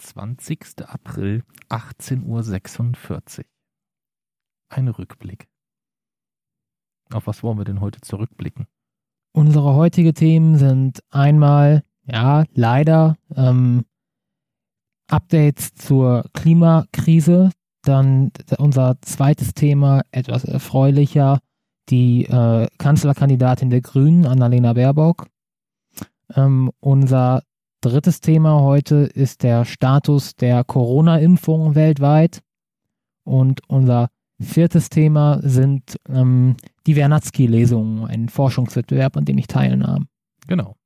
20. 0.00 0.86
April, 0.86 1.44
18.46 1.68 3.38
Uhr. 3.38 3.44
Ein 4.70 4.88
Rückblick. 4.88 5.48
Auf 7.12 7.26
was 7.26 7.42
wollen 7.42 7.58
wir 7.58 7.64
denn 7.64 7.80
heute 7.80 8.00
zurückblicken? 8.00 8.66
Unsere 9.32 9.74
heutige 9.74 10.14
Themen 10.14 10.56
sind 10.58 11.02
einmal, 11.10 11.84
ja, 12.04 12.44
leider 12.54 13.16
ähm, 13.36 13.84
Updates 15.08 15.74
zur 15.74 16.24
Klimakrise, 16.32 17.50
dann 17.82 18.32
unser 18.58 19.00
zweites 19.02 19.54
Thema, 19.54 20.02
etwas 20.10 20.44
erfreulicher, 20.44 21.40
die 21.88 22.26
äh, 22.26 22.68
Kanzlerkandidatin 22.78 23.70
der 23.70 23.80
Grünen, 23.80 24.26
Annalena 24.26 24.72
Baerbock. 24.72 25.26
Ähm, 26.34 26.70
unser 26.78 27.42
drittes 27.80 28.20
Thema 28.20 28.60
heute 28.60 28.96
ist 28.96 29.42
der 29.42 29.64
Status 29.64 30.36
der 30.36 30.64
Corona-Impfung 30.64 31.74
weltweit. 31.74 32.42
Und 33.24 33.62
unser 33.68 34.08
viertes 34.40 34.90
Thema 34.90 35.40
sind 35.42 35.96
ähm, 36.08 36.56
die 36.86 36.96
Wernatzky-Lesungen, 36.96 38.06
ein 38.06 38.28
Forschungswettbewerb, 38.28 39.16
an 39.16 39.24
dem 39.24 39.38
ich 39.38 39.46
teilnahm. 39.46 40.08
Genau. 40.46 40.76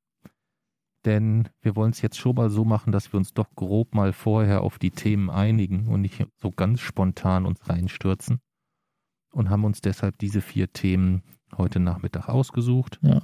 Denn 1.05 1.49
wir 1.61 1.77
wollen 1.77 1.91
es 1.91 2.01
jetzt 2.01 2.19
schon 2.19 2.37
mal 2.37 2.49
so 2.49 2.65
machen, 2.65 2.93
dass 2.93 3.13
wir 3.13 3.19
uns 3.19 3.35
doch 3.35 3.55
grob 3.55 3.95
mal 3.95 4.13
vorher 4.13 4.63
auf 4.63 4.79
die 4.79 4.91
Themen 4.91 5.31
einigen 5.31 5.89
und 5.89 6.01
nicht 6.01 6.27
so 6.37 6.51
ganz 6.51 6.81
spontan 6.81 7.45
uns 7.45 7.69
reinstürzen. 7.69 8.41
Und 9.33 9.51
haben 9.51 9.65
uns 9.65 9.81
deshalb 9.81 10.19
diese 10.19 10.41
vier 10.41 10.73
Themen 10.73 11.23
heute 11.57 11.81
Nachmittag 11.81 12.29
ausgesucht. 12.29 13.01
Ja 13.03 13.21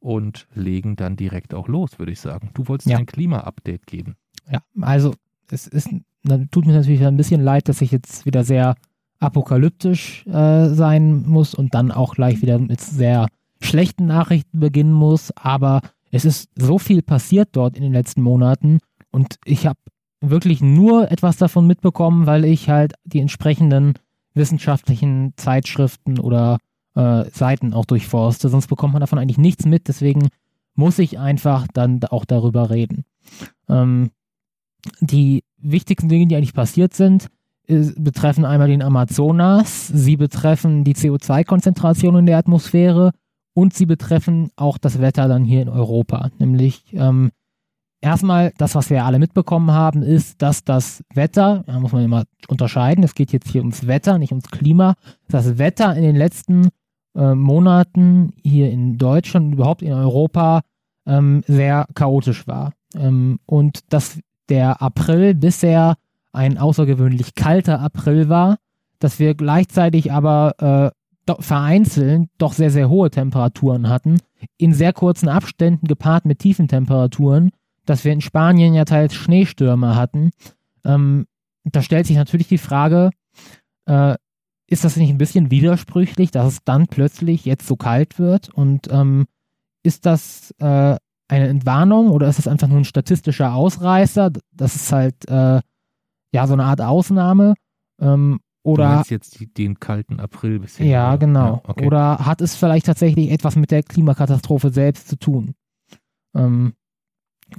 und 0.00 0.46
legen 0.54 0.96
dann 0.96 1.16
direkt 1.16 1.54
auch 1.54 1.68
los, 1.68 1.98
würde 1.98 2.12
ich 2.12 2.20
sagen. 2.20 2.50
Du 2.54 2.68
wolltest 2.68 2.88
ja. 2.88 2.98
ein 2.98 3.06
Klima-Update 3.06 3.86
geben. 3.86 4.16
Ja, 4.50 4.60
also 4.80 5.14
es 5.50 5.66
ist, 5.66 5.88
tut 6.50 6.66
mir 6.66 6.72
natürlich 6.72 7.04
ein 7.04 7.16
bisschen 7.16 7.42
leid, 7.42 7.68
dass 7.68 7.80
ich 7.80 7.90
jetzt 7.90 8.26
wieder 8.26 8.44
sehr 8.44 8.76
apokalyptisch 9.20 10.26
äh, 10.26 10.68
sein 10.68 11.22
muss 11.26 11.54
und 11.54 11.74
dann 11.74 11.90
auch 11.90 12.14
gleich 12.14 12.40
wieder 12.42 12.58
mit 12.58 12.80
sehr 12.80 13.26
schlechten 13.60 14.06
Nachrichten 14.06 14.60
beginnen 14.60 14.92
muss, 14.92 15.32
aber 15.36 15.80
es 16.10 16.24
ist 16.24 16.48
so 16.54 16.78
viel 16.78 17.02
passiert 17.02 17.50
dort 17.52 17.76
in 17.76 17.82
den 17.82 17.92
letzten 17.92 18.22
Monaten 18.22 18.78
und 19.10 19.38
ich 19.44 19.66
habe 19.66 19.78
wirklich 20.20 20.60
nur 20.60 21.10
etwas 21.10 21.36
davon 21.36 21.66
mitbekommen, 21.66 22.26
weil 22.26 22.44
ich 22.44 22.68
halt 22.68 22.94
die 23.04 23.20
entsprechenden 23.20 23.94
wissenschaftlichen 24.34 25.32
Zeitschriften 25.36 26.18
oder 26.18 26.58
äh, 26.98 27.30
Seiten 27.30 27.72
auch 27.72 27.84
durchforste, 27.84 28.48
sonst 28.48 28.66
bekommt 28.66 28.92
man 28.92 29.00
davon 29.00 29.20
eigentlich 29.20 29.38
nichts 29.38 29.64
mit. 29.64 29.86
Deswegen 29.86 30.28
muss 30.74 30.98
ich 30.98 31.18
einfach 31.18 31.68
dann 31.72 32.00
auch 32.10 32.24
darüber 32.24 32.70
reden. 32.70 33.04
Ähm, 33.68 34.10
die 35.00 35.44
wichtigsten 35.58 36.08
Dinge, 36.08 36.26
die 36.26 36.34
eigentlich 36.34 36.54
passiert 36.54 36.94
sind, 36.94 37.28
ist, 37.66 38.02
betreffen 38.02 38.44
einmal 38.44 38.68
den 38.68 38.82
Amazonas, 38.82 39.86
sie 39.86 40.16
betreffen 40.16 40.82
die 40.82 40.94
CO2-Konzentration 40.94 42.16
in 42.16 42.26
der 42.26 42.38
Atmosphäre 42.38 43.12
und 43.54 43.74
sie 43.74 43.86
betreffen 43.86 44.50
auch 44.56 44.78
das 44.78 45.00
Wetter 45.00 45.28
dann 45.28 45.44
hier 45.44 45.62
in 45.62 45.68
Europa. 45.68 46.30
Nämlich 46.38 46.84
ähm, 46.94 47.30
erstmal 48.00 48.52
das, 48.56 48.74
was 48.74 48.90
wir 48.90 49.04
alle 49.04 49.18
mitbekommen 49.18 49.70
haben, 49.70 50.02
ist, 50.02 50.42
dass 50.42 50.64
das 50.64 51.04
Wetter, 51.14 51.62
da 51.66 51.78
muss 51.78 51.92
man 51.92 52.04
immer 52.04 52.24
unterscheiden, 52.48 53.04
es 53.04 53.14
geht 53.14 53.32
jetzt 53.32 53.50
hier 53.50 53.60
ums 53.60 53.86
Wetter, 53.86 54.18
nicht 54.18 54.32
ums 54.32 54.50
Klima, 54.50 54.94
das 55.28 55.58
Wetter 55.58 55.94
in 55.94 56.02
den 56.02 56.16
letzten 56.16 56.68
äh, 57.18 57.34
Monaten 57.34 58.32
hier 58.42 58.70
in 58.70 58.96
Deutschland 58.96 59.46
und 59.46 59.52
überhaupt 59.54 59.82
in 59.82 59.92
Europa 59.92 60.62
ähm, 61.06 61.42
sehr 61.46 61.86
chaotisch 61.94 62.46
war. 62.46 62.72
Ähm, 62.94 63.40
und 63.44 63.92
dass 63.92 64.20
der 64.48 64.80
April 64.80 65.34
bisher 65.34 65.96
ein 66.32 66.58
außergewöhnlich 66.58 67.34
kalter 67.34 67.80
April 67.80 68.28
war, 68.28 68.58
dass 69.00 69.18
wir 69.18 69.34
gleichzeitig 69.34 70.12
aber 70.12 70.94
äh, 71.26 71.32
vereinzelt 71.40 72.28
doch 72.38 72.52
sehr, 72.52 72.70
sehr 72.70 72.88
hohe 72.88 73.10
Temperaturen 73.10 73.88
hatten, 73.88 74.18
in 74.56 74.72
sehr 74.72 74.92
kurzen 74.92 75.28
Abständen 75.28 75.86
gepaart 75.86 76.24
mit 76.24 76.38
tiefen 76.38 76.68
Temperaturen, 76.68 77.50
dass 77.84 78.04
wir 78.04 78.12
in 78.12 78.20
Spanien 78.20 78.74
ja 78.74 78.84
teils 78.84 79.14
Schneestürme 79.14 79.96
hatten. 79.96 80.30
Ähm, 80.84 81.26
da 81.64 81.82
stellt 81.82 82.06
sich 82.06 82.16
natürlich 82.16 82.48
die 82.48 82.58
Frage, 82.58 83.10
äh, 83.86 84.14
ist 84.68 84.84
das 84.84 84.96
nicht 84.96 85.10
ein 85.10 85.18
bisschen 85.18 85.50
widersprüchlich, 85.50 86.30
dass 86.30 86.52
es 86.52 86.64
dann 86.64 86.86
plötzlich 86.86 87.44
jetzt 87.44 87.66
so 87.66 87.76
kalt 87.76 88.18
wird? 88.18 88.50
Und 88.50 88.88
ähm, 88.92 89.26
ist 89.82 90.06
das 90.06 90.54
äh, 90.58 90.96
eine 91.28 91.48
Entwarnung 91.48 92.10
oder 92.10 92.28
ist 92.28 92.38
das 92.38 92.48
einfach 92.48 92.68
nur 92.68 92.78
ein 92.78 92.84
statistischer 92.84 93.54
Ausreißer? 93.54 94.30
Das 94.52 94.76
ist 94.76 94.92
halt 94.92 95.28
äh, 95.28 95.60
ja 96.32 96.46
so 96.46 96.52
eine 96.52 96.64
Art 96.64 96.82
Ausnahme. 96.82 97.54
Ähm, 98.00 98.40
oder 98.62 99.02
du 99.06 99.14
jetzt 99.14 99.38
den 99.56 99.80
kalten 99.80 100.20
April 100.20 100.58
bisher? 100.58 100.84
Ja, 100.84 101.16
genau. 101.16 101.46
Ja, 101.46 101.60
okay. 101.64 101.86
Oder 101.86 102.18
hat 102.18 102.42
es 102.42 102.54
vielleicht 102.54 102.86
tatsächlich 102.86 103.30
etwas 103.30 103.56
mit 103.56 103.70
der 103.70 103.82
Klimakatastrophe 103.82 104.68
selbst 104.68 105.08
zu 105.08 105.16
tun? 105.16 105.54
Ähm, 106.34 106.74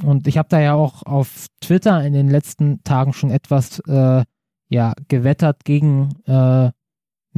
und 0.03 0.27
ich 0.27 0.37
habe 0.37 0.49
da 0.49 0.59
ja 0.59 0.75
auch 0.75 1.01
auf 1.03 1.47
Twitter 1.61 2.05
in 2.05 2.13
den 2.13 2.29
letzten 2.29 2.83
Tagen 2.83 3.13
schon 3.13 3.31
etwas 3.31 3.79
äh, 3.87 4.23
ja 4.67 4.93
gewettert 5.07 5.65
gegen 5.65 6.09
äh, 6.25 6.69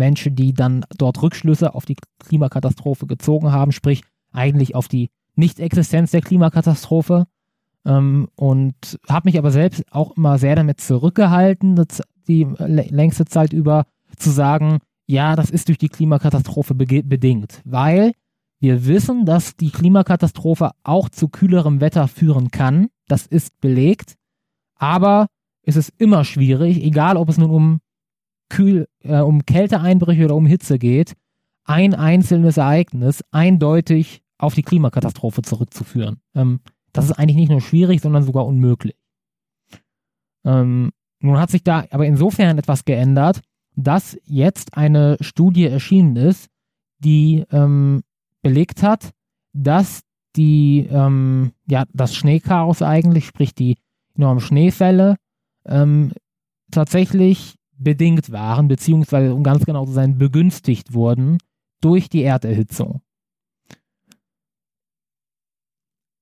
Menschen, 0.02 0.36
die 0.36 0.54
dann 0.54 0.84
dort 0.98 1.22
Rückschlüsse 1.22 1.76
auf 1.76 1.86
die 1.86 1.96
Klimakatastrophe 2.18 3.06
gezogen 3.06 3.52
haben, 3.52 3.72
sprich 3.72 4.02
eigentlich 4.32 4.74
auf 4.74 4.88
die 4.88 5.12
Nicht-Existenz 5.36 6.10
der 6.10 6.22
Klimakatastrophe. 6.22 7.28
Ähm, 7.86 8.28
und 8.36 9.00
habe 9.08 9.28
mich 9.28 9.38
aber 9.38 9.52
selbst 9.52 9.84
auch 9.92 10.18
immer 10.18 10.40
sehr 10.40 10.56
damit 10.56 10.82
zurückgehalten, 10.82 11.86
die 12.28 12.48
längste 12.58 13.26
Zeit 13.26 13.54
über 13.54 13.86
zu 14.18 14.32
sagen, 14.32 14.80
ja, 15.06 15.36
das 15.36 15.52
ist 15.52 15.68
durch 15.68 15.78
die 15.78 15.90
Klimakatastrophe 15.90 16.74
be 16.74 17.04
bedingt, 17.04 17.62
weil 17.64 18.14
wir 18.60 18.86
wissen, 18.86 19.26
dass 19.26 19.56
die 19.56 19.72
Klimakatastrophe 19.72 20.72
auch 20.84 21.10
zu 21.10 21.28
kühlerem 21.28 21.80
Wetter 21.80 22.08
führen 22.08 22.50
kann. 22.50 22.88
Das 23.08 23.28
ist 23.28 23.60
belegt. 23.60 24.16
Aber 24.76 25.28
es 25.64 25.76
ist 25.76 25.92
immer 25.98 26.24
schwierig, 26.24 26.84
egal 26.84 27.18
ob 27.18 27.30
es 27.30 27.38
nun 27.38 27.52
um 27.52 27.80
Kühl, 28.52 28.88
äh, 29.00 29.20
um 29.20 29.46
Kälteeinbrüche 29.46 30.26
oder 30.26 30.36
um 30.36 30.46
Hitze 30.46 30.78
geht, 30.78 31.14
ein 31.64 31.96
einzelnes 31.96 32.58
Ereignis 32.58 33.24
eindeutig 33.32 34.22
auf 34.38 34.56
die 34.56 34.62
Klimakatastrophe 34.62 35.42
zurückzuführen. 35.42 36.20
Ähm, 36.36 36.60
das 36.92 37.06
ist 37.06 37.14
eigentlich 37.14 37.38
nicht 37.38 37.50
nur 37.50 37.62
schwierig, 37.62 38.02
sondern 38.02 38.24
sogar 38.24 38.46
unmöglich. 38.46 38.98
Ähm, 40.44 40.92
nun 41.22 41.40
hat 41.40 41.50
sich 41.50 41.64
da 41.64 41.86
aber 41.92 42.06
insofern 42.06 42.58
etwas 42.58 42.84
geändert, 42.84 43.40
dass 43.76 44.18
jetzt 44.26 44.76
eine 44.76 45.18
Studie 45.22 45.66
erschienen 45.66 46.18
ist, 46.18 46.50
die 47.00 47.46
ähm, 47.52 48.02
belegt 48.42 48.84
hat, 48.84 49.12
dass 49.54 50.02
die, 50.36 50.88
ähm, 50.92 51.54
ja, 51.68 51.86
das 51.94 52.16
Schneechaos 52.16 52.82
eigentlich, 52.82 53.26
sprich 53.28 53.56
die 53.56 53.78
enormen 54.16 54.42
Schneefälle, 54.42 55.16
ähm, 55.66 56.12
tatsächlich 56.70 57.56
bedingt 57.84 58.32
waren, 58.32 58.68
beziehungsweise 58.68 59.34
um 59.34 59.44
ganz 59.44 59.66
genau 59.66 59.86
zu 59.86 59.92
sein, 59.92 60.18
begünstigt 60.18 60.94
wurden 60.94 61.38
durch 61.82 62.10
die 62.10 62.24
Erderhitzung. 62.24 63.02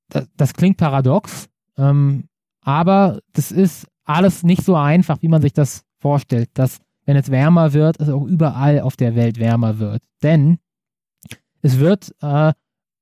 Das, 0.10 0.28
das 0.36 0.54
klingt 0.54 0.78
paradox, 0.78 1.50
ähm, 1.78 2.26
aber 2.62 3.20
das 3.34 3.52
ist 3.52 3.88
alles 4.06 4.44
nicht 4.44 4.64
so 4.64 4.76
einfach, 4.76 5.22
wie 5.22 5.28
man 5.28 5.42
sich 5.42 5.54
das 5.54 5.86
vorstellt, 6.00 6.50
dass 6.54 6.80
wenn 7.06 7.16
es 7.16 7.32
wärmer 7.32 7.74
wird, 7.74 8.00
es 8.00 8.10
auch 8.10 8.26
überall 8.26 8.82
auf 8.82 8.96
der 8.96 9.16
Welt 9.16 9.40
wärmer 9.40 9.80
wird. 9.80 10.04
Denn 10.24 10.60
es 11.62 11.80
wird 11.80 12.16
äh, 12.22 12.54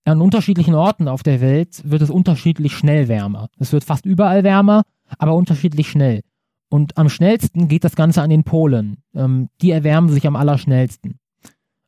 an 0.06 0.22
unterschiedlichen 0.22 0.75
Orten 0.75 1.07
auf 1.07 1.23
der 1.23 1.41
Welt 1.41 1.81
wird 1.84 2.01
es 2.01 2.09
unterschiedlich 2.09 2.73
schnell 2.78 3.07
wärmer. 3.07 3.50
Es 3.59 3.73
wird 3.73 3.84
fast 3.84 4.05
überall 4.05 4.43
wärmer, 4.43 4.84
aber 5.17 5.35
unterschiedlich 5.35 5.90
schnell. 5.90 6.22
Und 6.69 6.97
am 6.97 7.09
schnellsten 7.09 7.67
geht 7.67 7.84
das 7.84 7.96
Ganze 7.96 8.22
an 8.22 8.29
den 8.29 8.43
Polen. 8.43 8.97
Ähm, 9.16 9.49
die 9.61 9.72
erwärmen 9.72 10.09
sich 10.09 10.28
am 10.28 10.35
allerschnellsten. 10.35 11.19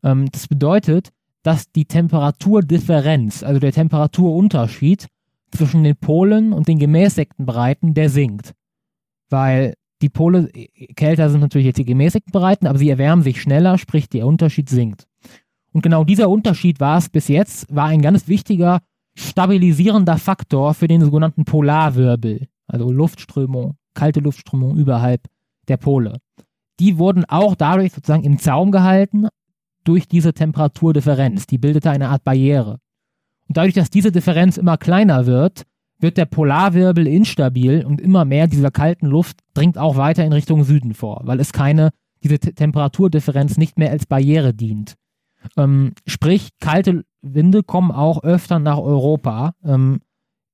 Ähm, 0.03 0.29
das 0.31 0.47
bedeutet, 0.47 1.09
dass 1.43 1.71
die 1.71 1.85
Temperaturdifferenz, 1.85 3.43
also 3.43 3.59
der 3.59 3.71
Temperaturunterschied 3.71 5.07
zwischen 5.51 5.83
den 5.83 5.95
Polen 5.95 6.53
und 6.53 6.67
den 6.67 6.79
gemäßigten 6.79 7.45
Breiten, 7.45 7.93
der 7.93 8.09
sinkt. 8.09 8.53
Weil 9.29 9.75
die 10.01 10.09
Pole 10.09 10.49
äh, 10.53 10.67
kälter 10.93 11.29
sind 11.29 11.41
natürlich 11.41 11.67
jetzt 11.67 11.79
die 11.79 11.85
gemäßigten 11.85 12.31
Breiten, 12.31 12.67
aber 12.67 12.77
sie 12.77 12.89
erwärmen 12.89 13.23
sich 13.23 13.41
schneller, 13.41 13.77
sprich 13.77 14.07
der 14.09 14.27
Unterschied 14.27 14.69
sinkt. 14.69 15.07
Und 15.71 15.81
genau 15.81 16.03
dieser 16.03 16.29
Unterschied 16.29 16.79
war 16.79 16.97
es 16.97 17.09
bis 17.09 17.27
jetzt, 17.27 17.73
war 17.73 17.87
ein 17.87 18.01
ganz 18.01 18.27
wichtiger 18.27 18.79
stabilisierender 19.15 20.17
Faktor 20.17 20.73
für 20.73 20.87
den 20.87 21.01
sogenannten 21.01 21.43
Polarwirbel, 21.43 22.47
also 22.67 22.91
Luftströmung 22.91 23.75
kalte 23.99 24.21
Luftströmung 24.21 24.77
überhalb 24.77 25.27
der 25.67 25.75
Pole. 25.77 26.19
Die 26.79 26.97
wurden 26.97 27.25
auch 27.25 27.55
dadurch 27.55 27.91
sozusagen 27.91 28.23
im 28.23 28.39
Zaum 28.39 28.71
gehalten 28.71 29.27
durch 29.83 30.07
diese 30.07 30.33
Temperaturdifferenz. 30.33 31.47
Die 31.47 31.57
bildete 31.57 31.89
eine 31.89 32.07
Art 32.07 32.23
Barriere. 32.23 32.79
Und 33.47 33.57
dadurch, 33.57 33.73
dass 33.73 33.89
diese 33.89 34.11
Differenz 34.11 34.55
immer 34.55 34.77
kleiner 34.77 35.25
wird, 35.25 35.63
wird 35.99 36.15
der 36.15 36.25
Polarwirbel 36.25 37.07
instabil 37.07 37.85
und 37.85 37.99
immer 37.99 38.23
mehr 38.23 38.47
dieser 38.47 38.71
kalten 38.71 39.07
Luft 39.07 39.41
dringt 39.53 39.77
auch 39.77 39.97
weiter 39.97 40.23
in 40.23 40.31
Richtung 40.31 40.63
Süden 40.63 40.93
vor, 40.93 41.21
weil 41.25 41.41
es 41.41 41.51
keine, 41.51 41.89
diese 42.23 42.39
T 42.39 42.53
Temperaturdifferenz 42.53 43.57
nicht 43.57 43.77
mehr 43.77 43.91
als 43.91 44.05
Barriere 44.05 44.53
dient. 44.53 44.95
Ähm, 45.57 45.91
sprich, 46.05 46.51
kalte 46.61 47.03
Winde 47.21 47.63
kommen 47.63 47.91
auch 47.91 48.23
öfter 48.23 48.59
nach 48.59 48.77
Europa, 48.77 49.55
ähm, 49.65 49.99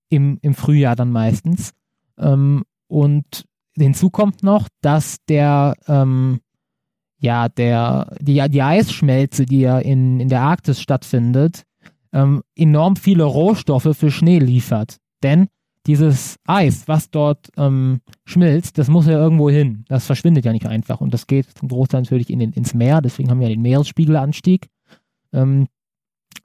im, 0.10 0.40
im 0.42 0.56
Frühjahr 0.56 0.96
dann 0.96 1.12
meistens. 1.12 1.74
Ähm, 2.18 2.64
und 2.88 3.46
hinzu 3.78 4.10
kommt 4.10 4.44
noch, 4.44 4.68
dass 4.82 5.18
der, 5.28 5.76
ähm, 5.88 6.40
ja, 7.20 7.50
der, 7.50 8.16
die, 8.20 8.44
die 8.50 8.62
Eisschmelze, 8.62 9.46
die 9.46 9.62
ja 9.62 9.80
in, 9.80 10.20
in 10.20 10.30
der 10.30 10.42
Arktis 10.42 10.82
stattfindet, 10.82 11.64
ähm, 12.14 12.44
enorm 12.56 12.96
viele 12.96 13.24
Rohstoffe 13.24 13.96
für 13.98 14.12
Schnee 14.12 14.40
liefert. 14.40 14.98
Denn 15.24 15.48
dieses 15.88 16.38
Eis, 16.46 16.88
was 16.88 17.12
dort 17.12 17.50
ähm, 17.58 18.02
schmilzt, 18.26 18.78
das 18.78 18.88
muss 18.88 19.06
ja 19.06 19.14
irgendwo 19.14 19.50
hin. 19.50 19.86
Das 19.88 20.06
verschwindet 20.06 20.46
ja 20.46 20.52
nicht 20.52 20.66
einfach. 20.66 21.02
Und 21.02 21.14
das 21.14 21.28
geht 21.28 21.46
zum 21.58 21.68
Großteil 21.68 22.02
natürlich 22.02 22.30
in 22.30 22.40
den, 22.40 22.54
ins 22.54 22.74
Meer. 22.74 23.02
Deswegen 23.02 23.30
haben 23.30 23.40
wir 23.40 23.48
ja 23.48 23.54
den 23.54 23.62
Meeresspiegelanstieg. 23.62 24.68
Ähm, 25.34 25.68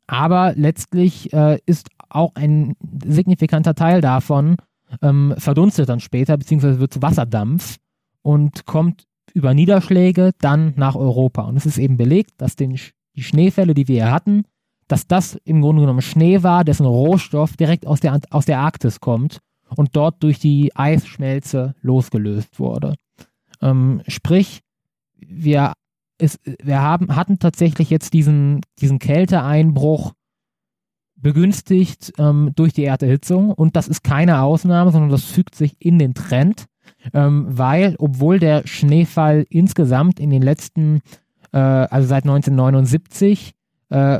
aber 0.07 0.55
letztlich 0.57 1.33
äh, 1.33 1.59
ist 1.67 1.89
auch 2.09 2.35
ein 2.35 2.75
signifikanter 3.05 3.75
Teil 3.75 4.01
davon 4.01 4.57
ähm, 5.03 5.35
verdunstet 5.39 5.89
dann 5.89 6.01
später, 6.01 6.37
beziehungsweise 6.37 6.81
wird 6.81 6.93
zu 6.93 7.03
Wasserdampf 7.03 7.79
und 8.23 8.67
kommt 8.67 9.05
über 9.33 9.55
Niederschläge 9.55 10.33
dann 10.41 10.75
nach 10.77 10.97
Europa. 10.97 11.43
Und 11.43 11.57
es 11.57 11.67
ist 11.67 11.79
eben 11.79 11.97
belegt, 11.97 12.33
dass 12.39 12.57
den, 12.57 12.79
die 13.17 13.23
Schneefälle, 13.23 13.75
die 13.75 13.89
wir 13.89 14.05
hier 14.05 14.13
hatten, 14.13 14.45
dass 14.89 15.07
das 15.07 15.37
im 15.45 15.61
Grunde 15.61 15.83
genommen 15.83 16.03
Schnee 16.03 16.43
war, 16.43 16.65
dessen 16.65 16.87
Rohstoff 16.87 17.57
direkt 17.57 17.87
aus 17.87 18.01
der, 18.01 18.21
aus 18.31 18.45
der 18.45 18.59
Arktis 18.59 18.99
kommt 19.01 19.39
und 19.77 19.95
dort 19.95 20.23
durch 20.23 20.41
die 20.41 20.75
Eisschmelze 20.75 21.75
losgelöst 21.81 22.59
wurde. 22.59 22.97
Ähm, 23.63 24.03
sprich, 24.09 24.63
wir, 25.17 25.75
ist, 26.19 26.41
wir 26.45 26.81
haben, 26.81 27.15
hatten 27.15 27.39
tatsächlich 27.39 27.89
jetzt 27.91 28.15
diesen, 28.15 28.63
diesen 28.81 28.99
Kälteeinbruch 28.99 30.13
begünstigt 31.21 32.13
ähm, 32.19 32.53
durch 32.55 32.73
die 32.73 32.85
Erderhitzung 32.85 33.51
und 33.51 33.77
das 33.77 33.89
ist 33.89 34.03
keine 34.03 34.43
Ausnahme, 34.43 34.91
sondern 34.91 35.11
das 35.11 35.25
fügt 35.25 35.55
sich 35.55 35.77
in 35.79 35.99
den 35.99 36.15
Trend, 36.15 36.67
ähm, 37.13 37.47
weil 37.49 37.97
obwohl 37.99 38.39
der 38.39 38.67
Schneefall 38.67 39.47
insgesamt 39.49 40.21
in 40.21 40.31
den 40.31 40.43
letzten, 40.43 41.01
äh, 41.53 41.59
also 41.59 42.09
seit 42.09 42.25
1979, 42.25 43.53
äh, 43.91 44.19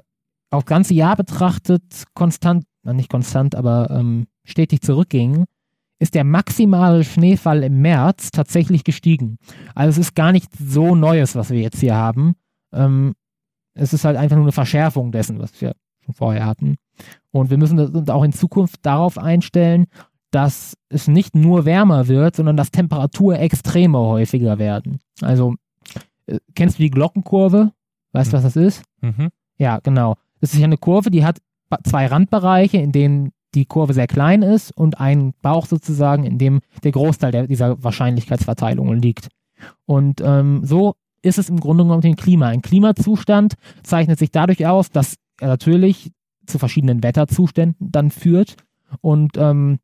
auf 0.51 0.65
ganze 0.65 0.95
Jahr 0.95 1.17
betrachtet 1.17 2.05
konstant, 2.15 2.65
nicht 2.85 3.11
konstant, 3.11 3.55
aber 3.55 3.91
ähm, 3.91 4.27
stetig 4.45 4.83
zurückging, 4.83 5.45
ist 6.01 6.15
der 6.15 6.25
maximale 6.25 7.05
Schneefall 7.05 7.63
im 7.63 7.83
März 7.83 8.31
tatsächlich 8.31 8.85
gestiegen. 8.85 9.37
Also 9.75 10.01
es 10.01 10.09
ist 10.09 10.15
gar 10.15 10.33
nicht 10.33 10.49
so 10.59 10.97
Neues, 10.97 11.37
was 11.37 11.51
wir 11.51 11.61
jetzt 11.61 11.81
hier 11.81 11.95
haben. 11.95 12.35
Ähm, 12.73 13.15
es 13.75 13.93
ist 13.93 14.05
halt 14.05 14.17
einfach 14.17 14.37
nur 14.37 14.47
eine 14.47 14.53
Verschärfung 14.53 15.13
dessen, 15.13 15.39
was 15.39 15.61
wir 15.61 15.75
schon 16.05 16.15
vorher 16.15 16.47
hatten. 16.47 16.77
Und 17.33 17.51
wir 17.51 17.59
müssen 17.59 17.79
uns 17.79 18.09
auch 18.11 18.25
in 18.25 18.33
Zukunft 18.33 18.81
darauf 18.83 19.19
einstellen, 19.19 19.87
dass 20.31 20.77
es 20.89 21.09
nicht 21.09 21.35
nur 21.35 21.65
wärmer 21.65 22.09
wird, 22.09 22.37
sondern 22.37 22.57
dass 22.57 22.71
Temperaturextreme 22.71 23.99
häufiger 23.99 24.59
werden. 24.59 25.01
Also, 25.21 25.55
äh, 26.27 26.39
kennst 26.55 26.79
du 26.79 26.83
die 26.85 26.91
Glockenkurve? 26.91 27.73
Weißt 28.13 28.33
du, 28.33 28.37
mhm. 28.37 28.45
was 28.45 28.55
das 28.55 28.57
ist? 28.57 28.83
Mhm. 29.01 29.29
Ja, 29.59 29.79
genau. 29.81 30.17
Das 30.41 30.53
ist 30.53 30.61
ja 30.61 30.65
eine 30.65 30.77
Kurve, 30.77 31.11
die 31.11 31.25
hat 31.25 31.39
zwei 31.85 32.07
Randbereiche, 32.07 32.79
in 32.79 32.93
denen 32.93 33.33
die 33.55 33.67
Kurve 33.67 33.93
sehr 33.93 34.07
klein 34.07 34.43
ist 34.43 34.71
und 34.73 35.01
einen 35.01 35.35
Bauch 35.43 35.67
sozusagen, 35.67 36.25
in 36.25 36.39
dem 36.39 36.61
der 36.85 36.93
Großteil 36.93 37.33
der, 37.33 37.47
dieser 37.47 37.83
Wahrscheinlichkeitsverteilungen 37.83 39.01
liegt. 39.01 39.29
Und 39.87 40.21
ähm, 40.25 40.65
so 40.65 40.95
ist 41.23 41.39
es 41.39 41.51
im 41.51 41.61
Grunde 41.61 41.85
genommen 41.85 41.99
mit 41.99 42.05
dem 42.05 42.17
Klima. 42.17 42.49
Ein 42.49 42.63
Klimazustand 42.63 43.55
zeichnet 43.83 44.19
sich 44.19 44.31
dadurch 44.31 44.67
aus, 44.67 44.91
dass 44.91 45.17
er 45.41 45.49
natürlich 45.49 46.13
zu 46.51 46.59
verschiedenen 46.59 47.03
Wetterzuständen 47.03 47.91
dann 47.91 48.11
führt. 48.11 48.57
Und 49.01 49.37
ähm, 49.37 49.79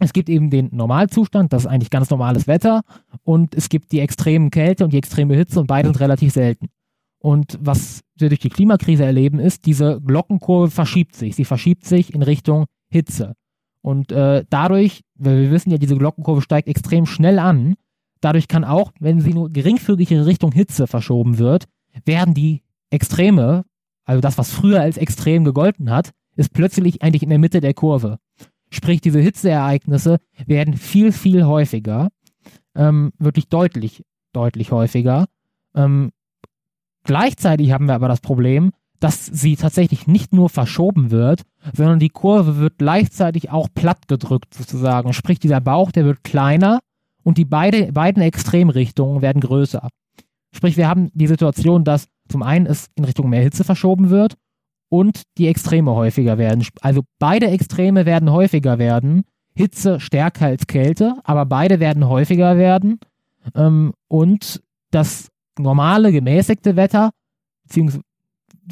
es 0.00 0.12
gibt 0.12 0.28
eben 0.28 0.50
den 0.50 0.68
Normalzustand, 0.72 1.52
das 1.52 1.62
ist 1.62 1.68
eigentlich 1.68 1.90
ganz 1.90 2.10
normales 2.10 2.46
Wetter. 2.46 2.82
Und 3.22 3.54
es 3.54 3.68
gibt 3.68 3.92
die 3.92 4.00
extremen 4.00 4.50
Kälte 4.50 4.84
und 4.84 4.92
die 4.92 4.98
extreme 4.98 5.34
Hitze 5.34 5.60
und 5.60 5.66
beide 5.66 5.88
sind 5.88 6.00
relativ 6.00 6.32
selten. 6.32 6.68
Und 7.18 7.58
was 7.60 8.02
wir 8.16 8.28
durch 8.28 8.40
die 8.40 8.50
Klimakrise 8.50 9.04
erleben, 9.04 9.40
ist, 9.40 9.66
diese 9.66 10.00
Glockenkurve 10.00 10.70
verschiebt 10.70 11.16
sich. 11.16 11.34
Sie 11.34 11.44
verschiebt 11.44 11.84
sich 11.84 12.14
in 12.14 12.22
Richtung 12.22 12.66
Hitze. 12.88 13.34
Und 13.82 14.12
äh, 14.12 14.44
dadurch, 14.50 15.02
weil 15.14 15.42
wir 15.42 15.50
wissen 15.50 15.70
ja, 15.70 15.78
diese 15.78 15.96
Glockenkurve 15.96 16.42
steigt 16.42 16.68
extrem 16.68 17.06
schnell 17.06 17.38
an, 17.38 17.74
dadurch 18.20 18.48
kann 18.48 18.64
auch, 18.64 18.92
wenn 19.00 19.20
sie 19.20 19.32
nur 19.32 19.50
geringfügig 19.50 20.10
in 20.10 20.20
Richtung 20.20 20.52
Hitze 20.52 20.86
verschoben 20.86 21.38
wird, 21.38 21.64
werden 22.04 22.34
die 22.34 22.62
Extreme, 22.90 23.64
also 24.06 24.22
das, 24.22 24.38
was 24.38 24.50
früher 24.50 24.80
als 24.80 24.96
extrem 24.96 25.44
gegolten 25.44 25.90
hat, 25.90 26.12
ist 26.36 26.54
plötzlich 26.54 27.02
eigentlich 27.02 27.22
in 27.22 27.28
der 27.28 27.38
Mitte 27.38 27.60
der 27.60 27.74
Kurve. 27.74 28.18
Sprich, 28.70 29.02
diese 29.02 29.20
Hitzeereignisse 29.20 30.18
werden 30.46 30.74
viel, 30.74 31.12
viel 31.12 31.44
häufiger, 31.44 32.08
ähm, 32.74 33.12
wirklich 33.18 33.48
deutlich, 33.48 34.04
deutlich 34.32 34.72
häufiger. 34.72 35.26
Ähm, 35.74 36.12
Gleichzeitig 37.06 37.70
haben 37.70 37.86
wir 37.86 37.94
aber 37.94 38.08
das 38.08 38.20
Problem, 38.20 38.72
dass 38.98 39.26
sie 39.26 39.56
tatsächlich 39.56 40.06
nicht 40.08 40.32
nur 40.32 40.48
verschoben 40.48 41.12
wird, 41.12 41.42
sondern 41.72 42.00
die 42.00 42.08
Kurve 42.08 42.56
wird 42.56 42.78
gleichzeitig 42.78 43.50
auch 43.50 43.68
platt 43.72 44.08
gedrückt 44.08 44.54
sozusagen. 44.54 45.12
Sprich, 45.12 45.38
dieser 45.38 45.60
Bauch, 45.60 45.92
der 45.92 46.04
wird 46.04 46.24
kleiner 46.24 46.80
und 47.22 47.38
die 47.38 47.44
beide, 47.44 47.92
beiden 47.92 48.22
Extremrichtungen 48.22 49.22
werden 49.22 49.40
größer. 49.40 49.88
Sprich, 50.52 50.76
wir 50.76 50.88
haben 50.88 51.10
die 51.14 51.26
Situation, 51.28 51.84
dass 51.84 52.08
zum 52.28 52.42
einen 52.42 52.66
es 52.66 52.88
in 52.94 53.04
Richtung 53.04 53.28
mehr 53.28 53.42
Hitze 53.42 53.64
verschoben 53.64 54.10
wird 54.10 54.34
und 54.88 55.22
die 55.38 55.48
Extreme 55.48 55.94
häufiger 55.94 56.38
werden. 56.38 56.66
Also 56.80 57.02
beide 57.18 57.48
Extreme 57.48 58.06
werden 58.06 58.30
häufiger 58.30 58.78
werden. 58.78 59.24
Hitze 59.54 60.00
stärker 60.00 60.46
als 60.46 60.66
Kälte, 60.66 61.14
aber 61.24 61.46
beide 61.46 61.80
werden 61.80 62.08
häufiger 62.08 62.58
werden. 62.58 63.00
Ähm, 63.54 63.92
und 64.08 64.62
das 64.90 65.28
normale, 65.58 66.12
gemäßigte 66.12 66.76
Wetter, 66.76 67.10
beziehungsweise, 67.64 68.02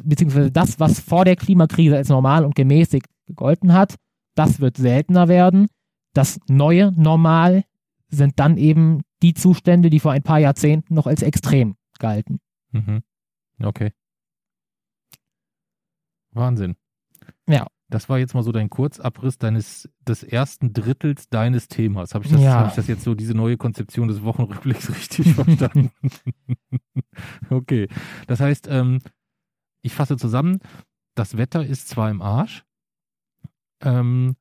beziehungsweise 0.04 0.50
das, 0.50 0.78
was 0.78 1.00
vor 1.00 1.24
der 1.24 1.36
Klimakrise 1.36 1.96
als 1.96 2.08
normal 2.08 2.44
und 2.44 2.54
gemäßigt 2.54 3.06
gegolten 3.26 3.72
hat, 3.72 3.94
das 4.34 4.60
wird 4.60 4.76
seltener 4.76 5.28
werden. 5.28 5.68
Das 6.12 6.38
neue 6.48 6.92
Normal 6.92 7.64
sind 8.08 8.38
dann 8.38 8.56
eben 8.56 9.02
die 9.22 9.34
Zustände, 9.34 9.90
die 9.90 10.00
vor 10.00 10.12
ein 10.12 10.22
paar 10.22 10.38
Jahrzehnten 10.38 10.94
noch 10.94 11.06
als 11.06 11.22
extrem 11.22 11.76
galten. 11.98 12.40
Mhm. 12.72 13.02
Okay. 13.62 13.92
Wahnsinn. 16.32 16.76
Ja. 17.48 17.66
Das 17.88 18.08
war 18.08 18.18
jetzt 18.18 18.34
mal 18.34 18.42
so 18.42 18.50
dein 18.50 18.70
Kurzabriss 18.70 19.38
deines 19.38 19.88
des 20.00 20.22
ersten 20.22 20.72
Drittels 20.72 21.28
deines 21.28 21.68
Themas. 21.68 22.14
Habe 22.14 22.24
ich, 22.24 22.32
das, 22.32 22.40
ja. 22.40 22.60
hab 22.60 22.68
ich 22.68 22.74
das 22.74 22.88
jetzt 22.88 23.04
so, 23.04 23.14
diese 23.14 23.34
neue 23.34 23.56
Konzeption 23.56 24.08
des 24.08 24.22
Wochenrückblicks 24.24 24.90
richtig 24.96 25.34
verstanden? 25.34 25.92
okay. 27.50 27.88
Das 28.26 28.40
heißt, 28.40 28.66
ähm, 28.68 29.00
ich 29.82 29.94
fasse 29.94 30.16
zusammen, 30.16 30.58
das 31.14 31.36
Wetter 31.36 31.64
ist 31.64 31.88
zwar 31.88 32.10
im 32.10 32.22
Arsch, 32.22 32.64
ähm, 33.82 34.34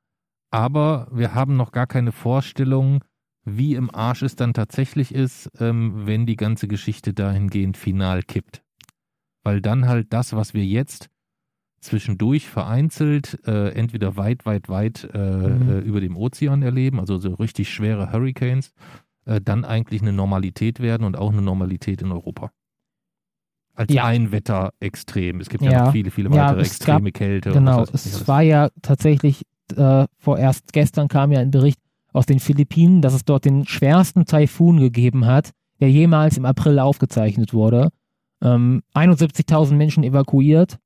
aber 0.49 1.09
wir 1.11 1.35
haben 1.35 1.55
noch 1.55 1.71
gar 1.71 1.85
keine 1.85 2.11
Vorstellung, 2.11 3.03
wie 3.43 3.75
im 3.75 3.93
Arsch 3.93 4.23
es 4.23 4.35
dann 4.35 4.53
tatsächlich 4.53 5.13
ist, 5.13 5.51
ähm, 5.59 6.07
wenn 6.07 6.25
die 6.25 6.37
ganze 6.37 6.67
Geschichte 6.67 7.13
dahingehend 7.13 7.75
final 7.75 8.23
kippt. 8.23 8.62
Weil 9.43 9.61
dann 9.61 9.87
halt 9.87 10.13
das, 10.13 10.33
was 10.33 10.53
wir 10.53 10.65
jetzt 10.65 11.09
zwischendurch 11.81 12.47
vereinzelt 12.47 13.39
äh, 13.45 13.69
entweder 13.73 14.15
weit, 14.15 14.45
weit, 14.45 14.69
weit 14.69 15.09
äh, 15.13 15.17
mhm. 15.17 15.69
Äh, 15.69 15.79
über 15.79 15.99
dem 15.99 16.15
Ozean 16.15 16.61
erleben, 16.61 16.99
also 16.99 17.17
so 17.17 17.33
richtig 17.33 17.69
schwere 17.71 18.11
Hurricanes, 18.11 18.71
äh, 19.25 19.41
dann 19.41 19.65
eigentlich 19.65 20.01
eine 20.01 20.13
Normalität 20.13 20.79
werden 20.79 21.05
und 21.05 21.17
auch 21.17 21.31
eine 21.31 21.41
Normalität 21.41 22.01
in 22.01 22.11
Europa. 22.11 22.51
Als 23.75 23.91
ja. 23.91 24.05
ein 24.05 24.31
Wetterextrem. 24.31 25.41
Es 25.41 25.49
gibt 25.49 25.63
ja, 25.63 25.71
ja 25.71 25.85
noch 25.85 25.91
viele, 25.91 26.11
viele 26.11 26.29
weitere 26.29 26.57
ja, 26.57 26.65
extreme 26.65 27.11
gab, 27.11 27.19
Kälte. 27.19 27.51
Genau, 27.51 27.83
es 27.83 28.27
war 28.27 28.43
ja 28.43 28.69
tatsächlich 28.81 29.43
äh, 29.75 30.05
vorerst 30.19 30.73
gestern 30.73 31.07
kam 31.07 31.31
ja 31.31 31.39
ein 31.39 31.51
Bericht 31.51 31.79
aus 32.11 32.25
den 32.25 32.39
Philippinen, 32.39 33.01
dass 33.01 33.13
es 33.13 33.25
dort 33.25 33.45
den 33.45 33.65
schwersten 33.65 34.25
Taifun 34.25 34.79
gegeben 34.79 35.25
hat, 35.25 35.51
der 35.79 35.89
jemals 35.89 36.37
im 36.37 36.45
April 36.45 36.79
aufgezeichnet 36.79 37.53
wurde. 37.53 37.89
Ähm, 38.43 38.83
71.000 38.93 39.73
Menschen 39.73 40.03
evakuiert, 40.03 40.77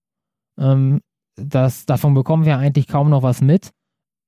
ähm, 0.57 1.01
das, 1.35 1.85
davon 1.85 2.13
bekommen 2.13 2.45
wir 2.45 2.57
eigentlich 2.57 2.87
kaum 2.87 3.09
noch 3.09 3.23
was 3.23 3.41
mit. 3.41 3.71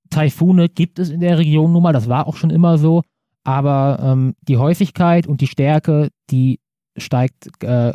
Taifune 0.09 0.69
gibt 0.69 0.99
es 0.99 1.09
in 1.09 1.19
der 1.19 1.37
Region 1.37 1.71
nun 1.71 1.83
mal, 1.83 1.93
das 1.93 2.09
war 2.09 2.27
auch 2.27 2.35
schon 2.35 2.49
immer 2.49 2.77
so, 2.77 3.03
aber 3.43 3.99
ähm, 4.01 4.35
die 4.41 4.57
Häufigkeit 4.57 5.27
und 5.27 5.41
die 5.41 5.47
Stärke, 5.47 6.09
die 6.29 6.59
steigt 6.97 7.63
äh, 7.63 7.93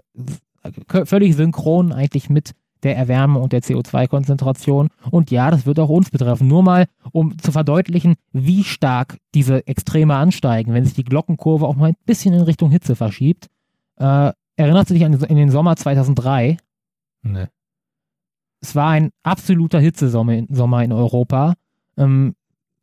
völlig 1.05 1.37
synchron 1.37 1.93
eigentlich 1.93 2.31
mit 2.31 2.53
der 2.85 2.97
Erwärmung 2.97 3.43
und 3.43 3.53
der 3.53 3.63
CO2-Konzentration. 3.63 4.89
Und 5.11 5.31
ja, 5.31 5.51
das 5.51 5.67
wird 5.67 5.81
auch 5.81 5.89
uns 5.89 6.11
betreffen. 6.11 6.49
Nur 6.49 6.63
mal, 6.63 6.87
um 7.13 7.39
zu 7.39 7.51
verdeutlichen, 7.51 8.15
wie 8.33 8.63
stark 8.63 9.19
diese 9.35 9.67
Extreme 9.67 10.15
ansteigen, 10.15 10.75
wenn 10.75 10.85
sich 10.85 10.95
die 10.95 11.05
Glockenkurve 11.05 11.67
auch 11.67 11.77
mal 11.77 11.91
ein 11.91 11.97
bisschen 12.05 12.35
in 12.35 12.43
Richtung 12.43 12.71
Hitze 12.71 12.95
verschiebt. 12.95 13.49
Äh, 13.97 14.33
erinnerst 14.57 14.91
du 14.91 14.95
dich 14.95 15.05
an 15.05 15.13
den 15.13 15.51
Sommer 15.51 15.77
2003? 15.77 16.57
Nee. 17.23 17.47
Es 18.61 18.75
war 18.75 18.91
ein 18.91 19.11
absoluter 19.23 19.81
Hitzesommer 19.81 20.35
in, 20.35 20.47
Sommer 20.55 20.83
in 20.85 20.93
Europa. 20.93 21.55
Ähm, 21.97 22.35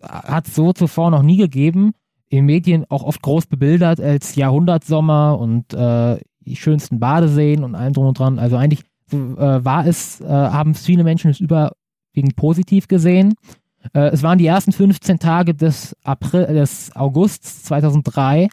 hat 0.02 0.48
so 0.48 0.74
zuvor 0.74 1.12
noch 1.12 1.24
nie 1.24 1.38
gegeben. 1.38 1.94
In 2.30 2.46
Medien 2.46 2.86
auch 2.90 3.04
oft 3.04 3.22
groß 3.22 3.48
bebildert 3.48 4.00
als 4.00 4.36
Jahrhundertsommer 4.36 5.38
und 5.40 5.74
äh, 5.74 6.20
die 6.42 6.56
schönsten 6.56 7.00
Badeseen 7.00 7.64
und 7.64 7.76
allem 7.76 7.94
drum 7.94 8.08
und 8.08 8.20
dran. 8.20 8.40
Also 8.40 8.58
eigentlich 8.58 8.84
äh, 9.12 9.18
war 9.18 9.86
es, 9.86 10.22
äh, 10.22 10.28
haben 10.28 10.76
viele 10.76 11.04
Menschen 11.04 11.32
es 11.32 11.40
überwiegend 11.40 12.36
positiv 12.36 12.88
gesehen. 12.88 13.34
Äh, 13.94 14.10
es 14.10 14.24
waren 14.24 14.38
die 14.38 14.46
ersten 14.46 14.72
15 14.72 15.20
Tage 15.20 15.54
des 15.54 15.96
April, 16.04 16.48
des 16.48 16.96
Augusts 16.96 17.64
2003 17.64 18.50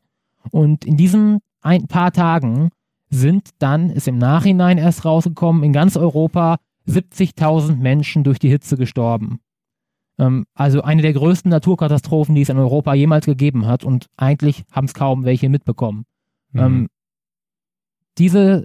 und 0.50 0.84
in 0.84 0.96
diesen 0.96 1.40
ein 1.60 1.86
paar 1.86 2.12
Tagen 2.12 2.70
sind 3.10 3.50
dann, 3.58 3.90
ist 3.90 4.08
im 4.08 4.18
Nachhinein 4.18 4.78
erst 4.78 5.04
rausgekommen, 5.04 5.62
in 5.62 5.72
ganz 5.72 5.96
Europa 5.96 6.58
70.000 6.86 7.76
Menschen 7.76 8.24
durch 8.24 8.38
die 8.38 8.48
Hitze 8.48 8.76
gestorben. 8.76 9.40
Ähm, 10.18 10.46
also 10.54 10.82
eine 10.82 11.02
der 11.02 11.12
größten 11.12 11.50
Naturkatastrophen, 11.50 12.34
die 12.34 12.42
es 12.42 12.48
in 12.48 12.58
Europa 12.58 12.94
jemals 12.94 13.26
gegeben 13.26 13.66
hat 13.66 13.84
und 13.84 14.06
eigentlich 14.16 14.64
haben 14.72 14.86
es 14.86 14.94
kaum 14.94 15.24
welche 15.24 15.48
mitbekommen. 15.48 16.04
Mhm. 16.52 16.60
Ähm, 16.60 16.88
diese, 18.18 18.64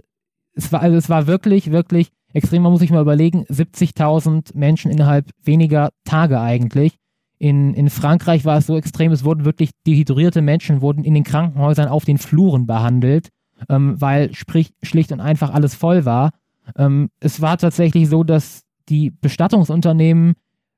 es 0.54 0.72
war, 0.72 0.80
also 0.80 0.96
es 0.96 1.08
war 1.08 1.26
wirklich, 1.26 1.70
wirklich 1.70 2.10
extrem, 2.32 2.62
man 2.62 2.72
muss 2.72 2.80
sich 2.80 2.90
mal 2.90 3.02
überlegen, 3.02 3.44
70.000 3.44 4.56
Menschen 4.56 4.90
innerhalb 4.90 5.30
weniger 5.42 5.90
Tage 6.04 6.40
eigentlich. 6.40 6.96
In, 7.38 7.74
in 7.74 7.90
Frankreich 7.90 8.44
war 8.44 8.58
es 8.58 8.66
so 8.66 8.76
extrem, 8.76 9.12
es 9.12 9.24
wurden 9.24 9.44
wirklich 9.44 9.70
dehydrierte 9.86 10.42
Menschen, 10.42 10.80
wurden 10.80 11.04
in 11.04 11.14
den 11.14 11.24
Krankenhäusern 11.24 11.88
auf 11.88 12.04
den 12.04 12.18
Fluren 12.18 12.66
behandelt, 12.66 13.28
ähm, 13.68 14.00
weil 14.00 14.34
sprich, 14.34 14.72
schlicht 14.82 15.12
und 15.12 15.20
einfach 15.20 15.52
alles 15.52 15.74
voll 15.74 16.04
war. 16.04 16.30
Ähm, 16.76 17.10
es 17.20 17.40
war 17.40 17.58
tatsächlich 17.58 18.08
so, 18.08 18.24
dass 18.24 18.64
die 18.88 19.10
Bestattungsunternehmen 19.10 20.34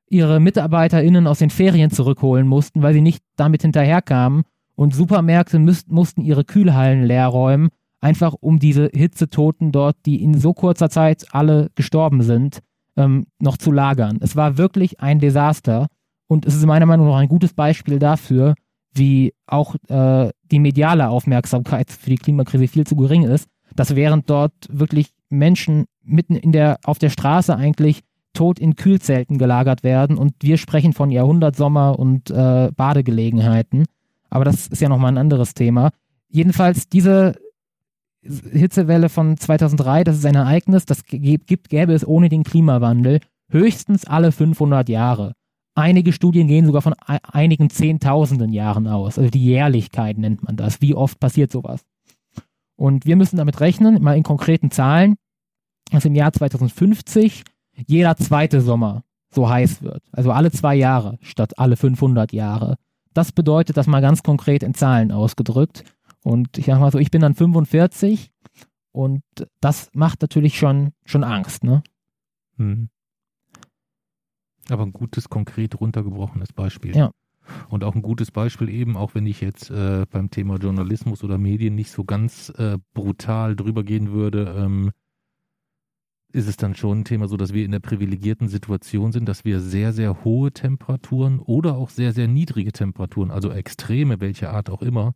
ihre 0.09 0.40
MitarbeiterInnen 0.40 1.26
aus 1.26 1.40
den 1.40 1.50
Ferien 1.50 1.90
zurückholen 1.90 2.47
mussten, 2.47 2.83
weil 2.83 2.95
sie 2.95 3.00
nicht 3.00 3.23
damit 3.37 3.62
hinterherkamen. 3.62 4.45
Und 4.76 4.95
Supermärkte 4.95 5.59
müsst, 5.59 5.90
mussten 5.90 6.21
ihre 6.21 6.45
Kühlhallen 6.45 7.04
leer 7.04 7.26
räumen, 7.28 7.71
einfach 8.00 8.35
um 8.38 8.59
diese 8.59 8.90
Hitzetoten 8.92 9.73
dort, 9.73 9.97
die 10.04 10.23
in 10.23 10.38
so 10.38 10.52
kurzer 10.52 10.90
Zeit 10.90 11.26
alle 11.33 11.71
gestorben 11.75 12.23
sind, 12.23 12.61
ähm, 12.97 13.26
noch 13.38 13.56
zu 13.56 13.73
lagern. 13.73 14.18
Es 14.21 14.37
war 14.37 14.59
wirklich 14.59 15.00
ein 15.00 15.18
Desaster 15.18 15.87
und 16.28 16.45
es 16.45 16.54
ist 16.54 16.66
meiner 16.66 16.87
Meinung 16.87 17.09
nach 17.09 17.16
ein 17.16 17.28
gutes 17.28 17.54
Beispiel 17.54 17.99
dafür, 17.99 18.54
wie 18.96 19.34
auch 19.46 19.74
äh, 19.88 20.30
die 20.50 20.58
mediale 20.58 21.08
Aufmerksamkeit 21.08 21.90
für 21.90 22.10
die 22.10 22.16
Klimakrise 22.16 22.68
viel 22.68 22.86
zu 22.86 22.96
gering 22.96 23.24
ist, 23.24 23.48
dass 23.74 23.96
während 23.96 24.28
dort 24.30 24.52
wirklich 24.68 25.10
Menschen 25.28 25.86
mitten 26.02 26.36
in 26.36 26.52
der, 26.52 26.78
auf 26.84 26.98
der 26.98 27.10
Straße 27.10 27.54
eigentlich 27.56 28.02
tot 28.32 28.58
in 28.58 28.76
Kühlzelten 28.76 29.38
gelagert 29.38 29.82
werden 29.82 30.18
und 30.18 30.34
wir 30.40 30.58
sprechen 30.58 30.92
von 30.92 31.10
Jahrhundertsommer 31.10 31.98
und 31.98 32.30
äh, 32.30 32.70
Badegelegenheiten. 32.76 33.86
Aber 34.28 34.44
das 34.44 34.66
ist 34.66 34.82
ja 34.82 34.88
nochmal 34.88 35.12
ein 35.12 35.18
anderes 35.18 35.54
Thema. 35.54 35.90
Jedenfalls 36.28 36.88
diese 36.88 37.34
Hitzewelle 38.22 39.08
von 39.08 39.36
2003, 39.36 40.04
das 40.04 40.16
ist 40.16 40.26
ein 40.26 40.34
Ereignis, 40.34 40.84
das 40.84 41.04
gibt, 41.04 41.68
gäbe 41.68 41.92
es 41.92 42.06
ohne 42.06 42.28
den 42.28 42.44
Klimawandel 42.44 43.20
höchstens 43.48 44.04
alle 44.04 44.32
500 44.32 44.88
Jahre. 44.88 45.32
Einige 45.78 46.14
Studien 46.14 46.49
gehen 46.49 46.64
sogar 46.64 46.80
von 46.80 46.95
einigen 47.04 47.68
Zehntausenden 47.68 48.50
Jahren 48.50 48.87
aus. 48.88 49.18
Also 49.18 49.30
die 49.30 49.45
Jährlichkeit 49.45 50.16
nennt 50.16 50.42
man 50.42 50.56
das. 50.56 50.80
Wie 50.80 50.95
oft 50.95 51.21
passiert 51.21 51.52
sowas? 51.52 51.85
Und 52.76 53.04
wir 53.04 53.14
müssen 53.16 53.37
damit 53.37 53.61
rechnen, 53.61 54.02
mal 54.02 54.16
in 54.16 54.23
konkreten 54.23 54.71
Zahlen, 54.71 55.16
dass 55.90 56.06
im 56.06 56.14
Jahr 56.14 56.33
2050 56.33 57.45
jeder 57.87 58.16
zweite 58.16 58.62
Sommer 58.62 59.04
so 59.28 59.50
heiß 59.50 59.83
wird. 59.83 60.02
Also 60.12 60.33
alle 60.33 60.50
zwei 60.50 60.75
Jahre 60.75 61.18
statt 61.21 61.59
alle 61.59 61.76
500 61.76 62.33
Jahre. 62.33 62.76
Das 63.12 63.33
bedeutet 63.33 63.76
das 63.76 63.87
mal 63.87 64.00
ganz 64.00 64.23
konkret 64.23 64.62
in 64.62 64.73
Zahlen 64.73 65.12
ausgedrückt. 65.12 65.85
Und 66.23 66.56
ich 66.56 66.66
sag 66.66 66.80
mal 66.80 66.90
so, 66.90 66.99
ich 66.99 67.11
bin 67.11 67.21
dann 67.21 67.35
45 67.35 68.30
und 68.92 69.23
das 69.61 69.90
macht 69.92 70.23
natürlich 70.23 70.59
schon, 70.59 70.92
schon 71.04 71.23
Angst, 71.23 71.64
ne? 71.64 71.83
Hm. 72.56 72.88
Aber 74.70 74.85
ein 74.85 74.92
gutes, 74.92 75.28
konkret 75.28 75.80
runtergebrochenes 75.80 76.52
Beispiel. 76.52 76.96
Ja. 76.96 77.11
Und 77.68 77.85
auch 77.85 77.94
ein 77.94 78.02
gutes 78.02 78.30
Beispiel 78.30 78.68
eben, 78.68 78.96
auch 78.96 79.14
wenn 79.14 79.26
ich 79.26 79.40
jetzt 79.40 79.70
äh, 79.70 80.04
beim 80.11 80.30
Thema 80.30 80.56
Journalismus 80.56 81.23
oder 81.23 81.38
Medien 81.38 81.75
nicht 81.75 81.90
so 81.90 82.04
ganz 82.04 82.50
äh, 82.58 82.78
brutal 82.92 83.54
drüber 83.54 83.85
gehen 83.85 84.11
würde, 84.11 84.54
ähm, 84.58 84.90
ist 86.32 86.49
es 86.49 86.56
dann 86.56 86.75
schon 86.75 87.00
ein 87.00 87.04
Thema 87.04 87.28
so, 87.28 87.37
dass 87.37 87.52
wir 87.52 87.64
in 87.64 87.70
der 87.70 87.80
privilegierten 87.80 88.49
Situation 88.49 89.12
sind, 89.12 89.26
dass 89.28 89.44
wir 89.44 89.61
sehr, 89.61 89.92
sehr 89.92 90.25
hohe 90.25 90.52
Temperaturen 90.52 91.38
oder 91.38 91.76
auch 91.76 91.88
sehr, 91.88 92.12
sehr 92.12 92.28
niedrige 92.28 92.73
Temperaturen, 92.73 93.30
also 93.30 93.50
Extreme, 93.50 94.20
welche 94.20 94.50
Art 94.50 94.68
auch 94.68 94.82
immer, 94.82 95.14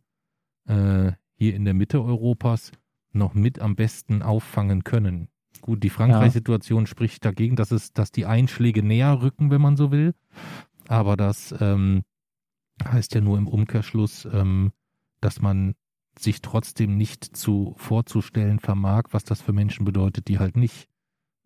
äh, 0.67 1.11
hier 1.35 1.55
in 1.55 1.65
der 1.65 1.73
Mitte 1.73 2.01
Europas 2.01 2.71
noch 3.13 3.33
mit 3.33 3.59
am 3.59 3.75
besten 3.75 4.21
auffangen 4.21 4.83
können. 4.83 5.27
Gut, 5.59 5.83
die 5.83 5.89
Frankreich-Situation 5.89 6.83
ja. 6.83 6.87
spricht 6.87 7.25
dagegen, 7.25 7.55
dass 7.55 7.71
es, 7.71 7.93
dass 7.93 8.11
die 8.11 8.25
Einschläge 8.25 8.83
näher 8.83 9.21
rücken, 9.21 9.51
wenn 9.51 9.61
man 9.61 9.77
so 9.77 9.91
will. 9.91 10.13
Aber 10.87 11.17
das 11.17 11.53
ähm, 11.59 12.03
heißt 12.83 13.13
ja 13.13 13.21
nur 13.21 13.37
im 13.37 13.47
Umkehrschluss, 13.47 14.25
ähm, 14.31 14.71
dass 15.19 15.41
man 15.41 15.75
sich 16.17 16.41
trotzdem 16.41 16.97
nicht 16.97 17.35
zu 17.37 17.73
vorzustellen 17.77 18.59
vermag, 18.59 19.03
was 19.11 19.23
das 19.23 19.41
für 19.41 19.53
Menschen 19.53 19.85
bedeutet, 19.85 20.27
die 20.27 20.39
halt 20.39 20.57
nicht 20.57 20.87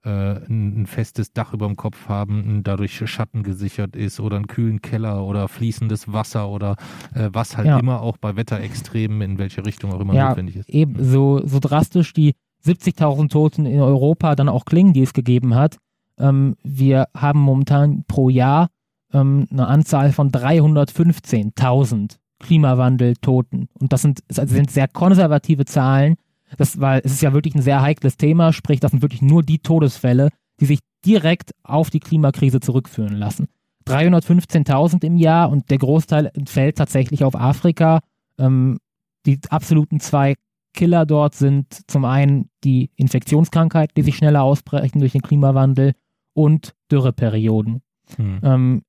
äh, 0.06 0.40
ein, 0.48 0.86
festes 0.86 1.34
Dach 1.34 1.54
über 1.54 1.68
dem 1.68 1.76
Kopf 1.76 2.08
haben, 2.08 2.64
dadurch 2.64 3.02
Schatten 3.10 3.44
gesichert 3.44 3.96
ist 3.96 4.20
oder 4.20 4.38
einen 4.38 4.48
kühlen 4.48 4.82
Keller 4.82 5.24
oder 5.26 5.48
fließendes 5.48 6.12
Wasser 6.12 6.50
oder 6.50 6.76
äh, 7.14 7.30
was 7.34 7.58
halt 7.58 7.68
ja. 7.68 7.80
immer 7.80 8.02
auch 8.02 8.18
bei 8.18 8.36
Wetterextremen 8.36 9.22
in 9.22 9.38
welche 9.38 9.66
Richtung 9.66 9.94
auch 9.94 10.00
immer 10.00 10.14
ja, 10.14 10.30
notwendig 10.30 10.58
ist. 10.58 10.70
Eben 10.70 11.04
so, 11.04 11.46
so 11.46 11.60
drastisch 11.60 12.14
die 12.14 12.34
70.000 12.66 13.30
Toten 13.30 13.66
in 13.66 13.80
Europa 13.80 14.36
dann 14.36 14.50
auch 14.50 14.66
klingen, 14.66 14.94
die 14.94 15.02
es 15.02 15.14
gegeben 15.14 15.56
hat. 15.56 15.78
Ähm, 16.18 16.56
wir 16.64 17.08
haben 17.16 17.40
momentan 17.40 18.04
pro 18.08 18.30
Jahr 18.30 18.70
ähm, 19.14 19.48
eine 19.52 19.68
Anzahl 19.68 20.12
von 20.12 20.32
315.000 20.32 22.18
Klimawandel-Toten. 22.40 23.70
Und 23.80 23.94
das 23.94 24.02
sind, 24.02 24.22
das 24.28 24.50
sind 24.50 24.72
sehr 24.72 24.88
konservative 24.88 25.66
Zahlen, 25.66 26.16
das, 26.58 26.80
weil 26.80 27.02
es 27.04 27.14
ist 27.14 27.22
ja 27.22 27.34
wirklich 27.34 27.56
ein 27.56 27.62
sehr 27.62 27.82
heikles 27.82 28.18
Thema, 28.18 28.54
sprich, 28.54 28.80
das 28.80 28.92
sind 28.92 29.02
wirklich 29.02 29.22
nur 29.22 29.44
die 29.44 29.60
Todesfälle, 29.60 30.30
die 30.60 30.66
sich 30.66 30.80
direkt 31.06 31.52
auf 31.64 31.90
die 31.90 32.00
Klimakrise 32.00 32.60
zurückführen 32.60 33.16
lassen. 33.16 33.48
315.000 33.88 35.04
im 35.06 35.18
Jahr 35.18 35.50
und 35.50 35.70
der 35.70 35.78
Großteil 35.78 36.32
fällt 36.48 36.78
tatsächlich 36.78 37.24
auf 37.24 37.36
Afrika. 37.36 38.00
Ähm, 38.40 38.78
die 39.26 39.40
absoluten 39.50 40.00
zwei 40.00 40.36
Killer 40.76 41.06
dort 41.06 41.36
sind 41.36 41.90
zum 41.90 42.06
einen 42.06 42.50
die 42.64 42.92
Infektionskrankheit, 42.96 43.92
die 43.98 44.04
sich 44.04 44.18
schneller 44.18 44.44
ausbrechen 44.44 45.00
durch 45.00 45.14
den 45.14 45.22
Klimawandel 45.22 45.94
und 46.34 46.76
Dürreperioden. 46.92 47.82
Hm. 48.18 48.40
Ähm, 48.44 48.82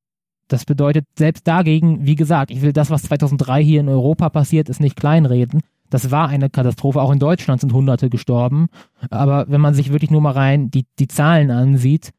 das 0.49 0.65
bedeutet, 0.65 1.07
selbst 1.17 1.47
dagegen, 1.49 2.07
wie 2.07 2.15
gesagt, 2.15 2.51
ich 2.51 2.63
will 2.63 2.73
das, 2.73 2.91
was 2.91 3.03
2003 3.05 3.65
hier 3.65 3.81
in 3.81 3.89
Europa 3.89 4.29
passiert 4.29 4.69
ist, 4.69 4.81
nicht 4.81 4.97
kleinreden. 4.97 5.63
Das 5.91 6.11
war 6.11 6.29
eine 6.29 6.51
Katastrophe. 6.51 7.01
Auch 7.01 7.13
in 7.13 7.19
Deutschland 7.19 7.61
sind 7.61 7.73
Hunderte 7.73 8.11
gestorben. 8.11 8.69
Aber 9.11 9.47
wenn 9.49 9.61
man 9.61 9.75
sich 9.75 9.93
wirklich 9.93 10.11
nur 10.11 10.21
mal 10.21 10.33
rein 10.33 10.71
die, 10.71 10.87
die 10.99 11.09
Zahlen 11.09 11.51
ansieht, 11.51 12.11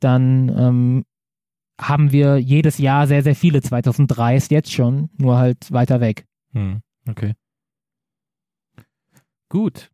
dann 0.00 0.48
ähm, 0.56 1.04
haben 1.80 2.12
wir 2.12 2.38
jedes 2.38 2.78
Jahr 2.78 3.06
sehr, 3.06 3.22
sehr 3.22 3.34
viele. 3.34 3.62
2003 3.62 4.36
ist 4.36 4.50
jetzt 4.50 4.72
schon, 4.72 5.10
nur 5.18 5.38
halt 5.38 5.72
weiter 5.72 6.00
weg. 6.00 6.26
Hm, 6.52 6.80
okay. 7.08 7.34
Gut. 9.56 9.90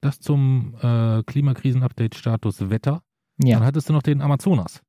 Das 0.00 0.18
zum 0.18 0.74
äh, 0.82 1.22
Klimakrisen-Update-Status 1.22 2.68
Wetter. 2.68 3.02
Ja. 3.40 3.58
Dann 3.58 3.66
hattest 3.66 3.88
du 3.88 3.92
noch 3.92 4.02
den 4.02 4.20
Amazonas. 4.20 4.82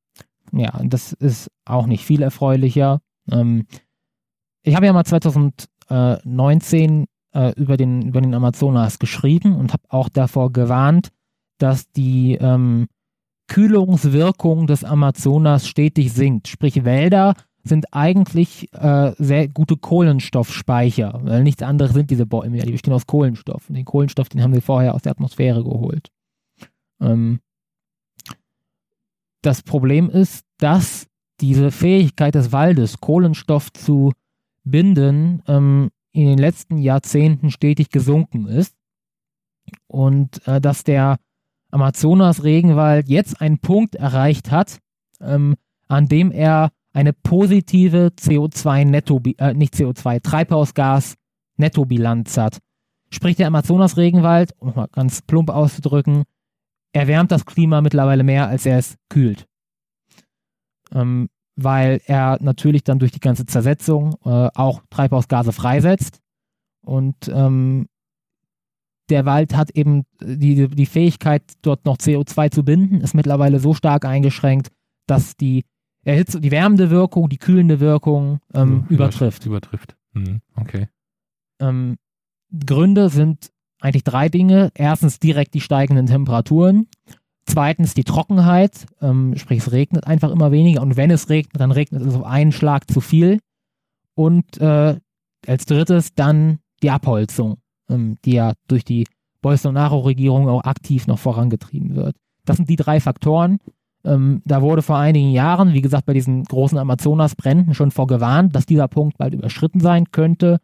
Ja, 0.50 0.80
das 0.82 1.12
ist 1.12 1.48
auch 1.64 1.86
nicht 1.86 2.04
viel 2.04 2.20
erfreulicher. 2.20 3.02
Ähm, 3.30 3.68
ich 4.64 4.74
habe 4.74 4.86
ja 4.86 4.92
mal 4.92 5.04
2019 5.04 7.06
äh, 7.34 7.52
über, 7.54 7.76
den, 7.76 8.08
über 8.08 8.20
den 8.20 8.34
Amazonas 8.34 8.98
geschrieben 8.98 9.54
und 9.54 9.72
habe 9.72 9.84
auch 9.90 10.08
davor 10.08 10.52
gewarnt, 10.52 11.10
dass 11.58 11.88
die 11.92 12.34
ähm, 12.34 12.88
Kühlungswirkung 13.46 14.66
des 14.66 14.82
Amazonas 14.82 15.68
stetig 15.68 16.12
sinkt. 16.12 16.48
Sprich, 16.48 16.84
Wälder 16.84 17.34
sind 17.62 17.92
eigentlich 17.92 18.72
äh, 18.72 19.12
sehr 19.18 19.48
gute 19.48 19.76
Kohlenstoffspeicher, 19.76 21.20
weil 21.22 21.42
nichts 21.42 21.62
anderes 21.62 21.92
sind 21.92 22.10
diese 22.10 22.26
Bäume 22.26 22.56
ja, 22.56 22.64
die 22.64 22.72
bestehen 22.72 22.94
aus 22.94 23.06
Kohlenstoff. 23.06 23.68
Und 23.68 23.76
den 23.76 23.84
Kohlenstoff, 23.84 24.28
den 24.28 24.42
haben 24.42 24.54
wir 24.54 24.62
vorher 24.62 24.94
aus 24.94 25.02
der 25.02 25.12
Atmosphäre 25.12 25.62
geholt. 25.62 26.08
Ähm, 27.00 27.40
das 29.42 29.62
Problem 29.62 30.10
ist, 30.10 30.44
dass 30.58 31.06
diese 31.40 31.70
Fähigkeit 31.70 32.34
des 32.34 32.52
Waldes, 32.52 33.00
Kohlenstoff 33.00 33.72
zu 33.72 34.12
binden, 34.64 35.42
ähm, 35.46 35.90
in 36.12 36.26
den 36.26 36.38
letzten 36.38 36.78
Jahrzehnten 36.78 37.50
stetig 37.50 37.90
gesunken 37.90 38.46
ist. 38.46 38.74
Und 39.86 40.46
äh, 40.46 40.60
dass 40.60 40.84
der 40.84 41.18
Amazonas-Regenwald 41.70 43.08
jetzt 43.08 43.40
einen 43.40 43.58
Punkt 43.58 43.94
erreicht 43.94 44.50
hat, 44.50 44.80
ähm, 45.20 45.56
an 45.88 46.08
dem 46.08 46.32
er 46.32 46.70
eine 46.92 47.12
positive 47.12 48.12
CO2-Netto, 48.18 49.20
äh, 49.38 49.54
nicht 49.54 49.74
CO2, 49.74 50.22
Treibhausgas-Nettobilanz 50.22 52.36
hat. 52.36 52.58
Sprich, 53.10 53.36
der 53.36 53.46
Amazonas-Regenwald, 53.48 54.54
um 54.58 54.74
mal 54.74 54.88
ganz 54.92 55.22
plump 55.22 55.50
auszudrücken, 55.50 56.24
erwärmt 56.92 57.30
das 57.30 57.46
Klima 57.46 57.80
mittlerweile 57.80 58.22
mehr, 58.22 58.48
als 58.48 58.66
er 58.66 58.78
es 58.78 58.96
kühlt. 59.08 59.46
Ähm, 60.92 61.28
weil 61.56 62.00
er 62.06 62.38
natürlich 62.40 62.84
dann 62.84 62.98
durch 62.98 63.12
die 63.12 63.20
ganze 63.20 63.46
Zersetzung 63.46 64.14
äh, 64.24 64.48
auch 64.54 64.82
Treibhausgase 64.90 65.52
freisetzt. 65.52 66.20
Und 66.82 67.28
ähm, 67.28 67.86
der 69.10 69.26
Wald 69.26 69.56
hat 69.56 69.70
eben 69.72 70.04
die, 70.20 70.68
die 70.68 70.86
Fähigkeit, 70.86 71.42
dort 71.62 71.84
noch 71.84 71.98
CO2 71.98 72.50
zu 72.50 72.64
binden, 72.64 73.00
ist 73.00 73.14
mittlerweile 73.14 73.60
so 73.60 73.74
stark 73.74 74.04
eingeschränkt, 74.04 74.68
dass 75.06 75.36
die 75.36 75.64
Erhitze, 76.04 76.40
die 76.40 76.50
wärmende 76.50 76.90
Wirkung, 76.90 77.28
die 77.28 77.38
kühlende 77.38 77.80
Wirkung 77.80 78.40
ähm, 78.54 78.84
ja, 78.88 78.94
übertrifft. 78.94 79.46
Übertrifft. 79.46 79.96
Mhm, 80.12 80.40
okay. 80.56 80.88
Ähm, 81.60 81.96
Gründe 82.66 83.10
sind 83.10 83.50
eigentlich 83.80 84.04
drei 84.04 84.28
Dinge. 84.28 84.70
Erstens 84.74 85.18
direkt 85.18 85.54
die 85.54 85.60
steigenden 85.60 86.06
Temperaturen. 86.06 86.88
Zweitens 87.46 87.94
die 87.94 88.04
Trockenheit, 88.04 88.86
ähm, 89.00 89.36
sprich 89.36 89.58
es 89.58 89.72
regnet 89.72 90.06
einfach 90.06 90.30
immer 90.30 90.52
weniger 90.52 90.82
und 90.82 90.96
wenn 90.96 91.10
es 91.10 91.28
regnet, 91.28 91.60
dann 91.60 91.72
regnet 91.72 92.02
es 92.02 92.14
auf 92.14 92.24
einen 92.24 92.52
Schlag 92.52 92.88
zu 92.90 93.00
viel. 93.00 93.40
Und 94.14 94.58
äh, 94.58 94.96
als 95.46 95.66
drittes 95.66 96.14
dann 96.14 96.58
die 96.82 96.90
Abholzung, 96.90 97.58
ähm, 97.88 98.18
die 98.24 98.32
ja 98.32 98.52
durch 98.68 98.84
die 98.84 99.06
Bolsonaro-Regierung 99.42 100.48
auch 100.48 100.64
aktiv 100.64 101.06
noch 101.06 101.18
vorangetrieben 101.18 101.96
wird. 101.96 102.16
Das 102.44 102.56
sind 102.56 102.68
die 102.68 102.76
drei 102.76 103.00
Faktoren. 103.00 103.58
Ähm, 104.04 104.42
da 104.44 104.62
wurde 104.62 104.82
vor 104.82 104.96
einigen 104.96 105.30
Jahren, 105.30 105.74
wie 105.74 105.82
gesagt, 105.82 106.06
bei 106.06 106.14
diesen 106.14 106.44
großen 106.44 106.78
Amazonas-Bränden 106.78 107.74
schon 107.74 107.90
vorgewarnt, 107.90 108.54
dass 108.54 108.66
dieser 108.66 108.88
Punkt 108.88 109.18
bald 109.18 109.34
überschritten 109.34 109.80
sein 109.80 110.10
könnte. 110.10 110.58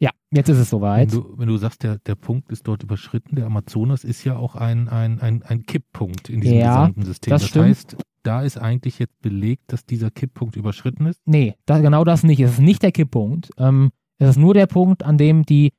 Ja, 0.00 0.10
jetzt 0.30 0.48
ist 0.48 0.58
es 0.58 0.70
soweit. 0.70 1.12
Wenn 1.12 1.20
du, 1.20 1.34
wenn 1.38 1.48
du 1.48 1.56
sagst, 1.56 1.82
der, 1.82 1.98
der 1.98 2.14
Punkt 2.14 2.50
ist 2.52 2.68
dort 2.68 2.82
überschritten, 2.82 3.36
der 3.36 3.46
Amazonas 3.46 4.04
ist 4.04 4.22
ja 4.24 4.36
auch 4.36 4.54
ein, 4.54 4.88
ein, 4.88 5.20
ein, 5.20 5.42
ein 5.42 5.64
Kipppunkt 5.64 6.28
in 6.28 6.40
diesem 6.40 6.58
ja, 6.58 6.74
gesamten 6.74 7.04
System. 7.04 7.30
Das, 7.30 7.42
das 7.42 7.50
stimmt. 7.50 7.66
heißt, 7.66 7.96
da 8.22 8.42
ist 8.42 8.58
eigentlich 8.58 8.98
jetzt 8.98 9.18
belegt, 9.22 9.72
dass 9.72 9.86
dieser 9.86 10.10
Kipppunkt 10.10 10.56
überschritten 10.56 11.06
ist? 11.06 11.20
Nee, 11.24 11.54
das, 11.66 11.80
genau 11.80 12.04
das 12.04 12.22
nicht. 12.22 12.40
Es 12.40 12.52
ist 12.52 12.60
nicht 12.60 12.82
der 12.82 12.92
Kipppunkt. 12.92 13.50
Ähm, 13.58 13.90
es 14.18 14.30
ist 14.30 14.36
nur 14.36 14.54
der 14.54 14.66
Punkt, 14.66 15.02
an 15.02 15.18
dem 15.18 15.44
die 15.44 15.72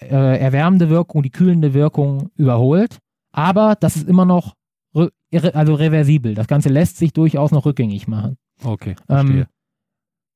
äh, 0.00 0.38
erwärmende 0.40 0.88
Wirkung, 0.88 1.22
die 1.22 1.30
kühlende 1.30 1.74
Wirkung 1.74 2.30
überholt. 2.36 2.98
Aber 3.32 3.76
das 3.78 3.96
ist 3.96 4.08
immer 4.08 4.24
noch 4.24 4.54
also 5.32 5.74
reversibel. 5.74 6.34
Das 6.34 6.46
Ganze 6.46 6.68
lässt 6.68 6.96
sich 6.96 7.12
durchaus 7.12 7.50
noch 7.52 7.66
rückgängig 7.66 8.08
machen. 8.08 8.36
Okay, 8.64 8.96
ähm, 9.08 9.46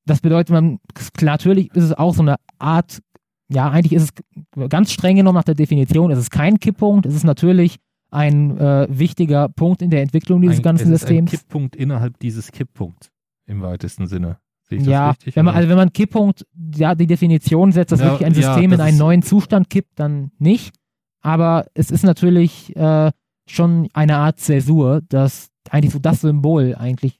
das 0.05 0.21
bedeutet, 0.21 0.51
man, 0.51 0.79
natürlich 1.19 1.73
ist 1.75 1.83
es 1.83 1.93
auch 1.93 2.13
so 2.13 2.21
eine 2.21 2.35
Art 2.59 3.01
ja, 3.47 3.69
eigentlich 3.69 3.93
ist 3.93 4.21
es 4.55 4.69
ganz 4.69 4.91
streng 4.91 5.17
genommen 5.17 5.35
nach 5.35 5.43
der 5.43 5.55
Definition, 5.55 6.11
es 6.11 6.19
ist 6.19 6.31
kein 6.31 6.59
Kipppunkt, 6.59 7.05
es 7.05 7.15
ist 7.15 7.23
natürlich 7.23 7.77
ein 8.11 8.57
äh, 8.57 8.87
wichtiger 8.89 9.49
Punkt 9.49 9.81
in 9.81 9.89
der 9.89 10.01
Entwicklung 10.01 10.41
dieses 10.41 10.57
ein, 10.57 10.63
ganzen 10.63 10.87
es 10.87 11.01
ist 11.01 11.07
Systems. 11.07 11.31
Ein 11.33 11.37
Kipppunkt 11.37 11.75
innerhalb 11.75 12.17
dieses 12.19 12.51
Kipppunkts 12.51 13.11
im 13.45 13.61
weitesten 13.61 14.07
Sinne. 14.07 14.37
Sehe 14.63 14.79
ich 14.79 14.85
ja, 14.85 15.09
das 15.09 15.17
richtig? 15.17 15.35
Wenn 15.35 15.45
man, 15.45 15.55
also 15.55 15.69
wenn 15.69 15.77
man 15.77 15.93
Kipppunkt, 15.93 16.45
ja, 16.75 16.95
die 16.95 17.07
Definition 17.07 17.71
setzt, 17.71 17.91
dass 17.91 17.99
ja, 17.99 18.07
wirklich 18.07 18.25
ein 18.25 18.33
System 18.33 18.71
ja, 18.71 18.75
in 18.75 18.81
einen 18.81 18.97
neuen 18.97 19.21
Zustand 19.21 19.69
kippt, 19.69 19.99
dann 19.99 20.31
nicht. 20.39 20.73
Aber 21.21 21.67
es 21.73 21.91
ist 21.91 22.03
natürlich 22.03 22.75
äh, 22.75 23.11
schon 23.47 23.89
eine 23.93 24.17
Art 24.17 24.39
Zäsur, 24.39 25.01
dass 25.09 25.49
eigentlich 25.69 25.93
so 25.93 25.99
das 25.99 26.21
Symbol 26.21 26.75
eigentlich 26.75 27.19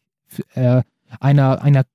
äh, 0.54 0.82
einer, 1.20 1.62
einer 1.62 1.86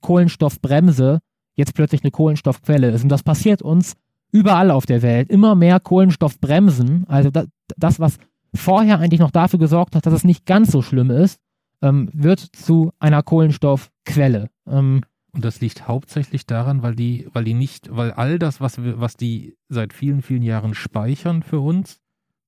Kohlenstoffbremse 0.00 1.20
jetzt 1.54 1.74
plötzlich 1.74 2.02
eine 2.02 2.10
Kohlenstoffquelle 2.10 2.90
ist. 2.90 3.02
Und 3.02 3.08
das 3.08 3.22
passiert 3.22 3.62
uns 3.62 3.94
überall 4.30 4.70
auf 4.70 4.86
der 4.86 5.02
Welt. 5.02 5.30
Immer 5.30 5.54
mehr 5.54 5.80
Kohlenstoffbremsen, 5.80 7.06
also 7.08 7.30
das, 7.30 7.48
das 7.76 8.00
was 8.00 8.18
vorher 8.54 8.98
eigentlich 9.00 9.20
noch 9.20 9.30
dafür 9.30 9.58
gesorgt 9.58 9.96
hat, 9.96 10.06
dass 10.06 10.12
es 10.12 10.24
nicht 10.24 10.46
ganz 10.46 10.70
so 10.70 10.82
schlimm 10.82 11.10
ist, 11.10 11.40
ähm, 11.82 12.08
wird 12.12 12.40
zu 12.40 12.92
einer 12.98 13.22
Kohlenstoffquelle. 13.22 14.48
Ähm, 14.66 15.02
und 15.32 15.44
das 15.44 15.60
liegt 15.60 15.86
hauptsächlich 15.86 16.46
daran, 16.46 16.82
weil 16.82 16.94
die, 16.94 17.28
weil 17.32 17.44
die 17.44 17.54
nicht, 17.54 17.94
weil 17.94 18.12
all 18.12 18.38
das, 18.38 18.60
was 18.60 18.82
wir, 18.82 19.00
was 19.00 19.16
die 19.16 19.54
seit 19.68 19.92
vielen, 19.92 20.22
vielen 20.22 20.42
Jahren 20.42 20.74
speichern 20.74 21.42
für 21.42 21.60
uns, 21.60 22.00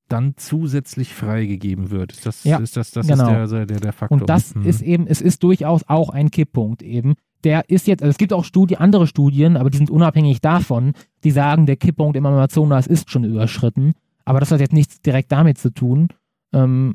dann 0.09 0.35
zusätzlich 0.37 1.14
freigegeben 1.14 1.90
wird. 1.90 2.12
Ist 2.12 2.27
das, 2.27 2.44
ja, 2.44 2.59
ist 2.59 2.77
das, 2.77 2.90
das 2.90 3.07
genau. 3.07 3.42
ist 3.42 3.51
der, 3.53 3.66
der, 3.66 3.81
der 3.81 3.92
Faktor. 3.92 4.21
Und 4.21 4.29
das 4.29 4.55
hm. 4.55 4.62
ist 4.64 4.83
eben, 4.83 5.07
es 5.07 5.21
ist 5.21 5.42
durchaus 5.42 5.88
auch 5.88 6.11
ein 6.11 6.31
Kipppunkt 6.31 6.83
eben, 6.83 7.14
der 7.44 7.68
ist 7.68 7.87
jetzt, 7.87 8.03
also 8.03 8.11
es 8.11 8.18
gibt 8.18 8.33
auch 8.33 8.44
Studie, 8.44 8.77
andere 8.77 9.07
Studien, 9.07 9.57
aber 9.57 9.71
die 9.71 9.79
sind 9.79 9.90
unabhängig 9.90 10.40
davon, 10.40 10.92
die 11.25 11.31
sagen, 11.31 11.66
der 11.66 11.77
Kipppunkt 11.77 12.16
im 12.16 12.27
Amazonas 12.27 12.87
ist 12.87 13.11
schon 13.11 13.25
überschritten. 13.25 13.94
Aber 14.25 14.40
das 14.40 14.51
hat 14.51 14.61
jetzt 14.61 14.73
nichts 14.73 15.01
direkt 15.01 15.31
damit 15.33 15.59
zu 15.59 15.73
tun. 15.73 16.09
Ähm, 16.53 16.94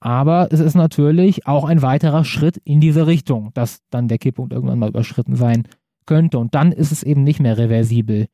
aber 0.00 0.48
es 0.50 0.60
ist 0.60 0.74
natürlich 0.74 1.46
auch 1.46 1.64
ein 1.64 1.82
weiterer 1.82 2.24
Schritt 2.24 2.56
in 2.58 2.80
diese 2.80 3.06
Richtung, 3.06 3.50
dass 3.54 3.80
dann 3.90 4.08
der 4.08 4.18
Kipppunkt 4.18 4.52
irgendwann 4.52 4.78
mal 4.78 4.88
überschritten 4.88 5.36
sein 5.36 5.66
könnte. 6.06 6.38
Und 6.38 6.54
dann 6.54 6.72
ist 6.72 6.92
es 6.92 7.02
eben 7.02 7.22
nicht 7.22 7.40
mehr 7.40 7.58
reversibel. 7.58 8.26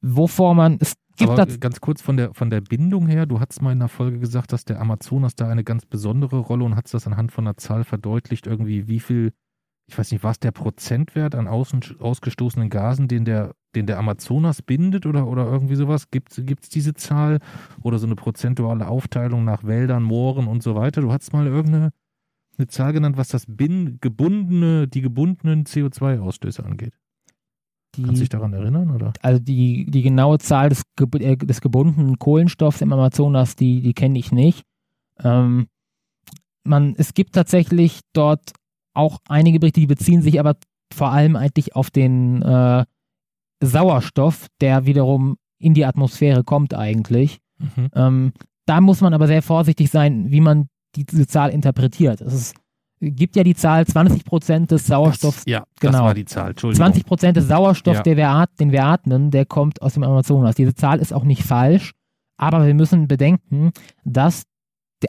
Wovor 0.00 0.54
man, 0.54 0.78
es 0.80 0.94
gibt 1.16 1.30
Aber 1.30 1.46
ganz 1.46 1.80
kurz 1.80 2.02
von 2.02 2.16
der, 2.16 2.34
von 2.34 2.50
der 2.50 2.60
Bindung 2.60 3.06
her, 3.06 3.26
du 3.26 3.40
hast 3.40 3.62
mal 3.62 3.72
in 3.72 3.78
der 3.78 3.88
Folge 3.88 4.18
gesagt, 4.18 4.52
dass 4.52 4.64
der 4.64 4.80
Amazonas 4.80 5.34
da 5.34 5.48
eine 5.48 5.64
ganz 5.64 5.86
besondere 5.86 6.38
Rolle 6.38 6.64
und 6.64 6.76
hast 6.76 6.94
das 6.94 7.06
anhand 7.06 7.32
von 7.32 7.46
einer 7.46 7.56
Zahl 7.56 7.84
verdeutlicht, 7.84 8.46
irgendwie 8.46 8.88
wie 8.88 9.00
viel 9.00 9.32
ich 9.88 9.98
weiß 9.98 10.10
nicht, 10.12 10.24
war 10.24 10.30
es 10.30 10.40
der 10.40 10.52
Prozentwert 10.52 11.34
an 11.34 11.48
außen, 11.48 11.96
ausgestoßenen 11.98 12.70
Gasen, 12.70 13.08
den 13.08 13.24
der, 13.24 13.54
den 13.74 13.86
der 13.86 13.98
Amazonas 13.98 14.62
bindet 14.62 15.06
oder, 15.06 15.26
oder 15.26 15.44
irgendwie 15.44 15.74
sowas? 15.74 16.10
Gibt 16.10 16.32
es 16.38 16.68
diese 16.68 16.94
Zahl 16.94 17.40
oder 17.82 17.98
so 17.98 18.06
eine 18.06 18.14
prozentuale 18.14 18.88
Aufteilung 18.88 19.44
nach 19.44 19.64
Wäldern, 19.64 20.02
Mooren 20.02 20.46
und 20.46 20.62
so 20.62 20.74
weiter? 20.74 21.00
Du 21.00 21.12
hast 21.12 21.32
mal 21.32 21.46
irgendeine 21.46 21.90
eine 22.58 22.66
Zahl 22.68 22.92
genannt, 22.92 23.16
was 23.16 23.28
das 23.28 23.44
bin, 23.48 23.98
gebundene, 24.00 24.86
die 24.86 25.00
gebundenen 25.00 25.64
CO2-Ausstöße 25.64 26.62
angeht. 26.62 26.94
Die, 27.94 28.02
Kannst 28.02 28.16
du 28.16 28.20
dich 28.20 28.28
daran 28.30 28.52
erinnern, 28.52 28.90
oder? 28.90 29.12
Also 29.20 29.38
die, 29.38 29.86
die 29.86 30.02
genaue 30.02 30.38
Zahl 30.38 30.70
des, 30.70 30.82
äh, 31.18 31.36
des 31.36 31.60
gebundenen 31.60 32.18
Kohlenstoffs 32.18 32.80
im 32.80 32.92
Amazonas, 32.92 33.54
die, 33.54 33.82
die 33.82 33.92
kenne 33.92 34.18
ich 34.18 34.32
nicht. 34.32 34.64
Ähm, 35.22 35.66
man, 36.64 36.94
es 36.96 37.14
gibt 37.14 37.34
tatsächlich 37.34 38.00
dort 38.12 38.52
auch 38.94 39.18
einige 39.28 39.58
Berichte, 39.58 39.80
die 39.80 39.86
beziehen 39.86 40.22
sich 40.22 40.40
aber 40.40 40.56
vor 40.92 41.10
allem 41.10 41.36
eigentlich 41.36 41.74
auf 41.74 41.90
den 41.90 42.42
äh, 42.42 42.84
Sauerstoff, 43.60 44.48
der 44.60 44.86
wiederum 44.86 45.36
in 45.58 45.74
die 45.74 45.84
Atmosphäre 45.84 46.44
kommt 46.44 46.74
eigentlich. 46.74 47.40
Mhm. 47.58 47.88
Ähm, 47.94 48.32
da 48.66 48.80
muss 48.80 49.00
man 49.00 49.14
aber 49.14 49.26
sehr 49.26 49.42
vorsichtig 49.42 49.90
sein, 49.90 50.30
wie 50.30 50.40
man 50.40 50.68
diese 50.94 51.26
Zahl 51.26 51.50
interpretiert. 51.50 52.20
Es 52.20 52.34
ist, 52.34 52.54
gibt 53.02 53.34
ja 53.34 53.42
die 53.42 53.54
Zahl 53.54 53.86
20 53.86 54.24
Prozent 54.24 54.70
des 54.70 54.86
Sauerstoffs. 54.86 55.44
Das, 55.44 55.46
ja, 55.46 55.64
genau. 55.80 55.92
das 55.92 56.00
war 56.02 56.14
die 56.14 56.24
Zahl. 56.24 56.54
20 56.54 57.04
Prozent 57.04 57.36
des 57.36 57.48
Sauerstoffs, 57.48 57.98
ja. 57.98 58.04
wir, 58.04 58.46
den 58.60 58.70
wir 58.72 58.84
atmen, 58.84 59.30
der 59.30 59.44
kommt 59.44 59.82
aus 59.82 59.94
dem 59.94 60.04
Amazonas. 60.04 60.54
Diese 60.54 60.74
Zahl 60.74 61.00
ist 61.00 61.12
auch 61.12 61.24
nicht 61.24 61.42
falsch, 61.42 61.92
aber 62.36 62.64
wir 62.64 62.74
müssen 62.74 63.08
bedenken, 63.08 63.72
dass 64.04 64.44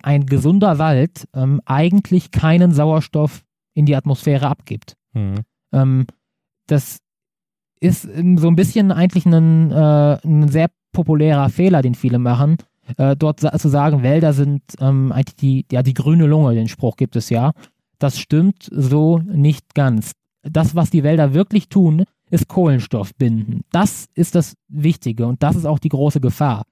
ein 0.01 0.25
gesunder 0.25 0.79
Wald 0.79 1.27
ähm, 1.35 1.61
eigentlich 1.65 2.31
keinen 2.31 2.71
Sauerstoff 2.71 3.43
in 3.75 3.85
die 3.85 3.95
Atmosphäre 3.95 4.47
abgibt. 4.47 4.95
Mhm. 5.13 5.41
Ähm, 5.71 6.07
das 6.65 6.97
ist 7.79 8.03
so 8.03 8.47
ein 8.47 8.55
bisschen 8.55 8.91
eigentlich 8.91 9.27
ein, 9.27 9.71
äh, 9.71 10.17
ein 10.25 10.47
sehr 10.47 10.69
populärer 10.93 11.49
Fehler, 11.49 11.83
den 11.83 11.93
viele 11.93 12.17
machen, 12.17 12.57
äh, 12.97 13.15
dort 13.15 13.39
sa 13.39 13.57
zu 13.57 13.69
sagen, 13.69 14.03
Wälder 14.03 14.33
sind 14.33 14.61
ähm, 14.79 15.11
eigentlich 15.11 15.35
die, 15.35 15.65
ja, 15.71 15.83
die 15.83 15.93
grüne 15.93 16.25
Lunge, 16.25 16.53
den 16.53 16.67
Spruch 16.67 16.97
gibt 16.97 17.15
es 17.15 17.29
ja. 17.29 17.51
Das 17.99 18.19
stimmt 18.19 18.69
so 18.71 19.19
nicht 19.19 19.73
ganz. 19.75 20.13
Das, 20.43 20.75
was 20.75 20.89
die 20.89 21.03
Wälder 21.03 21.33
wirklich 21.33 21.69
tun, 21.69 22.03
ist 22.29 22.47
Kohlenstoff 22.47 23.15
binden. 23.15 23.61
Das 23.71 24.07
ist 24.15 24.35
das 24.35 24.55
Wichtige 24.67 25.27
und 25.27 25.43
das 25.43 25.55
ist 25.55 25.65
auch 25.65 25.79
die 25.79 25.89
große 25.89 26.19
Gefahr. 26.19 26.63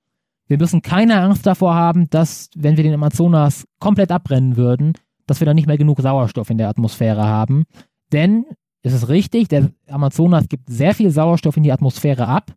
Wir 0.48 0.58
müssen 0.58 0.82
keine 0.82 1.22
Angst 1.22 1.46
davor 1.46 1.76
haben, 1.76 2.10
dass, 2.10 2.50
wenn 2.56 2.76
wir 2.76 2.84
den 2.84 2.94
Amazonas 2.94 3.66
komplett 3.80 4.12
abbrennen 4.12 4.58
würden, 4.58 4.94
dass 5.26 5.40
wir 5.40 5.46
dann 5.46 5.56
nicht 5.56 5.68
mehr 5.68 5.78
genug 5.78 6.02
Sauerstoff 6.02 6.50
in 6.50 6.58
der 6.58 6.68
Atmosphäre 6.68 7.24
haben. 7.24 7.64
Denn 8.12 8.46
es 8.82 8.94
ist 8.94 9.08
richtig, 9.08 9.48
der 9.48 9.72
Amazonas 9.88 10.50
gibt 10.50 10.68
sehr 10.70 10.94
viel 10.94 11.12
Sauerstoff 11.12 11.56
in 11.56 11.64
die 11.64 11.72
Atmosphäre 11.72 12.28
ab, 12.28 12.54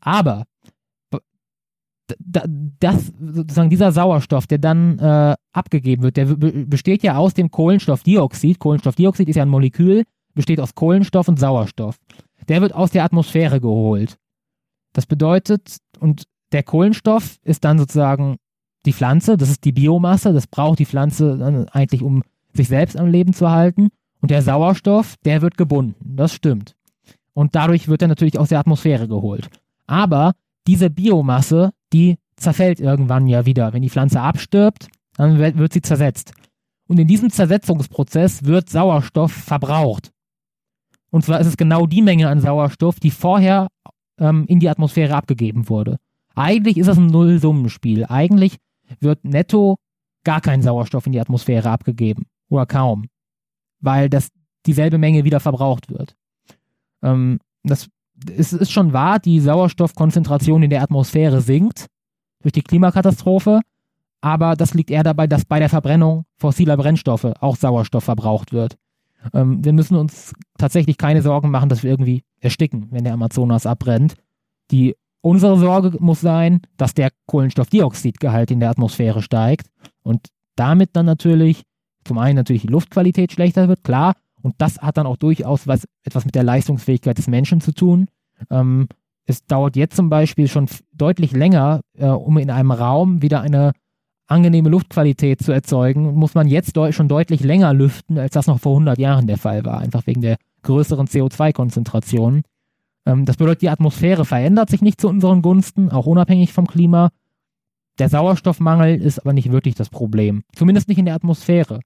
aber 0.00 0.46
das, 2.18 3.12
sozusagen 3.18 3.70
dieser 3.70 3.92
Sauerstoff, 3.92 4.46
der 4.46 4.58
dann 4.58 4.98
äh, 4.98 5.34
abgegeben 5.52 6.02
wird, 6.02 6.16
der 6.16 6.26
besteht 6.26 7.02
ja 7.02 7.16
aus 7.16 7.34
dem 7.34 7.50
Kohlenstoffdioxid. 7.50 8.58
Kohlenstoffdioxid 8.58 9.28
ist 9.28 9.36
ja 9.36 9.42
ein 9.42 9.48
Molekül, 9.48 10.04
besteht 10.34 10.60
aus 10.60 10.74
Kohlenstoff 10.74 11.28
und 11.28 11.38
Sauerstoff. 11.38 11.96
Der 12.48 12.60
wird 12.60 12.74
aus 12.74 12.90
der 12.90 13.04
Atmosphäre 13.04 13.60
geholt. 13.60 14.16
Das 14.92 15.06
bedeutet, 15.06 15.78
und 15.98 16.24
der 16.52 16.62
Kohlenstoff 16.62 17.36
ist 17.42 17.64
dann 17.64 17.78
sozusagen 17.78 18.36
die 18.86 18.92
Pflanze, 18.92 19.36
das 19.36 19.50
ist 19.50 19.64
die 19.64 19.72
Biomasse, 19.72 20.32
das 20.32 20.46
braucht 20.46 20.78
die 20.78 20.86
Pflanze 20.86 21.36
dann 21.36 21.68
eigentlich, 21.68 22.02
um 22.02 22.22
sich 22.52 22.68
selbst 22.68 22.96
am 22.96 23.06
Leben 23.06 23.32
zu 23.32 23.50
halten. 23.50 23.88
Und 24.20 24.30
der 24.30 24.42
Sauerstoff, 24.42 25.16
der 25.24 25.42
wird 25.42 25.56
gebunden, 25.56 26.16
das 26.16 26.32
stimmt. 26.32 26.74
Und 27.32 27.54
dadurch 27.54 27.88
wird 27.88 28.02
er 28.02 28.08
natürlich 28.08 28.38
aus 28.38 28.48
der 28.48 28.58
Atmosphäre 28.58 29.08
geholt. 29.08 29.48
Aber 29.86 30.32
diese 30.66 30.90
Biomasse, 30.90 31.72
die 31.92 32.16
zerfällt 32.36 32.80
irgendwann 32.80 33.26
ja 33.26 33.46
wieder. 33.46 33.72
Wenn 33.72 33.82
die 33.82 33.90
Pflanze 33.90 34.20
abstirbt, 34.20 34.88
dann 35.16 35.38
wird 35.38 35.72
sie 35.72 35.82
zersetzt. 35.82 36.32
Und 36.88 36.98
in 36.98 37.06
diesem 37.06 37.30
Zersetzungsprozess 37.30 38.44
wird 38.44 38.68
Sauerstoff 38.68 39.32
verbraucht. 39.32 40.10
Und 41.10 41.24
zwar 41.24 41.40
ist 41.40 41.46
es 41.46 41.56
genau 41.56 41.86
die 41.86 42.02
Menge 42.02 42.28
an 42.28 42.40
Sauerstoff, 42.40 43.00
die 43.00 43.10
vorher 43.10 43.68
ähm, 44.18 44.44
in 44.46 44.60
die 44.60 44.68
Atmosphäre 44.68 45.14
abgegeben 45.14 45.68
wurde. 45.68 45.98
Eigentlich 46.34 46.78
ist 46.78 46.86
das 46.86 46.98
ein 46.98 47.06
Nullsummenspiel. 47.06 48.06
Eigentlich 48.06 48.56
wird 49.00 49.24
netto 49.24 49.76
gar 50.24 50.40
kein 50.40 50.62
Sauerstoff 50.62 51.06
in 51.06 51.12
die 51.12 51.20
Atmosphäre 51.20 51.70
abgegeben. 51.70 52.26
Oder 52.48 52.66
kaum. 52.66 53.06
Weil 53.80 54.08
das 54.08 54.30
dieselbe 54.66 54.98
Menge 54.98 55.24
wieder 55.24 55.40
verbraucht 55.40 55.90
wird. 55.90 56.16
Ähm, 57.02 57.40
das 57.62 57.88
es 58.36 58.52
ist 58.52 58.72
schon 58.72 58.92
wahr, 58.92 59.18
die 59.18 59.40
Sauerstoffkonzentration 59.40 60.62
in 60.62 60.70
der 60.70 60.82
Atmosphäre 60.82 61.40
sinkt 61.40 61.86
durch 62.42 62.52
die 62.52 62.62
Klimakatastrophe, 62.62 63.60
aber 64.20 64.56
das 64.56 64.74
liegt 64.74 64.90
eher 64.90 65.02
dabei, 65.02 65.26
dass 65.26 65.44
bei 65.44 65.58
der 65.58 65.68
Verbrennung 65.68 66.24
fossiler 66.36 66.76
Brennstoffe 66.76 67.32
auch 67.40 67.56
Sauerstoff 67.56 68.04
verbraucht 68.04 68.52
wird. 68.52 68.76
Ähm, 69.32 69.64
wir 69.64 69.72
müssen 69.72 69.96
uns 69.96 70.32
tatsächlich 70.58 70.98
keine 70.98 71.22
Sorgen 71.22 71.50
machen, 71.50 71.68
dass 71.68 71.82
wir 71.82 71.90
irgendwie 71.90 72.22
ersticken, 72.40 72.88
wenn 72.90 73.04
der 73.04 73.14
Amazonas 73.14 73.66
abbrennt. 73.66 74.14
Die, 74.70 74.94
unsere 75.20 75.58
Sorge 75.58 75.96
muss 76.00 76.20
sein, 76.20 76.60
dass 76.76 76.94
der 76.94 77.10
Kohlenstoffdioxidgehalt 77.26 78.50
in 78.50 78.60
der 78.60 78.70
Atmosphäre 78.70 79.22
steigt 79.22 79.68
und 80.02 80.28
damit 80.56 80.90
dann 80.94 81.06
natürlich 81.06 81.64
zum 82.04 82.18
einen 82.18 82.36
natürlich 82.36 82.62
die 82.62 82.68
Luftqualität 82.68 83.32
schlechter 83.32 83.68
wird, 83.68 83.84
klar, 83.84 84.14
und 84.42 84.54
das 84.58 84.78
hat 84.78 84.96
dann 84.96 85.06
auch 85.06 85.16
durchaus 85.16 85.66
was, 85.66 85.86
etwas 86.02 86.24
mit 86.24 86.34
der 86.34 86.42
Leistungsfähigkeit 86.42 87.18
des 87.18 87.28
Menschen 87.28 87.60
zu 87.60 87.72
tun. 87.72 88.08
Ähm, 88.50 88.88
es 89.26 89.44
dauert 89.44 89.76
jetzt 89.76 89.96
zum 89.96 90.10
Beispiel 90.10 90.48
schon 90.48 90.66
deutlich 90.92 91.32
länger, 91.32 91.80
äh, 91.96 92.06
um 92.06 92.38
in 92.38 92.50
einem 92.50 92.72
Raum 92.72 93.22
wieder 93.22 93.40
eine 93.40 93.72
angenehme 94.26 94.68
Luftqualität 94.68 95.42
zu 95.42 95.52
erzeugen, 95.52 96.14
muss 96.14 96.34
man 96.34 96.46
jetzt 96.46 96.76
de 96.76 96.92
schon 96.92 97.08
deutlich 97.08 97.42
länger 97.42 97.74
lüften, 97.74 98.18
als 98.18 98.32
das 98.32 98.46
noch 98.46 98.60
vor 98.60 98.72
100 98.72 98.98
Jahren 98.98 99.26
der 99.26 99.38
Fall 99.38 99.64
war, 99.64 99.78
einfach 99.78 100.06
wegen 100.06 100.20
der 100.20 100.36
größeren 100.62 101.06
CO2-Konzentration. 101.06 102.42
Ähm, 103.06 103.24
das 103.24 103.36
bedeutet, 103.36 103.62
die 103.62 103.68
Atmosphäre 103.68 104.24
verändert 104.24 104.70
sich 104.70 104.82
nicht 104.82 105.00
zu 105.00 105.08
unseren 105.08 105.42
Gunsten, 105.42 105.90
auch 105.90 106.06
unabhängig 106.06 106.52
vom 106.52 106.66
Klima. 106.66 107.10
Der 107.98 108.08
Sauerstoffmangel 108.08 109.00
ist 109.00 109.18
aber 109.18 109.32
nicht 109.32 109.50
wirklich 109.50 109.74
das 109.74 109.90
Problem, 109.90 110.42
zumindest 110.54 110.88
nicht 110.88 110.98
in 110.98 111.06
der 111.06 111.14
Atmosphäre. 111.14 111.80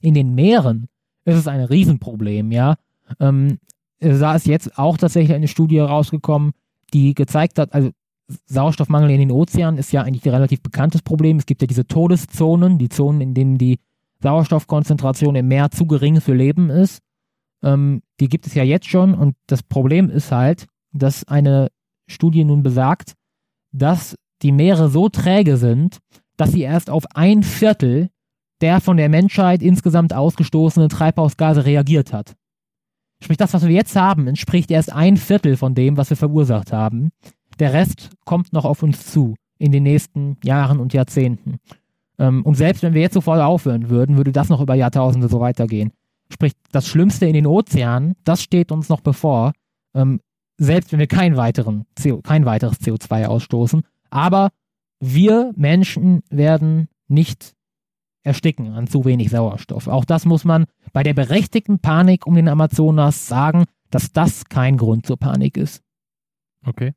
In 0.00 0.14
den 0.14 0.34
Meeren 0.34 0.88
ist 1.24 1.36
es 1.36 1.48
ein 1.48 1.60
Riesenproblem, 1.60 2.52
ja. 2.52 2.76
Ähm, 3.20 3.58
da 4.00 4.34
ist 4.34 4.46
jetzt 4.46 4.78
auch 4.78 4.96
tatsächlich 4.96 5.34
eine 5.34 5.48
Studie 5.48 5.78
rausgekommen, 5.78 6.52
die 6.92 7.14
gezeigt 7.14 7.58
hat, 7.58 7.72
also 7.74 7.90
Sauerstoffmangel 8.46 9.10
in 9.10 9.20
den 9.20 9.30
Ozeanen 9.30 9.78
ist 9.78 9.92
ja 9.92 10.02
eigentlich 10.02 10.24
ein 10.24 10.34
relativ 10.34 10.62
bekanntes 10.62 11.02
Problem. 11.02 11.38
Es 11.38 11.46
gibt 11.46 11.60
ja 11.60 11.66
diese 11.66 11.86
Todeszonen, 11.86 12.78
die 12.78 12.88
Zonen, 12.88 13.20
in 13.20 13.34
denen 13.34 13.58
die 13.58 13.78
Sauerstoffkonzentration 14.22 15.36
im 15.36 15.48
Meer 15.48 15.70
zu 15.70 15.86
gering 15.86 16.20
für 16.20 16.34
Leben 16.34 16.70
ist. 16.70 17.00
Ähm, 17.62 18.02
die 18.20 18.28
gibt 18.28 18.46
es 18.46 18.54
ja 18.54 18.62
jetzt 18.62 18.88
schon 18.88 19.14
und 19.14 19.36
das 19.46 19.62
Problem 19.62 20.08
ist 20.10 20.32
halt, 20.32 20.66
dass 20.92 21.28
eine 21.28 21.68
Studie 22.06 22.44
nun 22.44 22.62
besagt, 22.62 23.14
dass 23.72 24.16
die 24.42 24.52
Meere 24.52 24.88
so 24.88 25.08
träge 25.08 25.56
sind, 25.56 25.98
dass 26.36 26.52
sie 26.52 26.62
erst 26.62 26.90
auf 26.90 27.04
ein 27.14 27.42
Viertel 27.42 28.08
der 28.64 28.80
von 28.80 28.96
der 28.96 29.10
Menschheit 29.10 29.62
insgesamt 29.62 30.14
ausgestoßenen 30.14 30.88
Treibhausgase 30.88 31.66
reagiert 31.66 32.14
hat. 32.14 32.34
Sprich, 33.22 33.36
das, 33.36 33.52
was 33.52 33.66
wir 33.66 33.74
jetzt 33.74 33.94
haben, 33.94 34.26
entspricht 34.26 34.70
erst 34.70 34.90
ein 34.90 35.18
Viertel 35.18 35.58
von 35.58 35.74
dem, 35.74 35.98
was 35.98 36.08
wir 36.08 36.16
verursacht 36.16 36.72
haben. 36.72 37.10
Der 37.58 37.74
Rest 37.74 38.08
kommt 38.24 38.54
noch 38.54 38.64
auf 38.64 38.82
uns 38.82 39.12
zu 39.12 39.34
in 39.58 39.70
den 39.70 39.82
nächsten 39.82 40.38
Jahren 40.42 40.80
und 40.80 40.94
Jahrzehnten. 40.94 41.58
Ähm, 42.18 42.42
und 42.42 42.54
selbst 42.54 42.82
wenn 42.82 42.94
wir 42.94 43.02
jetzt 43.02 43.12
sofort 43.12 43.42
aufhören 43.42 43.90
würden, 43.90 44.16
würde 44.16 44.32
das 44.32 44.48
noch 44.48 44.62
über 44.62 44.74
Jahrtausende 44.74 45.28
so 45.28 45.40
weitergehen. 45.40 45.92
Sprich, 46.32 46.54
das 46.72 46.88
Schlimmste 46.88 47.26
in 47.26 47.34
den 47.34 47.46
Ozeanen, 47.46 48.14
das 48.24 48.42
steht 48.42 48.72
uns 48.72 48.88
noch 48.88 49.02
bevor, 49.02 49.52
ähm, 49.94 50.20
selbst 50.56 50.90
wenn 50.90 51.00
wir 51.00 51.06
kein, 51.06 51.36
weiteren 51.36 51.84
CO, 52.02 52.22
kein 52.22 52.46
weiteres 52.46 52.80
CO2 52.80 53.26
ausstoßen. 53.26 53.82
Aber 54.08 54.48
wir 55.00 55.52
Menschen 55.54 56.22
werden 56.30 56.88
nicht 57.08 57.52
ersticken 58.24 58.72
an 58.72 58.86
zu 58.86 59.04
wenig 59.04 59.30
Sauerstoff. 59.30 59.86
Auch 59.86 60.04
das 60.04 60.24
muss 60.24 60.44
man 60.44 60.66
bei 60.92 61.02
der 61.02 61.14
berechtigten 61.14 61.78
Panik 61.78 62.26
um 62.26 62.34
den 62.34 62.48
Amazonas 62.48 63.28
sagen, 63.28 63.64
dass 63.90 64.12
das 64.12 64.46
kein 64.46 64.76
Grund 64.76 65.06
zur 65.06 65.18
Panik 65.18 65.56
ist. 65.56 65.82
Okay. 66.66 66.92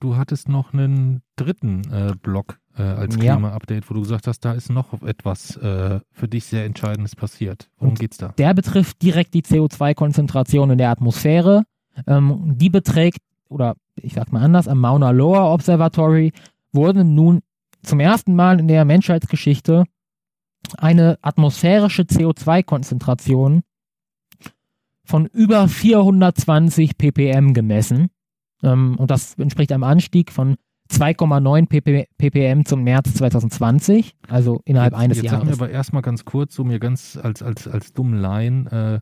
Du 0.00 0.16
hattest 0.16 0.48
noch 0.48 0.72
einen 0.72 1.22
dritten 1.36 1.82
äh, 1.90 2.14
Block 2.20 2.58
äh, 2.76 2.82
als 2.82 3.18
Klima-Update, 3.18 3.88
wo 3.88 3.94
du 3.94 4.02
gesagt 4.02 4.26
hast, 4.26 4.40
da 4.40 4.52
ist 4.52 4.70
noch 4.70 5.02
etwas 5.02 5.56
äh, 5.56 6.00
für 6.12 6.28
dich 6.28 6.44
sehr 6.44 6.64
Entscheidendes 6.64 7.16
passiert. 7.16 7.70
Worum 7.78 7.90
Und 7.90 8.00
geht's 8.00 8.18
da? 8.18 8.28
Der 8.36 8.54
betrifft 8.54 9.02
direkt 9.02 9.34
die 9.34 9.42
CO2-Konzentration 9.42 10.70
in 10.70 10.78
der 10.78 10.90
Atmosphäre. 10.90 11.64
Ähm, 12.06 12.54
die 12.58 12.70
beträgt, 12.70 13.20
oder 13.48 13.76
ich 13.96 14.14
sag 14.14 14.32
mal 14.32 14.42
anders, 14.42 14.68
am 14.68 14.80
Mauna 14.80 15.10
Loa 15.10 15.52
Observatory 15.52 16.32
wurden 16.72 17.14
nun 17.14 17.40
zum 17.84 18.00
ersten 18.00 18.34
Mal 18.34 18.60
in 18.60 18.68
der 18.68 18.84
Menschheitsgeschichte 18.84 19.84
eine 20.78 21.18
atmosphärische 21.22 22.02
CO2-Konzentration 22.02 23.62
von 25.04 25.26
über 25.26 25.68
420 25.68 26.96
ppm 26.96 27.52
gemessen. 27.52 28.08
Ähm, 28.62 28.96
und 28.96 29.10
das 29.10 29.34
entspricht 29.34 29.72
einem 29.72 29.84
Anstieg 29.84 30.32
von 30.32 30.56
2,9 30.90 32.06
ppm 32.18 32.64
zum 32.64 32.82
März 32.82 33.14
2020, 33.14 34.16
also 34.28 34.60
innerhalb 34.64 34.92
jetzt, 34.92 35.00
eines 35.00 35.16
jetzt 35.18 35.24
Jahres. 35.24 35.48
Jetzt 35.48 35.48
sagen 35.50 35.60
wir 35.60 35.66
aber 35.66 35.72
erstmal 35.72 36.02
ganz 36.02 36.24
kurz, 36.24 36.54
so 36.54 36.64
mir 36.64 36.78
ganz 36.78 37.18
als, 37.20 37.42
als, 37.42 37.66
als 37.66 37.92
dummen 37.92 38.18
Laien, 38.20 38.66
äh, 38.66 39.00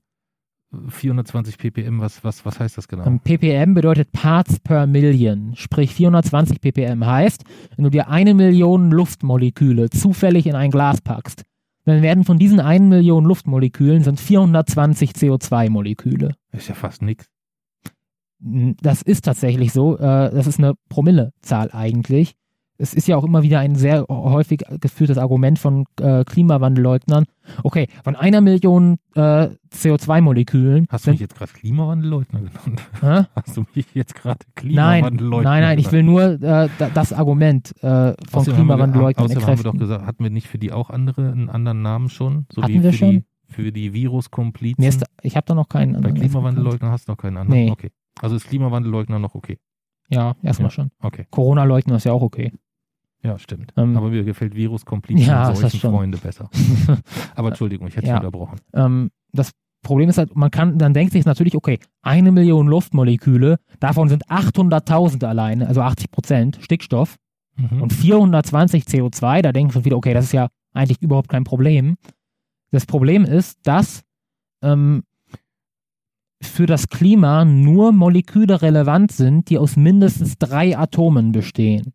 420 0.88 1.58
ppm, 1.58 2.00
was, 2.00 2.24
was, 2.24 2.44
was 2.44 2.58
heißt 2.58 2.78
das 2.78 2.88
genau? 2.88 3.04
Ähm, 3.06 3.20
ppm 3.20 3.74
bedeutet 3.74 4.12
Parts 4.12 4.58
per 4.60 4.86
Million. 4.86 5.54
Sprich 5.54 5.94
420 5.94 6.60
ppm 6.60 7.04
heißt, 7.04 7.44
wenn 7.76 7.84
du 7.84 7.90
dir 7.90 8.08
eine 8.08 8.34
Million 8.34 8.90
Luftmoleküle 8.90 9.90
zufällig 9.90 10.46
in 10.46 10.54
ein 10.54 10.70
Glas 10.70 11.00
packst, 11.00 11.42
dann 11.84 12.02
werden 12.02 12.24
von 12.24 12.38
diesen 12.38 12.60
einen 12.60 12.88
Million 12.88 13.24
Luftmolekülen 13.24 14.02
sind 14.02 14.20
420 14.20 15.10
CO2-Moleküle. 15.10 16.34
Ist 16.52 16.68
ja 16.68 16.74
fast 16.74 17.02
nichts. 17.02 17.28
Das 18.38 19.02
ist 19.02 19.24
tatsächlich 19.24 19.72
so. 19.72 19.96
Äh, 19.98 20.30
das 20.30 20.46
ist 20.46 20.58
eine 20.58 20.74
Promillezahl 20.88 21.70
eigentlich 21.72 22.34
es 22.82 22.94
ist 22.94 23.06
ja 23.06 23.16
auch 23.16 23.22
immer 23.22 23.44
wieder 23.44 23.60
ein 23.60 23.76
sehr 23.76 24.04
häufig 24.08 24.64
geführtes 24.80 25.16
Argument 25.16 25.58
von 25.58 25.84
äh, 26.00 26.24
Klimawandelleugnern. 26.24 27.26
Okay, 27.62 27.86
von 28.02 28.16
einer 28.16 28.40
Million 28.40 28.98
äh, 29.14 29.48
CO2-Molekülen. 29.72 30.86
Hast 30.88 31.06
du 31.06 31.12
mich 31.12 31.20
jetzt 31.20 31.36
gerade 31.36 31.52
Klimawandelleugner 31.52 32.40
genannt? 32.40 32.82
Hä? 33.00 33.24
Hast 33.36 33.56
du 33.56 33.64
mich 33.74 33.86
jetzt 33.94 34.16
gerade 34.16 34.40
Klimawandelleugner 34.56 35.48
Nein, 35.48 35.62
nein, 35.62 35.70
nein, 35.70 35.78
ich 35.78 35.92
will 35.92 36.02
nur 36.02 36.42
äh, 36.42 36.68
das 36.92 37.12
Argument 37.12 37.72
äh, 37.82 38.14
von 38.28 38.44
Klimawandelleugnern 38.44 39.26
Außerdem 39.26 39.46
haben 39.46 39.58
wir 39.58 39.72
doch 39.72 39.78
gesagt, 39.78 40.04
hatten 40.04 40.24
wir 40.24 40.30
nicht 40.30 40.48
für 40.48 40.58
die 40.58 40.72
auch 40.72 40.90
andere 40.90 41.30
einen 41.30 41.50
anderen 41.50 41.82
Namen 41.82 42.08
schon? 42.08 42.46
So 42.52 42.62
hatten 42.62 42.82
wir 42.82 42.92
schon? 42.92 43.10
Die, 43.10 43.24
für 43.46 43.70
die 43.70 43.92
Viruskomplizen? 43.92 45.04
Ich 45.22 45.36
habe 45.36 45.46
da 45.46 45.54
noch 45.54 45.68
keinen 45.68 45.94
anderen. 45.94 46.14
Bei 46.14 46.20
Klimawandelleugnern 46.20 46.90
hast 46.90 47.06
du 47.06 47.12
noch 47.12 47.18
keinen 47.18 47.36
anderen? 47.36 47.64
Nee. 47.66 47.70
Okay. 47.70 47.92
Also 48.20 48.34
ist 48.34 48.48
Klimawandelleugner 48.48 49.20
noch 49.20 49.36
okay? 49.36 49.58
Ja, 50.08 50.36
erstmal 50.42 50.66
ja. 50.66 50.70
schon. 50.70 50.90
Okay. 51.00 51.26
Corona-Leugner 51.30 51.96
ist 51.96 52.04
ja 52.04 52.12
auch 52.12 52.22
okay. 52.22 52.52
Ja, 53.22 53.38
stimmt. 53.38 53.72
Ähm, 53.76 53.96
Aber 53.96 54.10
mir 54.10 54.24
gefällt 54.24 54.54
Viruskomplizen 54.54 55.26
ja, 55.26 55.48
und 55.48 55.56
solchen 55.56 55.80
Freunde 55.80 56.18
besser. 56.18 56.50
Aber 57.34 57.48
Entschuldigung, 57.48 57.86
ich 57.86 57.96
hätte 57.96 58.08
ja. 58.08 58.16
unterbrochen. 58.16 58.58
Ähm, 58.74 59.10
das 59.32 59.52
Problem 59.82 60.08
ist 60.08 60.18
halt, 60.18 60.34
man 60.36 60.50
kann, 60.50 60.78
dann 60.78 60.94
denkt 60.94 61.12
sich 61.12 61.24
natürlich, 61.24 61.56
okay, 61.56 61.78
eine 62.02 62.32
Million 62.32 62.66
Luftmoleküle, 62.66 63.58
davon 63.80 64.08
sind 64.08 64.26
800.000 64.28 65.24
alleine, 65.24 65.66
also 65.66 65.82
80 65.82 66.10
Prozent 66.10 66.58
Stickstoff 66.60 67.16
mhm. 67.56 67.82
und 67.82 67.92
420 67.92 68.84
CO2, 68.84 69.42
da 69.42 69.52
denken 69.52 69.74
wir 69.74 69.84
wieder, 69.84 69.96
okay, 69.96 70.14
das 70.14 70.26
ist 70.26 70.32
ja 70.32 70.48
eigentlich 70.72 71.02
überhaupt 71.02 71.28
kein 71.28 71.44
Problem. 71.44 71.96
Das 72.70 72.86
Problem 72.86 73.24
ist, 73.24 73.58
dass 73.64 74.02
ähm, 74.62 75.02
für 76.40 76.66
das 76.66 76.88
Klima 76.88 77.44
nur 77.44 77.92
Moleküle 77.92 78.62
relevant 78.62 79.12
sind, 79.12 79.48
die 79.48 79.58
aus 79.58 79.76
mindestens 79.76 80.38
drei 80.38 80.76
Atomen 80.76 81.32
bestehen. 81.32 81.92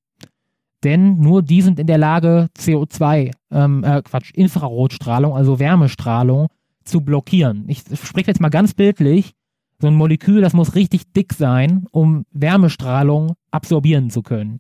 Denn 0.83 1.19
nur 1.19 1.41
die 1.41 1.61
sind 1.61 1.79
in 1.79 1.87
der 1.87 1.97
Lage, 1.97 2.49
CO2, 2.57 3.31
ähm, 3.51 3.83
äh, 3.83 4.01
Quatsch, 4.03 4.31
Infrarotstrahlung, 4.33 5.35
also 5.35 5.59
Wärmestrahlung, 5.59 6.47
zu 6.83 7.01
blockieren. 7.01 7.65
Ich 7.67 7.83
spreche 8.01 8.27
jetzt 8.27 8.39
mal 8.39 8.49
ganz 8.49 8.73
bildlich. 8.73 9.33
So 9.79 9.87
ein 9.87 9.95
Molekül, 9.95 10.41
das 10.41 10.53
muss 10.53 10.73
richtig 10.73 11.11
dick 11.13 11.33
sein, 11.33 11.85
um 11.91 12.25
Wärmestrahlung 12.31 13.33
absorbieren 13.51 14.09
zu 14.09 14.23
können. 14.23 14.57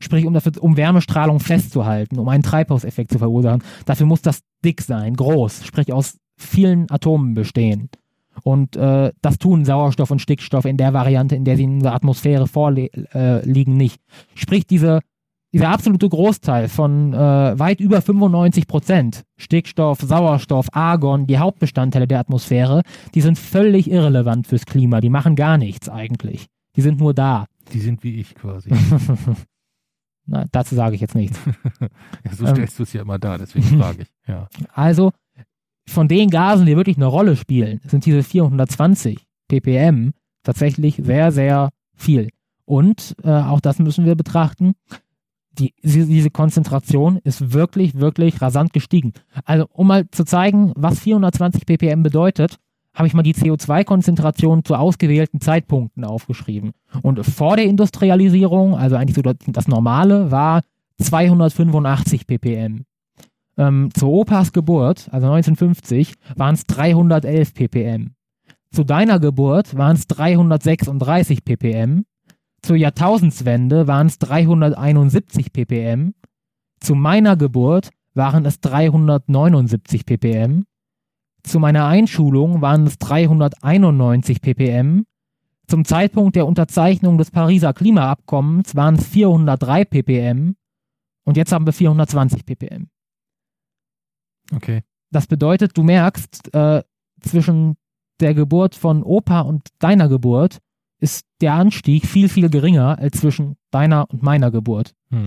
Sprich, 0.00 0.26
um, 0.26 0.34
dafür, 0.34 0.52
um 0.60 0.76
Wärmestrahlung 0.76 1.40
festzuhalten, 1.40 2.18
um 2.18 2.28
einen 2.28 2.42
Treibhauseffekt 2.42 3.12
zu 3.12 3.18
verursachen. 3.18 3.62
Dafür 3.86 4.06
muss 4.06 4.22
das 4.22 4.40
dick 4.64 4.82
sein, 4.82 5.14
groß, 5.14 5.64
sprich 5.64 5.92
aus 5.92 6.18
vielen 6.36 6.90
Atomen 6.90 7.34
bestehen. 7.34 7.88
Und 8.42 8.76
äh, 8.76 9.12
das 9.22 9.38
tun 9.38 9.64
Sauerstoff 9.64 10.10
und 10.10 10.20
Stickstoff 10.20 10.64
in 10.64 10.76
der 10.76 10.92
Variante, 10.92 11.36
in 11.36 11.44
der 11.44 11.56
sie 11.56 11.64
in 11.64 11.80
der 11.80 11.94
Atmosphäre 11.94 12.46
vorliegen, 12.46 13.06
äh, 13.12 13.46
nicht. 13.46 14.00
Sprich, 14.34 14.66
diese, 14.66 15.00
dieser 15.56 15.70
absolute 15.70 16.06
Großteil 16.06 16.68
von 16.68 17.14
äh, 17.14 17.58
weit 17.58 17.80
über 17.80 18.02
95 18.02 18.66
Prozent 18.66 19.24
Stickstoff, 19.38 20.00
Sauerstoff, 20.00 20.66
Argon, 20.72 21.26
die 21.26 21.38
Hauptbestandteile 21.38 22.06
der 22.06 22.20
Atmosphäre, 22.20 22.82
die 23.14 23.22
sind 23.22 23.38
völlig 23.38 23.90
irrelevant 23.90 24.46
fürs 24.46 24.66
Klima. 24.66 25.00
Die 25.00 25.08
machen 25.08 25.34
gar 25.34 25.56
nichts 25.56 25.88
eigentlich. 25.88 26.44
Die 26.76 26.82
sind 26.82 27.00
nur 27.00 27.14
da. 27.14 27.46
Die 27.72 27.80
sind 27.80 28.04
wie 28.04 28.20
ich 28.20 28.34
quasi. 28.34 28.68
Na, 30.26 30.44
dazu 30.52 30.74
sage 30.74 30.94
ich 30.94 31.00
jetzt 31.00 31.14
nichts. 31.14 31.40
ja, 31.80 32.32
so 32.32 32.46
stellst 32.46 32.74
ähm, 32.74 32.76
du 32.76 32.82
es 32.82 32.92
ja 32.92 33.00
immer 33.00 33.18
da, 33.18 33.38
deswegen 33.38 33.64
frage 33.80 34.02
ich. 34.02 34.08
Ja. 34.28 34.48
Also, 34.74 35.12
von 35.88 36.06
den 36.06 36.28
Gasen, 36.28 36.66
die 36.66 36.76
wirklich 36.76 36.96
eine 36.96 37.06
Rolle 37.06 37.34
spielen, 37.34 37.80
sind 37.86 38.04
diese 38.04 38.22
420 38.22 39.26
ppm 39.48 40.12
tatsächlich 40.42 41.00
sehr, 41.02 41.32
sehr 41.32 41.70
viel. 41.94 42.28
Und 42.66 43.16
äh, 43.22 43.30
auch 43.30 43.60
das 43.60 43.78
müssen 43.78 44.04
wir 44.04 44.16
betrachten. 44.16 44.74
Die, 45.58 45.74
diese 45.82 46.30
Konzentration 46.30 47.18
ist 47.24 47.52
wirklich, 47.52 47.94
wirklich 47.94 48.42
rasant 48.42 48.72
gestiegen. 48.72 49.12
Also, 49.44 49.66
um 49.72 49.86
mal 49.86 50.08
zu 50.10 50.24
zeigen, 50.24 50.72
was 50.76 51.00
420 51.00 51.64
ppm 51.64 52.02
bedeutet, 52.02 52.58
habe 52.96 53.06
ich 53.06 53.14
mal 53.14 53.22
die 53.22 53.34
CO2-Konzentration 53.34 54.64
zu 54.64 54.74
ausgewählten 54.74 55.40
Zeitpunkten 55.40 56.04
aufgeschrieben. 56.04 56.72
Und 57.02 57.24
vor 57.24 57.56
der 57.56 57.66
Industrialisierung, 57.66 58.74
also 58.74 58.96
eigentlich 58.96 59.16
so 59.16 59.22
das 59.22 59.68
Normale, 59.68 60.30
war 60.30 60.62
285 60.98 62.26
ppm. 62.26 62.84
Ähm, 63.58 63.90
zu 63.94 64.08
Opas 64.08 64.52
Geburt, 64.52 65.08
also 65.12 65.30
1950, 65.30 66.14
waren 66.36 66.54
es 66.54 66.64
311 66.64 67.54
ppm. 67.54 68.10
Zu 68.70 68.84
deiner 68.84 69.20
Geburt 69.20 69.76
waren 69.76 69.96
es 69.96 70.06
336 70.06 71.44
ppm. 71.44 72.04
Zur 72.66 72.74
Jahrtausendswende 72.74 73.86
waren 73.86 74.08
es 74.08 74.18
371 74.18 75.52
ppm. 75.52 76.14
Zu 76.80 76.96
meiner 76.96 77.36
Geburt 77.36 77.90
waren 78.14 78.44
es 78.44 78.58
379 78.58 80.04
ppm. 80.04 80.64
Zu 81.44 81.60
meiner 81.60 81.86
Einschulung 81.86 82.62
waren 82.62 82.88
es 82.88 82.98
391 82.98 84.40
ppm. 84.40 85.06
Zum 85.68 85.84
Zeitpunkt 85.84 86.34
der 86.34 86.48
Unterzeichnung 86.48 87.18
des 87.18 87.30
Pariser 87.30 87.72
Klimaabkommens 87.72 88.74
waren 88.74 88.96
es 88.96 89.06
403 89.06 89.84
ppm. 89.84 90.56
Und 91.22 91.36
jetzt 91.36 91.52
haben 91.52 91.66
wir 91.66 91.72
420 91.72 92.44
ppm. 92.44 92.88
Okay. 94.52 94.82
Das 95.12 95.28
bedeutet, 95.28 95.78
du 95.78 95.84
merkst, 95.84 96.52
äh, 96.52 96.82
zwischen 97.20 97.76
der 98.18 98.34
Geburt 98.34 98.74
von 98.74 99.04
Opa 99.04 99.42
und 99.42 99.68
deiner 99.78 100.08
Geburt 100.08 100.58
ist 100.98 101.26
der 101.40 101.54
Anstieg 101.54 102.06
viel, 102.06 102.28
viel 102.28 102.48
geringer 102.48 102.98
als 102.98 103.20
zwischen 103.20 103.56
deiner 103.70 104.10
und 104.10 104.22
meiner 104.22 104.50
Geburt. 104.50 104.94
Hm. 105.10 105.24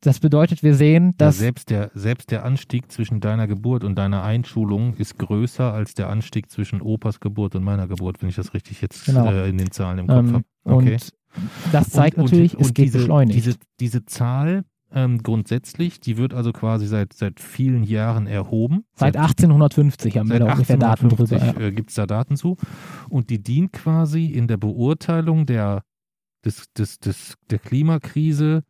Das 0.00 0.18
bedeutet, 0.18 0.64
wir 0.64 0.74
sehen, 0.74 1.14
dass. 1.16 1.36
Ja, 1.36 1.44
selbst, 1.44 1.70
der, 1.70 1.90
selbst 1.94 2.32
der 2.32 2.44
Anstieg 2.44 2.90
zwischen 2.90 3.20
deiner 3.20 3.46
Geburt 3.46 3.84
und 3.84 3.94
deiner 3.94 4.24
Einschulung 4.24 4.94
ist 4.94 5.16
größer 5.16 5.72
als 5.72 5.94
der 5.94 6.08
Anstieg 6.08 6.50
zwischen 6.50 6.82
Opas 6.82 7.20
Geburt 7.20 7.54
und 7.54 7.62
meiner 7.62 7.86
Geburt, 7.86 8.20
wenn 8.20 8.28
ich 8.28 8.34
das 8.34 8.52
richtig 8.52 8.80
jetzt 8.80 9.04
genau. 9.06 9.30
äh, 9.30 9.48
in 9.48 9.58
den 9.58 9.70
Zahlen 9.70 9.98
im 9.98 10.06
Kopf 10.08 10.18
ähm, 10.18 10.32
habe. 10.34 10.44
Okay. 10.64 10.94
Und 10.94 11.12
das 11.72 11.90
zeigt 11.90 12.18
und, 12.18 12.24
natürlich, 12.24 12.56
und, 12.56 12.62
es 12.62 12.74
geht 12.74 12.86
diese, 12.86 12.98
beschleunigt. 12.98 13.36
Diese, 13.36 13.56
diese 13.78 14.04
Zahl 14.04 14.64
ähm, 14.94 15.22
grundsätzlich. 15.22 16.00
Die 16.00 16.16
wird 16.16 16.34
also 16.34 16.52
quasi 16.52 16.86
seit, 16.86 17.12
seit 17.12 17.40
vielen 17.40 17.84
Jahren 17.84 18.26
erhoben. 18.26 18.84
Seit 18.94 19.16
1850 19.16 20.18
haben 20.18 20.30
wir 20.30 20.40
da 20.40 20.52
ungefähr 20.52 20.76
Daten 20.76 21.08
drüber. 21.08 21.36
Ja. 21.36 21.56
Äh, 21.58 21.72
Gibt 21.72 21.90
es 21.90 21.96
da 21.96 22.06
Daten 22.06 22.36
zu. 22.36 22.56
Und 23.08 23.30
die 23.30 23.42
dient 23.42 23.72
quasi 23.72 24.26
in 24.26 24.48
der 24.48 24.56
Beurteilung 24.56 25.46
der, 25.46 25.82
des, 26.44 26.72
des, 26.72 26.98
des, 26.98 27.34
der 27.50 27.58
Klimakrise 27.58 28.62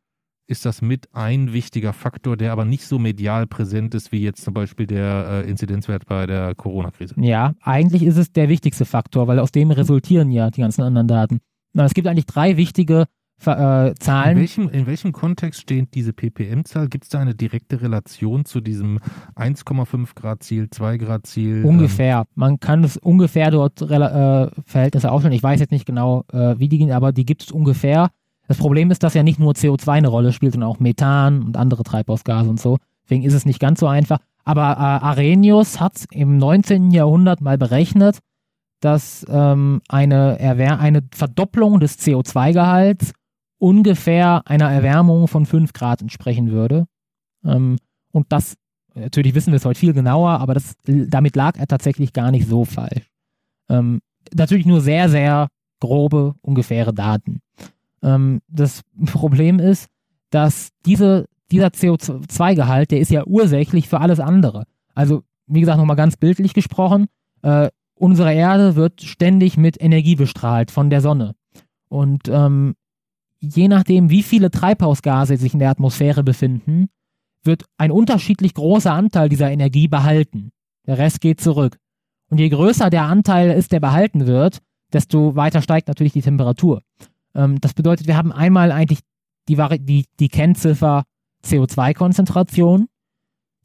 ist 0.48 0.66
das 0.66 0.82
mit 0.82 1.08
ein 1.14 1.52
wichtiger 1.52 1.92
Faktor, 1.92 2.36
der 2.36 2.52
aber 2.52 2.64
nicht 2.64 2.84
so 2.84 2.98
medial 2.98 3.46
präsent 3.46 3.94
ist 3.94 4.12
wie 4.12 4.22
jetzt 4.22 4.44
zum 4.44 4.52
Beispiel 4.52 4.86
der 4.86 5.44
äh, 5.44 5.50
Inzidenzwert 5.50 6.06
bei 6.06 6.26
der 6.26 6.54
Corona-Krise. 6.54 7.14
Ja, 7.18 7.54
eigentlich 7.62 8.02
ist 8.02 8.16
es 8.16 8.32
der 8.32 8.48
wichtigste 8.48 8.84
Faktor, 8.84 9.28
weil 9.28 9.38
aus 9.38 9.52
dem 9.52 9.70
resultieren 9.70 10.30
ja 10.30 10.50
die 10.50 10.60
ganzen 10.60 10.82
anderen 10.82 11.08
Daten. 11.08 11.40
Es 11.74 11.94
gibt 11.94 12.06
eigentlich 12.06 12.26
drei 12.26 12.56
wichtige 12.56 13.06
äh, 13.46 13.94
Zahlen. 13.94 14.32
In 14.32 14.38
welchem, 14.38 14.68
in 14.68 14.86
welchem 14.86 15.12
Kontext 15.12 15.60
steht 15.60 15.94
diese 15.94 16.12
ppm-Zahl? 16.12 16.88
Gibt 16.88 17.04
es 17.04 17.10
da 17.10 17.20
eine 17.20 17.34
direkte 17.34 17.82
Relation 17.82 18.44
zu 18.44 18.60
diesem 18.60 18.98
1,5 19.36 20.14
Grad 20.14 20.42
Ziel, 20.42 20.70
2 20.70 20.98
Grad 20.98 21.26
Ziel? 21.26 21.64
Ungefähr. 21.64 22.18
Ähm? 22.18 22.24
Man 22.34 22.60
kann 22.60 22.84
es 22.84 22.96
ungefähr 22.96 23.50
dort 23.50 23.82
äh, 23.82 24.48
Verhältnisse 24.64 25.10
aufstellen. 25.10 25.34
Ich 25.34 25.42
weiß 25.42 25.60
jetzt 25.60 25.72
nicht 25.72 25.86
genau, 25.86 26.24
äh, 26.32 26.58
wie 26.58 26.68
die 26.68 26.78
gehen, 26.78 26.92
aber 26.92 27.12
die 27.12 27.24
gibt 27.24 27.42
es 27.42 27.50
ungefähr. 27.50 28.10
Das 28.48 28.58
Problem 28.58 28.90
ist, 28.90 29.02
dass 29.02 29.14
ja 29.14 29.22
nicht 29.22 29.38
nur 29.38 29.52
CO2 29.52 29.88
eine 29.88 30.08
Rolle 30.08 30.32
spielt, 30.32 30.52
sondern 30.52 30.70
auch 30.70 30.80
Methan 30.80 31.42
und 31.42 31.56
andere 31.56 31.84
Treibhausgase 31.84 32.50
und 32.50 32.60
so. 32.60 32.78
Deswegen 33.04 33.22
ist 33.22 33.34
es 33.34 33.46
nicht 33.46 33.60
ganz 33.60 33.80
so 33.80 33.86
einfach. 33.86 34.18
Aber 34.44 34.72
äh, 34.72 35.04
Arrhenius 35.04 35.80
hat 35.80 36.04
im 36.10 36.36
19. 36.36 36.90
Jahrhundert 36.90 37.40
mal 37.40 37.58
berechnet, 37.58 38.18
dass 38.80 39.24
ähm, 39.28 39.80
eine, 39.88 40.38
eine 40.38 41.02
Verdopplung 41.12 41.78
des 41.78 41.98
CO2-Gehalts 42.00 43.12
ungefähr 43.62 44.42
einer 44.44 44.72
Erwärmung 44.72 45.28
von 45.28 45.46
5 45.46 45.72
Grad 45.72 46.02
entsprechen 46.02 46.50
würde. 46.50 46.86
Ähm, 47.44 47.76
und 48.10 48.26
das, 48.30 48.56
natürlich 48.92 49.36
wissen 49.36 49.52
wir 49.52 49.56
es 49.56 49.64
heute 49.64 49.78
viel 49.78 49.92
genauer, 49.92 50.40
aber 50.40 50.54
das, 50.54 50.74
damit 50.84 51.36
lag 51.36 51.56
er 51.56 51.68
tatsächlich 51.68 52.12
gar 52.12 52.32
nicht 52.32 52.48
so 52.48 52.64
falsch. 52.64 53.08
Ähm, 53.68 54.00
natürlich 54.34 54.66
nur 54.66 54.80
sehr, 54.80 55.08
sehr 55.08 55.46
grobe, 55.78 56.34
ungefähre 56.42 56.92
Daten. 56.92 57.40
Ähm, 58.02 58.40
das 58.48 58.82
Problem 59.06 59.60
ist, 59.60 59.86
dass 60.30 60.70
diese, 60.84 61.26
dieser 61.52 61.68
CO2-Gehalt, 61.68 62.90
der 62.90 62.98
ist 62.98 63.12
ja 63.12 63.24
ursächlich 63.24 63.88
für 63.88 64.00
alles 64.00 64.18
andere. 64.18 64.64
Also, 64.92 65.22
wie 65.46 65.60
gesagt, 65.60 65.78
nochmal 65.78 65.96
ganz 65.96 66.16
bildlich 66.16 66.52
gesprochen, 66.52 67.06
äh, 67.42 67.70
unsere 67.94 68.34
Erde 68.34 68.74
wird 68.74 69.02
ständig 69.02 69.56
mit 69.56 69.80
Energie 69.80 70.16
bestrahlt 70.16 70.72
von 70.72 70.90
der 70.90 71.00
Sonne. 71.00 71.36
Und 71.88 72.28
ähm, 72.28 72.74
je 73.42 73.68
nachdem, 73.68 74.08
wie 74.08 74.22
viele 74.22 74.50
Treibhausgase 74.50 75.36
sich 75.36 75.52
in 75.52 75.58
der 75.58 75.70
Atmosphäre 75.70 76.22
befinden, 76.22 76.88
wird 77.44 77.64
ein 77.76 77.90
unterschiedlich 77.90 78.54
großer 78.54 78.92
Anteil 78.92 79.28
dieser 79.28 79.50
Energie 79.50 79.88
behalten. 79.88 80.52
Der 80.86 80.98
Rest 80.98 81.20
geht 81.20 81.40
zurück. 81.40 81.76
Und 82.30 82.38
je 82.38 82.48
größer 82.48 82.88
der 82.88 83.04
Anteil 83.04 83.50
ist, 83.50 83.72
der 83.72 83.80
behalten 83.80 84.26
wird, 84.26 84.58
desto 84.92 85.34
weiter 85.34 85.60
steigt 85.60 85.88
natürlich 85.88 86.12
die 86.12 86.22
Temperatur. 86.22 86.82
Ähm, 87.34 87.60
das 87.60 87.74
bedeutet, 87.74 88.06
wir 88.06 88.16
haben 88.16 88.32
einmal 88.32 88.70
eigentlich 88.70 89.00
die, 89.48 89.56
die, 89.80 90.06
die 90.20 90.28
Kennziffer 90.28 91.04
CO2-Konzentration. 91.44 92.86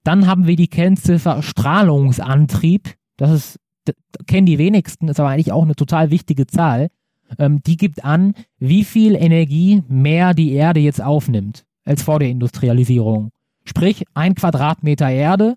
Dann 0.04 0.26
haben 0.26 0.48
wir 0.48 0.56
die 0.56 0.70
Kennziffer 0.70 1.44
Strahlungsantrieb. 1.44 2.96
Das 3.18 3.32
ist, 3.32 3.60
das 3.86 3.96
kennen 4.26 4.48
die 4.48 4.58
wenigsten, 4.58 5.08
ist 5.08 5.20
aber 5.20 5.30
eigentlich 5.30 5.52
auch 5.52 5.64
eine 5.64 5.76
total 5.76 6.10
wichtige 6.10 6.48
Zahl 6.48 6.90
ähm, 7.38 7.62
die 7.64 7.78
gibt 7.78 8.04
an, 8.04 8.34
wie 8.60 8.84
viel 8.84 9.16
Energie 9.16 9.84
mehr 9.88 10.34
die 10.34 10.54
Erde 10.54 10.80
jetzt 10.80 11.02
aufnimmt 11.02 11.66
als 11.86 12.04
vor 12.04 12.20
der 12.20 12.30
Industrialisierung. 12.30 13.32
Sprich, 13.64 14.06
ein 14.14 14.36
Quadratmeter 14.36 15.10
Erde, 15.10 15.56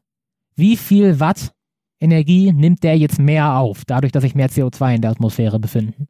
wie 0.56 0.76
viel 0.76 1.20
Watt 1.20 1.52
Energie 2.00 2.52
nimmt 2.52 2.83
der 2.83 2.96
jetzt 2.96 3.18
mehr 3.18 3.59
auf, 3.59 3.85
dadurch, 3.85 4.12
dass 4.12 4.22
sich 4.22 4.35
mehr 4.35 4.48
CO2 4.48 4.96
in 4.96 5.02
der 5.02 5.11
Atmosphäre 5.11 5.59
befinden. 5.59 6.09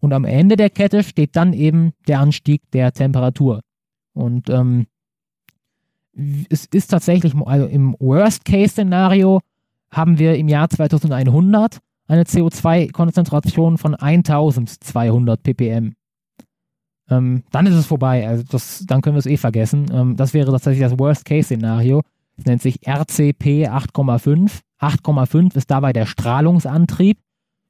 Und 0.00 0.12
am 0.12 0.24
Ende 0.24 0.56
der 0.56 0.70
Kette 0.70 1.02
steht 1.02 1.36
dann 1.36 1.52
eben 1.52 1.92
der 2.08 2.20
Anstieg 2.20 2.62
der 2.72 2.92
Temperatur. 2.92 3.60
Und 4.14 4.48
ähm, 4.50 4.86
es 6.48 6.64
ist 6.66 6.88
tatsächlich, 6.88 7.34
also 7.34 7.66
im 7.66 7.94
Worst-Case-Szenario 7.98 9.40
haben 9.90 10.18
wir 10.18 10.36
im 10.36 10.48
Jahr 10.48 10.68
2100 10.68 11.78
eine 12.06 12.24
CO2-Konzentration 12.24 13.78
von 13.78 13.94
1200 13.94 15.42
ppm. 15.42 15.94
Ähm, 17.08 17.44
dann 17.50 17.66
ist 17.66 17.74
es 17.74 17.86
vorbei. 17.86 18.26
Also 18.26 18.44
das, 18.50 18.84
dann 18.86 19.00
können 19.00 19.16
wir 19.16 19.20
es 19.20 19.26
eh 19.26 19.36
vergessen. 19.36 19.86
Ähm, 19.92 20.16
das 20.16 20.34
wäre 20.34 20.50
tatsächlich 20.50 20.82
das 20.82 20.98
Worst-Case-Szenario. 20.98 22.02
Es 22.36 22.44
nennt 22.44 22.62
sich 22.62 22.86
RCP 22.86 23.68
8,5. 23.68 24.60
8,5 24.80 25.56
ist 25.56 25.70
dabei 25.70 25.92
der 25.92 26.06
Strahlungsantrieb, 26.06 27.18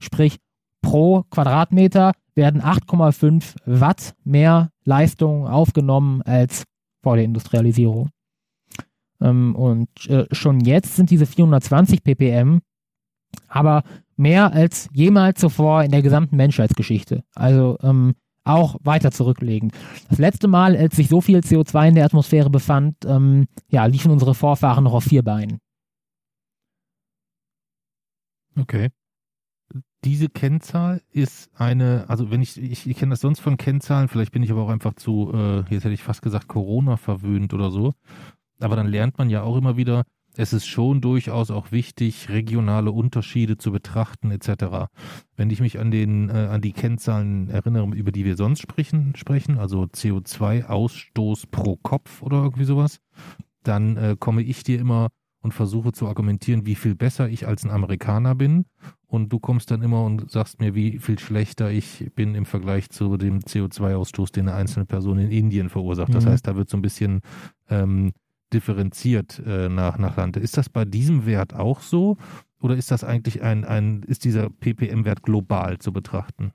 sprich 0.01 0.39
pro 0.83 1.23
Quadratmeter 1.31 2.13
werden 2.35 2.61
8,5 2.61 3.55
Watt 3.65 4.15
mehr 4.25 4.71
Leistung 4.85 5.47
aufgenommen 5.47 6.23
als 6.23 6.65
vor 7.03 7.17
der 7.17 7.25
Industrialisierung. 7.25 8.11
Ähm, 9.21 9.55
und 9.55 9.89
äh, 10.09 10.27
schon 10.33 10.61
jetzt 10.61 10.97
sind 10.97 11.11
diese 11.11 11.27
420 11.27 12.03
ppm 12.03 12.61
aber 13.49 13.83
mehr 14.17 14.53
als 14.53 14.89
jemals 14.93 15.41
zuvor 15.41 15.83
in 15.83 15.91
der 15.91 16.03
gesamten 16.03 16.37
Menschheitsgeschichte. 16.37 17.23
Also 17.35 17.79
ähm, 17.83 18.15
auch 18.45 18.77
weiter 18.83 19.11
zurücklegend. 19.11 19.73
Das 20.09 20.19
letzte 20.19 20.49
Mal, 20.49 20.77
als 20.77 20.97
sich 20.97 21.09
so 21.09 21.21
viel 21.21 21.39
CO2 21.41 21.89
in 21.89 21.95
der 21.97 22.05
Atmosphäre 22.05 22.49
befand, 22.49 22.97
ähm, 23.05 23.47
ja, 23.69 23.85
liefen 23.87 24.13
unsere 24.13 24.35
Vorfahren 24.35 24.85
noch 24.85 24.95
auf 24.95 25.05
vier 25.05 25.23
Beinen. 25.23 25.59
Okay. 28.59 28.89
Diese 30.05 30.29
Kennzahl 30.29 31.03
ist 31.11 31.51
eine, 31.55 32.05
also 32.09 32.31
wenn 32.31 32.41
ich, 32.41 32.57
ich, 32.57 32.87
ich 32.87 32.97
kenne 32.97 33.11
das 33.11 33.21
sonst 33.21 33.41
von 33.41 33.57
Kennzahlen, 33.57 34.09
vielleicht 34.09 34.31
bin 34.31 34.43
ich 34.43 34.53
aber 34.53 34.63
auch 34.63 34.69
einfach 34.69 34.95
zu, 34.95 35.33
äh, 35.35 35.59
jetzt 35.69 35.85
hätte 35.85 35.95
ich 35.95 36.03
fast 36.03 36.23
gesagt, 36.23 36.47
Corona 36.47 36.97
verwöhnt 36.97 37.53
oder 37.53 37.71
so. 37.71 37.93
Aber 38.61 38.77
dann 38.77 38.87
lernt 38.87 39.19
man 39.19 39.29
ja 39.29 39.43
auch 39.43 39.57
immer 39.57 39.77
wieder, 39.77 40.05
es 40.37 40.53
ist 40.53 40.67
schon 40.67 41.01
durchaus 41.01 41.51
auch 41.51 41.73
wichtig, 41.73 42.29
regionale 42.29 42.93
Unterschiede 42.93 43.57
zu 43.57 43.73
betrachten 43.73 44.31
etc. 44.31 44.89
Wenn 45.37 45.51
ich 45.51 45.61
mich 45.61 45.79
an 45.79 45.91
den 45.91 46.29
äh, 46.29 46.49
an 46.51 46.61
die 46.61 46.73
Kennzahlen 46.73 47.49
erinnere, 47.49 47.87
über 47.95 48.13
die 48.13 48.25
wir 48.25 48.37
sonst 48.37 48.61
sprechen, 48.61 49.15
sprechen 49.17 49.59
also 49.59 49.83
CO2-Ausstoß 49.83 51.51
pro 51.51 51.77
Kopf 51.77 52.23
oder 52.23 52.43
irgendwie 52.43 52.65
sowas, 52.65 53.01
dann 53.63 53.97
äh, 53.97 54.17
komme 54.19 54.43
ich 54.43 54.63
dir 54.63 54.79
immer 54.79 55.09
und 55.41 55.53
versuche 55.53 55.93
zu 55.93 56.09
argumentieren, 56.09 56.67
wie 56.67 56.75
viel 56.75 56.95
besser 56.95 57.29
ich 57.29 57.47
als 57.47 57.65
ein 57.65 57.71
Amerikaner 57.71 58.35
bin. 58.35 58.67
Und 59.07 59.33
du 59.33 59.39
kommst 59.39 59.71
dann 59.71 59.83
immer 59.83 60.05
und 60.05 60.29
sagst 60.31 60.61
mir, 60.61 60.75
wie 60.75 60.99
viel 60.99 61.19
schlechter 61.21 61.71
ich 61.71 62.11
bin 62.17 62.35
im 62.35 62.45
Vergleich 62.45 62.91
zu 62.91 63.17
dem 63.17 63.39
CO2-Ausstoß, 63.39 64.33
den 64.33 64.49
eine 64.49 64.59
einzelne 64.59 64.87
Person 64.87 65.19
in 65.19 65.31
Indien 65.31 65.69
verursacht. 65.69 66.13
Das 66.13 66.25
mhm. 66.25 66.31
heißt, 66.31 66.47
da 66.47 66.57
wird 66.57 66.69
so 66.69 66.77
ein 66.77 66.83
bisschen 66.83 67.21
ähm, 67.71 68.13
differenziert 68.53 69.43
äh, 69.45 69.69
nach, 69.69 69.99
nach 69.99 70.17
Land. 70.17 70.37
Ist 70.37 70.57
das 70.57 70.69
bei 70.69 70.85
diesem 70.85 71.27
Wert 71.27 71.55
auch 71.55 71.81
so? 71.81 72.17
Oder 72.61 72.77
ist 72.77 72.91
das 72.91 73.05
eigentlich 73.05 73.43
ein, 73.43 73.65
ein 73.65 74.03
ist 74.03 74.25
dieser 74.25 74.49
ppm-Wert 74.51 75.23
global 75.23 75.79
zu 75.79 75.93
betrachten? 75.93 76.53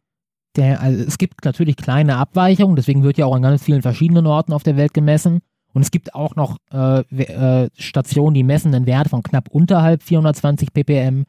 Der, 0.56 0.82
also 0.82 1.04
es 1.04 1.18
gibt 1.18 1.46
natürlich 1.46 1.78
kleine 1.78 2.18
Abweichungen, 2.18 2.76
deswegen 2.76 3.04
wird 3.04 3.18
ja 3.18 3.26
auch 3.26 3.36
an 3.36 3.42
ganz 3.42 3.64
vielen 3.64 3.82
verschiedenen 3.82 4.26
Orten 4.26 4.52
auf 4.52 4.64
der 4.64 4.76
Welt 4.76 4.94
gemessen. 4.94 5.40
Und 5.74 5.84
es 5.84 5.92
gibt 5.92 6.14
auch 6.16 6.36
noch 6.36 6.58
äh, 6.74 7.00
äh, 7.02 7.70
Stationen, 7.78 8.34
die 8.34 8.44
messen 8.44 8.76
einen 8.76 8.86
Wert 8.86 9.08
von 9.08 9.24
knapp 9.24 9.48
unterhalb 9.50 10.04
420 10.04 10.74
ppm. 10.74 11.24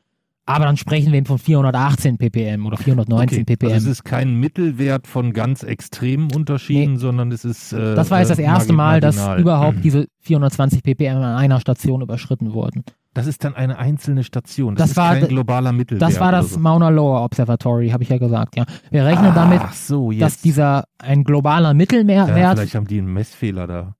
Aber 0.44 0.64
dann 0.64 0.76
sprechen 0.76 1.12
wir 1.12 1.18
eben 1.18 1.26
von 1.26 1.38
418 1.38 2.18
ppm 2.18 2.66
oder 2.66 2.76
419 2.76 3.42
okay, 3.42 3.44
ppm. 3.44 3.72
Also 3.72 3.90
es 3.90 3.98
ist 3.98 4.04
kein 4.04 4.34
Mittelwert 4.34 5.06
von 5.06 5.32
ganz 5.32 5.62
extremen 5.62 6.32
Unterschieden, 6.34 6.94
nee. 6.94 6.98
sondern 6.98 7.30
es 7.30 7.44
ist. 7.44 7.72
Äh, 7.72 7.94
das 7.94 8.10
war 8.10 8.18
jetzt 8.18 8.30
das 8.30 8.40
äh, 8.40 8.42
erste 8.42 8.72
Mal, 8.72 9.00
dass 9.00 9.16
überhaupt 9.38 9.78
mhm. 9.78 9.82
diese 9.82 10.06
420 10.20 10.82
ppm 10.82 11.18
an 11.18 11.36
einer 11.36 11.60
Station 11.60 12.02
überschritten 12.02 12.52
wurden. 12.52 12.84
Das 13.14 13.26
ist 13.26 13.44
dann 13.44 13.54
eine 13.54 13.78
einzelne 13.78 14.24
Station. 14.24 14.74
Das, 14.74 14.84
das 14.84 14.90
ist 14.92 14.96
war, 14.96 15.14
kein 15.14 15.28
globaler 15.28 15.72
Mittelwert. 15.72 16.02
Das 16.02 16.18
war 16.18 16.32
das 16.32 16.54
so. 16.54 16.58
Mauna 16.58 16.88
Loa 16.88 17.24
Observatory, 17.24 17.90
habe 17.90 18.02
ich 18.02 18.08
ja 18.08 18.18
gesagt. 18.18 18.56
Ja, 18.56 18.64
wir 18.90 19.04
rechnen 19.04 19.32
ah, 19.32 19.34
damit, 19.34 19.60
so, 19.74 20.10
dass 20.10 20.40
dieser 20.40 20.84
ein 20.98 21.22
globaler 21.22 21.74
Mittelwert. 21.74 22.28
Ja, 22.28 22.54
vielleicht 22.54 22.74
haben 22.74 22.86
die 22.86 22.98
einen 22.98 23.12
Messfehler 23.12 23.66
da. 23.66 23.96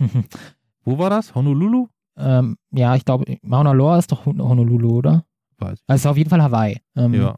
Wo 0.84 0.98
war 0.98 1.08
das? 1.08 1.34
Honolulu? 1.34 1.86
Ähm, 2.18 2.56
ja, 2.72 2.96
ich 2.96 3.04
glaube, 3.04 3.38
Mauna 3.42 3.72
Loa 3.72 3.98
ist 3.98 4.10
doch 4.10 4.26
Honolulu, 4.26 4.90
oder? 4.90 5.24
Weiß. 5.58 5.82
Also 5.86 6.10
auf 6.10 6.16
jeden 6.16 6.30
Fall 6.30 6.42
Hawaii. 6.42 6.78
Ähm, 6.96 7.14
ja. 7.14 7.36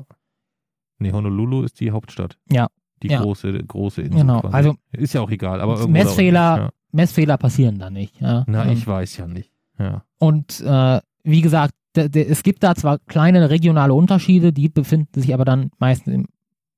Nee, 0.99 1.13
Honolulu 1.13 1.63
ist 1.63 1.81
die 1.81 1.91
Hauptstadt. 1.91 2.39
Ja. 2.51 2.69
Die 3.03 3.09
ja. 3.09 3.23
große, 3.23 3.53
große 3.53 4.03
Insel. 4.03 4.21
Genau. 4.21 4.41
Quasi. 4.41 4.55
Also 4.55 4.75
ist 4.93 5.15
ja 5.15 5.23
auch 5.23 5.31
egal. 5.31 5.61
Aber 5.61 5.89
Messfehler, 5.89 6.57
ja. 6.57 6.71
Messfehler 6.93 7.39
passieren 7.39 7.79
da 7.79 7.89
nicht. 7.89 8.21
Ja. 8.21 8.45
Na, 8.47 8.67
ähm, 8.67 8.73
ich 8.73 8.87
weiß 8.87 9.17
ja 9.17 9.27
nicht. 9.27 9.51
Ja. 9.79 10.05
Und 10.19 10.61
äh, 10.61 11.01
wie 11.23 11.41
gesagt, 11.41 11.75
es 11.95 12.43
gibt 12.43 12.63
da 12.63 12.75
zwar 12.75 12.99
kleine 12.99 13.51
regionale 13.51 13.95
Unterschiede, 13.95 14.53
die 14.53 14.69
befinden 14.69 15.21
sich 15.21 15.35
aber 15.35 15.45
dann 15.45 15.71
meistens 15.79 16.15
im 16.15 16.27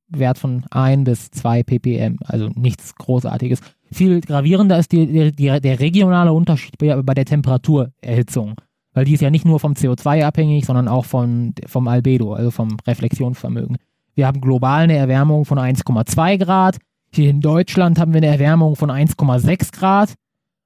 Wert 0.08 0.38
von 0.38 0.64
1 0.70 1.04
bis 1.04 1.30
2 1.30 1.62
ppm, 1.64 2.18
also 2.24 2.48
nichts 2.54 2.94
Großartiges. 2.94 3.60
Viel 3.90 4.20
gravierender 4.20 4.78
ist 4.78 4.92
die, 4.92 5.32
die, 5.32 5.60
der 5.60 5.80
regionale 5.80 6.32
Unterschied 6.32 6.78
bei, 6.78 7.00
bei 7.02 7.14
der 7.14 7.24
Temperaturerhitzung 7.24 8.54
weil 8.92 9.04
die 9.04 9.14
ist 9.14 9.22
ja 9.22 9.30
nicht 9.30 9.44
nur 9.44 9.60
vom 9.60 9.72
CO2 9.72 10.24
abhängig, 10.24 10.66
sondern 10.66 10.88
auch 10.88 11.04
von, 11.04 11.54
vom 11.66 11.88
Albedo, 11.88 12.34
also 12.34 12.50
vom 12.50 12.76
Reflexionsvermögen. 12.86 13.78
Wir 14.14 14.26
haben 14.26 14.40
global 14.40 14.82
eine 14.82 14.96
Erwärmung 14.96 15.44
von 15.44 15.58
1,2 15.58 16.38
Grad. 16.38 16.78
Hier 17.14 17.30
in 17.30 17.40
Deutschland 17.40 17.98
haben 17.98 18.12
wir 18.12 18.18
eine 18.18 18.26
Erwärmung 18.26 18.76
von 18.76 18.90
1,6 18.90 19.72
Grad. 19.72 20.14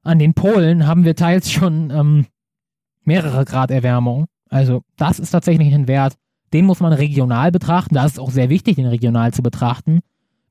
An 0.02 0.18
den 0.18 0.34
Polen 0.34 0.86
haben 0.86 1.04
wir 1.04 1.16
teils 1.16 1.50
schon 1.50 1.90
ähm, 1.90 2.26
mehrere 3.04 3.44
Grad 3.44 3.70
Erwärmung. 3.70 4.26
Also 4.48 4.82
das 4.96 5.18
ist 5.18 5.30
tatsächlich 5.30 5.72
ein 5.74 5.88
Wert, 5.88 6.14
den 6.52 6.66
muss 6.66 6.80
man 6.80 6.92
regional 6.92 7.50
betrachten. 7.50 7.94
Da 7.94 8.04
ist 8.04 8.12
es 8.12 8.18
auch 8.18 8.30
sehr 8.30 8.48
wichtig, 8.48 8.76
den 8.76 8.86
regional 8.86 9.32
zu 9.32 9.42
betrachten, 9.42 10.00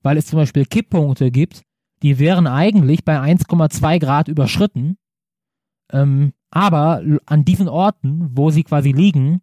weil 0.04 0.18
es 0.18 0.28
zum 0.28 0.38
Beispiel 0.38 0.66
Kipppunkte 0.66 1.32
gibt, 1.32 1.64
die 2.04 2.20
wären 2.20 2.48
eigentlich 2.48 3.06
bei 3.06 3.20
1,2 3.20 4.00
Grad 4.00 4.28
überschritten. 4.28 4.98
Ähm, 5.92 6.34
aber 6.56 7.04
an 7.26 7.44
diesen 7.44 7.68
Orten, 7.68 8.30
wo 8.32 8.50
sie 8.50 8.64
quasi 8.64 8.94
liegen, 8.94 9.42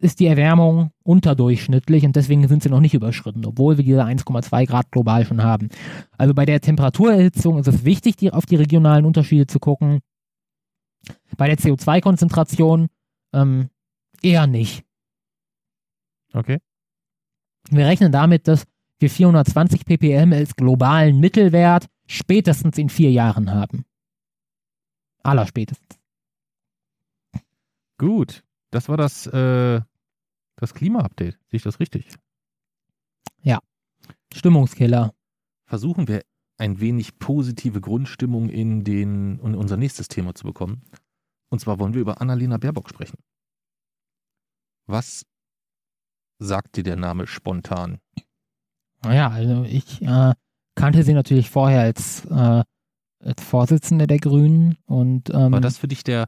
ist 0.00 0.18
die 0.18 0.26
Erwärmung 0.26 0.90
unterdurchschnittlich 1.04 2.04
und 2.04 2.16
deswegen 2.16 2.48
sind 2.48 2.64
sie 2.64 2.68
noch 2.68 2.80
nicht 2.80 2.94
überschritten, 2.94 3.46
obwohl 3.46 3.76
wir 3.76 3.84
diese 3.84 4.04
1,2 4.04 4.66
Grad 4.66 4.90
global 4.90 5.24
schon 5.24 5.44
haben. 5.44 5.68
Also 6.16 6.34
bei 6.34 6.44
der 6.46 6.60
Temperaturerhitzung 6.60 7.60
ist 7.60 7.68
es 7.68 7.84
wichtig, 7.84 8.16
die, 8.16 8.32
auf 8.32 8.44
die 8.44 8.56
regionalen 8.56 9.04
Unterschiede 9.04 9.46
zu 9.46 9.60
gucken. 9.60 10.00
Bei 11.36 11.46
der 11.46 11.58
CO2-Konzentration 11.58 12.88
ähm, 13.32 13.68
eher 14.20 14.48
nicht. 14.48 14.82
Okay. 16.32 16.58
Wir 17.70 17.86
rechnen 17.86 18.10
damit, 18.10 18.48
dass 18.48 18.64
wir 18.98 19.10
420 19.10 19.84
ppm 19.84 20.32
als 20.32 20.56
globalen 20.56 21.20
Mittelwert 21.20 21.86
spätestens 22.08 22.78
in 22.78 22.88
vier 22.88 23.12
Jahren 23.12 23.54
haben. 23.54 23.84
Allerspätestens. 25.22 25.97
Gut, 27.98 28.44
das 28.70 28.88
war 28.88 28.96
das, 28.96 29.26
äh, 29.26 29.80
das 30.56 30.74
Klima-Update. 30.74 31.34
Sehe 31.48 31.56
ich 31.56 31.62
das 31.62 31.80
richtig? 31.80 32.08
Ja. 33.42 33.58
Stimmungskiller. 34.32 35.14
Versuchen 35.66 36.08
wir 36.08 36.22
ein 36.58 36.80
wenig 36.80 37.18
positive 37.18 37.80
Grundstimmung 37.80 38.48
in, 38.48 38.84
den, 38.84 39.38
in 39.40 39.54
unser 39.54 39.76
nächstes 39.76 40.08
Thema 40.08 40.34
zu 40.34 40.44
bekommen. 40.44 40.82
Und 41.50 41.60
zwar 41.60 41.78
wollen 41.78 41.94
wir 41.94 42.00
über 42.00 42.20
Annalena 42.20 42.56
Baerbock 42.58 42.88
sprechen. 42.88 43.18
Was 44.86 45.24
sagt 46.38 46.76
dir 46.76 46.84
der 46.84 46.96
Name 46.96 47.26
spontan? 47.26 47.98
Naja, 49.02 49.28
also 49.28 49.64
ich 49.64 50.02
äh, 50.02 50.34
kannte 50.74 51.02
sie 51.02 51.14
natürlich 51.14 51.50
vorher 51.50 51.82
als, 51.82 52.24
äh, 52.26 52.64
als 53.20 53.42
Vorsitzende 53.42 54.06
der 54.06 54.18
Grünen 54.18 54.76
und 54.86 55.30
ähm, 55.30 55.52
war 55.52 55.60
das 55.60 55.78
für 55.78 55.88
dich 55.88 56.04
der 56.04 56.26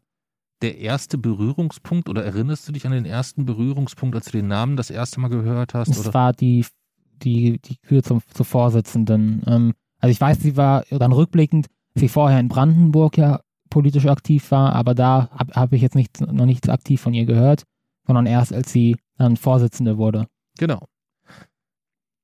der 0.63 0.79
erste 0.79 1.19
Berührungspunkt 1.19 2.09
oder 2.09 2.25
erinnerst 2.25 2.69
du 2.69 2.73
dich 2.73 2.87
an 2.87 2.93
den 2.93 3.07
ersten 3.07 3.47
Berührungspunkt, 3.47 4.15
als 4.15 4.27
du 4.27 4.33
den 4.33 4.49
Namen 4.49 4.77
das 4.77 4.91
erste 4.91 5.21
Mal 5.21 5.29
gehört 5.29 5.75
hast? 5.75 5.99
Oder? 5.99 6.15
war 6.15 6.33
die, 6.33 6.67
die, 7.23 7.59
die 7.59 7.77
Kür 7.77 8.03
zum, 8.03 8.23
zur 8.33 8.47
Vorsitzenden. 8.47 9.43
Ähm, 9.47 9.75
also 9.99 10.13
ich 10.13 10.21
weiß, 10.21 10.41
sie 10.41 10.57
war 10.57 10.85
dann 10.91 11.13
rückblickend, 11.13 11.67
sie 11.95 12.09
vorher 12.09 12.41
in 12.41 12.49
Brandenburg 12.49 13.17
ja 13.17 13.41
politisch 13.71 14.07
aktiv 14.07 14.51
war, 14.51 14.75
aber 14.75 14.95
da 14.95 15.31
habe 15.31 15.55
hab 15.55 15.73
ich 15.73 15.83
jetzt 15.83 15.95
nicht, 15.95 16.21
noch 16.21 16.47
nichts 16.47 16.69
aktiv 16.69 17.01
von 17.01 17.15
ihr 17.15 17.25
gehört, 17.25 17.65
sondern 18.07 18.27
erst 18.27 18.53
als 18.53 18.73
sie 18.73 18.97
dann 19.17 19.37
Vorsitzende 19.37 19.97
wurde. 19.97 20.27
Genau. 20.59 20.87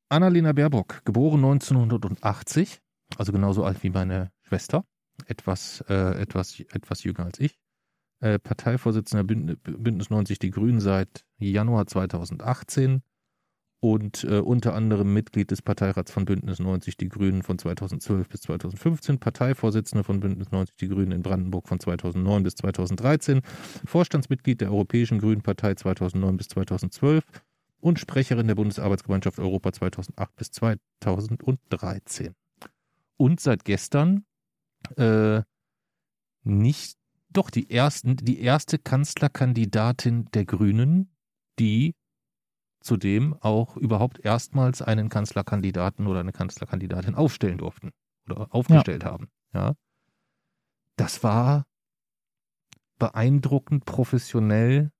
Annalena 0.09 0.53
Baerbock, 0.53 1.05
geboren 1.05 1.44
1980, 1.44 2.81
also 3.16 3.33
genauso 3.33 3.64
alt 3.64 3.83
wie 3.83 3.90
meine 3.90 4.31
Schwester, 4.42 4.85
etwas, 5.27 5.85
äh, 5.88 6.20
etwas, 6.20 6.61
etwas 6.61 7.03
jünger 7.03 7.25
als 7.25 7.40
ich 7.40 7.59
äh, 8.21 8.38
Parteivorsitzender 8.38 9.25
Bündnis 9.25 10.10
90 10.10 10.38
Die 10.38 10.50
Grünen 10.50 10.81
seit 10.81 11.25
Januar 11.38 11.87
2018 11.87 13.02
und 13.81 14.25
äh, 14.25 14.38
unter 14.38 14.75
anderem 14.75 15.12
Mitglied 15.12 15.50
des 15.50 15.62
Parteirats 15.62 16.10
von 16.10 16.25
Bündnis 16.25 16.58
90 16.58 16.96
Die 16.96 17.08
Grünen 17.08 17.42
von 17.42 17.58
2012 17.58 18.29
bis 18.29 18.40
2015, 18.42 19.19
Parteivorsitzender 19.19 20.02
von 20.02 20.21
Bündnis 20.21 20.50
90 20.50 20.77
Die 20.77 20.88
Grünen 20.88 21.12
in 21.12 21.23
Brandenburg 21.23 21.69
von 21.69 21.79
2009 21.79 22.42
bis 22.42 22.54
2013, 22.56 23.42
Vorstandsmitglied 23.85 24.60
der 24.60 24.71
Europäischen 24.71 25.19
Grünen 25.19 25.42
Partei 25.42 25.75
2009 25.75 26.37
bis 26.37 26.48
2012 26.48 27.25
und 27.81 28.00
Sprecherin 28.00 28.46
der 28.46 28.54
Bundesarbeitsgemeinschaft 28.54 29.38
Europa 29.38 29.73
2008 29.73 30.37
bis 30.37 30.50
2013. 30.50 32.35
Und 33.19 33.40
seit 33.40 33.64
gestern 33.64 34.25
äh, 34.96 35.42
nicht 36.42 36.98
doch 37.37 37.50
die 37.50 37.70
ersten, 37.70 38.16
die 38.16 38.40
erste 38.40 38.78
Kanzlerkandidatin 38.78 40.26
der 40.32 40.44
Grünen, 40.44 41.14
die 41.58 41.94
zudem 42.80 43.34
auch 43.40 43.76
überhaupt 43.76 44.20
erstmals 44.24 44.80
einen 44.80 45.08
Kanzlerkandidaten 45.08 46.06
oder 46.06 46.20
eine 46.20 46.32
Kanzlerkandidatin 46.32 47.14
aufstellen 47.14 47.58
durften 47.58 47.92
oder 48.28 48.54
aufgestellt 48.54 49.02
ja. 49.02 49.10
haben. 49.10 49.28
Ja. 49.52 49.74
Das 50.96 51.22
war 51.22 51.66
beeindruckend 52.98 53.84
professionell 53.84 54.92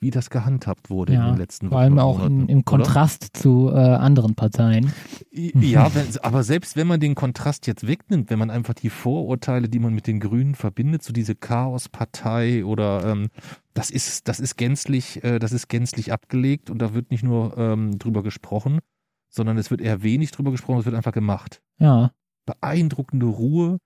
wie 0.00 0.10
das 0.10 0.30
gehandhabt 0.30 0.90
wurde 0.90 1.14
ja, 1.14 1.26
in 1.26 1.34
den 1.34 1.38
letzten 1.38 1.66
Wochen. 1.66 1.72
Vor 1.72 1.80
allem 1.80 1.98
auch 1.98 2.24
in, 2.24 2.48
im 2.48 2.64
Kontrast 2.64 3.30
oder? 3.34 3.40
zu 3.40 3.70
äh, 3.70 3.78
anderen 3.78 4.34
Parteien. 4.34 4.92
Ja, 5.30 5.94
wenn, 5.94 6.06
aber 6.22 6.42
selbst 6.42 6.76
wenn 6.76 6.86
man 6.86 7.00
den 7.00 7.14
Kontrast 7.14 7.66
jetzt 7.66 7.86
wegnimmt, 7.86 8.30
wenn 8.30 8.38
man 8.38 8.50
einfach 8.50 8.74
die 8.74 8.90
Vorurteile, 8.90 9.68
die 9.68 9.78
man 9.78 9.94
mit 9.94 10.06
den 10.06 10.20
Grünen 10.20 10.54
verbindet, 10.54 11.02
so 11.02 11.12
diese 11.12 11.34
Chaospartei 11.34 12.64
oder 12.64 13.04
ähm, 13.04 13.28
das 13.74 13.90
ist, 13.90 14.28
das 14.28 14.40
ist 14.40 14.56
gänzlich, 14.56 15.22
äh, 15.24 15.38
das 15.38 15.52
ist 15.52 15.68
gänzlich 15.68 16.12
abgelegt 16.12 16.70
und 16.70 16.78
da 16.80 16.94
wird 16.94 17.10
nicht 17.10 17.24
nur 17.24 17.56
ähm, 17.58 17.98
drüber 17.98 18.22
gesprochen, 18.22 18.80
sondern 19.28 19.58
es 19.58 19.70
wird 19.70 19.80
eher 19.80 20.02
wenig 20.02 20.30
drüber 20.30 20.50
gesprochen, 20.50 20.80
es 20.80 20.86
wird 20.86 20.96
einfach 20.96 21.12
gemacht. 21.12 21.60
Ja. 21.78 22.12
Beeindruckende 22.46 23.26
Ruhe, 23.26 23.78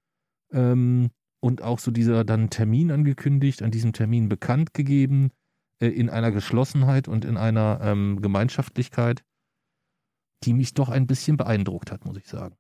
ähm, 0.53 1.11
und 1.43 1.63
auch 1.63 1.81
so 1.81 1.91
dieser 1.91 2.25
dann 2.25 2.51
Termin 2.51 2.93
angekündigt, 2.93 3.63
an 3.63 3.73
diesem 3.73 3.93
Termin 3.93 4.29
bekannt 4.29 4.75
gegeben 4.75 5.31
in 5.89 6.11
einer 6.11 6.31
Geschlossenheit 6.31 7.09
und 7.09 7.25
in 7.25 7.37
einer 7.37 7.81
ähm, 7.83 8.21
Gemeinschaftlichkeit, 8.21 9.23
die 10.45 10.55
mich 10.55 10.75
doch 10.75 10.89
ein 10.89 11.07
bisschen 11.07 11.37
beeindruckt 11.37 11.93
hat, 11.93 12.05
muss 12.05 12.17
ich 12.17 12.27
sagen. 12.27 12.57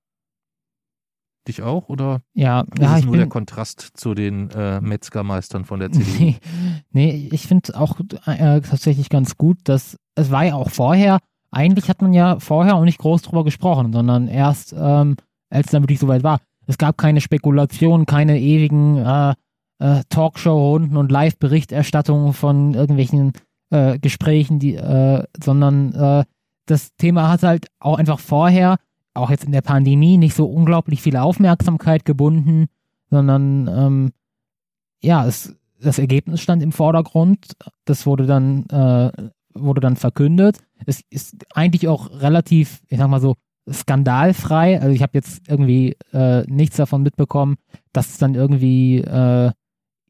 Dich 1.49 1.62
auch 1.62 1.89
oder 1.89 2.23
ja, 2.35 2.61
ist 2.61 2.81
ja, 2.81 2.99
es 2.99 3.05
nur 3.05 3.16
der 3.16 3.29
Kontrast 3.29 3.81
zu 3.95 4.14
den 4.14 4.51
äh, 4.51 4.81
Metzgermeistern 4.81 5.64
von 5.64 5.81
der 5.81 5.91
CDU? 5.91 6.11
Nee, 6.18 6.37
nee 6.93 7.29
ich 7.33 7.49
finde 7.49 7.77
auch 7.77 7.99
äh, 8.27 8.61
tatsächlich 8.61 9.09
ganz 9.09 9.37
gut, 9.37 9.59
dass 9.64 9.97
es 10.14 10.31
war 10.31 10.45
ja 10.45 10.55
auch 10.55 10.70
vorher, 10.70 11.18
eigentlich 11.51 11.89
hat 11.89 12.01
man 12.01 12.12
ja 12.12 12.39
vorher 12.39 12.77
auch 12.77 12.85
nicht 12.85 12.99
groß 12.99 13.23
drüber 13.23 13.43
gesprochen, 13.43 13.93
sondern 13.93 14.29
erst, 14.29 14.73
ähm, 14.73 15.16
als 15.51 15.66
es 15.66 15.73
dann 15.73 15.83
wirklich 15.83 15.99
soweit 15.99 16.23
war. 16.23 16.39
Es 16.66 16.79
gab 16.79 16.97
keine 16.97 17.20
Spekulationen, 17.20 18.07
keine 18.07 18.41
ewigen 18.41 18.99
äh, 18.99 19.35
äh, 19.83 20.03
Talkshow-Runden 20.09 20.97
und 20.97 21.11
Live-Berichterstattungen 21.11 22.33
von 22.33 22.74
irgendwelchen 22.74 23.33
äh, 23.70 23.99
Gesprächen, 23.99 24.61
die, 24.61 24.76
äh, 24.76 25.24
sondern 25.43 25.93
äh, 25.95 26.24
das 26.66 26.95
Thema 26.97 27.28
hat 27.28 27.43
halt 27.43 27.66
auch 27.80 27.99
einfach 27.99 28.20
vorher, 28.20 28.76
auch 29.14 29.30
jetzt 29.30 29.45
in 29.45 29.53
der 29.53 29.62
Pandemie, 29.62 30.18
nicht 30.18 30.35
so 30.35 30.47
unglaublich 30.47 31.03
viel 31.03 31.16
Aufmerksamkeit 31.16 32.05
gebunden, 32.05 32.66
sondern 33.11 33.68
ähm, 33.68 34.12
ja, 35.03 35.26
es, 35.26 35.55
das 35.80 35.99
Ergebnis 35.99 36.41
stand 36.41 36.62
im 36.62 36.72
Vordergrund. 36.72 37.57
Das 37.85 38.07
wurde 38.07 38.26
dann, 38.26 38.66
äh, 38.66 39.11
wurde 39.53 39.80
dann 39.80 39.97
verkündet. 39.97 40.59
Es 40.87 41.03
ist 41.11 41.45
eigentlich 41.55 41.89
auch 41.89 42.09
relativ, 42.20 42.80
ich 42.89 42.99
sag 42.99 43.09
mal 43.09 43.20
so, 43.20 43.35
skandalfrei. 43.70 44.80
Also 44.80 44.95
ich 44.95 45.03
habe 45.03 45.12
jetzt 45.14 45.43
irgendwie 45.49 45.97
äh, 46.12 46.43
nichts 46.47 46.76
davon 46.76 47.03
mitbekommen, 47.03 47.57
dass 47.93 48.11
es 48.11 48.18
dann 48.18 48.35
irgendwie 48.35 48.99
äh, 48.99 49.51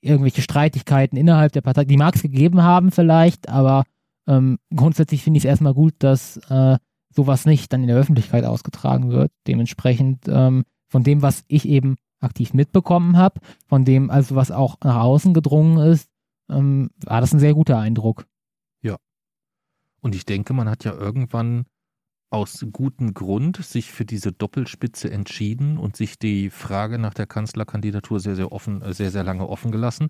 irgendwelche 0.02 0.42
Streitigkeiten 0.42 1.16
innerhalb 1.16 1.52
der 1.52 1.60
Partei, 1.62 1.84
die 1.84 1.96
mag 1.96 2.16
es 2.16 2.22
gegeben 2.22 2.62
haben 2.62 2.90
vielleicht, 2.90 3.48
aber 3.48 3.84
ähm, 4.26 4.58
grundsätzlich 4.74 5.22
finde 5.22 5.38
ich 5.38 5.44
es 5.44 5.48
erstmal 5.48 5.74
gut, 5.74 5.94
dass 6.00 6.36
äh, 6.48 6.76
sowas 7.14 7.46
nicht 7.46 7.72
dann 7.72 7.82
in 7.82 7.88
der 7.88 7.96
Öffentlichkeit 7.96 8.44
ausgetragen 8.44 9.10
wird. 9.10 9.32
Dementsprechend 9.46 10.26
ähm, 10.28 10.64
von 10.88 11.02
dem, 11.02 11.22
was 11.22 11.44
ich 11.48 11.66
eben 11.66 11.96
aktiv 12.20 12.54
mitbekommen 12.54 13.16
habe, 13.16 13.40
von 13.66 13.84
dem 13.84 14.10
also 14.10 14.34
was 14.34 14.50
auch 14.50 14.76
nach 14.82 14.96
außen 14.96 15.34
gedrungen 15.34 15.78
ist, 15.78 16.08
ähm, 16.50 16.90
war 17.04 17.20
das 17.20 17.32
ein 17.32 17.40
sehr 17.40 17.54
guter 17.54 17.78
Eindruck. 17.78 18.26
Ja. 18.82 18.96
Und 20.00 20.14
ich 20.14 20.24
denke, 20.24 20.52
man 20.52 20.68
hat 20.68 20.84
ja 20.84 20.92
irgendwann 20.92 21.66
aus 22.32 22.64
gutem 22.72 23.12
Grund 23.14 23.62
sich 23.62 23.92
für 23.92 24.04
diese 24.04 24.32
Doppelspitze 24.32 25.10
entschieden 25.10 25.76
und 25.76 25.96
sich 25.96 26.18
die 26.18 26.48
Frage 26.50 26.98
nach 26.98 27.14
der 27.14 27.26
Kanzlerkandidatur 27.26 28.20
sehr, 28.20 28.36
sehr 28.36 28.52
offen, 28.52 28.80
äh, 28.82 28.94
sehr, 28.94 29.10
sehr 29.10 29.22
lange 29.22 29.48
offen 29.48 29.70
gelassen. 29.70 30.08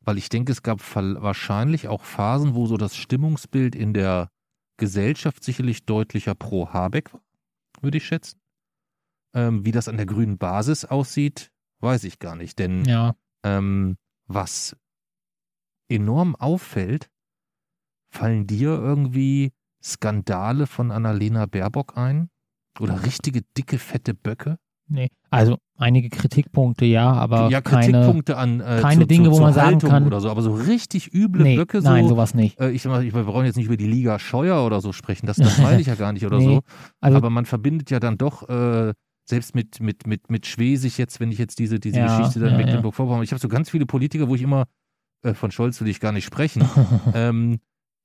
Weil 0.00 0.18
ich 0.18 0.28
denke, 0.28 0.52
es 0.52 0.62
gab 0.62 0.80
wahrscheinlich 0.94 1.88
auch 1.88 2.04
Phasen, 2.04 2.54
wo 2.54 2.66
so 2.66 2.76
das 2.76 2.94
Stimmungsbild 2.94 3.74
in 3.74 3.94
der 3.94 4.28
Gesellschaft 4.76 5.42
sicherlich 5.42 5.84
deutlicher 5.84 6.34
pro 6.34 6.68
Habeck 6.68 7.12
war, 7.12 7.22
würde 7.80 7.98
ich 7.98 8.06
schätzen. 8.06 8.40
Ähm, 9.34 9.64
wie 9.64 9.72
das 9.72 9.88
an 9.88 9.96
der 9.96 10.06
grünen 10.06 10.38
Basis 10.38 10.84
aussieht, 10.84 11.50
weiß 11.80 12.04
ich 12.04 12.18
gar 12.18 12.36
nicht. 12.36 12.58
Denn 12.58 12.84
ja. 12.84 13.16
ähm, 13.44 13.96
was 14.26 14.76
enorm 15.88 16.36
auffällt, 16.36 17.10
fallen 18.10 18.46
dir 18.46 18.70
irgendwie 18.70 19.52
Skandale 19.84 20.66
von 20.66 20.90
Annalena 20.90 21.46
Baerbock 21.46 21.96
ein? 21.96 22.30
Oder 22.80 23.04
richtige 23.04 23.42
dicke, 23.56 23.78
fette 23.78 24.14
Böcke? 24.14 24.58
Nee, 24.86 25.08
also 25.30 25.58
einige 25.76 26.10
Kritikpunkte 26.10 26.84
ja, 26.84 27.10
aber 27.12 27.48
ja, 27.48 27.62
Kritikpunkte 27.62 28.34
keine, 28.34 28.60
an 28.60 28.78
äh, 28.78 28.80
keine 28.82 29.02
zu, 29.02 29.06
Dinge, 29.06 29.30
zu, 29.30 29.32
wo 29.32 29.40
man 29.40 29.54
sagen 29.54 29.78
kann 29.78 30.06
oder 30.06 30.20
so, 30.20 30.30
aber 30.30 30.42
so 30.42 30.52
richtig 30.52 31.14
üble 31.14 31.42
nee, 31.42 31.56
Böcke 31.56 31.80
so. 31.80 31.88
Nein, 31.88 32.06
sowas 32.06 32.34
nicht. 32.34 32.60
Äh, 32.60 32.70
ich, 32.70 32.84
ich, 32.84 33.14
wir 33.14 33.24
brauchen 33.24 33.46
jetzt 33.46 33.56
nicht 33.56 33.66
über 33.66 33.78
die 33.78 33.86
Liga 33.86 34.18
Scheuer 34.18 34.64
oder 34.64 34.80
so 34.82 34.92
sprechen, 34.92 35.26
das, 35.26 35.38
das 35.38 35.58
meine 35.58 35.80
ich 35.80 35.86
ja 35.86 35.94
gar 35.94 36.12
nicht 36.12 36.26
oder 36.26 36.38
nee, 36.38 36.44
so. 36.44 36.60
Also, 37.00 37.16
aber 37.16 37.30
man 37.30 37.46
verbindet 37.46 37.90
ja 37.90 37.98
dann 37.98 38.18
doch 38.18 38.46
äh, 38.48 38.92
selbst 39.24 39.54
mit 39.54 39.80
mit 39.80 40.06
mit 40.06 40.30
mit 40.30 40.46
Schwesig 40.46 40.98
jetzt, 40.98 41.18
wenn 41.18 41.32
ich 41.32 41.38
jetzt 41.38 41.58
diese 41.58 41.80
diese 41.80 42.00
ja, 42.00 42.18
Geschichte 42.18 42.40
dann 42.40 42.52
ja, 42.52 42.56
Mecklenburg 42.58 42.94
ja. 42.98 43.22
Ich 43.22 43.32
habe 43.32 43.40
so 43.40 43.48
ganz 43.48 43.70
viele 43.70 43.86
Politiker, 43.86 44.28
wo 44.28 44.34
ich 44.34 44.42
immer 44.42 44.64
äh, 45.22 45.32
von 45.32 45.50
Scholz 45.50 45.80
will 45.80 45.88
ich 45.88 46.00
gar 46.00 46.12
nicht 46.12 46.24
sprechen. 46.24 46.68
ähm, 47.14 47.58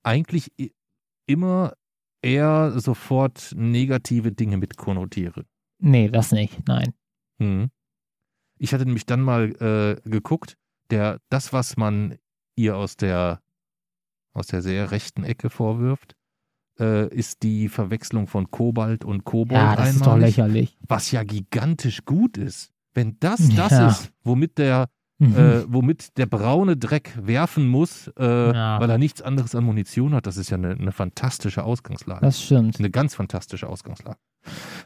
eigentlich 0.03 0.53
immer 1.29 1.73
eher 2.21 2.79
sofort 2.79 3.53
negative 3.55 4.31
Dinge 4.31 4.57
mit 4.57 4.77
konnotiere. 4.77 5.45
Nee, 5.79 6.09
das 6.09 6.31
nicht, 6.31 6.67
nein. 6.67 6.93
Hm. 7.39 7.69
Ich 8.57 8.73
hatte 8.73 8.85
nämlich 8.85 9.05
dann 9.05 9.21
mal 9.21 9.51
äh, 9.61 10.09
geguckt, 10.09 10.57
der, 10.89 11.19
das, 11.29 11.53
was 11.53 11.77
man 11.77 12.17
ihr 12.55 12.75
aus 12.75 12.97
der, 12.97 13.41
aus 14.33 14.47
der 14.47 14.61
sehr 14.61 14.91
rechten 14.91 15.23
Ecke 15.23 15.49
vorwirft, 15.49 16.15
äh, 16.79 17.07
ist 17.13 17.43
die 17.43 17.69
Verwechslung 17.69 18.27
von 18.27 18.51
Kobalt 18.51 19.05
und 19.05 19.23
Kobold. 19.23 19.61
Ja, 19.61 19.75
das 19.75 19.89
einmalig, 19.89 19.95
ist 19.95 20.05
doch 20.05 20.17
lächerlich. 20.17 20.77
Was 20.87 21.11
ja 21.11 21.23
gigantisch 21.23 22.03
gut 22.05 22.37
ist. 22.37 22.73
Wenn 22.93 23.17
das 23.19 23.47
das 23.55 23.71
ja. 23.71 23.87
ist, 23.87 24.11
womit 24.23 24.57
der 24.57 24.89
mhm. 25.19 25.35
äh, 25.35 25.63
womit 25.67 26.17
der 26.17 26.25
braune 26.25 26.77
Dreck 26.77 27.13
werfen 27.21 27.67
muss, 27.67 28.09
äh, 28.17 28.23
ja. 28.23 28.79
weil 28.79 28.89
er 28.89 28.97
nichts 28.97 29.21
anderes 29.21 29.53
an 29.55 29.63
Munition 29.63 30.15
hat. 30.15 30.25
Das 30.25 30.37
ist 30.37 30.49
ja 30.49 30.57
eine, 30.57 30.71
eine, 30.71 30.91
fantastische 30.91 31.63
Ausgangslage. 31.63 32.21
Das 32.21 32.41
stimmt. 32.41 32.79
Eine 32.79 32.89
ganz 32.89 33.15
fantastische 33.15 33.67
Ausgangslage. 33.67 34.17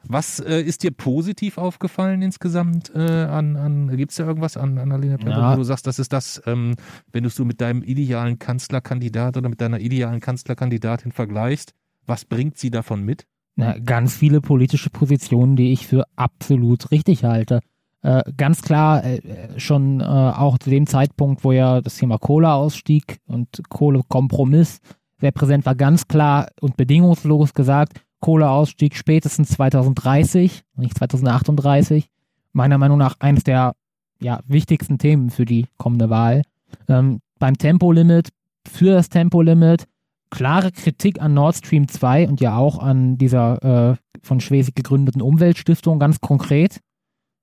Was 0.08 0.40
äh, 0.40 0.60
ist 0.62 0.84
dir 0.84 0.92
positiv 0.92 1.58
aufgefallen 1.58 2.22
insgesamt 2.22 2.92
äh, 2.96 3.00
an, 3.00 3.56
an 3.56 3.96
gibt 3.96 4.12
es 4.12 4.18
da 4.18 4.26
irgendwas 4.26 4.58
an 4.58 4.80
Annalena 4.80 5.18
Baerbock, 5.18 5.38
ja. 5.38 5.54
wo 5.54 5.58
du 5.58 5.64
sagst, 5.64 5.86
das 5.86 6.00
ist 6.00 6.12
das, 6.12 6.42
ähm, 6.48 6.76
wenn 7.12 7.24
du 7.24 7.28
es 7.28 7.36
so 7.36 7.46
mit 7.46 7.62
deinem 7.62 7.84
idealen 7.84 8.40
Kanzlerkandidat 8.40 9.38
oder 9.38 9.50
mit 9.50 9.62
deiner 9.62 9.80
idealen 9.80 10.20
Kanzlerkandidatin 10.20 11.12
vergleichst, 11.12 11.74
was 12.06 12.26
bringt 12.26 12.58
sie 12.58 12.72
davon 12.72 13.04
mit? 13.04 13.28
Na, 13.56 13.78
ganz 13.78 14.16
viele 14.16 14.42
politische 14.42 14.90
Positionen, 14.90 15.56
die 15.56 15.72
ich 15.72 15.86
für 15.86 16.06
absolut 16.16 16.90
richtig 16.90 17.24
halte. 17.24 17.62
Äh, 18.04 18.22
ganz 18.36 18.62
klar 18.62 19.04
äh, 19.04 19.22
schon 19.58 20.02
äh, 20.02 20.04
auch 20.04 20.58
zu 20.58 20.70
dem 20.70 20.88
Zeitpunkt, 20.88 21.44
wo 21.44 21.54
ja 21.54 21.82
das 21.82 21.96
Thema 21.96 22.18
Kohleausstieg 22.18 23.20
und 23.28 23.48
Kohlekompromiss 23.70 24.80
sehr 25.20 25.32
präsent 25.32 25.66
war, 25.66 25.74
ganz 25.74 26.08
klar 26.08 26.50
und 26.60 26.76
bedingungslos 26.76 27.54
gesagt, 27.54 28.02
Kohleausstieg 28.20 28.96
spätestens 28.96 29.50
2030, 29.50 30.64
nicht 30.76 30.98
2038. 30.98 32.10
Meiner 32.52 32.78
Meinung 32.78 32.98
nach 32.98 33.16
eines 33.20 33.44
der 33.44 33.74
ja, 34.20 34.42
wichtigsten 34.48 34.98
Themen 34.98 35.30
für 35.30 35.46
die 35.46 35.68
kommende 35.78 36.10
Wahl. 36.10 36.44
Ähm, 36.90 37.20
beim 37.40 37.58
Tempolimit, 37.58 38.30
für 38.68 38.92
das 38.92 39.10
Tempolimit, 39.10 39.86
klare 40.30 40.72
Kritik 40.72 41.22
an 41.22 41.34
Nord 41.34 41.56
Stream 41.56 41.88
2 41.88 42.28
und 42.28 42.42
ja 42.42 42.58
auch 42.58 42.80
an 42.80 43.18
dieser 43.18 43.92
äh, 43.92 43.96
von 44.22 44.40
Schwesig 44.40 44.76
gegründeten 44.76 45.22
Umweltstiftung 45.22 46.00
ganz 46.00 46.20
konkret. 46.20 46.80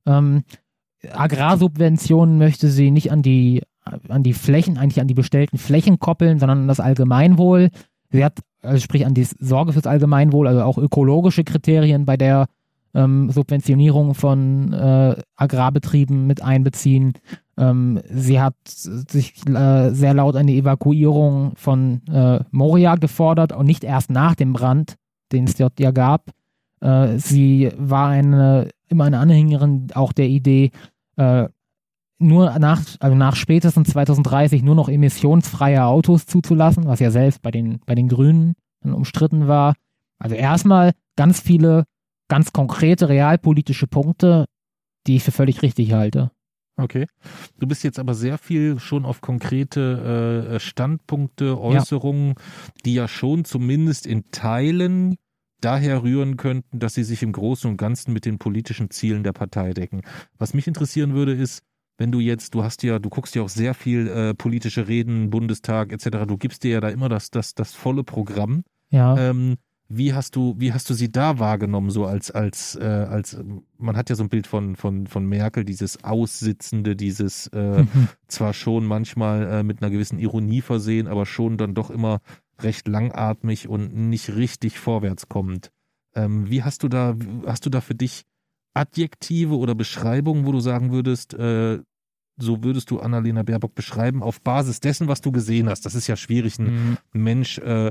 Ähm, 0.07 0.43
Agrarsubventionen 1.13 2.39
möchte 2.39 2.69
sie 2.69 2.91
nicht 2.91 3.11
an 3.11 3.23
die, 3.23 3.63
an 4.09 4.23
die 4.23 4.35
Flächen, 4.35 4.77
eigentlich 4.77 5.01
an 5.01 5.09
die 5.09 5.15
bestellten 5.15 5.59
Flächen 5.59 5.99
koppeln, 5.99 6.39
sondern 6.39 6.59
an 6.59 6.69
das 6.69 6.81
Allgemeinwohl. 6.81 7.71
Sie 8.11 8.25
hat, 8.25 8.41
also 8.63 8.81
sprich 8.81 9.07
an 9.07 9.15
die 9.15 9.25
Sorge 9.25 9.73
fürs 9.73 9.87
Allgemeinwohl, 9.87 10.47
also 10.47 10.63
auch 10.63 10.79
ökologische 10.79 11.45
Kriterien 11.45 12.05
bei 12.05 12.17
der 12.17 12.47
ähm, 12.95 13.31
Subventionierung 13.31 14.15
von 14.15 14.73
äh, 14.73 15.17
Agrarbetrieben 15.37 16.27
mit 16.27 16.43
einbeziehen. 16.43 17.15
Ähm, 17.57 18.01
sie 18.11 18.41
hat 18.41 18.57
sich 18.65 19.35
äh, 19.47 19.91
sehr 19.91 20.15
laut 20.15 20.37
eine 20.37 20.53
Evakuierung 20.53 21.53
von 21.57 22.03
äh, 22.09 22.41
Moria 22.51 22.97
gefordert 22.97 23.53
und 23.53 23.67
nicht 23.67 23.85
erst 23.85 24.11
nach 24.11 24.35
dem 24.35 24.53
Brand, 24.53 24.97
den 25.33 25.45
es 25.45 25.55
dort 25.55 25.79
ja 25.79 25.93
gab. 25.93 26.31
Äh, 26.81 27.19
sie 27.19 27.71
war 27.77 28.09
eine 28.09 28.71
immer 28.89 29.05
eine 29.05 29.19
Anhängerin 29.19 29.89
auch 29.95 30.13
der 30.13 30.29
Idee, 30.29 30.73
äh, 31.17 31.49
nur 32.19 32.59
nach, 32.59 32.83
also 33.01 33.17
nach 33.17 33.35
spätestens 33.35 33.91
2030 33.91 34.63
nur 34.63 34.75
noch 34.75 34.89
emissionsfreie 34.89 35.85
Autos 35.85 36.27
zuzulassen, 36.27 36.87
was 36.87 37.01
ja 37.01 37.11
selbst 37.11 37.41
bei 37.41 37.51
den, 37.51 37.81
bei 37.87 37.95
den 37.95 38.09
Grünen 38.09 38.55
dann 38.83 38.93
umstritten 38.93 39.49
war. 39.49 39.75
Also 40.19 40.35
erstmal 40.35 40.93
ganz 41.17 41.41
viele 41.41 41.85
ganz 42.29 42.53
konkrete 42.53 43.09
realpolitische 43.09 43.87
Punkte, 43.87 44.47
die 45.07 45.17
ich 45.17 45.25
für 45.25 45.33
völlig 45.33 45.63
richtig 45.63 45.93
halte. 45.93 46.31
Okay. 46.77 47.07
Du 47.59 47.67
bist 47.67 47.85
jetzt 47.85 47.99
aber 47.99 48.15
sehr 48.15 48.39
viel 48.39 48.79
schon 48.79 49.05
auf 49.05 49.21
konkrete 49.21 50.53
äh, 50.55 50.61
Standpunkte, 50.61 51.61
Äußerungen, 51.61 52.29
ja. 52.29 52.35
die 52.85 52.95
ja 52.95 53.09
schon 53.09 53.45
zumindest 53.45 54.07
in 54.07 54.31
Teilen 54.31 55.17
daher 55.61 56.03
rühren 56.03 56.37
könnten, 56.37 56.79
dass 56.79 56.95
sie 56.95 57.05
sich 57.05 57.23
im 57.23 57.33
Großen 57.33 57.71
und 57.71 57.77
Ganzen 57.77 58.13
mit 58.13 58.25
den 58.25 58.39
politischen 58.39 58.91
Zielen 58.91 59.23
der 59.23 59.33
Partei 59.33 59.73
decken. 59.73 60.03
Was 60.39 60.55
mich 60.55 60.67
interessieren 60.67 61.15
würde, 61.15 61.33
ist, 61.33 61.63
wenn 61.99 62.13
du 62.13 62.21
jetzt, 62.21 62.55
du 62.55 62.65
hast 62.65 62.83
ja, 62.83 62.99
du 62.99 63.11
guckst 63.11 63.35
ja 63.35 63.43
auch 63.43 63.49
sehr 63.49 63.75
viel 63.75 64.09
äh, 64.09 64.35
politische 64.35 64.89
Reden, 64.89 65.31
Bundestag 65.31 65.93
etc., 65.93 66.27
du 66.27 66.39
gibst 66.39 66.65
dir 66.65 66.71
ja 66.71 66.81
da 66.81 66.89
immer 66.89 67.09
das, 67.09 67.31
das, 67.31 67.55
das 67.55 67.75
volle 67.75 68.05
Programm. 68.05 68.65
Ja. 68.89 69.17
Ähm, 69.19 69.57
wie 69.93 70.15
hast 70.15 70.37
du, 70.37 70.55
wie 70.57 70.73
hast 70.73 70.89
du 70.89 70.95
sie 70.95 71.11
da 71.11 71.41
wahrgenommen, 71.41 71.91
so 71.91 72.07
als, 72.07 72.31
als, 72.31 72.77
äh, 72.77 72.85
als, 72.85 73.37
man 73.77 73.97
hat 73.97 74.09
ja 74.09 74.15
so 74.15 74.23
ein 74.23 74.29
Bild 74.29 74.47
von, 74.47 74.77
von, 74.77 75.09
von 75.09 75.27
Merkel, 75.27 75.65
dieses 75.65 76.05
Aussitzende, 76.05 76.95
dieses 76.95 77.49
äh, 77.49 77.83
mhm. 77.83 78.09
zwar 78.29 78.55
schon 78.55 78.87
manchmal 78.87 79.47
äh, 79.47 79.63
mit 79.65 79.83
einer 79.83 79.91
gewissen 79.91 80.21
Ironie 80.21 80.61
versehen, 80.61 81.09
aber 81.09 81.27
schon 81.27 81.59
dann 81.59 81.75
doch 81.75 81.91
immer 81.91 82.21
recht 82.63 82.89
langatmig 82.89 83.69
und 83.69 83.95
nicht 83.95 84.35
richtig 84.35 84.79
vorwärts 84.79 85.29
kommend. 85.29 85.71
Ähm, 86.15 86.51
wie 86.51 86.63
hast 86.63 86.83
du 86.83 86.89
da, 86.89 87.17
hast 87.47 87.67
du 87.67 87.71
da 87.71 87.81
für 87.81 87.95
dich 87.95 88.25
Adjektive 88.75 89.57
oder 89.57 89.75
Beschreibungen, 89.75 90.47
wo 90.47 90.53
du 90.53 90.61
sagen 90.61 90.93
würdest, 90.93 91.35
äh, 91.35 91.81
so 92.37 92.65
würdest 92.65 92.91
du 92.91 93.01
Annalena 93.01 93.43
Baerbock 93.43 93.75
beschreiben, 93.75 94.23
auf 94.23 94.41
Basis 94.41 94.81
dessen, 94.81 95.09
was 95.09 95.21
du 95.21 95.33
gesehen 95.33 95.69
hast? 95.69 95.85
Das 95.85 95.95
ist 95.95 96.07
ja 96.07 96.17
schwierig, 96.17 96.59
ein 96.59 96.73
mhm. 96.73 96.97
Mensch 97.13 97.59
äh, 97.59 97.91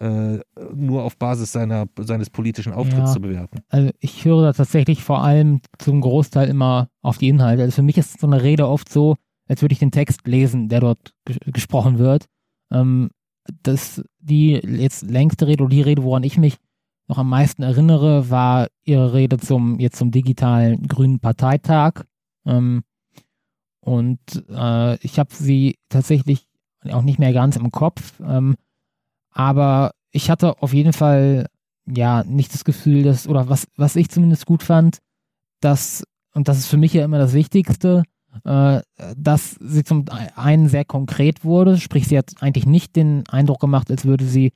äh, 0.00 0.40
nur 0.74 1.02
auf 1.04 1.18
Basis 1.18 1.52
seiner, 1.52 1.86
seines 1.98 2.30
politischen 2.30 2.72
Auftritts 2.72 3.10
ja, 3.10 3.12
zu 3.12 3.20
bewerten. 3.20 3.60
Also 3.68 3.90
ich 4.00 4.24
höre 4.24 4.42
da 4.42 4.52
tatsächlich 4.52 5.04
vor 5.04 5.22
allem 5.22 5.60
zum 5.78 6.00
Großteil 6.00 6.48
immer 6.48 6.88
auf 7.02 7.18
die 7.18 7.28
Inhalte. 7.28 7.62
Also 7.62 7.76
für 7.76 7.82
mich 7.82 7.98
ist 7.98 8.18
so 8.18 8.26
eine 8.26 8.42
Rede 8.42 8.66
oft 8.66 8.90
so, 8.90 9.16
als 9.46 9.60
würde 9.60 9.74
ich 9.74 9.78
den 9.78 9.90
Text 9.90 10.26
lesen, 10.26 10.68
der 10.68 10.80
dort 10.80 11.12
ges 11.26 11.38
gesprochen 11.44 11.98
wird. 11.98 12.26
Ähm, 12.72 13.10
das, 13.62 14.02
die 14.18 14.52
jetzt 14.52 15.02
längste 15.02 15.46
Rede 15.46 15.64
oder 15.64 15.74
die 15.74 15.82
Rede, 15.82 16.02
woran 16.02 16.22
ich 16.22 16.38
mich 16.38 16.56
noch 17.08 17.18
am 17.18 17.28
meisten 17.28 17.62
erinnere, 17.62 18.30
war 18.30 18.68
ihre 18.84 19.12
Rede 19.12 19.38
zum 19.38 19.80
jetzt 19.80 19.96
zum 19.96 20.10
digitalen 20.10 20.86
Grünen 20.86 21.20
Parteitag. 21.20 22.04
Ähm, 22.46 22.82
und 23.80 24.20
äh, 24.48 24.96
ich 25.04 25.18
habe 25.18 25.34
sie 25.34 25.78
tatsächlich 25.88 26.46
auch 26.90 27.02
nicht 27.02 27.18
mehr 27.18 27.32
ganz 27.32 27.56
im 27.56 27.70
Kopf. 27.70 28.20
Ähm, 28.20 28.54
aber 29.30 29.92
ich 30.12 30.30
hatte 30.30 30.62
auf 30.62 30.72
jeden 30.72 30.92
Fall 30.92 31.46
ja 31.86 32.24
nicht 32.24 32.54
das 32.54 32.64
Gefühl, 32.64 33.02
dass, 33.02 33.26
oder 33.26 33.48
was, 33.48 33.66
was 33.76 33.96
ich 33.96 34.08
zumindest 34.08 34.46
gut 34.46 34.62
fand, 34.62 34.98
dass, 35.60 36.04
und 36.34 36.48
das 36.48 36.58
ist 36.58 36.66
für 36.66 36.76
mich 36.76 36.92
ja 36.92 37.04
immer 37.04 37.18
das 37.18 37.32
Wichtigste, 37.32 38.04
dass 38.44 39.56
sie 39.60 39.82
zum 39.82 40.04
einen 40.36 40.68
sehr 40.68 40.84
konkret 40.84 41.44
wurde, 41.44 41.78
sprich, 41.78 42.06
sie 42.06 42.16
hat 42.16 42.30
eigentlich 42.40 42.64
nicht 42.64 42.94
den 42.94 43.24
Eindruck 43.28 43.60
gemacht, 43.60 43.90
als 43.90 44.04
würde 44.04 44.24
sie 44.24 44.52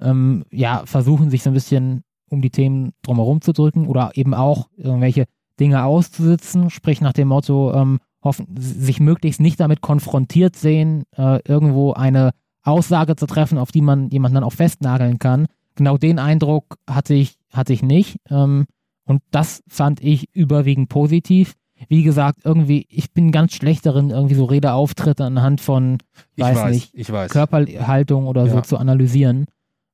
ähm, 0.00 0.44
ja 0.50 0.82
versuchen, 0.86 1.30
sich 1.30 1.42
so 1.42 1.50
ein 1.50 1.54
bisschen 1.54 2.02
um 2.30 2.42
die 2.42 2.50
Themen 2.50 2.92
drumherum 3.02 3.40
zu 3.40 3.52
drücken 3.52 3.86
oder 3.86 4.12
eben 4.14 4.34
auch 4.34 4.68
irgendwelche 4.76 5.26
Dinge 5.58 5.84
auszusitzen, 5.84 6.70
sprich 6.70 7.00
nach 7.00 7.12
dem 7.12 7.28
Motto, 7.28 7.72
ähm, 7.74 7.98
hoffen, 8.22 8.46
sich 8.56 9.00
möglichst 9.00 9.40
nicht 9.40 9.60
damit 9.60 9.80
konfrontiert 9.80 10.56
sehen, 10.56 11.04
äh, 11.16 11.40
irgendwo 11.46 11.92
eine 11.92 12.30
Aussage 12.62 13.16
zu 13.16 13.26
treffen, 13.26 13.58
auf 13.58 13.72
die 13.72 13.80
man 13.80 14.10
jemanden 14.10 14.36
dann 14.36 14.44
auch 14.44 14.52
festnageln 14.52 15.18
kann. 15.18 15.46
Genau 15.74 15.96
den 15.96 16.18
Eindruck 16.18 16.76
hatte 16.88 17.14
ich, 17.14 17.36
hatte 17.52 17.72
ich 17.72 17.82
nicht. 17.82 18.18
Ähm, 18.28 18.66
und 19.04 19.22
das 19.30 19.62
fand 19.68 20.02
ich 20.02 20.28
überwiegend 20.34 20.88
positiv. 20.88 21.54
Wie 21.88 22.02
gesagt, 22.02 22.40
irgendwie, 22.44 22.86
ich 22.88 23.12
bin 23.12 23.30
ganz 23.30 23.54
schlecht 23.54 23.86
darin, 23.86 24.10
irgendwie 24.10 24.34
so 24.34 24.44
Redeauftritte 24.44 25.24
anhand 25.24 25.60
von, 25.60 25.98
ich 26.34 26.44
weiß, 26.44 26.56
weiß 26.56 26.74
nicht, 26.74 27.12
weiß. 27.12 27.30
Körperhaltung 27.30 28.26
oder 28.26 28.46
ja. 28.46 28.52
so 28.52 28.60
zu 28.62 28.76
analysieren. 28.78 29.46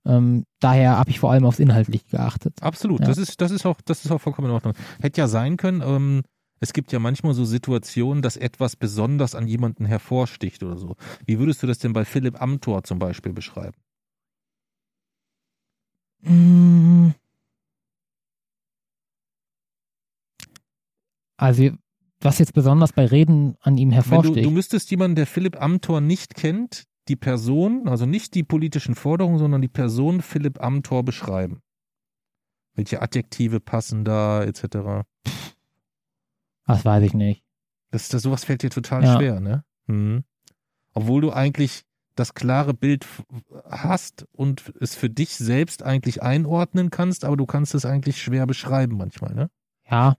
Ähm, 0.06 0.44
daher 0.60 0.98
habe 0.98 1.10
ich 1.10 1.18
vor 1.18 1.32
allem 1.32 1.44
aufs 1.44 1.58
Inhaltliche 1.58 2.04
geachtet. 2.10 2.54
Absolut, 2.60 3.00
ja. 3.00 3.06
das 3.06 3.18
ist, 3.18 3.40
das 3.40 3.50
ist 3.50 3.64
auch, 3.64 3.80
das 3.84 4.04
ist 4.04 4.10
auch 4.10 4.20
vollkommen 4.20 4.48
in 4.48 4.54
Ordnung. 4.54 4.74
Hätte 5.00 5.20
ja 5.20 5.28
sein 5.28 5.56
können, 5.56 5.82
ähm, 5.84 6.22
es 6.60 6.72
gibt 6.72 6.92
ja 6.92 6.98
manchmal 6.98 7.34
so 7.34 7.44
Situationen, 7.44 8.22
dass 8.22 8.36
etwas 8.36 8.76
besonders 8.76 9.34
an 9.34 9.46
jemanden 9.46 9.84
hervorsticht 9.84 10.62
oder 10.62 10.78
so. 10.78 10.96
Wie 11.26 11.38
würdest 11.38 11.62
du 11.62 11.66
das 11.66 11.78
denn 11.78 11.92
bei 11.92 12.04
Philipp 12.04 12.40
Amthor 12.40 12.84
zum 12.84 12.98
Beispiel 12.98 13.32
beschreiben? 13.32 13.76
Mm. 16.22 17.10
Also, 21.36 21.70
was 22.20 22.38
jetzt 22.38 22.54
besonders 22.54 22.92
bei 22.92 23.06
Reden 23.06 23.56
an 23.60 23.76
ihm 23.76 23.90
hervorsticht. 23.90 24.38
Du, 24.38 24.42
du, 24.42 24.50
müsstest 24.50 24.90
jemanden, 24.90 25.16
der 25.16 25.26
Philipp 25.26 25.60
Amthor 25.60 26.00
nicht 26.00 26.34
kennt, 26.34 26.84
die 27.08 27.16
Person, 27.16 27.88
also 27.88 28.06
nicht 28.06 28.34
die 28.34 28.42
politischen 28.42 28.94
Forderungen, 28.94 29.38
sondern 29.38 29.60
die 29.60 29.68
Person 29.68 30.22
Philipp 30.22 30.62
Amthor 30.62 31.04
beschreiben. 31.04 31.60
Welche 32.74 33.02
Adjektive 33.02 33.60
passen 33.60 34.04
da, 34.04 34.42
etc. 34.42 35.04
Das 36.66 36.84
weiß 36.84 37.04
ich 37.04 37.14
nicht. 37.14 37.44
Das, 37.90 38.08
das, 38.08 38.22
sowas 38.22 38.44
fällt 38.44 38.62
dir 38.62 38.70
total 38.70 39.04
ja. 39.04 39.16
schwer, 39.16 39.40
ne? 39.40 39.64
Mhm. 39.86 40.24
Obwohl 40.94 41.20
du 41.20 41.32
eigentlich 41.32 41.82
das 42.16 42.34
klare 42.34 42.74
Bild 42.74 43.06
hast 43.68 44.26
und 44.32 44.72
es 44.80 44.94
für 44.94 45.10
dich 45.10 45.36
selbst 45.36 45.82
eigentlich 45.82 46.22
einordnen 46.22 46.90
kannst, 46.90 47.24
aber 47.24 47.36
du 47.36 47.44
kannst 47.44 47.74
es 47.74 47.84
eigentlich 47.84 48.22
schwer 48.22 48.46
beschreiben 48.46 48.96
manchmal, 48.96 49.34
ne? 49.34 49.50
Ja. 49.88 50.16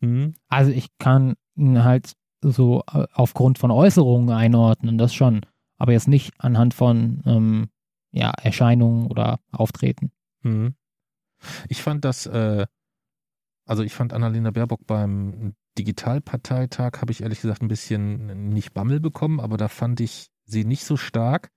Mhm. 0.00 0.34
Also 0.48 0.70
ich 0.70 0.88
kann 0.98 1.34
ihn 1.54 1.84
halt 1.84 2.12
so 2.42 2.82
äh, 2.92 3.06
aufgrund 3.12 3.58
von 3.58 3.70
Äußerungen 3.70 4.30
einordnen, 4.30 4.98
das 4.98 5.14
schon. 5.14 5.42
Aber 5.78 5.92
jetzt 5.92 6.08
nicht 6.08 6.32
anhand 6.38 6.74
von 6.74 7.22
ähm, 7.26 7.68
ja, 8.12 8.30
Erscheinungen 8.30 9.06
oder 9.06 9.40
Auftreten. 9.52 10.10
Mhm. 10.42 10.74
Ich 11.68 11.82
fand 11.82 12.04
das, 12.04 12.26
äh, 12.26 12.66
also 13.66 13.82
ich 13.82 13.92
fand 13.92 14.12
Annalena 14.12 14.50
Baerbock 14.50 14.86
beim 14.86 15.54
Digitalparteitag 15.78 17.00
habe 17.00 17.12
ich 17.12 17.22
ehrlich 17.22 17.40
gesagt 17.40 17.62
ein 17.62 17.68
bisschen 17.68 18.48
nicht 18.48 18.72
Bammel 18.72 19.00
bekommen, 19.00 19.40
aber 19.40 19.56
da 19.56 19.68
fand 19.68 20.00
ich 20.00 20.28
sie 20.44 20.64
nicht 20.64 20.84
so 20.84 20.96
stark. 20.96 21.50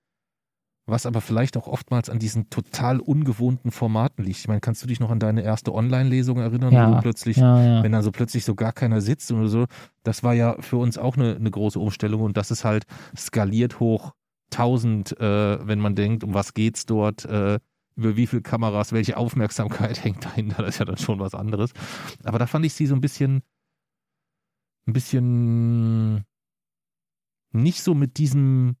Was 0.86 1.06
aber 1.06 1.20
vielleicht 1.20 1.56
auch 1.56 1.68
oftmals 1.68 2.10
an 2.10 2.18
diesen 2.18 2.50
total 2.50 2.98
ungewohnten 2.98 3.70
Formaten 3.70 4.24
liegt. 4.24 4.38
Ich 4.38 4.48
meine, 4.48 4.60
kannst 4.60 4.82
du 4.82 4.86
dich 4.86 4.98
noch 4.98 5.10
an 5.10 5.20
deine 5.20 5.42
erste 5.42 5.72
Online-Lesung 5.72 6.38
erinnern, 6.38 6.72
ja, 6.72 6.96
wo 6.96 7.00
plötzlich, 7.00 7.36
ja, 7.36 7.62
ja. 7.62 7.82
wenn 7.82 7.92
dann 7.92 8.02
so 8.02 8.10
plötzlich 8.10 8.44
so 8.44 8.54
gar 8.54 8.72
keiner 8.72 9.00
sitzt 9.00 9.30
oder 9.30 9.48
so, 9.48 9.66
das 10.02 10.22
war 10.24 10.34
ja 10.34 10.56
für 10.60 10.78
uns 10.78 10.98
auch 10.98 11.16
eine, 11.16 11.36
eine 11.36 11.50
große 11.50 11.78
Umstellung 11.78 12.22
und 12.22 12.36
das 12.36 12.50
ist 12.50 12.64
halt 12.64 12.84
skaliert 13.16 13.78
hoch 13.78 14.12
1000, 14.52 15.20
äh, 15.20 15.66
wenn 15.66 15.78
man 15.78 15.94
denkt, 15.94 16.24
um 16.24 16.34
was 16.34 16.54
geht's 16.54 16.86
dort, 16.86 17.24
äh, 17.24 17.58
über 17.96 18.16
wie 18.16 18.26
viele 18.26 18.42
Kameras, 18.42 18.92
welche 18.92 19.16
Aufmerksamkeit 19.16 20.02
hängt 20.04 20.24
dahinter, 20.24 20.62
das 20.62 20.74
ist 20.74 20.78
ja 20.78 20.84
dann 20.86 20.96
schon 20.96 21.18
was 21.18 21.34
anderes. 21.34 21.72
Aber 22.24 22.38
da 22.38 22.46
fand 22.46 22.64
ich 22.64 22.74
sie 22.74 22.86
so 22.86 22.94
ein 22.94 23.00
bisschen, 23.00 23.42
ein 24.86 24.92
bisschen 24.92 26.24
nicht 27.52 27.82
so 27.82 27.94
mit 27.94 28.18
diesem, 28.18 28.76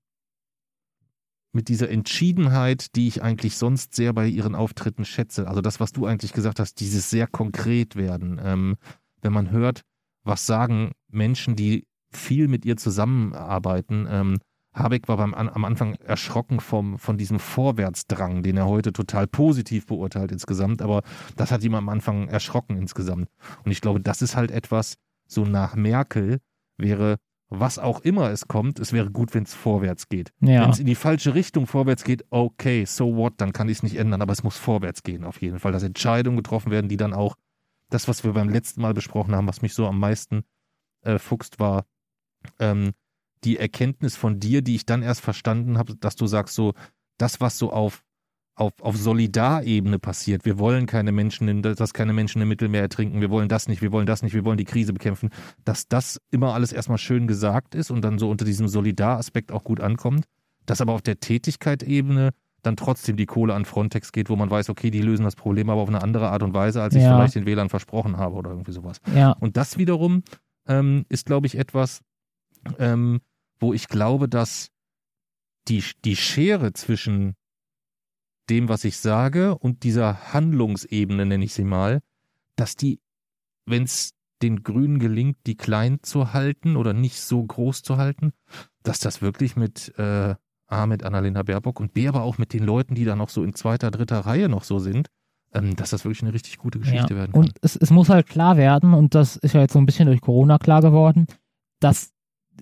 mit 1.52 1.68
dieser 1.68 1.90
Entschiedenheit, 1.90 2.94
die 2.94 3.08
ich 3.08 3.22
eigentlich 3.22 3.56
sonst 3.56 3.94
sehr 3.94 4.12
bei 4.12 4.26
ihren 4.26 4.54
Auftritten 4.54 5.04
schätze. 5.04 5.48
Also 5.48 5.60
das, 5.60 5.80
was 5.80 5.92
du 5.92 6.06
eigentlich 6.06 6.32
gesagt 6.32 6.60
hast, 6.60 6.80
dieses 6.80 7.10
sehr 7.10 7.26
konkret 7.26 7.96
werden. 7.96 8.40
Ähm, 8.42 8.76
wenn 9.22 9.32
man 9.32 9.50
hört, 9.50 9.82
was 10.22 10.46
sagen 10.46 10.92
Menschen, 11.08 11.56
die 11.56 11.86
viel 12.10 12.48
mit 12.48 12.64
ihr 12.64 12.76
zusammenarbeiten. 12.76 14.06
Ähm, 14.10 14.38
Habeck 14.72 15.08
war 15.08 15.16
beim, 15.16 15.34
am 15.34 15.64
Anfang 15.64 15.94
erschrocken 15.96 16.60
vom, 16.60 16.98
von 16.98 17.18
diesem 17.18 17.40
Vorwärtsdrang, 17.40 18.42
den 18.42 18.56
er 18.56 18.66
heute 18.66 18.92
total 18.92 19.26
positiv 19.26 19.86
beurteilt 19.86 20.30
insgesamt, 20.30 20.80
aber 20.80 21.02
das 21.36 21.50
hat 21.50 21.64
ihm 21.64 21.74
am 21.74 21.88
Anfang 21.88 22.28
erschrocken 22.28 22.76
insgesamt. 22.76 23.28
Und 23.64 23.72
ich 23.72 23.80
glaube, 23.80 24.00
das 24.00 24.22
ist 24.22 24.36
halt 24.36 24.52
etwas, 24.52 24.94
so 25.26 25.44
nach 25.44 25.74
Merkel 25.74 26.38
wäre, 26.76 27.16
was 27.50 27.78
auch 27.78 28.00
immer 28.00 28.30
es 28.30 28.46
kommt, 28.46 28.78
es 28.78 28.92
wäre 28.92 29.10
gut, 29.10 29.34
wenn 29.34 29.42
es 29.42 29.54
vorwärts 29.54 30.08
geht. 30.08 30.32
Ja. 30.40 30.62
Wenn 30.62 30.70
es 30.70 30.78
in 30.78 30.86
die 30.86 30.94
falsche 30.94 31.34
Richtung 31.34 31.66
vorwärts 31.66 32.04
geht, 32.04 32.24
okay, 32.30 32.84
so 32.84 33.16
what, 33.16 33.34
dann 33.38 33.52
kann 33.52 33.68
ich 33.68 33.78
es 33.78 33.82
nicht 33.82 33.96
ändern, 33.96 34.22
aber 34.22 34.32
es 34.32 34.44
muss 34.44 34.56
vorwärts 34.56 35.02
gehen 35.02 35.24
auf 35.24 35.42
jeden 35.42 35.58
Fall, 35.58 35.72
dass 35.72 35.82
Entscheidungen 35.82 36.36
getroffen 36.36 36.70
werden, 36.70 36.88
die 36.88 36.96
dann 36.96 37.12
auch, 37.12 37.36
das, 37.90 38.06
was 38.06 38.22
wir 38.22 38.32
beim 38.32 38.48
letzten 38.48 38.80
Mal 38.82 38.94
besprochen 38.94 39.34
haben, 39.34 39.48
was 39.48 39.62
mich 39.62 39.74
so 39.74 39.84
am 39.86 39.98
meisten 39.98 40.44
äh, 41.02 41.18
fuchst, 41.18 41.58
war 41.58 41.86
ähm, 42.60 42.92
die 43.42 43.58
Erkenntnis 43.58 44.16
von 44.16 44.38
dir, 44.38 44.62
die 44.62 44.76
ich 44.76 44.86
dann 44.86 45.02
erst 45.02 45.22
verstanden 45.22 45.76
habe, 45.76 45.96
dass 45.96 46.14
du 46.14 46.28
sagst, 46.28 46.54
so, 46.54 46.74
das, 47.18 47.40
was 47.40 47.58
so 47.58 47.72
auf 47.72 48.04
auf, 48.60 48.72
auf 48.82 48.96
Solidarebene 48.96 49.98
passiert. 49.98 50.44
Wir 50.44 50.58
wollen 50.58 50.86
keine 50.86 51.12
Menschen, 51.12 51.48
in, 51.48 51.62
dass 51.62 51.94
keine 51.94 52.12
Menschen 52.12 52.42
im 52.42 52.48
Mittelmeer 52.48 52.82
ertrinken. 52.82 53.20
Wir 53.20 53.30
wollen 53.30 53.48
das 53.48 53.68
nicht, 53.68 53.80
wir 53.80 53.90
wollen 53.90 54.06
das 54.06 54.22
nicht, 54.22 54.34
wir 54.34 54.44
wollen 54.44 54.58
die 54.58 54.64
Krise 54.64 54.92
bekämpfen. 54.92 55.30
Dass 55.64 55.88
das 55.88 56.20
immer 56.30 56.52
alles 56.52 56.72
erstmal 56.72 56.98
schön 56.98 57.26
gesagt 57.26 57.74
ist 57.74 57.90
und 57.90 58.02
dann 58.02 58.18
so 58.18 58.28
unter 58.28 58.44
diesem 58.44 58.68
Solidaraspekt 58.68 59.50
auch 59.50 59.64
gut 59.64 59.80
ankommt. 59.80 60.26
Dass 60.66 60.82
aber 60.82 60.92
auf 60.92 61.00
der 61.02 61.18
Tätigkeitsebene 61.20 62.30
dann 62.62 62.76
trotzdem 62.76 63.16
die 63.16 63.24
Kohle 63.24 63.54
an 63.54 63.64
Frontex 63.64 64.12
geht, 64.12 64.28
wo 64.28 64.36
man 64.36 64.50
weiß, 64.50 64.68
okay, 64.68 64.90
die 64.90 65.00
lösen 65.00 65.24
das 65.24 65.36
Problem 65.36 65.70
aber 65.70 65.80
auf 65.80 65.88
eine 65.88 66.02
andere 66.02 66.28
Art 66.28 66.42
und 66.42 66.52
Weise, 66.52 66.82
als 66.82 66.94
ich 66.94 67.02
Ja. 67.02 67.08
vielleicht 67.16 67.34
den 67.36 67.46
Wählern 67.46 67.70
versprochen 67.70 68.18
habe 68.18 68.34
oder 68.36 68.50
irgendwie 68.50 68.72
sowas. 68.72 68.98
Ja, 69.14 69.32
Und 69.40 69.56
das 69.56 69.78
wiederum 69.78 70.22
ähm, 70.68 71.06
ist, 71.08 71.24
glaube 71.24 71.46
ich, 71.46 71.56
etwas, 71.56 72.02
ähm, 72.78 73.20
wo 73.58 73.72
ich 73.72 73.88
glaube, 73.88 74.28
dass 74.28 74.68
die, 75.68 75.82
die 76.04 76.16
Schere 76.16 76.74
zwischen 76.74 77.34
dem, 78.50 78.68
was 78.68 78.84
ich 78.84 78.96
sage 78.98 79.56
und 79.56 79.84
dieser 79.84 80.32
Handlungsebene, 80.32 81.24
nenne 81.24 81.44
ich 81.44 81.54
sie 81.54 81.64
mal, 81.64 82.00
dass 82.56 82.76
die, 82.76 83.00
wenn 83.66 83.84
es 83.84 84.12
den 84.42 84.62
Grünen 84.62 84.98
gelingt, 84.98 85.36
die 85.46 85.56
klein 85.56 85.98
zu 86.02 86.32
halten 86.32 86.76
oder 86.76 86.92
nicht 86.92 87.20
so 87.20 87.42
groß 87.42 87.82
zu 87.82 87.96
halten, 87.96 88.32
dass 88.82 88.98
das 88.98 89.22
wirklich 89.22 89.56
mit 89.56 89.96
äh, 89.98 90.34
A, 90.66 90.86
mit 90.86 91.02
Annalena 91.02 91.42
Baerbock 91.42 91.80
und 91.80 91.92
B, 91.92 92.08
aber 92.08 92.22
auch 92.22 92.38
mit 92.38 92.52
den 92.52 92.64
Leuten, 92.64 92.94
die 92.94 93.04
da 93.04 93.16
noch 93.16 93.28
so 93.28 93.42
in 93.42 93.54
zweiter, 93.54 93.90
dritter 93.90 94.20
Reihe 94.20 94.48
noch 94.48 94.64
so 94.64 94.78
sind, 94.78 95.08
ähm, 95.52 95.76
dass 95.76 95.90
das 95.90 96.04
wirklich 96.04 96.22
eine 96.22 96.32
richtig 96.32 96.58
gute 96.58 96.78
Geschichte 96.78 97.14
ja. 97.14 97.20
werden 97.20 97.32
kann. 97.32 97.42
Und 97.42 97.52
es, 97.60 97.76
es 97.76 97.90
muss 97.90 98.08
halt 98.08 98.28
klar 98.28 98.56
werden, 98.56 98.94
und 98.94 99.14
das 99.14 99.36
ist 99.36 99.54
ja 99.54 99.60
jetzt 99.60 99.72
so 99.72 99.78
ein 99.78 99.86
bisschen 99.86 100.06
durch 100.06 100.20
Corona 100.20 100.58
klar 100.58 100.80
geworden, 100.80 101.26
dass 101.80 102.12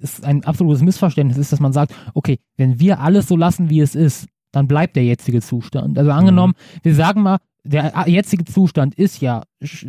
es 0.01 0.23
ein 0.23 0.45
absolutes 0.45 0.83
Missverständnis 0.83 1.39
ist, 1.39 1.53
dass 1.53 1.61
man 1.61 1.73
sagt, 1.73 1.95
okay, 2.15 2.39
wenn 2.57 2.81
wir 2.81 3.01
alles 3.01 3.29
so 3.29 3.37
lassen, 3.37 3.69
wie 3.69 3.81
es 3.81 3.95
ist, 3.95 4.27
dann 4.53 4.69
bleibt 4.69 4.97
der 4.97 5.05
jetzige 5.05 5.41
Zustand. 5.41 5.99
Also 5.99 6.11
angenommen, 6.11 6.55
wir 6.83 6.95
sagen 6.95 7.23
mal, 7.23 7.39
der 7.65 8.05
jetzige 8.07 8.45
Zustand 8.45 8.95
ist 8.95 9.21
ja 9.21 9.43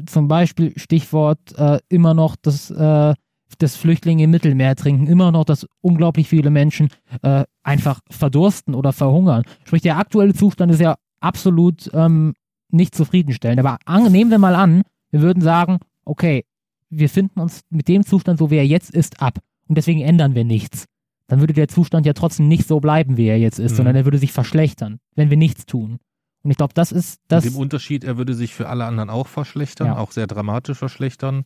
zum 0.05 0.27
Beispiel 0.27 0.73
Stichwort 0.77 1.39
äh, 1.57 1.79
immer 1.87 2.13
noch 2.13 2.35
das, 2.35 2.69
äh, 2.71 3.13
das 3.57 3.75
Flüchtlinge 3.75 4.23
im 4.23 4.31
Mittelmeer 4.31 4.75
trinken, 4.75 5.07
immer 5.07 5.31
noch, 5.31 5.45
dass 5.45 5.65
unglaublich 5.81 6.27
viele 6.27 6.49
Menschen 6.49 6.89
äh, 7.21 7.45
einfach 7.63 8.01
verdursten 8.09 8.75
oder 8.75 8.91
verhungern. 8.91 9.43
Sprich, 9.65 9.81
der 9.81 9.97
aktuelle 9.97 10.33
Zustand 10.33 10.71
ist 10.71 10.81
ja 10.81 10.95
absolut 11.21 11.89
ähm, 11.93 12.33
nicht 12.69 12.95
zufriedenstellend. 12.95 13.59
Aber 13.59 13.77
an, 13.85 14.11
nehmen 14.11 14.31
wir 14.31 14.39
mal 14.39 14.55
an, 14.55 14.83
wir 15.11 15.21
würden 15.21 15.41
sagen, 15.41 15.79
okay, 16.05 16.43
wir 16.89 17.09
finden 17.09 17.39
uns 17.39 17.61
mit 17.69 17.87
dem 17.87 18.05
Zustand, 18.05 18.39
so 18.39 18.51
wie 18.51 18.57
er 18.57 18.65
jetzt 18.65 18.91
ist, 18.91 19.21
ab. 19.21 19.39
Und 19.67 19.77
deswegen 19.77 20.01
ändern 20.01 20.35
wir 20.35 20.43
nichts. 20.43 20.85
Dann 21.29 21.39
würde 21.39 21.53
der 21.53 21.67
Zustand 21.69 22.05
ja 22.05 22.13
trotzdem 22.13 22.47
nicht 22.49 22.67
so 22.67 22.79
bleiben, 22.81 23.15
wie 23.15 23.27
er 23.27 23.39
jetzt 23.39 23.59
ist, 23.59 23.71
Mhm. 23.71 23.75
sondern 23.77 23.95
er 23.95 24.05
würde 24.05 24.17
sich 24.17 24.33
verschlechtern, 24.33 24.99
wenn 25.15 25.29
wir 25.29 25.37
nichts 25.37 25.65
tun. 25.65 25.99
Und 26.43 26.51
ich 26.51 26.57
glaube, 26.57 26.73
das 26.73 26.91
ist 26.91 27.19
das. 27.29 27.45
Mit 27.45 27.53
dem 27.53 27.59
Unterschied, 27.59 28.03
er 28.03 28.17
würde 28.17 28.33
sich 28.33 28.53
für 28.53 28.67
alle 28.67 28.85
anderen 28.85 29.09
auch 29.09 29.27
verschlechtern, 29.27 29.87
Ja. 29.87 29.97
auch 29.97 30.11
sehr 30.11 30.27
dramatisch 30.27 30.77
verschlechtern. 30.77 31.43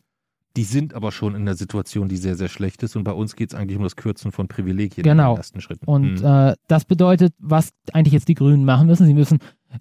Die 0.56 0.62
sind 0.62 0.94
aber 0.94 1.10
schon 1.10 1.34
in 1.34 1.42
einer 1.42 1.56
Situation, 1.56 2.08
die 2.08 2.16
sehr, 2.16 2.36
sehr 2.36 2.48
schlecht 2.48 2.82
ist. 2.84 2.94
Und 2.94 3.02
bei 3.02 3.10
uns 3.12 3.34
geht 3.34 3.52
es 3.52 3.58
eigentlich 3.58 3.76
um 3.76 3.82
das 3.82 3.96
Kürzen 3.96 4.30
von 4.30 4.46
Privilegien 4.46 5.02
Genau. 5.02 5.32
den 5.34 5.38
ersten 5.38 5.60
Schritten. 5.60 5.84
Und 5.84 6.20
Mhm. 6.20 6.24
äh, 6.26 6.54
das 6.68 6.84
bedeutet, 6.84 7.34
was 7.40 7.70
eigentlich 7.92 8.12
jetzt 8.12 8.28
die 8.28 8.34
Grünen 8.34 8.64
machen 8.64 8.86
müssen, 8.86 9.04
sie 9.06 9.14
müssen 9.14 9.38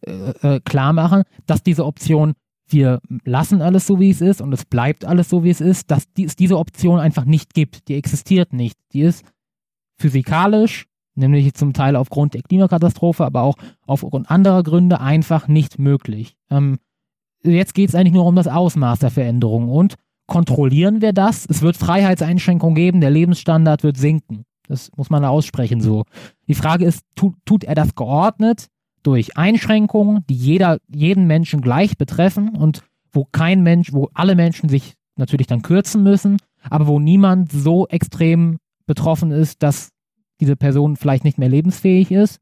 äh, 0.08 0.56
äh, 0.56 0.60
klar 0.62 0.92
machen, 0.94 1.22
dass 1.46 1.62
diese 1.62 1.86
Option, 1.86 2.34
wir 2.68 3.00
lassen 3.24 3.62
alles 3.62 3.86
so, 3.86 4.00
wie 4.00 4.10
es 4.10 4.22
ist 4.22 4.42
und 4.42 4.52
es 4.52 4.66
bleibt 4.66 5.06
alles 5.06 5.30
so, 5.30 5.44
wie 5.44 5.52
es 5.52 5.62
ist, 5.62 5.92
dass 5.92 6.08
es 6.18 6.36
diese 6.36 6.58
Option 6.58 7.00
einfach 7.00 7.26
nicht 7.26 7.54
gibt. 7.54 7.88
Die 7.88 7.94
existiert 7.94 8.52
nicht. 8.54 8.76
Die 8.94 9.02
ist 9.02 9.24
physikalisch, 10.04 10.86
nämlich 11.16 11.54
zum 11.54 11.72
Teil 11.72 11.96
aufgrund 11.96 12.34
der 12.34 12.42
Klimakatastrophe, 12.42 13.24
aber 13.24 13.44
auch 13.44 13.56
aufgrund 13.88 14.30
anderer 14.30 14.62
Gründe 14.64 15.00
einfach 15.00 15.48
nicht 15.48 15.80
möglich. 15.80 16.36
Ähm, 16.50 16.78
jetzt 17.42 17.74
geht 17.74 17.88
es 17.88 17.96
eigentlich 17.96 18.14
nur 18.14 18.26
um 18.26 18.36
das 18.36 18.50
Ausmaß 18.50 19.00
der 19.00 19.12
Veränderung 19.12 19.70
und 19.70 19.96
kontrollieren 20.28 21.02
wir 21.02 21.14
das? 21.14 21.46
Es 21.50 21.62
wird 21.62 21.78
Freiheitseinschränkungen 21.78 22.76
geben, 22.76 23.00
der 23.00 23.12
Lebensstandard 23.12 23.84
wird 23.84 23.96
sinken. 23.96 24.44
Das 24.68 24.92
muss 24.98 25.10
man 25.10 25.24
aussprechen 25.24 25.80
so. 25.80 26.04
Die 26.50 26.54
Frage 26.54 26.84
ist, 26.84 27.04
tut, 27.16 27.36
tut 27.46 27.64
er 27.64 27.76
das 27.76 27.96
geordnet 27.96 28.68
durch 29.04 29.38
Einschränkungen, 29.38 30.26
die 30.30 30.36
jeder, 30.36 30.80
jeden 30.94 31.28
Menschen 31.28 31.62
gleich 31.62 31.98
betreffen 31.98 32.50
und 32.50 32.84
wo 33.14 33.26
kein 33.32 33.64
Mensch, 33.64 33.94
wo 33.94 34.10
alle 34.14 34.36
Menschen 34.36 34.68
sich 34.68 34.96
natürlich 35.16 35.48
dann 35.48 35.62
kürzen 35.62 36.04
müssen, 36.04 36.40
aber 36.70 36.88
wo 36.88 37.00
niemand 37.00 37.52
so 37.54 37.88
extrem 37.88 38.58
betroffen 38.86 39.32
ist, 39.32 39.64
dass 39.64 39.93
diese 40.44 40.56
Person 40.56 40.96
vielleicht 40.96 41.24
nicht 41.24 41.38
mehr 41.38 41.50
lebensfähig 41.50 42.12
ist? 42.12 42.40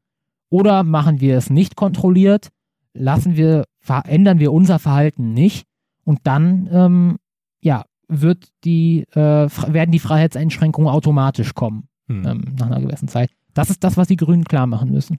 Oder 0.50 0.82
machen 0.82 1.20
wir 1.20 1.38
es 1.38 1.48
nicht 1.48 1.76
kontrolliert, 1.76 2.48
lassen 2.92 3.36
wir, 3.36 3.64
verändern 3.78 4.38
wir 4.38 4.52
unser 4.52 4.78
Verhalten 4.78 5.32
nicht 5.32 5.66
und 6.04 6.20
dann, 6.24 6.68
ähm, 6.70 7.16
ja, 7.60 7.84
wird 8.08 8.48
die, 8.64 9.04
äh, 9.12 9.48
werden 9.48 9.92
die 9.92 9.98
Freiheitseinschränkungen 9.98 10.90
automatisch 10.90 11.54
kommen 11.54 11.88
Mhm. 12.08 12.26
ähm, 12.26 12.54
nach 12.58 12.66
einer 12.66 12.80
gewissen 12.80 13.08
Zeit. 13.08 13.30
Das 13.54 13.70
ist 13.70 13.84
das, 13.84 13.96
was 13.96 14.08
die 14.08 14.16
Grünen 14.16 14.44
klar 14.44 14.66
machen 14.66 14.90
müssen. 14.90 15.18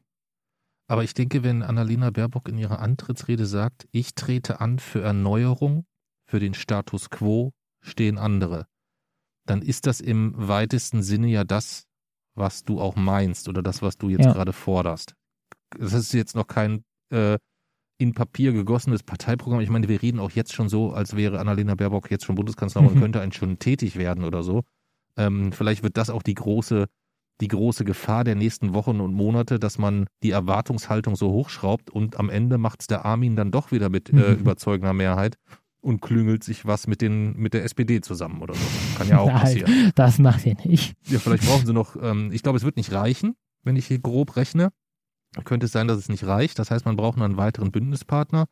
Aber 0.88 1.03
ich 1.03 1.13
denke, 1.13 1.43
wenn 1.43 1.63
Annalena 1.63 2.11
Baerbock 2.11 2.49
in 2.49 2.57
ihrer 2.57 2.79
Antrittsrede 2.79 3.45
sagt, 3.45 3.88
ich 3.91 4.15
trete 4.15 4.59
an 4.59 4.79
für 4.79 5.01
Erneuerung, 5.01 5.86
für 6.25 6.39
den 6.39 6.53
Status 6.53 7.09
quo 7.09 7.53
stehen 7.81 8.17
andere, 8.17 8.67
dann 9.45 9.61
ist 9.61 9.88
das 9.88 10.01
im 10.01 10.34
weitesten 10.36 11.01
Sinne 11.03 11.27
ja 11.27 11.43
das, 11.43 11.86
was 12.36 12.63
du 12.63 12.79
auch 12.81 12.95
meinst 12.95 13.47
oder 13.49 13.61
das, 13.61 13.81
was 13.81 13.97
du 13.97 14.09
jetzt 14.09 14.25
Ja. 14.25 14.34
gerade 14.34 14.53
forderst. 14.53 15.13
Es 15.79 15.93
ist 15.93 16.13
jetzt 16.13 16.36
noch 16.36 16.47
kein 16.47 16.84
äh, 17.11 17.38
in 17.99 18.13
Papier 18.13 18.53
gegossenes 18.53 19.03
Parteiprogramm. 19.03 19.61
Ich 19.61 19.69
meine, 19.69 19.88
wir 19.88 20.01
reden 20.01 20.19
auch 20.19 20.31
jetzt 20.31 20.53
schon 20.53 20.67
so, 20.67 20.91
als 20.93 21.15
wäre 21.15 21.39
Annalena 21.39 21.75
Baerbock 21.75 22.09
jetzt 22.11 22.25
schon 22.25 22.36
Bundeskanzlerin 22.36 22.89
und 22.89 22.95
Mhm. 22.95 22.99
könnte 22.99 23.21
einen 23.21 23.31
schon 23.31 23.59
tätig 23.59 23.95
werden 23.97 24.23
oder 24.23 24.43
so. 24.43 24.63
Ähm, 25.15 25.51
vielleicht 25.51 25.84
wird 25.84 25.95
das 25.97 26.09
auch 26.09 26.23
die 26.23 26.34
große 26.36 26.88
die 27.41 27.47
große 27.47 27.84
Gefahr 27.84 28.23
der 28.23 28.36
nächsten 28.36 28.75
Wochen 28.75 29.01
und 29.01 29.11
Monate, 29.13 29.57
dass 29.59 29.79
man 29.79 30.05
die 30.21 30.29
Erwartungshaltung 30.29 31.15
so 31.15 31.31
hochschraubt 31.31 31.89
und 31.89 32.17
am 32.17 32.29
Ende 32.29 32.59
macht's 32.59 32.86
der 32.86 33.05
Armin 33.05 33.36
dann 33.36 33.49
doch 33.51 33.71
wieder 33.71 33.89
mit 33.89 34.09
äh, 34.09 34.34
Mhm. 34.34 34.39
überzeugender 34.41 34.93
Mehrheit 34.93 35.36
und 35.84 36.01
klüngelt 36.01 36.43
sich 36.43 36.65
was 36.65 36.88
mit, 36.88 37.01
den, 37.01 37.36
mit 37.38 37.53
der 37.53 37.63
SPD 37.65 38.01
zusammen 38.01 38.41
oder 38.41 38.53
so. 38.55 38.61
Kann 38.97 39.07
ja 39.09 39.19
auch 39.19 39.27
Nein. 39.27 39.39
passieren. 39.41 39.91
Das 39.95 40.17
macht 40.17 40.45
ihr 40.45 40.55
nicht. 40.63 40.93
Ja, 41.07 41.19
vielleicht 41.19 41.45
brauchen 41.45 41.65
sie 41.65 41.73
noch, 41.73 41.95
ähm, 42.01 42.31
ich 42.31 42.41
glaube, 42.41 42.57
es 42.57 42.63
wird 42.63 42.77
nicht 42.77 42.91
reichen, 42.93 43.36
wenn 43.63 43.75
ich 43.75 43.88
hier 43.88 43.99
grob 43.99 44.36
rechne. 44.38 44.69
Könnte 45.45 45.65
es 45.65 45.71
sein, 45.71 45.88
dass 45.88 45.97
es 45.97 46.09
nicht 46.09 46.25
reicht. 46.25 46.59
Das 46.59 46.69
heißt, 46.71 46.86
man 46.86 46.95
braucht 46.95 47.17
noch 47.17 47.25
einen 47.25 47.38
weiteren 47.38 47.71
Bündnispartner. 47.71 48.45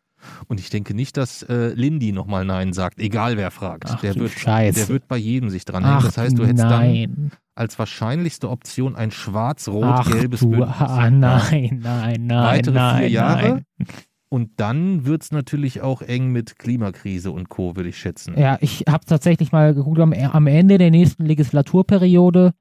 Und 0.47 0.59
ich 0.59 0.69
denke 0.71 0.93
nicht, 0.95 1.15
dass 1.15 1.43
äh, 1.43 1.69
Lindy 1.75 2.11
nochmal 2.11 2.43
Nein 2.43 2.73
sagt, 2.73 2.99
egal 2.99 3.37
wer 3.37 3.51
fragt. 3.51 3.85
Ach 3.87 4.01
der, 4.01 4.15
wird, 4.15 4.31
Scheiße. 4.31 4.79
der 4.79 4.89
wird 4.89 5.07
bei 5.07 5.17
jedem 5.17 5.49
sich 5.51 5.63
dranhängen. 5.63 5.97
Ach, 5.99 6.05
Das 6.05 6.17
heißt, 6.17 6.37
du 6.37 6.43
hättest 6.45 6.63
dann 6.63 6.69
nein. 6.69 7.31
als 7.55 7.77
wahrscheinlichste 7.79 8.49
Option 8.49 8.95
ein 8.95 9.11
schwarz-rot-gelbes 9.11 10.41
Bündnis. 10.41 10.67
ah, 10.79 11.09
nein, 11.11 11.79
nein, 11.83 12.25
nein, 12.25 12.29
Weitere 12.29 12.73
nein, 12.75 12.97
vier 12.99 13.09
Jahre. 13.09 13.49
nein. 13.77 13.87
Und 14.33 14.61
dann 14.61 15.05
wird's 15.05 15.33
natürlich 15.33 15.81
auch 15.81 16.01
eng 16.01 16.31
mit 16.31 16.57
Klimakrise 16.57 17.31
und 17.31 17.49
Co., 17.49 17.75
würde 17.75 17.89
ich 17.89 17.97
schätzen. 17.97 18.33
Ja, 18.39 18.57
ich 18.61 18.85
habe 18.87 19.03
tatsächlich 19.05 19.51
mal 19.51 19.73
geguckt, 19.73 19.99
am, 19.99 20.13
am 20.13 20.47
Ende 20.47 20.77
der 20.77 20.89
nächsten 20.89 21.25
Legislaturperiode 21.25 22.53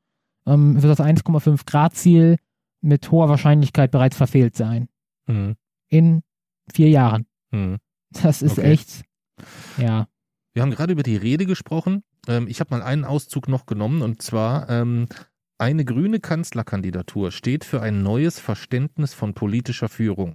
ähm, 0.46 0.82
wird 0.82 0.98
das 0.98 1.06
1,5 1.06 1.64
Grad 1.66 1.94
Ziel 1.94 2.38
mit 2.80 3.08
hoher 3.12 3.28
Wahrscheinlichkeit 3.28 3.92
bereits 3.92 4.16
verfehlt 4.16 4.56
sein. 4.56 4.88
Mhm. 5.28 5.54
In 5.88 6.22
vier 6.74 6.88
Jahren. 6.88 7.26
Mhm. 7.52 7.76
Das 8.10 8.42
ist 8.42 8.58
Okay. 8.58 8.72
echt, 8.72 9.02
ja. 9.78 10.08
Wir 10.52 10.62
haben 10.62 10.72
gerade 10.72 10.92
über 10.92 11.04
die 11.04 11.16
Rede 11.16 11.46
gesprochen. 11.46 12.02
Ähm, 12.26 12.48
ich 12.48 12.58
habe 12.58 12.74
mal 12.76 12.82
einen 12.82 13.04
Auszug 13.04 13.46
noch 13.46 13.66
genommen 13.66 14.02
und 14.02 14.22
zwar 14.22 14.68
ähm, 14.68 15.06
eine 15.56 15.84
grüne 15.84 16.18
Kanzlerkandidatur 16.18 17.30
steht 17.30 17.64
für 17.64 17.80
ein 17.80 18.02
neues 18.02 18.40
Verständnis 18.40 19.14
von 19.14 19.34
politischer 19.34 19.88
Führung. 19.88 20.34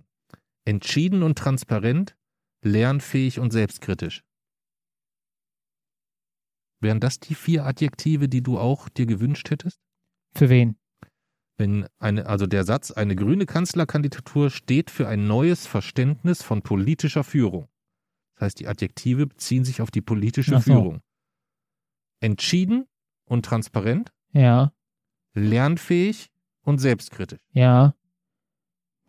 Entschieden 0.66 1.24
und 1.24 1.38
transparent, 1.38 2.16
lernfähig 2.64 3.40
und 3.40 3.52
selbstkritisch. 3.52 4.24
Wären 6.82 7.00
das 7.00 7.20
die 7.20 7.36
vier 7.36 7.66
Adjektive, 7.66 8.28
die 8.28 8.42
du 8.42 8.60
auch 8.60 8.90
dir 8.90 9.06
gewünscht 9.06 9.50
hättest? 9.50 9.80
Für 10.36 10.50
wen? 10.50 10.78
Wenn 11.58 11.88
eine, 12.00 12.26
also 12.26 12.48
der 12.48 12.66
Satz, 12.66 12.92
eine 12.92 13.16
grüne 13.16 13.46
Kanzlerkandidatur 13.46 14.50
steht 14.50 14.92
für 14.92 15.08
ein 15.08 15.26
neues 15.26 15.68
Verständnis 15.68 16.42
von 16.44 16.62
politischer 16.62 17.24
Führung. 17.24 17.70
Das 18.36 18.48
heißt, 18.48 18.60
die 18.60 18.68
Adjektive 18.68 19.28
beziehen 19.28 19.64
sich 19.64 19.82
auf 19.82 19.90
die 19.92 20.02
politische 20.02 20.56
so. 20.56 20.60
Führung. 20.60 21.02
Entschieden 22.20 22.86
und 23.26 23.46
transparent, 23.46 24.12
Ja, 24.34 24.74
lernfähig 25.34 26.30
und 26.62 26.80
selbstkritisch. 26.80 27.40
ja. 27.52 27.96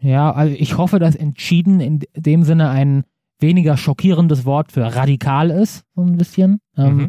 Ja, 0.01 0.31
also 0.33 0.55
ich 0.55 0.77
hoffe, 0.77 0.99
dass 0.99 1.15
entschieden 1.15 1.81
in 1.81 2.01
dem 2.15 2.43
Sinne 2.43 2.71
ein 2.71 3.05
weniger 3.39 3.77
schockierendes 3.77 4.45
Wort 4.45 4.73
für 4.73 4.83
radikal 4.95 5.51
ist, 5.51 5.85
so 5.95 6.03
ein 6.03 6.17
bisschen. 6.17 6.61
Ähm, 6.77 6.97
Mhm. 6.97 7.09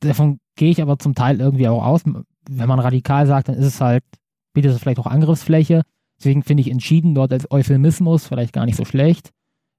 Davon 0.00 0.40
gehe 0.56 0.70
ich 0.70 0.82
aber 0.82 0.98
zum 0.98 1.14
Teil 1.14 1.40
irgendwie 1.40 1.68
auch 1.68 1.84
aus. 1.84 2.02
Wenn 2.04 2.68
man 2.68 2.78
radikal 2.78 3.26
sagt, 3.26 3.48
dann 3.48 3.56
ist 3.56 3.66
es 3.66 3.80
halt, 3.80 4.04
bietet 4.52 4.72
es 4.72 4.78
vielleicht 4.78 4.98
auch 4.98 5.06
Angriffsfläche. 5.06 5.82
Deswegen 6.18 6.42
finde 6.42 6.62
ich 6.62 6.70
entschieden 6.70 7.14
dort 7.14 7.32
als 7.32 7.50
Euphemismus 7.50 8.26
vielleicht 8.26 8.52
gar 8.52 8.66
nicht 8.66 8.76
so 8.76 8.84
schlecht. 8.84 9.30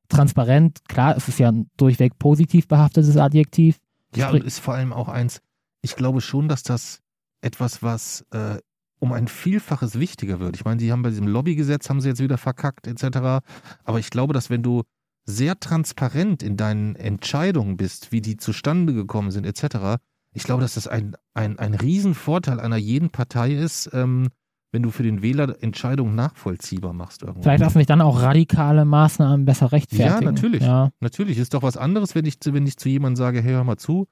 Transparent, 0.10 0.88
klar, 0.88 1.16
es 1.18 1.28
ist 1.28 1.40
ja 1.40 1.50
ein 1.52 1.70
durchweg 1.78 2.18
positiv 2.18 2.68
behaftetes 2.68 3.18
Adjektiv. 3.18 3.78
Ja, 4.16 4.30
und 4.32 4.44
ist 4.44 4.60
vor 4.60 4.74
allem 4.74 4.94
auch 4.94 5.10
eins, 5.10 5.42
ich 5.82 5.96
glaube 5.96 6.22
schon, 6.22 6.48
dass 6.48 6.64
das 6.64 7.02
etwas, 7.42 7.84
was 7.84 8.26
äh, 8.32 8.58
um 9.00 9.14
ein 9.14 9.28
Vielfaches 9.28 10.00
wichtiger 10.00 10.40
wird. 10.40 10.56
Ich 10.56 10.66
meine, 10.66 10.80
sie 10.80 10.92
haben 10.92 11.04
bei 11.04 11.10
diesem 11.10 11.28
Lobbygesetz 11.28 11.90
haben 11.90 12.02
sie 12.02 12.10
jetzt 12.10 12.22
wieder 12.22 12.38
verkackt 12.38 12.88
etc. 12.88 13.44
Aber 13.84 14.00
ich 14.00 14.10
glaube, 14.10 14.34
dass 14.34 14.50
wenn 14.50 14.64
du 14.64 14.84
sehr 15.26 15.60
transparent 15.60 16.42
in 16.42 16.58
deinen 16.58 16.96
Entscheidungen 16.96 17.78
bist, 17.78 18.12
wie 18.12 18.22
die 18.22 18.38
zustande 18.38 18.94
gekommen 18.94 19.32
sind 19.32 19.46
etc., 19.46 20.00
ich 20.34 20.44
glaube, 20.44 20.62
dass 20.62 20.76
das 20.76 20.88
ein, 20.88 21.16
ein, 21.34 21.58
ein 21.58 21.74
Riesenvorteil 21.74 22.60
einer 22.60 22.78
jeden 22.78 23.10
Partei 23.10 23.54
ist, 23.54 23.90
ähm, 23.94 24.30
wenn 24.72 24.84
du 24.84 24.92
für 24.92 25.02
den 25.02 25.24
Wähler 25.24 25.56
Entscheidungen 25.62 26.14
nachvollziehbar 26.14 26.94
machst. 26.94 27.24
Irgendwo. 27.24 27.42
Vielleicht 27.42 27.62
lassen 27.62 27.80
sich 27.80 27.88
dann 27.88 28.02
auch 28.02 28.22
radikale 28.22 28.86
Maßnahmen 28.86 29.46
besser 29.46 29.72
rechtfertigen. 29.72 30.24
Ja, 30.24 30.32
natürlich. 30.32 30.62
Ja. 30.62 30.92
Natürlich. 31.00 31.38
Ist 31.38 31.54
doch 31.54 31.64
was 31.64 31.78
anderes, 31.78 32.14
wenn 32.14 32.26
ich, 32.26 32.38
wenn 32.46 32.68
ich 32.68 32.78
zu 32.78 32.90
jemandem 32.90 33.16
sage, 33.16 33.42
hey, 33.42 33.54
hör 33.54 33.64
mal 33.64 33.78
zu, 33.78 34.08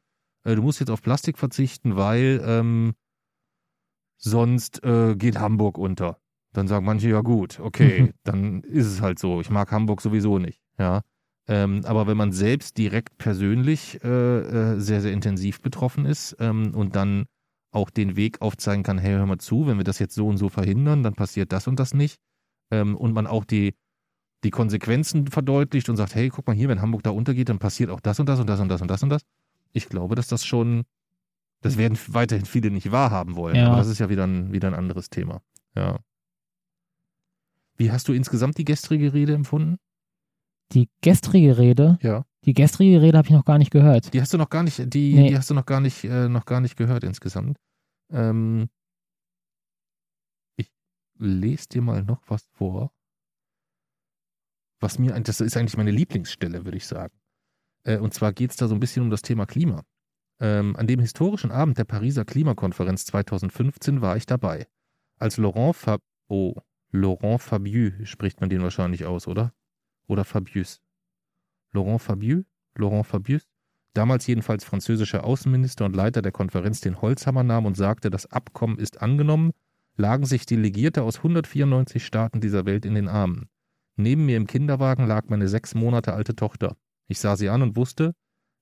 äh, 0.46 0.56
du 0.56 0.62
musst 0.62 0.80
jetzt 0.80 0.90
auf 0.90 1.02
Plastik 1.02 1.38
verzichten, 1.38 1.96
weil 1.96 2.42
ähm, 2.44 2.94
sonst 4.18 4.84
äh, 4.84 5.16
geht 5.16 5.40
Hamburg 5.40 5.78
unter. 5.78 6.20
Dann 6.54 6.68
sagen 6.68 6.86
manche, 6.86 7.10
ja 7.10 7.22
gut, 7.22 7.60
okay, 7.60 8.14
dann 8.24 8.62
ist 8.62 8.88
es 8.88 9.02
halt 9.02 9.20
so. 9.20 9.42
Ich 9.42 9.50
mag 9.50 9.72
Hamburg 9.72 10.02
sowieso 10.02 10.40
nicht. 10.40 10.62
Ja. 10.78 11.02
Ähm, 11.48 11.82
aber 11.86 12.08
wenn 12.08 12.18
man 12.18 12.32
selbst 12.32 12.78
direkt 12.78 13.18
persönlich 13.18 14.04
äh, 14.04 14.08
äh, 14.08 14.80
sehr, 14.80 15.02
sehr 15.02 15.12
intensiv 15.12 15.62
betroffen 15.62 16.06
ist 16.06 16.36
ähm, 16.40 16.74
und 16.74 16.96
dann 16.96 17.26
auch 17.72 17.90
den 17.90 18.16
Weg 18.16 18.42
aufzeigen 18.42 18.84
kann, 18.84 18.98
hey, 18.98 19.14
hör 19.14 19.26
mal 19.26 19.38
zu, 19.38 19.68
wenn 19.68 19.78
wir 19.78 19.84
das 19.84 20.00
jetzt 20.00 20.16
so 20.16 20.28
und 20.28 20.38
so 20.38 20.50
verhindern, 20.50 21.04
dann 21.04 21.14
passiert 21.14 21.52
das 21.52 21.68
und 21.68 21.80
das 21.80 21.94
nicht. 21.94 22.20
Ähm, 22.72 22.96
und 22.96 23.14
man 23.14 23.28
auch 23.28 23.46
die, 23.46 23.76
die 24.44 24.50
Konsequenzen 24.50 25.28
verdeutlicht 25.28 25.90
und 25.90 25.98
sagt, 25.98 26.16
hey, 26.16 26.30
guck 26.30 26.48
mal 26.48 26.56
hier, 26.56 26.70
wenn 26.70 26.82
Hamburg 26.82 27.04
da 27.04 27.12
untergeht, 27.12 27.50
dann 27.50 27.60
passiert 27.60 27.92
auch 27.92 28.00
das 28.00 28.20
und 28.20 28.28
das 28.28 28.40
und 28.40 28.48
das 28.48 28.60
und 28.60 28.70
das 28.70 28.82
und 28.82 28.90
das 28.90 29.04
und 29.04 29.10
das. 29.10 29.22
Ich 29.74 29.90
glaube, 29.90 30.16
dass 30.16 30.28
das 30.28 30.46
schon, 30.46 30.84
das 31.66 31.78
werden 31.78 31.98
weiterhin 32.10 32.46
viele 32.46 32.70
nicht 32.72 32.92
wahrhaben 32.92 33.36
wollen. 33.36 33.56
Ja. 33.56 33.68
Aber 33.68 33.78
das 33.78 33.88
ist 33.88 34.00
ja 34.00 34.10
wieder 34.10 34.26
ein, 34.26 34.54
wieder 34.54 34.68
ein 34.68 34.74
anderes 34.76 35.10
Thema. 35.10 35.42
Ja. 35.76 36.00
Wie 37.78 37.92
hast 37.92 38.08
du 38.08 38.14
insgesamt 38.14 38.58
die 38.58 38.66
gestrige 38.66 39.14
Rede 39.14 39.34
empfunden? 39.34 39.78
Die 40.72 40.90
gestrige 41.02 41.58
Rede, 41.58 41.98
Ja. 42.02 42.26
die 42.46 42.54
gestrige 42.54 43.02
Rede 43.02 43.18
habe 43.18 43.28
ich 43.28 43.34
noch 43.34 43.46
gar 43.46 43.58
nicht 43.58 43.72
gehört. 43.72 44.14
Die 44.14 44.22
hast 44.22 44.34
du 44.34 44.38
noch 44.38 44.50
gar 44.50 44.64
nicht, 44.64 44.94
die, 44.94 45.14
Nee. 45.16 45.30
die 45.30 45.38
hast 45.38 45.50
du 45.50 45.54
noch 45.54 45.66
gar 45.66 45.80
nicht, 45.82 46.04
äh, 46.04 46.30
noch 46.30 46.46
gar 46.46 46.62
nicht 46.62 46.76
gehört 46.78 47.04
insgesamt. 47.04 47.58
Ähm, 48.12 48.70
ich 50.58 50.72
lese 51.18 51.68
dir 51.70 51.82
mal 51.82 52.04
noch 52.04 52.22
was 52.28 52.46
vor. 52.54 52.92
Was 54.80 55.00
mir, 55.00 55.20
das 55.20 55.42
ist 55.42 55.58
eigentlich 55.58 55.78
meine 55.78 55.92
Lieblingsstelle, 55.92 56.64
würde 56.66 56.78
ich 56.78 56.86
sagen. 56.86 57.16
Äh, 57.84 57.98
und 57.98 58.14
zwar 58.14 58.34
geht 58.34 58.52
es 58.52 58.58
da 58.58 58.68
so 58.68 58.76
ein 58.76 58.80
bisschen 58.80 59.04
um 59.04 59.10
das 59.10 59.22
Thema 59.22 59.46
Klima. 59.46 59.84
Ähm, 60.40 60.76
an 60.76 60.88
dem 60.88 61.00
historischen 61.00 61.52
Abend 61.52 61.78
der 61.78 61.86
Pariser 61.86 62.26
Klimakonferenz 62.26 63.06
2015 63.06 64.02
war 64.02 64.18
ich 64.18 64.26
dabei. 64.26 64.68
Als 65.18 65.38
Laurent 65.38 65.76
Fab 65.76 66.02
oh, 66.28 66.56
Laurent 66.92 67.42
Fabius 67.42 67.94
spricht 68.08 68.42
man 68.42 68.50
den 68.50 68.62
wahrscheinlich 68.62 69.06
aus, 69.06 69.28
oder? 69.28 69.54
Oder 70.08 70.26
Fabius? 70.26 70.82
Laurent 71.72 72.02
Fabius? 72.02 72.46
Laurent 72.76 73.06
Fabius? 73.06 73.48
damals 73.96 74.28
jedenfalls 74.28 74.64
französischer 74.64 75.24
Außenminister 75.24 75.86
und 75.86 75.96
Leiter 75.96 76.22
der 76.22 76.32
Konferenz, 76.32 76.82
den 76.82 77.02
Holzhammer 77.02 77.44
nahm 77.44 77.66
und 77.66 77.78
sagte, 77.78 78.10
das 78.10 78.32
Abkommen 78.32 78.78
ist 78.78 79.02
angenommen, 79.02 79.52
lagen 79.98 80.26
sich 80.26 80.46
Delegierte 80.46 81.04
aus 81.04 81.18
194 81.18 82.06
Staaten 82.06 82.42
dieser 82.42 82.66
Welt 82.66 82.86
in 82.86 82.96
den 82.96 83.08
Armen. 83.08 83.48
Neben 83.96 84.26
mir 84.26 84.38
im 84.38 84.48
Kinderwagen 84.48 85.08
lag 85.08 85.30
meine 85.30 85.48
sechs 85.48 85.74
Monate 85.74 86.14
alte 86.14 86.36
Tochter. 86.36 86.76
Ich 87.08 87.20
sah 87.20 87.38
sie 87.38 87.50
an 87.50 87.62
und 87.62 87.78
wusste, 87.78 88.14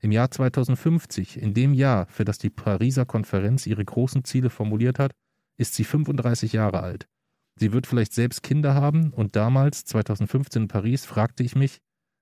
im 0.04 0.12
Jahr 0.12 0.30
2050, 0.30 1.42
in 1.42 1.54
dem 1.54 1.74
Jahr, 1.74 2.08
für 2.08 2.26
das 2.26 2.38
die 2.38 2.50
Pariser 2.50 3.06
Konferenz 3.06 3.66
ihre 3.66 3.84
großen 3.86 4.26
Ziele 4.26 4.50
formuliert 4.50 5.00
hat, 5.00 5.14
ist 5.58 5.76
sie 5.76 5.86
35 5.86 6.52
Jahre 6.54 6.82
alt. 6.84 7.08
Sie 7.56 7.72
wird 7.72 7.88
vielleicht 7.88 8.14
selbst 8.14 8.44
Kinder 8.44 8.74
haben 8.76 9.12
und 9.12 9.36
damals, 9.36 9.86
2015 9.86 10.64
in 10.64 10.68
Paris, 10.68 11.06
fragte 11.06 11.44
ich 11.44 11.56
mich, 11.56 11.80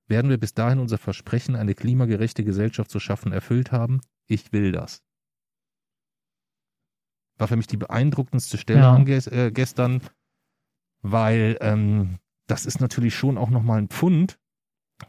werden 0.08 0.30
wir 0.30 0.38
bis 0.38 0.54
dahin 0.54 0.80
unser 0.80 0.98
Versprechen, 1.00 1.56
eine 1.56 1.74
klimagerechte 1.74 2.44
Gesellschaft 2.44 2.92
zu 2.92 3.00
schaffen, 3.00 3.32
erfüllt 3.32 3.72
haben? 3.72 4.02
Ich 4.28 4.52
will 4.52 4.72
das. 4.72 5.02
War 7.38 7.48
für 7.48 7.56
mich 7.56 7.68
die 7.68 7.78
beeindruckendste 7.78 8.58
Stelle 8.60 8.82
Ja. 8.82 9.04
ges 9.04 9.26
äh, 9.26 9.52
gestern, 9.52 10.02
weil 11.02 11.58
ähm, 11.62 12.20
das 12.46 12.68
ist 12.68 12.80
natürlich 12.80 13.16
schon 13.16 13.38
auch 13.40 13.50
nochmal 13.50 13.80
ein 13.80 13.88
Pfund, 13.88 14.38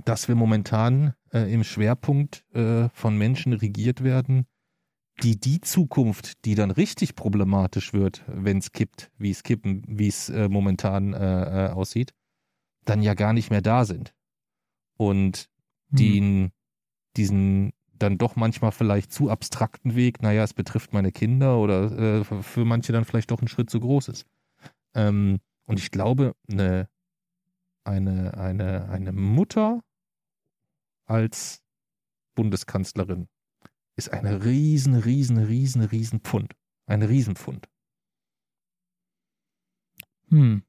dass 0.07 0.29
wir 0.29 0.37
momentan 0.37 1.15
äh, 1.33 1.53
im 1.53 1.65
Schwerpunkt 1.65 2.45
äh, 2.55 2.89
von 2.91 3.17
Menschen 3.17 3.53
regiert 3.53 4.05
werden, 4.05 4.47
die 5.23 5.39
die 5.39 5.61
Zukunft, 5.61 6.45
die 6.45 6.55
dann 6.55 6.71
richtig 6.71 7.15
problematisch 7.15 7.93
wird, 7.93 8.25
wenn 8.29 8.59
es 8.59 8.73
kippt, 8.73 9.11
wie 9.19 9.31
es 9.31 9.43
kippen, 9.43 9.85
wie 9.87 10.09
es 10.09 10.29
äh, 10.31 10.49
momentan 10.49 11.13
äh, 11.13 11.67
äh, 11.67 11.71
aussieht, 11.71 12.13
dann 12.85 13.03
ja 13.03 13.15
gar 13.15 13.33
nicht 13.33 13.51
mehr 13.51 13.63
da 13.63 13.85
sind. 13.85 14.15
Und 14.99 15.49
Hm. 15.91 15.97
den, 15.99 16.53
diesen 17.17 17.73
dann 17.99 18.19
doch 18.19 18.37
manchmal 18.37 18.73
vielleicht 18.73 19.13
zu 19.13 19.31
abstrakten 19.31 19.95
Weg, 19.95 20.23
naja, 20.23 20.43
es 20.45 20.55
betrifft 20.55 20.93
meine 20.93 21.13
Kinder 21.13 21.59
oder 21.59 21.93
äh, 22.21 22.25
für- 22.25 22.43
für 22.43 22.65
manche 22.65 22.93
dann 22.93 23.05
vielleicht 23.05 23.31
doch 23.31 23.43
ein 23.43 23.49
Schritt 23.49 23.71
zu 23.71 23.81
groß 23.81 24.09
ist. 24.09 24.27
Ähm, 24.95 25.41
und 25.67 25.79
ich 25.79 25.91
glaube, 25.91 26.35
eine, 26.51 26.89
eine, 27.85 28.37
eine, 28.39 28.89
eine 28.89 29.13
Mutter 29.13 29.81
als 31.13 31.63
Bundeskanzlerin 32.35 33.29
ist 33.97 34.13
eine 34.13 34.45
riesen, 34.45 34.95
riesen, 34.95 35.39
riesen, 35.39 35.83
riesen 35.83 36.21
Pfund. 36.21 36.55
Ein 36.87 37.03
Riesenpfund. 37.03 37.69
Hm. 40.29 40.63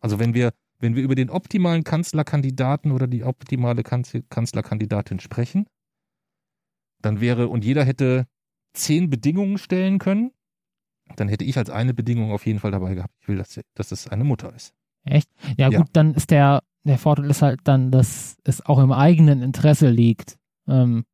Also 0.00 0.18
wenn 0.18 0.34
wir, 0.34 0.52
wenn 0.80 0.96
wir 0.96 1.02
über 1.02 1.14
den 1.14 1.30
optimalen 1.30 1.84
Kanzlerkandidaten 1.84 2.90
oder 2.90 3.06
die 3.06 3.24
optimale 3.24 3.82
Kanz- 3.82 4.22
Kanzlerkandidatin 4.28 5.20
sprechen, 5.20 5.66
dann 7.00 7.20
wäre, 7.20 7.48
und 7.48 7.64
jeder 7.64 7.84
hätte 7.84 8.26
zehn 8.74 9.08
Bedingungen 9.08 9.56
stellen 9.56 9.98
können, 9.98 10.32
dann 11.16 11.28
hätte 11.28 11.44
ich 11.44 11.56
als 11.56 11.70
eine 11.70 11.94
Bedingung 11.94 12.32
auf 12.32 12.44
jeden 12.44 12.58
Fall 12.58 12.72
dabei 12.72 12.94
gehabt, 12.94 13.14
ich 13.20 13.28
will, 13.28 13.36
dass, 13.36 13.60
dass 13.74 13.92
es 13.92 14.08
eine 14.08 14.24
Mutter 14.24 14.54
ist. 14.54 14.74
Echt? 15.04 15.30
Ja, 15.56 15.70
Ja. 15.70 15.78
gut, 15.78 15.88
dann 15.92 16.14
ist 16.14 16.30
der, 16.30 16.62
der 16.84 16.98
Vorteil 16.98 17.30
ist 17.30 17.42
halt 17.42 17.60
dann, 17.64 17.90
dass 17.90 18.36
es 18.44 18.64
auch 18.64 18.78
im 18.78 18.92
eigenen 18.92 19.42
Interesse 19.42 19.88
liegt, 19.90 20.38
ähm, 20.68 21.04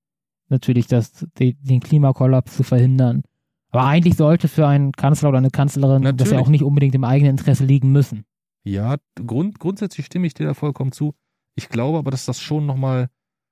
natürlich 0.48 0.86
das, 0.86 1.26
die, 1.38 1.54
den 1.54 1.80
Klimakollaps 1.80 2.56
zu 2.56 2.62
verhindern. 2.62 3.22
Aber 3.70 3.84
eigentlich 3.84 4.16
sollte 4.16 4.48
für 4.48 4.66
einen 4.66 4.90
Kanzler 4.92 5.28
oder 5.28 5.38
eine 5.38 5.50
Kanzlerin 5.50 6.02
das 6.02 6.10
ja 6.10 6.12
Natürlich. 6.12 6.38
auch 6.38 6.48
nicht 6.48 6.64
unbedingt 6.64 6.94
im 6.96 7.04
eigenen 7.04 7.30
Interesse 7.32 7.64
liegen 7.64 7.92
müssen. 7.92 8.24
Ja, 8.64 8.96
grund, 9.14 9.58
grundsätzlich 9.60 10.06
stimme 10.06 10.26
ich 10.26 10.34
dir 10.34 10.46
da 10.46 10.54
vollkommen 10.54 10.90
zu. 10.92 11.14
Ich 11.54 11.68
glaube 11.68 11.98
aber, 11.98 12.10
dass 12.10 12.26
das 12.26 12.40
schon 12.40 12.66
nochmal 12.66 13.08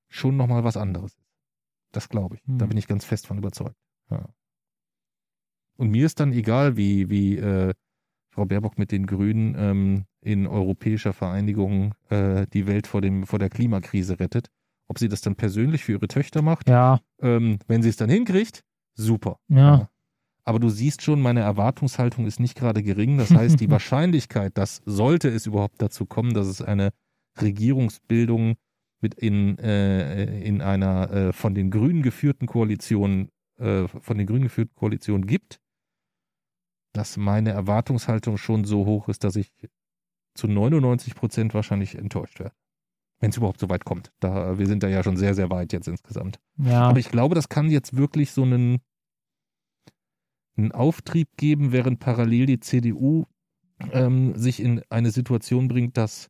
schon 0.09 0.37
noch 0.37 0.49
mal 0.49 0.65
was 0.65 0.77
anderes 0.77 1.13
ist. 1.13 1.25
Das 1.93 2.09
glaube 2.09 2.37
ich. 2.37 2.43
Da 2.47 2.65
Hm. 2.65 2.69
bin 2.71 2.79
ich 2.79 2.89
ganz 2.89 3.05
fest 3.05 3.27
von 3.27 3.39
überzeugt. 3.39 3.77
Ja. 4.11 4.29
Und 5.77 5.91
mir 5.91 6.05
ist 6.07 6.19
dann 6.19 6.33
egal, 6.33 6.77
wie, 6.77 7.09
wie 7.09 7.37
äh, 7.37 7.73
Frau 8.31 8.45
Baerbock 8.45 8.79
mit 8.79 8.93
den 8.93 9.07
Grünen 9.07 9.55
ähm, 9.59 10.05
in 10.21 10.47
europäischer 10.47 11.13
Vereinigung 11.13 11.95
äh, 12.11 12.47
die 12.53 12.67
Welt 12.67 12.87
vor, 12.87 13.01
dem, 13.01 13.27
vor 13.27 13.39
der 13.39 13.49
Klimakrise 13.51 14.21
rettet. 14.21 14.49
Ob 14.87 14.99
sie 14.99 15.09
das 15.09 15.21
dann 15.21 15.35
persönlich 15.37 15.85
für 15.85 15.93
ihre 15.93 16.09
Töchter 16.09 16.41
macht, 16.43 16.69
Ja, 16.69 17.01
ähm, 17.21 17.59
wenn 17.67 17.83
sie 17.83 17.89
es 17.91 17.97
dann 17.97 18.09
hinkriegt, 18.11 18.65
super. 18.95 19.39
ja, 19.49 19.89
Aber 20.45 20.59
du 20.59 20.71
siehst 20.71 21.03
schon, 21.03 21.21
meine 21.21 21.41
Erwartungshaltung 21.41 22.27
ist 22.27 22.41
nicht 22.41 22.57
gerade 22.57 22.83
gering. 22.83 23.19
Das 23.19 23.31
heißt, 23.31 23.61
die 23.61 23.71
Wahrscheinlichkeit, 23.71 24.57
dass 24.57 24.81
sollte 24.87 25.29
es 25.29 25.47
überhaupt 25.47 25.83
dazu 25.83 26.07
kommen, 26.07 26.33
dass 26.33 26.47
es 26.47 26.63
eine 26.63 26.91
Regierungsbildung 27.41 28.55
mit 29.01 29.15
in, 29.15 29.59
äh, 29.59 30.41
in 30.41 30.61
einer 30.61 31.11
äh, 31.11 31.33
von 31.33 31.55
den 31.55 31.71
Grünen 31.71 32.03
geführten 32.03 32.47
Koalition, 32.47 33.29
äh, 33.59 33.87
von 33.89 34.19
den 34.19 34.27
Grünen 34.27 34.45
geführten 34.45 34.75
Koalition 34.75 35.27
gibt, 35.27 35.61
dass 36.99 37.17
meine 37.17 37.51
Erwartungshaltung 37.51 38.37
schon 38.39 38.65
so 38.65 38.85
hoch 38.85 39.09
ist, 39.09 39.23
dass 39.23 39.37
ich 39.37 39.53
zu 40.35 40.49
99 40.49 41.15
Prozent 41.15 41.55
wahrscheinlich 41.55 41.95
enttäuscht 41.95 42.41
werde. 42.41 42.55
Wenn 43.21 43.31
es 43.31 43.37
überhaupt 43.37 43.61
so 43.61 43.69
weit 43.69 43.85
kommt. 43.85 44.13
Da, 44.21 44.59
wir 44.59 44.67
sind 44.67 44.83
da 44.83 44.89
ja 44.89 45.03
schon 45.05 45.17
sehr, 45.17 45.35
sehr 45.35 45.49
weit 45.51 45.73
jetzt 45.73 45.87
insgesamt. 45.89 46.41
ja. 46.57 46.83
Aber 46.83 46.99
ich 46.99 47.09
glaube, 47.11 47.35
das 47.37 47.49
kann 47.49 47.71
jetzt 47.71 47.97
wirklich 47.97 48.33
so 48.33 48.43
einen, 48.43 48.79
einen 50.57 50.73
Auftrieb 50.73 51.29
geben, 51.37 51.71
während 51.73 52.01
parallel 52.01 52.47
die 52.47 52.61
CDU 52.61 53.27
ähm, 53.93 54.35
sich 54.37 54.61
in 54.61 54.83
eine 54.91 55.13
Situation 55.13 55.69
bringt, 55.69 55.97
dass 55.97 56.29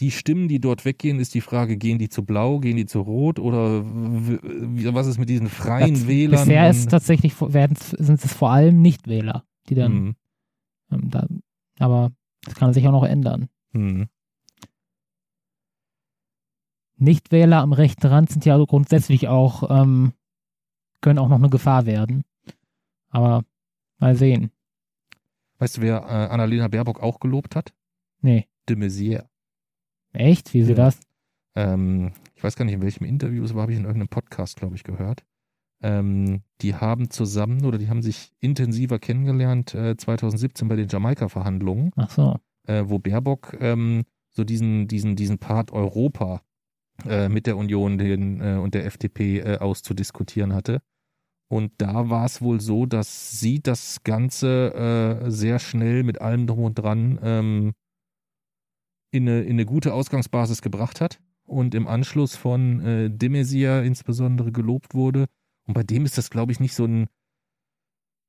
die 0.00 0.10
Stimmen, 0.10 0.48
die 0.48 0.60
dort 0.60 0.84
weggehen, 0.84 1.18
ist 1.20 1.34
die 1.34 1.40
Frage, 1.40 1.76
gehen 1.78 1.98
die 1.98 2.08
zu 2.10 2.24
blau, 2.24 2.60
gehen 2.60 2.76
die 2.76 2.84
zu 2.86 3.00
rot 3.00 3.38
oder 3.38 3.82
was 3.84 5.06
ist 5.06 5.18
mit 5.18 5.28
diesen 5.30 5.48
freien 5.48 5.94
Das- 5.94 6.06
Wählern? 6.06 6.40
Bisher 6.46 6.68
ist 6.70 6.90
tatsächlich, 6.90 7.38
werden, 7.40 7.76
sind 7.76 8.22
es 8.22 8.32
vor 8.34 8.50
allem 8.50 8.82
Nichtwähler, 8.82 9.44
die 9.66 9.74
dann, 9.74 9.92
Hm, 9.92 10.16
ähm, 10.92 11.10
da, 11.10 11.26
aber 11.78 12.12
das 12.44 12.54
kann 12.54 12.72
sich 12.72 12.86
auch 12.86 12.92
noch 12.92 13.04
ändern. 13.04 13.48
hm. 13.72 14.08
Nichtwähler 16.98 17.58
am 17.60 17.72
rechten 17.74 18.06
Rand 18.06 18.30
sind 18.30 18.44
ja 18.46 18.56
grundsätzlich 18.56 19.28
auch, 19.28 19.68
ähm, 19.70 20.12
können 21.02 21.18
auch 21.18 21.28
noch 21.28 21.36
eine 21.36 21.50
Gefahr 21.50 21.84
werden. 21.86 22.24
Aber 23.10 23.44
Mal 23.98 24.14
sehen. 24.14 24.50
Weißt 25.58 25.78
du, 25.78 25.80
wer 25.80 26.02
äh, 26.02 26.30
Annalena 26.30 26.68
Baerbock 26.68 27.02
auch 27.02 27.18
gelobt 27.18 27.56
hat? 27.56 27.72
Nee. 28.20 28.46
De 28.68 28.76
Maizière. 28.76 29.24
Echt? 30.12 30.52
Wieso 30.52 30.72
Ja. 30.72 30.76
das? 30.76 31.00
Ähm, 31.54 32.12
ich 32.34 32.44
weiß 32.44 32.56
gar 32.56 32.66
nicht, 32.66 32.74
in 32.74 32.82
welchem 32.82 33.04
Interview 33.06 33.42
es 33.42 33.54
war, 33.54 33.62
habe 33.62 33.72
ich 33.72 33.78
in 33.78 33.84
irgendeinem 33.86 34.08
Podcast, 34.10 34.56
glaube 34.56 34.76
ich, 34.76 34.84
gehört. 34.84 35.24
Ähm, 35.86 36.42
die 36.62 36.74
haben 36.74 37.10
zusammen 37.10 37.64
oder 37.64 37.78
die 37.78 37.88
haben 37.88 38.02
sich 38.02 38.32
intensiver 38.40 38.98
kennengelernt 38.98 39.72
äh, 39.74 39.96
2017 39.96 40.66
bei 40.66 40.74
den 40.74 40.88
Jamaika-Verhandlungen, 40.88 41.92
Ach 41.94 42.10
so. 42.10 42.40
äh, 42.66 42.84
wo 42.86 42.98
Baerbock 42.98 43.56
ähm, 43.60 44.02
so 44.32 44.42
diesen, 44.42 44.88
diesen, 44.88 45.14
diesen 45.14 45.38
Part 45.38 45.70
Europa 45.70 46.42
äh, 47.06 47.28
mit 47.28 47.46
der 47.46 47.56
Union 47.56 47.98
den, 47.98 48.40
äh, 48.40 48.56
und 48.56 48.74
der 48.74 48.84
FDP 48.84 49.38
äh, 49.38 49.58
auszudiskutieren 49.58 50.54
hatte. 50.54 50.80
Und 51.48 51.70
da 51.78 52.10
war 52.10 52.24
es 52.24 52.42
wohl 52.42 52.60
so, 52.60 52.86
dass 52.86 53.38
sie 53.38 53.62
das 53.62 54.02
Ganze 54.02 55.22
äh, 55.24 55.30
sehr 55.30 55.60
schnell 55.60 56.02
mit 56.02 56.20
allem 56.20 56.48
drum 56.48 56.64
und 56.64 56.74
dran 56.74 57.20
ähm, 57.22 57.72
in, 59.12 59.28
eine, 59.28 59.42
in 59.42 59.52
eine 59.52 59.66
gute 59.66 59.94
Ausgangsbasis 59.94 60.62
gebracht 60.62 61.00
hat 61.00 61.20
und 61.44 61.76
im 61.76 61.86
Anschluss 61.86 62.34
von 62.34 62.80
äh, 62.80 63.08
de 63.08 63.28
Maizière 63.28 63.84
insbesondere 63.84 64.50
gelobt 64.50 64.94
wurde. 64.94 65.26
Und 65.66 65.74
bei 65.74 65.82
dem 65.82 66.04
ist 66.04 66.16
das, 66.18 66.30
glaube 66.30 66.52
ich, 66.52 66.60
nicht 66.60 66.74
so 66.74 66.84
ein, 66.84 67.08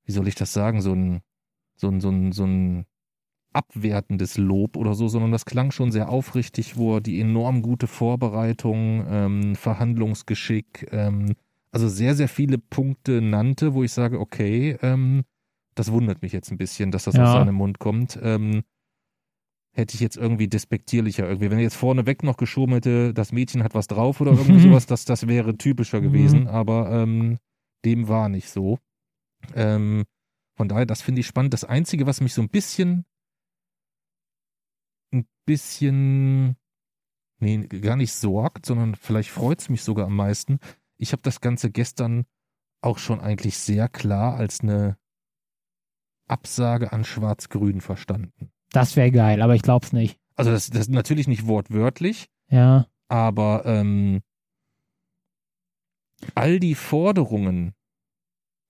wie 0.05 0.11
soll 0.11 0.27
ich 0.27 0.35
das 0.35 0.53
sagen, 0.53 0.81
so 0.81 0.93
ein, 0.93 1.21
so 1.75 1.89
ein, 1.89 2.01
so 2.01 2.09
ein, 2.09 2.31
so 2.31 2.45
ein 2.45 2.85
abwertendes 3.53 4.37
Lob 4.37 4.77
oder 4.77 4.93
so, 4.93 5.07
sondern 5.07 5.31
das 5.31 5.45
klang 5.45 5.71
schon 5.71 5.91
sehr 5.91 6.09
aufrichtig, 6.09 6.77
wo 6.77 6.95
er 6.95 7.01
die 7.01 7.19
enorm 7.19 7.61
gute 7.61 7.87
Vorbereitung, 7.87 9.05
ähm, 9.09 9.55
Verhandlungsgeschick, 9.55 10.87
ähm, 10.91 11.35
also 11.71 11.87
sehr, 11.87 12.15
sehr 12.15 12.27
viele 12.29 12.57
Punkte 12.57 13.21
nannte, 13.21 13.73
wo 13.73 13.83
ich 13.83 13.91
sage, 13.91 14.19
okay, 14.19 14.77
ähm, 14.81 15.23
das 15.75 15.91
wundert 15.91 16.21
mich 16.21 16.31
jetzt 16.31 16.51
ein 16.51 16.57
bisschen, 16.57 16.91
dass 16.91 17.03
das 17.03 17.15
Ja. 17.15 17.23
aus 17.23 17.33
seinem 17.33 17.55
Mund 17.55 17.79
kommt. 17.79 18.17
Ähm, 18.21 18.63
hätte 19.77 19.93
ich 19.95 20.01
jetzt 20.01 20.17
irgendwie 20.17 20.47
despektierlicher 20.47 21.27
irgendwie. 21.27 21.51
Wenn 21.51 21.59
er 21.59 21.63
jetzt 21.63 21.75
vorneweg 21.75 22.23
noch 22.23 22.37
geschoben 22.37 22.73
hätte, 22.73 23.13
das 23.13 23.31
Mädchen 23.31 23.63
hat 23.63 23.75
was 23.75 23.87
drauf 23.87 24.19
oder 24.19 24.31
irgendwie 24.31 24.59
sowas, 24.69 24.87
das, 24.87 25.05
das 25.05 25.27
wäre 25.27 25.57
typischer 25.57 26.01
gewesen, 26.01 26.41
Mhm. 26.41 26.47
aber 26.47 26.91
ähm, 26.91 27.37
dem 27.85 28.07
war 28.07 28.27
nicht 28.27 28.49
so. 28.49 28.79
Ähm, 29.53 30.03
von 30.57 30.67
daher, 30.67 30.87
das 30.87 31.01
finde 31.03 31.21
ich 31.21 31.27
spannend. 31.27 31.53
Das 31.53 31.63
Einzige, 31.63 32.07
was 32.07 32.21
mich 32.21 32.33
so 32.33 32.41
ein 32.41 32.49
bisschen, 32.49 33.05
ein 35.13 35.27
bisschen, 35.45 36.57
nee, 37.39 37.67
gar 37.67 37.95
nicht 37.95 38.13
sorgt, 38.13 38.65
sondern 38.65 38.95
vielleicht 38.95 39.29
freut 39.29 39.61
es 39.61 39.69
mich 39.69 39.83
sogar 39.83 40.07
am 40.07 40.15
meisten. 40.15 40.59
Ich 40.97 41.11
habe 41.11 41.21
das 41.21 41.39
Ganze 41.39 41.69
gestern 41.69 42.25
auch 42.81 42.97
schon 42.97 43.19
eigentlich 43.19 43.57
sehr 43.59 43.87
klar 43.89 44.35
als 44.37 44.61
eine 44.61 44.97
Absage 46.27 46.91
an 46.91 47.03
Schwarz-Grün 47.05 47.79
verstanden. 47.81 48.51
Das 48.71 48.95
wäre 48.95 49.11
geil, 49.11 49.41
aber 49.41 49.55
ich 49.55 49.61
glaub's 49.61 49.93
nicht. 49.93 50.17
Also 50.35 50.51
das, 50.51 50.69
das 50.69 50.81
ist 50.81 50.89
natürlich 50.91 51.27
nicht 51.27 51.47
wortwörtlich, 51.47 52.27
Ja. 52.49 52.87
aber 53.07 53.63
ähm, 53.65 54.21
all 56.35 56.59
die 56.59 56.75
Forderungen, 56.75 57.73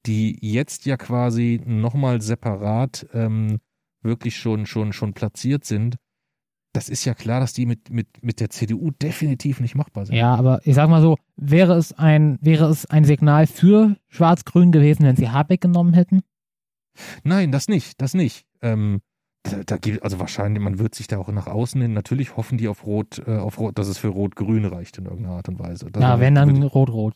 die 0.06 0.38
jetzt 0.42 0.86
ja 0.86 0.98
quasi 0.98 1.62
nochmal 1.66 2.22
separat 2.22 3.08
ähm, 3.14 3.60
wirklich 4.02 4.38
schon, 4.38 4.66
schon, 4.66 4.94
schon 4.94 5.14
platziert 5.14 5.66
sind, 5.66 5.98
das 6.74 6.90
ist 6.90 7.06
ja 7.06 7.14
klar, 7.14 7.40
dass 7.40 7.54
die 7.54 7.66
mit, 7.66 7.90
mit, 7.90 8.08
mit 8.24 8.40
der 8.40 8.50
CDU 8.50 8.92
definitiv 8.92 9.60
nicht 9.60 9.74
machbar 9.76 10.06
sind. 10.06 10.16
Ja, 10.16 10.36
aber 10.36 10.62
ich 10.66 10.76
sag 10.76 10.90
mal 10.90 11.02
so, 11.02 11.18
wäre 11.36 11.74
es 11.74 11.92
ein, 11.94 12.38
wäre 12.42 12.66
es 12.70 12.86
ein 12.86 13.04
Signal 13.04 13.48
für 13.48 13.98
Schwarz-Grün 14.10 14.72
gewesen, 14.72 15.04
wenn 15.04 15.16
sie 15.16 15.30
Habeck 15.30 15.62
genommen 15.62 15.94
hätten? 15.94 16.22
Nein, 17.24 17.52
das 17.52 17.68
nicht, 17.68 18.00
das 18.02 18.14
nicht. 18.14 18.46
Ähm, 18.62 19.02
da, 19.44 19.64
da 19.66 19.78
gibt, 19.78 20.04
also 20.04 20.20
wahrscheinlich, 20.20 20.62
man 20.62 20.80
wird 20.80 20.94
sich 20.96 21.08
da 21.08 21.18
auch 21.18 21.30
nach 21.30 21.48
außen 21.48 21.82
hin, 21.82 21.94
natürlich 21.94 22.36
hoffen 22.38 22.58
die 22.58 22.68
auf 22.68 22.86
Rot, 22.86 23.22
äh, 23.28 23.38
auf 23.38 23.60
Rot, 23.60 23.78
dass 23.78 23.88
es 23.88 23.98
für 23.98 24.10
Rot-Grün 24.10 24.66
reicht 24.66 24.98
in 24.98 25.06
irgendeiner 25.06 25.36
Art 25.36 25.48
und 25.50 25.60
Weise. 25.60 25.90
Das 25.92 26.02
war- 26.04 26.20
wenn 26.20 26.36
dann 26.36 26.64
Rot-Rot. 26.64 27.14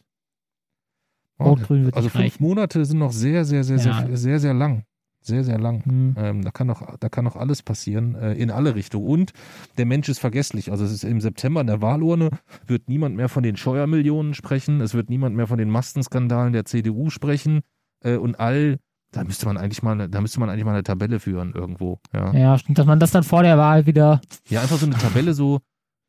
Rot-Grün 1.40 1.86
wird 1.86 1.96
Also 1.96 2.10
fünf 2.10 2.24
reichen. 2.24 2.44
Monate 2.44 2.86
sind 2.86 3.00
noch 3.00 3.12
sehr, 3.12 3.46
sehr, 3.46 3.64
sehr, 3.64 3.78
Ja. 3.78 4.06
sehr, 4.06 4.18
sehr, 4.18 4.40
sehr 4.40 4.54
lang. 4.54 4.84
Sehr, 5.24 5.44
sehr 5.44 5.60
lang. 5.60 5.84
Hm. 5.86 6.16
Ähm, 6.18 6.42
da, 6.44 6.50
kann 6.50 6.66
noch, 6.68 6.98
da 6.98 7.08
kann 7.10 7.26
noch 7.26 7.36
alles 7.36 7.62
passieren, 7.62 8.16
äh, 8.16 8.34
in 8.34 8.50
alle 8.50 8.74
Richtungen. 8.74 9.06
Und 9.06 9.34
der 9.78 9.86
Mensch 9.86 10.10
ist 10.10 10.18
vergesslich. 10.20 10.72
Also 10.72 10.84
es 10.84 10.92
ist 10.92 11.04
im 11.04 11.22
September 11.22 11.62
in 11.62 11.68
der 11.68 11.82
Wahlurne, 11.82 12.30
wird 12.66 12.90
niemand 12.90 13.16
mehr 13.16 13.30
von 13.30 13.44
den 13.44 13.56
Steuermillionen 13.56 14.34
sprechen, 14.34 14.82
es 14.82 14.94
wird 14.96 15.10
niemand 15.12 15.36
mehr 15.36 15.46
von 15.48 15.60
den 15.60 15.70
Mastenskandalen 15.70 16.54
der 16.54 16.66
CDU 16.66 17.10
sprechen 17.12 17.62
äh, 18.04 18.16
und 18.16 18.40
all, 18.40 18.80
da 19.12 19.24
müsste 19.24 19.46
man 19.46 19.58
eigentlich 19.58 19.84
mal, 19.84 20.08
da 20.10 20.22
müsste 20.22 20.40
man 20.40 20.50
eigentlich 20.50 20.66
mal 20.66 20.72
eine 20.74 20.84
Tabelle 20.84 21.20
führen 21.20 21.54
irgendwo. 21.54 22.00
Ja, 22.14 22.34
Ja, 22.34 22.58
stimmt, 22.58 22.78
dass 22.80 22.86
man 22.86 23.00
das 23.00 23.12
dann 23.12 23.24
vor 23.24 23.44
der 23.44 23.58
Wahl 23.58 23.86
wieder. 23.86 24.22
ja 24.50 24.62
einfach 24.62 24.78
so 24.78 24.86
eine 24.86 24.96
Tabelle, 24.96 25.34
so, 25.34 25.60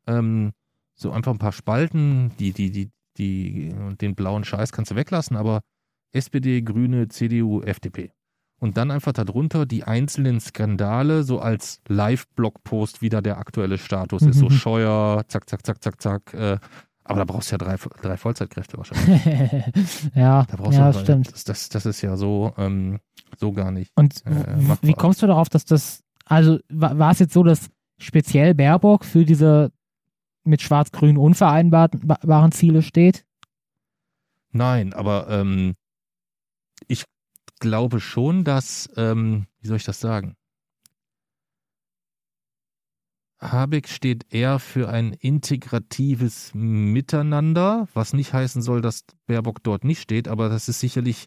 ähm, 0.07 0.53
so 0.95 1.11
einfach 1.11 1.31
ein 1.31 1.39
paar 1.39 1.51
Spalten, 1.51 2.31
die, 2.39 2.53
die, 2.53 2.71
die, 2.71 2.91
die, 3.17 3.73
den 4.01 4.15
blauen 4.15 4.43
Scheiß 4.43 4.71
kannst 4.71 4.91
du 4.91 4.95
weglassen, 4.95 5.35
aber 5.37 5.61
SPD, 6.13 6.61
Grüne, 6.61 7.07
CDU, 7.09 7.61
FDP. 7.61 8.11
Und 8.59 8.77
dann 8.77 8.91
einfach 8.91 9.11
darunter 9.11 9.65
die 9.65 9.83
einzelnen 9.83 10.39
Skandale, 10.39 11.23
so 11.23 11.39
als 11.39 11.81
Live-Blog-Post 11.89 13.01
wieder 13.01 13.21
der 13.21 13.37
aktuelle 13.37 13.77
Status 13.77 14.21
ist. 14.21 14.37
So 14.39 14.45
Mhm. 14.45 14.51
Scheuer, 14.51 15.23
zack, 15.27 15.49
zack, 15.49 15.65
zack, 15.65 15.83
zack, 15.83 16.01
zack. 16.01 16.33
Äh, 16.33 16.57
aber 17.03 17.19
da 17.19 17.25
brauchst 17.25 17.51
du 17.51 17.53
ja 17.55 17.57
drei, 17.57 17.75
drei 18.01 18.17
Vollzeitkräfte 18.17 18.77
wahrscheinlich. 18.77 19.23
ja, 20.15 20.45
Da 20.45 20.55
brauchst 20.55 20.77
ja, 20.77 20.91
du 20.91 20.99
stimmt. 20.99 21.31
Das, 21.31 21.43
das, 21.43 21.69
das 21.69 21.85
ist 21.85 22.01
ja 22.01 22.15
so, 22.17 22.53
ähm, 22.57 22.99
so 23.37 23.51
gar 23.51 23.71
nicht. 23.71 23.91
Und 23.95 24.25
äh, 24.25 24.55
wie 24.81 24.93
kommst 24.93 25.21
du 25.21 25.27
darauf, 25.27 25.49
dass 25.49 25.65
das, 25.65 26.03
also 26.25 26.59
wa- 26.69 26.97
war 26.97 27.11
es 27.11 27.19
jetzt 27.19 27.33
so, 27.33 27.43
dass 27.43 27.69
speziell 27.97 28.53
Baerbock 28.55 29.05
für 29.05 29.25
diese 29.25 29.71
mit 30.45 30.61
Schwarz-Grün 30.61 31.17
unvereinbaren 31.17 32.51
Ziele 32.51 32.81
steht? 32.81 33.25
Nein, 34.51 34.93
aber 34.93 35.27
ähm, 35.29 35.75
ich 36.87 37.05
glaube 37.59 37.99
schon, 37.99 38.43
dass, 38.43 38.89
ähm, 38.97 39.47
wie 39.61 39.67
soll 39.67 39.77
ich 39.77 39.85
das 39.85 39.99
sagen? 39.99 40.35
Habeck 43.51 43.89
steht 43.89 44.33
eher 44.33 44.59
für 44.59 44.89
ein 44.89 45.13
integratives 45.13 46.51
Miteinander, 46.53 47.87
was 47.93 48.13
nicht 48.13 48.33
heißen 48.33 48.61
soll, 48.61 48.81
dass 48.81 49.03
Baerbock 49.27 49.61
dort 49.63 49.83
nicht 49.83 50.01
steht, 50.01 50.27
aber 50.27 50.49
das 50.49 50.69
ist 50.69 50.79
sicherlich, 50.79 51.25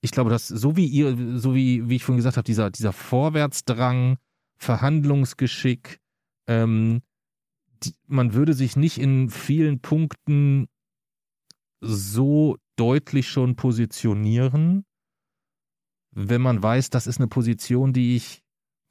ich 0.00 0.10
glaube, 0.10 0.30
dass 0.30 0.48
so 0.48 0.76
wie 0.76 0.86
ihr, 0.86 1.38
so 1.38 1.54
wie, 1.54 1.88
wie 1.88 1.96
ich 1.96 2.04
vorhin 2.04 2.18
gesagt 2.18 2.36
habe, 2.36 2.44
dieser, 2.44 2.70
dieser 2.70 2.92
Vorwärtsdrang, 2.92 4.18
Verhandlungsgeschick, 4.56 6.00
ähm, 6.46 7.02
die, 7.82 7.94
man 8.06 8.34
würde 8.34 8.54
sich 8.54 8.76
nicht 8.76 8.98
in 8.98 9.30
vielen 9.30 9.80
Punkten 9.80 10.68
so 11.80 12.58
deutlich 12.76 13.28
schon 13.28 13.56
positionieren, 13.56 14.84
wenn 16.14 16.42
man 16.42 16.62
weiß, 16.62 16.90
das 16.90 17.06
ist 17.06 17.18
eine 17.18 17.28
Position, 17.28 17.92
die 17.92 18.16
ich 18.16 18.41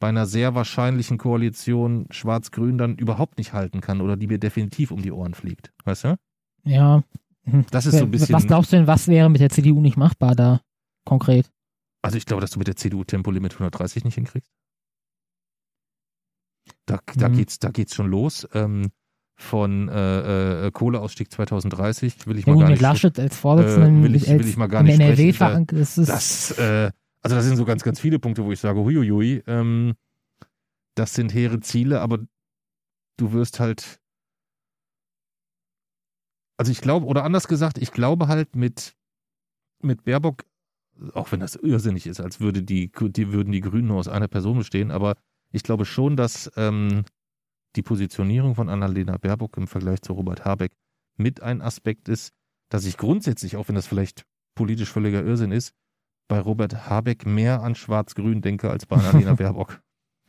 bei 0.01 0.09
einer 0.09 0.25
sehr 0.25 0.53
wahrscheinlichen 0.55 1.17
Koalition 1.17 2.07
Schwarz-Grün 2.09 2.77
dann 2.77 2.95
überhaupt 2.97 3.37
nicht 3.37 3.53
halten 3.53 3.79
kann 3.79 4.01
oder 4.01 4.17
die 4.17 4.27
mir 4.27 4.39
definitiv 4.39 4.91
um 4.91 5.01
die 5.01 5.11
Ohren 5.11 5.33
fliegt. 5.33 5.71
Weißt 5.85 6.03
du? 6.03 6.17
Ja. 6.65 7.03
Das 7.71 7.85
ist 7.85 7.97
so 7.97 8.03
ein 8.05 8.11
bisschen. 8.11 8.33
Was 8.33 8.45
glaubst 8.47 8.73
du 8.73 8.77
denn, 8.77 8.87
was 8.87 9.07
wäre 9.07 9.29
mit 9.29 9.39
der 9.41 9.49
CDU 9.49 9.79
nicht 9.79 9.97
machbar 9.97 10.35
da 10.35 10.61
konkret? 11.05 11.49
Also 12.03 12.17
ich 12.17 12.25
glaube, 12.25 12.41
dass 12.41 12.51
du 12.51 12.59
mit 12.59 12.67
der 12.67 12.75
CDU 12.75 13.03
Tempolimit 13.03 13.53
130 13.53 14.03
nicht 14.03 14.15
hinkriegst. 14.15 14.51
Da, 16.85 16.99
da 17.15 17.29
Mhm. 17.29 17.37
geht's, 17.37 17.59
da 17.59 17.69
geht's 17.69 17.95
schon 17.95 18.07
los. 18.09 18.47
Ähm, 18.53 18.89
von 19.37 19.87
äh, 19.89 20.67
äh, 20.67 20.71
Kohleausstieg 20.71 21.31
2030 21.31 22.27
will 22.27 22.37
ich 22.37 22.45
Ja, 22.45 22.51
mal 22.51 22.55
gut, 22.55 22.61
gar 22.61 22.69
mit 22.69 22.73
nicht. 22.79 22.81
Laschet 22.81 23.19
als 23.19 23.37
Vorsitzenden, 23.37 23.99
äh, 24.01 24.03
will 24.03 24.15
ich- 24.15 24.27
will 24.29 24.47
ich 24.47 24.57
mal 24.57 24.67
gar 24.67 24.83
nicht 24.83 24.99
NRW 24.99 25.13
sprechen, 25.15 25.31
da- 25.39 25.45
verankert, 25.47 25.79
das 25.79 25.97
ist, 25.97 26.09
Das, 26.09 26.51
äh, 26.59 26.91
also 27.21 27.35
das 27.35 27.45
sind 27.45 27.57
so 27.57 27.65
ganz, 27.65 27.83
ganz 27.83 27.99
viele 27.99 28.19
Punkte, 28.19 28.43
wo 28.43 28.51
ich 28.51 28.59
sage, 28.59 28.79
huiuiui, 28.79 29.43
ähm, 29.47 29.93
das 30.95 31.13
sind 31.13 31.33
hehre 31.33 31.59
Ziele, 31.59 32.01
aber 32.01 32.19
du 33.17 33.31
wirst 33.33 33.59
halt, 33.59 34.01
also 36.57 36.71
ich 36.71 36.81
glaube, 36.81 37.05
oder 37.05 37.23
anders 37.23 37.47
gesagt, 37.47 37.77
ich 37.77 37.91
glaube 37.91 38.27
halt 38.27 38.55
mit, 38.55 38.95
mit 39.81 40.03
Baerbock, 40.03 40.43
auch 41.13 41.31
wenn 41.31 41.39
das 41.39 41.55
irrsinnig 41.55 42.07
ist, 42.07 42.19
als 42.19 42.39
würde 42.39 42.63
die, 42.63 42.91
die 42.91 43.31
würden 43.31 43.51
die 43.51 43.61
Grünen 43.61 43.87
nur 43.87 43.99
aus 43.99 44.07
einer 44.07 44.27
Person 44.27 44.57
bestehen, 44.57 44.91
aber 44.91 45.15
ich 45.51 45.63
glaube 45.63 45.85
schon, 45.85 46.15
dass 46.15 46.51
ähm, 46.55 47.03
die 47.75 47.83
Positionierung 47.83 48.55
von 48.55 48.69
Annalena 48.69 49.17
Baerbock 49.17 49.57
im 49.57 49.67
Vergleich 49.67 50.01
zu 50.01 50.13
Robert 50.13 50.45
Habeck 50.45 50.73
mit 51.17 51.41
ein 51.41 51.61
Aspekt 51.61 52.09
ist, 52.09 52.33
dass 52.69 52.85
ich 52.85 52.97
grundsätzlich, 52.97 53.55
auch 53.55 53.67
wenn 53.67 53.75
das 53.75 53.87
vielleicht 53.87 54.25
politisch 54.55 54.91
völliger 54.91 55.23
Irrsinn 55.23 55.51
ist, 55.51 55.73
bei 56.31 56.39
Robert 56.39 56.89
Habeck 56.89 57.25
mehr 57.25 57.61
an 57.61 57.75
Schwarz-Grün 57.75 58.39
denke 58.39 58.69
als 58.69 58.85
bei 58.85 58.95
Annalena 58.95 59.33
Baerbock. 59.35 59.81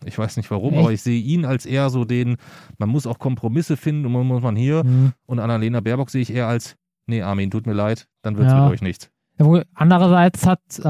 Ich 0.04 0.18
weiß 0.18 0.36
nicht 0.36 0.50
warum, 0.50 0.74
Echt? 0.74 0.80
aber 0.82 0.92
ich 0.92 1.00
sehe 1.00 1.22
ihn 1.22 1.44
als 1.44 1.64
eher 1.64 1.90
so 1.90 2.04
den, 2.04 2.38
man 2.76 2.88
muss 2.88 3.06
auch 3.06 3.20
Kompromisse 3.20 3.76
finden 3.76 4.06
und 4.06 4.12
man 4.12 4.26
muss 4.26 4.42
man 4.42 4.56
hier. 4.56 4.80
Hm. 4.80 5.12
Und 5.26 5.38
Annalena 5.38 5.78
Baerbock 5.78 6.10
sehe 6.10 6.22
ich 6.22 6.34
eher 6.34 6.48
als, 6.48 6.74
nee, 7.06 7.22
Armin, 7.22 7.52
tut 7.52 7.68
mir 7.68 7.72
leid, 7.72 8.08
dann 8.22 8.36
wird's 8.36 8.50
Ja. 8.52 8.64
mit 8.64 8.72
euch 8.72 8.82
nichts. 8.82 9.10
Andererseits 9.74 10.44
hat 10.44 10.60
äh, 10.80 10.82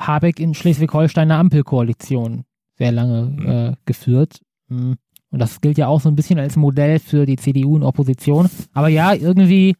Habeck 0.00 0.40
in 0.40 0.54
Schleswig-Holstein 0.54 1.30
eine 1.30 1.38
Ampelkoalition 1.38 2.44
sehr 2.78 2.90
lange 2.92 3.22
Mhm. 3.24 3.46
äh, 3.46 3.72
geführt. 3.84 4.40
Mm. 4.68 4.92
Und 5.30 5.38
das 5.38 5.60
gilt 5.60 5.76
ja 5.76 5.88
auch 5.88 6.00
so 6.00 6.08
ein 6.08 6.16
bisschen 6.16 6.38
als 6.38 6.56
Modell 6.56 7.00
für 7.00 7.26
die 7.26 7.36
CDU 7.36 7.76
in 7.76 7.82
Opposition. 7.82 8.48
Aber 8.72 8.88
ja, 8.88 9.12
irgendwie, 9.12 9.76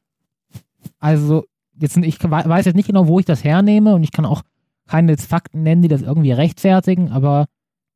also 0.98 1.44
jetzt 1.80 1.96
ich 1.96 2.22
weiß 2.22 2.66
jetzt 2.66 2.76
nicht 2.76 2.86
genau, 2.86 3.08
wo 3.08 3.18
ich 3.18 3.24
das 3.24 3.44
hernehme 3.44 3.94
und 3.94 4.02
ich 4.02 4.12
kann 4.12 4.26
auch 4.26 4.42
keine 4.86 5.12
jetzt 5.12 5.26
Fakten 5.26 5.62
nennen, 5.62 5.82
die 5.82 5.88
das 5.88 6.02
irgendwie 6.02 6.32
rechtfertigen, 6.32 7.10
aber 7.10 7.46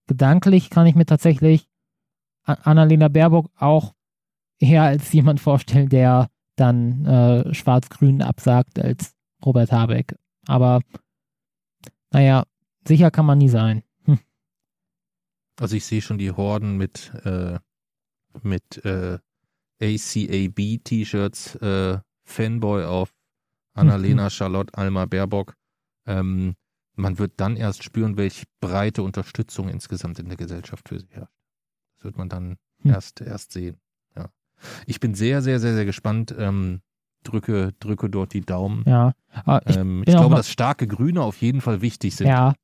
gedanklich 0.07 0.70
kann 0.70 0.86
ich 0.86 0.95
mir 0.95 1.07
tatsächlich 1.07 1.68
Annalena 2.45 3.09
Baerbock 3.09 3.51
auch 3.57 3.95
eher 4.59 4.82
als 4.82 5.12
jemand 5.12 5.41
vorstellen, 5.41 5.89
der 5.89 6.30
dann 6.57 7.05
äh, 7.05 7.55
Schwarz-Grün 7.55 8.22
absagt 8.22 8.78
als 8.78 9.14
Robert 9.45 9.70
Habeck. 9.70 10.16
Aber 10.47 10.80
naja, 12.11 12.45
sicher 12.86 13.11
kann 13.11 13.26
man 13.26 13.39
nie 13.39 13.49
sein. 13.49 13.82
Hm. 14.05 14.18
Also 15.61 15.76
ich 15.76 15.84
sehe 15.84 16.03
schon 16.03 16.18
die 16.18 16.32
Horden 16.32 16.76
mit, 16.76 17.12
äh, 17.24 17.59
mit 18.43 18.84
äh, 18.84 19.18
ACAB-T-Shirts, 19.80 21.57
äh, 21.57 21.99
Fanboy 22.24 22.84
auf 22.84 23.14
Annalena, 23.74 24.28
Charlotte, 24.30 24.76
Alma, 24.76 25.07
Baerbock. 25.07 25.55
Ähm, 26.07 26.57
man 26.99 27.18
wird 27.18 27.32
dann 27.36 27.57
erst 27.57 27.84
spüren, 27.84 28.16
welche 28.16 28.44
breite 28.61 29.03
Unterstützung 29.03 29.68
insgesamt 29.68 30.18
in 30.18 30.28
der 30.28 30.36
Gesellschaft 30.36 30.88
für 30.88 30.99
sie 31.01 31.09
herrscht. 31.11 31.32
Das 31.96 32.05
wird 32.05 32.18
man 32.18 32.28
dann 32.28 32.57
Hm. 32.82 32.92
erst, 32.92 33.20
erst 33.20 33.53
sehen. 33.53 33.76
Ja. 34.16 34.28
Ich 34.86 35.01
bin 35.01 35.14
sehr, 35.14 35.42
sehr, 35.42 35.59
sehr, 35.61 35.74
sehr 35.74 35.84
gespannt. 35.84 36.34
Ähm, 36.38 36.80
drücke, 37.24 37.72
drücke 37.80 38.09
dort 38.09 38.32
die 38.34 38.40
Daumen. 38.42 38.84
Ja, 38.86 39.12
aber 39.44 39.66
ich, 39.68 39.76
ähm, 39.76 40.03
ich 40.07 40.14
glaube, 40.14 40.36
dass 40.36 40.49
starke 40.51 40.86
Grüne 40.86 41.22
auf 41.22 41.40
jeden 41.42 41.61
Fall 41.61 41.80
wichtig 41.82 42.14
sind. 42.16 42.28
ja, 42.28 42.55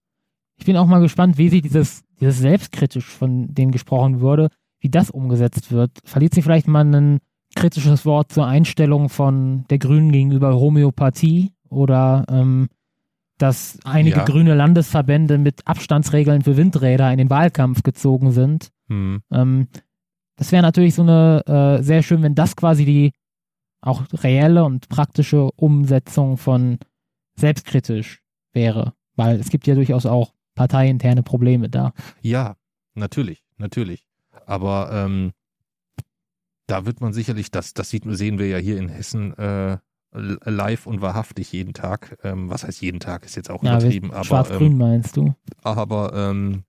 ich 0.57 0.65
bin 0.67 0.77
auch 0.77 0.87
mal 0.87 1.01
gespannt, 1.01 1.37
wie 1.37 1.49
sich 1.49 1.63
dieses, 1.63 2.05
dieses 2.21 2.39
selbstkritisch 2.39 3.07
von 3.09 3.53
denen 3.53 3.73
gesprochen 3.73 4.21
wurde, 4.21 4.49
wie 4.79 4.89
das 4.89 5.11
umgesetzt 5.11 5.73
wird. 5.73 5.91
Verliert 6.05 6.35
sie 6.35 6.43
vielleicht 6.43 6.69
mal 6.69 6.85
ein 6.85 7.19
kritisches 7.57 8.05
Wort 8.05 8.31
zur 8.33 8.47
Einstellung 8.47 9.09
von 9.09 9.65
der 9.69 9.79
Grünen 9.79 10.13
gegenüber 10.13 10.55
Homöopathie 10.55 11.53
oder 11.69 12.25
ähm, 12.29 12.69
dass 13.39 13.79
einige 13.85 14.19
Ja. 14.19 14.25
grüne 14.25 14.55
Landesverbände 14.55 15.39
mit 15.39 15.67
Abstandsregeln 15.67 16.43
für 16.43 16.57
Windräder 16.57 17.11
in 17.11 17.19
den 17.19 17.31
Wahlkampf 17.31 17.83
gezogen 17.83 18.31
sind. 18.33 18.71
Hm. 18.89 19.23
Ähm, 19.33 19.69
das 20.37 20.53
wäre 20.53 20.63
natürlich 20.63 20.95
so 20.95 21.03
eine 21.03 21.43
äh, 21.47 21.83
sehr 21.83 22.03
schön, 22.03 22.23
wenn 22.23 22.35
das 22.35 22.57
quasi 22.57 22.85
die 22.85 23.13
auch 23.81 24.03
reelle 24.23 24.65
und 24.65 24.89
praktische 24.89 25.51
Umsetzung 25.57 26.37
von 26.37 26.79
selbstkritisch 27.37 28.23
wäre, 28.53 28.95
weil 29.17 29.39
es 29.39 29.51
gibt 29.51 29.67
ja 29.67 29.75
durchaus 29.75 30.07
auch 30.07 30.33
parteiinterne 30.55 31.23
Probleme 31.23 31.69
da. 31.69 31.93
Ja, 32.23 32.57
natürlich, 32.95 33.45
natürlich. 33.59 34.07
Aber 34.47 34.91
ähm, 34.93 35.33
da 36.67 36.87
wird 36.87 37.01
man 37.01 37.13
sicherlich, 37.13 37.51
das, 37.51 37.75
das 37.75 37.91
sieht, 37.91 38.05
sehen 38.07 38.39
wir 38.39 38.49
ja 38.49 38.59
hier 38.59 38.79
in 38.79 38.89
Hessen 38.89 39.37
äh, 39.37 39.79
live 40.15 40.87
und 40.87 41.01
wahrhaftig 41.01 41.53
jeden 41.53 41.75
Tag. 41.75 42.17
Ähm, 42.23 42.49
was 42.49 42.65
heißt 42.65 42.81
jeden 42.81 43.01
Tag, 43.01 43.25
ist 43.25 43.35
jetzt 43.37 43.51
auch 43.51 43.63
Ja, 43.63 43.79
übertrieben, 43.79 44.13
aber, 44.13 44.25
Schwarz-Grün 44.25 44.73
ähm, 44.73 44.79
meinst 44.79 45.17
du? 45.17 45.35
aber 45.63 46.13
ähm, 46.15 46.65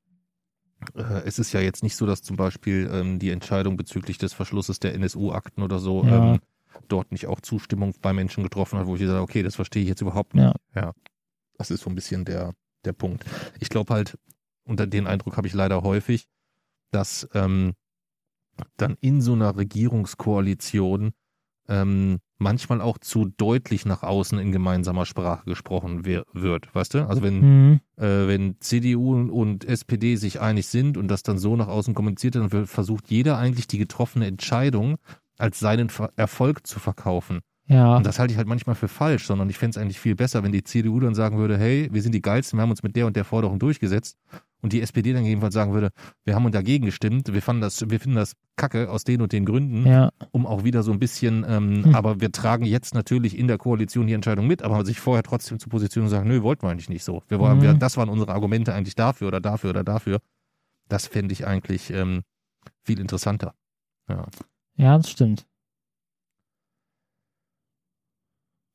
äh, 0.95 1.21
es 1.25 1.39
ist 1.39 1.53
ja 1.53 1.59
jetzt 1.61 1.83
nicht 1.83 1.95
so, 1.95 2.05
dass 2.05 2.21
zum 2.23 2.37
Beispiel 2.37 2.89
ähm, 2.91 3.19
die 3.19 3.29
Entscheidung 3.29 3.77
bezüglich 3.77 4.17
des 4.17 4.33
Verschlusses 4.33 4.79
der 4.79 4.93
NSU-Akten 4.95 5.61
oder 5.61 5.79
so 5.79 6.03
Ja. 6.03 6.33
ähm, 6.33 6.39
dort 6.87 7.11
nicht 7.11 7.27
auch 7.27 7.39
Zustimmung 7.39 7.93
bei 8.01 8.11
Menschen 8.13 8.43
getroffen 8.43 8.77
hat, 8.79 8.87
wo 8.87 8.95
ich 8.95 8.99
gesagt 9.01 9.15
habe, 9.15 9.23
okay, 9.23 9.43
das 9.43 9.55
verstehe 9.55 9.83
ich 9.83 9.89
jetzt 9.89 10.01
überhaupt 10.01 10.33
nicht. 10.33 10.43
Ja. 10.43 10.81
ja. 10.81 10.93
Das 11.57 11.71
ist 11.71 11.81
so 11.81 11.89
ein 11.89 11.95
bisschen 11.95 12.25
der, 12.25 12.51
der 12.83 12.93
Punkt. 12.93 13.25
Ich 13.59 13.69
glaube 13.69 13.93
halt, 13.93 14.17
unter 14.65 14.85
den 14.87 15.07
Eindruck 15.07 15.37
habe 15.37 15.47
ich 15.47 15.53
leider 15.53 15.83
häufig, 15.83 16.27
dass 16.91 17.29
ähm, 17.33 17.73
dann 18.77 18.97
in 19.01 19.21
so 19.21 19.33
einer 19.33 19.55
Regierungskoalition 19.55 21.13
ähm, 21.67 22.19
manchmal 22.37 22.81
auch 22.81 22.97
zu 22.97 23.25
deutlich 23.37 23.85
nach 23.85 24.03
außen 24.03 24.37
in 24.39 24.51
gemeinsamer 24.51 25.05
Sprache 25.05 25.45
gesprochen 25.45 26.05
wird, 26.05 26.75
weißt 26.75 26.93
du? 26.95 27.07
Also 27.07 27.21
wenn 27.21 27.39
Mhm. 27.69 27.79
äh, 27.97 28.27
wenn 28.27 28.55
CDU 28.59 29.13
und 29.31 29.63
SPD 29.65 30.15
sich 30.17 30.41
einig 30.41 30.67
sind 30.67 30.97
und 30.97 31.07
das 31.07 31.23
dann 31.23 31.37
so 31.37 31.55
nach 31.55 31.67
außen 31.69 31.93
kommuniziert, 31.93 32.35
dann 32.35 32.51
wird- 32.51 32.67
versucht 32.67 33.09
jeder 33.09 33.37
eigentlich 33.37 33.67
die 33.67 33.77
getroffene 33.77 34.27
Entscheidung 34.27 34.97
als 35.37 35.59
seinen 35.59 35.89
Erfolg 36.15 36.65
zu 36.67 36.79
verkaufen. 36.79 37.39
Ja, 37.67 37.97
Und 37.97 38.05
das 38.05 38.19
halte 38.19 38.31
ich 38.31 38.37
halt 38.37 38.47
manchmal 38.47 38.75
für 38.75 38.87
falsch, 38.87 39.25
sondern 39.25 39.49
ich 39.49 39.57
fände 39.57 39.71
es 39.77 39.81
eigentlich 39.81 39.99
viel 39.99 40.15
besser, 40.15 40.43
wenn 40.43 40.51
die 40.51 40.63
CDU 40.63 40.99
dann 40.99 41.15
sagen 41.15 41.37
würde, 41.39 41.57
hey, 41.57 41.89
wir 41.91 42.01
sind 42.03 42.13
die 42.13 42.21
Geilsten, 42.21 42.57
wir 42.59 42.61
haben 42.61 42.69
uns 42.69 42.83
mit 42.83 42.95
der 42.95 43.07
und 43.07 43.15
der 43.15 43.25
Forderung 43.25 43.57
durchgesetzt. 43.57 44.17
Und 44.61 44.71
die 44.73 44.81
SPD 44.81 45.13
dann 45.13 45.25
jedenfalls 45.25 45.53
sagen 45.53 45.73
würde, 45.73 45.89
wir 46.23 46.33
haben 46.35 46.45
uns 46.45 46.53
dagegen 46.53 46.85
gestimmt, 46.85 47.31
wir 47.33 47.41
fanden 47.41 47.61
das, 47.61 47.87
wir 47.89 47.99
finden 47.99 48.15
das 48.17 48.33
kacke 48.55 48.89
aus 48.89 49.03
den 49.03 49.21
und 49.21 49.31
den 49.31 49.45
Gründen, 49.45 49.85
ja, 49.85 50.09
um 50.31 50.45
auch 50.47 50.63
wieder 50.63 50.81
so 50.83 50.91
ein 50.91 50.97
bisschen, 50.99 51.45
ähm, 51.47 51.85
Hm. 51.85 51.95
aber 51.95 52.19
wir 52.21 52.31
tragen 52.31 52.65
jetzt 52.65 52.93
natürlich 52.95 53.37
in 53.37 53.47
der 53.47 53.57
Koalition 53.57 54.07
die 54.07 54.13
Entscheidung 54.13 54.47
mit, 54.47 54.61
aber 54.63 54.83
sich 54.85 54.99
vorher 54.99 55.23
trotzdem 55.23 55.59
zu 55.59 55.69
positionieren 55.69 56.07
und 56.11 56.17
sagen, 56.17 56.27
nö, 56.29 56.41
wollten 56.41 56.63
wir 56.63 56.69
eigentlich 56.71 56.89
nicht 56.89 57.03
so. 57.03 57.21
Wir 57.27 57.39
wollen, 57.39 57.57
Mhm. 57.57 57.61
wir, 57.63 57.73
das 57.73 57.97
waren 57.97 58.09
unsere 58.09 58.31
Argumente 58.31 58.73
eigentlich 58.73 58.95
dafür 58.95 59.27
oder 59.27 59.41
dafür 59.41 59.71
oder 59.71 59.83
dafür. 59.83 60.19
Das 60.87 61.05
fände 61.07 61.33
ich 61.33 61.45
eigentlich 61.45 61.91
ähm, 61.91 62.21
viel 62.83 62.99
interessanter. 62.99 63.53
Ja. 64.09 64.25
ja, 64.77 64.97
das 64.97 65.09
stimmt. 65.11 65.45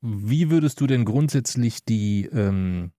Wie 0.00 0.50
würdest 0.50 0.80
du 0.80 0.86
denn 0.86 1.04
grundsätzlich 1.04 1.84
die, 1.84 2.26
ähm, 2.32 2.92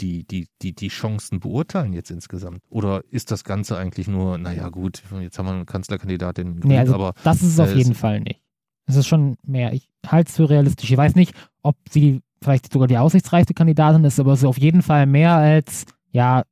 die, 0.00 0.24
die, 0.24 0.48
die, 0.62 0.74
die 0.74 0.88
Chancen 0.88 1.40
beurteilen 1.40 1.92
jetzt 1.92 2.10
insgesamt? 2.10 2.60
Oder 2.68 3.02
ist 3.10 3.30
das 3.30 3.44
Ganze 3.44 3.76
eigentlich 3.76 4.08
nur, 4.08 4.38
naja 4.38 4.68
gut, 4.68 5.02
jetzt 5.20 5.38
haben 5.38 5.46
wir 5.46 5.52
einen 5.52 5.66
Kanzlerkandidatin, 5.66 6.60
Nee, 6.64 6.78
also 6.78 6.94
aber 6.94 7.14
das 7.24 7.42
ist 7.42 7.54
es 7.54 7.60
auf 7.60 7.72
äh, 7.72 7.78
jeden 7.78 7.94
Fall 7.94 8.20
nicht. 8.20 8.40
Es 8.86 8.94
ist 8.96 9.08
schon 9.08 9.36
mehr. 9.42 9.72
Ich 9.72 9.88
halte 10.06 10.28
es 10.28 10.36
für 10.36 10.48
realistisch. 10.48 10.90
Ich 10.90 10.96
weiß 10.96 11.16
nicht, 11.16 11.34
ob 11.62 11.76
sie 11.90 12.20
vielleicht 12.40 12.72
sogar 12.72 12.86
die 12.86 12.98
aussichtsreichste 12.98 13.54
Kandidatin 13.54 14.04
ist, 14.04 14.20
aber 14.20 14.32
es 14.32 14.40
ist 14.40 14.44
auf 14.44 14.58
jeden 14.58 14.82
Fall 14.82 15.06
mehr 15.06 15.32
als, 15.32 15.84
ja, 16.12 16.44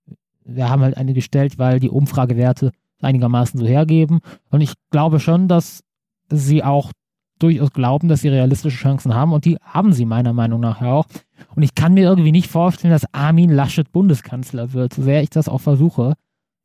wir 0.45 0.69
haben 0.69 0.83
halt 0.83 0.97
eine 0.97 1.15
gestellt, 1.15 1.59
weil 1.59 1.79
die 1.79 1.91
Umfragewerte 1.91 2.73
einigermaßen 3.01 3.61
so 3.61 3.67
hergeben. 3.67 4.21
Und 4.51 4.61
ich 4.61 4.75
glaube 4.91 5.21
schon, 5.21 5.47
dass 5.47 5.85
sie 6.31 6.65
auch 6.65 6.91
durchaus 7.45 7.73
glauben, 7.73 8.09
dass 8.09 8.23
sie 8.23 8.29
realistische 8.29 8.77
Chancen 8.77 9.15
haben 9.15 9.33
und 9.33 9.45
die 9.45 9.57
haben 9.63 9.93
sie 9.93 10.05
meiner 10.05 10.33
Meinung 10.33 10.61
nach 10.61 10.81
ja 10.81 10.93
auch. 10.93 11.07
Und 11.55 11.63
ich 11.63 11.75
kann 11.75 11.95
mir 11.95 12.03
irgendwie 12.05 12.33
nicht 12.33 12.49
vorstellen, 12.51 12.93
dass 12.93 13.07
Armin 13.15 13.51
Laschet 13.51 13.91
Bundeskanzler 13.93 14.73
wird, 14.73 14.95
so 14.95 15.03
sehr 15.03 15.23
ich 15.23 15.31
das 15.31 15.49
auch 15.49 15.61
versuche. 15.61 16.15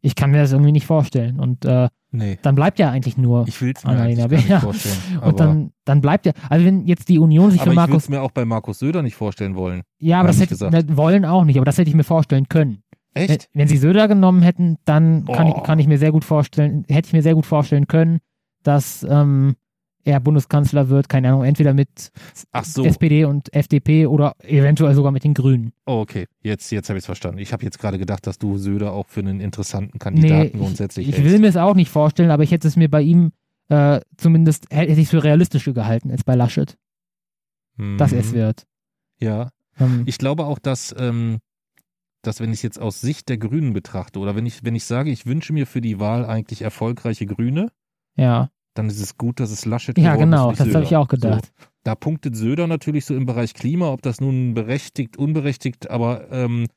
Ich 0.01 0.15
kann 0.15 0.31
mir 0.31 0.37
das 0.37 0.51
irgendwie 0.53 0.71
nicht 0.71 0.85
vorstellen. 0.85 1.39
Und 1.39 1.65
äh, 1.65 1.89
nee, 2.11 2.39
dann 2.41 2.55
bleibt 2.55 2.79
ja 2.79 2.89
eigentlich 2.89 3.17
nur 3.17 3.45
ich 3.47 3.61
will 3.61 3.73
es 3.75 3.83
mir 3.83 3.91
Annalena 3.91 4.23
eigentlich 4.25 4.47
gar 4.47 4.55
nicht 4.57 4.63
vorstellen. 4.63 5.19
Und 5.21 5.39
dann, 5.41 5.71
dann 5.83 5.99
bleibt 6.01 6.25
ja, 6.25 6.31
also 6.49 6.65
wenn 6.65 6.85
jetzt 6.87 7.09
die 7.09 7.19
Union 7.19 7.51
sich 7.51 7.59
aber 7.61 7.71
für 7.71 7.73
ich 7.73 7.77
würde 7.77 7.89
Markus, 7.89 8.03
es 8.03 8.09
mir 8.09 8.21
auch 8.21 8.31
bei 8.31 8.45
Markus 8.45 8.79
Söder 8.79 9.01
nicht 9.03 9.15
vorstellen 9.15 9.55
wollen. 9.55 9.81
ja, 9.99 10.19
aber 10.19 10.29
das 10.29 10.37
hätte, 10.39 10.49
gesagt. 10.49 10.73
das 10.73 10.85
wollen 10.95 11.25
auch 11.25 11.43
nicht, 11.43 11.57
aber 11.57 11.65
das 11.65 11.77
hätte 11.77 11.89
ich 11.89 11.95
mir 11.95 12.03
vorstellen 12.05 12.47
können. 12.47 12.83
Wenn, 13.13 13.29
Echt? 13.29 13.49
wenn 13.53 13.67
sie 13.67 13.77
Söder 13.77 14.07
genommen 14.07 14.41
hätten, 14.41 14.77
dann 14.85 15.25
kann, 15.25 15.47
Oh. 15.47 15.55
ich, 15.57 15.63
kann 15.63 15.79
ich 15.79 15.87
mir 15.87 15.97
sehr 15.97 16.11
gut 16.13 16.23
vorstellen, 16.23 16.85
hätte 16.87 17.07
ich 17.07 17.13
mir 17.13 17.23
sehr 17.23 17.35
gut 17.35 17.45
vorstellen 17.45 17.87
können, 17.87 18.19
dass 18.63 19.05
ähm, 19.09 19.55
er 20.05 20.19
Bundeskanzler 20.19 20.89
wird, 20.89 21.09
keine 21.09 21.29
Ahnung, 21.29 21.43
entweder 21.43 21.73
mit 21.73 22.11
so. 22.63 22.85
SPD 22.85 23.25
und 23.25 23.53
FDP 23.53 24.07
oder 24.07 24.33
eventuell 24.43 24.93
sogar 24.95 25.11
mit 25.11 25.23
den 25.23 25.33
Grünen. 25.33 25.73
Oh, 25.85 25.99
okay, 26.01 26.27
jetzt, 26.41 26.71
jetzt 26.71 26.89
habe 26.89 26.97
ich 26.97 27.01
es 27.03 27.05
verstanden. 27.05 27.39
Ich 27.39 27.51
habe 27.53 27.63
jetzt 27.63 27.79
gerade 27.79 27.97
gedacht, 27.99 28.25
dass 28.25 28.37
du 28.39 28.57
Söder 28.57 28.93
auch 28.93 29.07
für 29.07 29.19
einen 29.19 29.39
interessanten 29.41 29.99
Kandidaten 29.99 30.47
ich, 30.47 30.53
grundsätzlich 30.53 31.07
ich 31.09 31.15
hältst. 31.15 31.31
will 31.31 31.39
mir 31.39 31.47
es 31.47 31.57
auch 31.57 31.75
nicht 31.75 31.89
vorstellen, 31.89 32.31
aber 32.31 32.43
ich 32.43 32.51
hätte 32.51 32.67
es 32.67 32.75
mir 32.75 32.89
bei 32.89 33.01
ihm 33.01 33.31
äh, 33.67 33.99
zumindest, 34.17 34.65
hätte 34.71 34.91
ich 34.93 34.99
es 34.99 35.09
für 35.11 35.23
realistischer 35.23 35.73
gehalten 35.73 36.09
als 36.11 36.23
bei 36.23 36.33
Laschet, 36.35 36.75
dass 37.97 38.11
er 38.13 38.19
es 38.21 38.31
Mhm. 38.31 38.35
wird. 38.35 38.63
Ja, 39.19 39.49
Ähm, 39.79 40.03
Ich 40.07 40.17
glaube 40.17 40.45
auch, 40.45 40.59
dass, 40.59 40.93
ähm, 40.97 41.37
dass 42.21 42.39
wenn 42.41 42.49
ich 42.49 42.57
es 42.59 42.63
jetzt 42.63 42.81
aus 42.81 42.99
Sicht 42.99 43.29
der 43.29 43.37
Grünen 43.37 43.71
betrachte 43.73 44.19
oder 44.19 44.35
wenn 44.35 44.45
ich, 44.45 44.63
wenn 44.65 44.75
ich 44.75 44.83
sage, 44.85 45.09
ich 45.11 45.25
wünsche 45.25 45.53
mir 45.53 45.65
für 45.67 45.79
die 45.81 45.99
Wahl 45.99 46.25
eigentlich 46.25 46.61
erfolgreiche 46.63 47.25
Grüne, 47.25 47.71
ja, 48.17 48.49
dann 48.75 48.87
ist 48.87 48.99
es 49.01 49.17
gut, 49.17 49.39
dass 49.39 49.51
es 49.51 49.65
Laschet 49.65 49.97
ja 49.97 50.13
geworden 50.13 50.31
genau, 50.31 50.51
ist. 50.51 50.59
das 50.59 50.67
nicht 50.67 50.75
habe 50.75 50.85
ich 50.85 50.95
auch 50.95 51.07
gedacht. 51.07 51.45
So, 51.45 51.65
da 51.83 51.95
punktet 51.95 52.35
Söder 52.35 52.67
natürlich 52.67 53.05
so 53.05 53.15
im 53.15 53.25
Bereich 53.25 53.53
Klima, 53.53 53.89
ob 53.91 54.01
das 54.01 54.21
nun 54.21 54.53
berechtigt, 54.53 55.17
unberechtigt, 55.17 55.89
aber 55.89 56.31
ähm, 56.31 56.67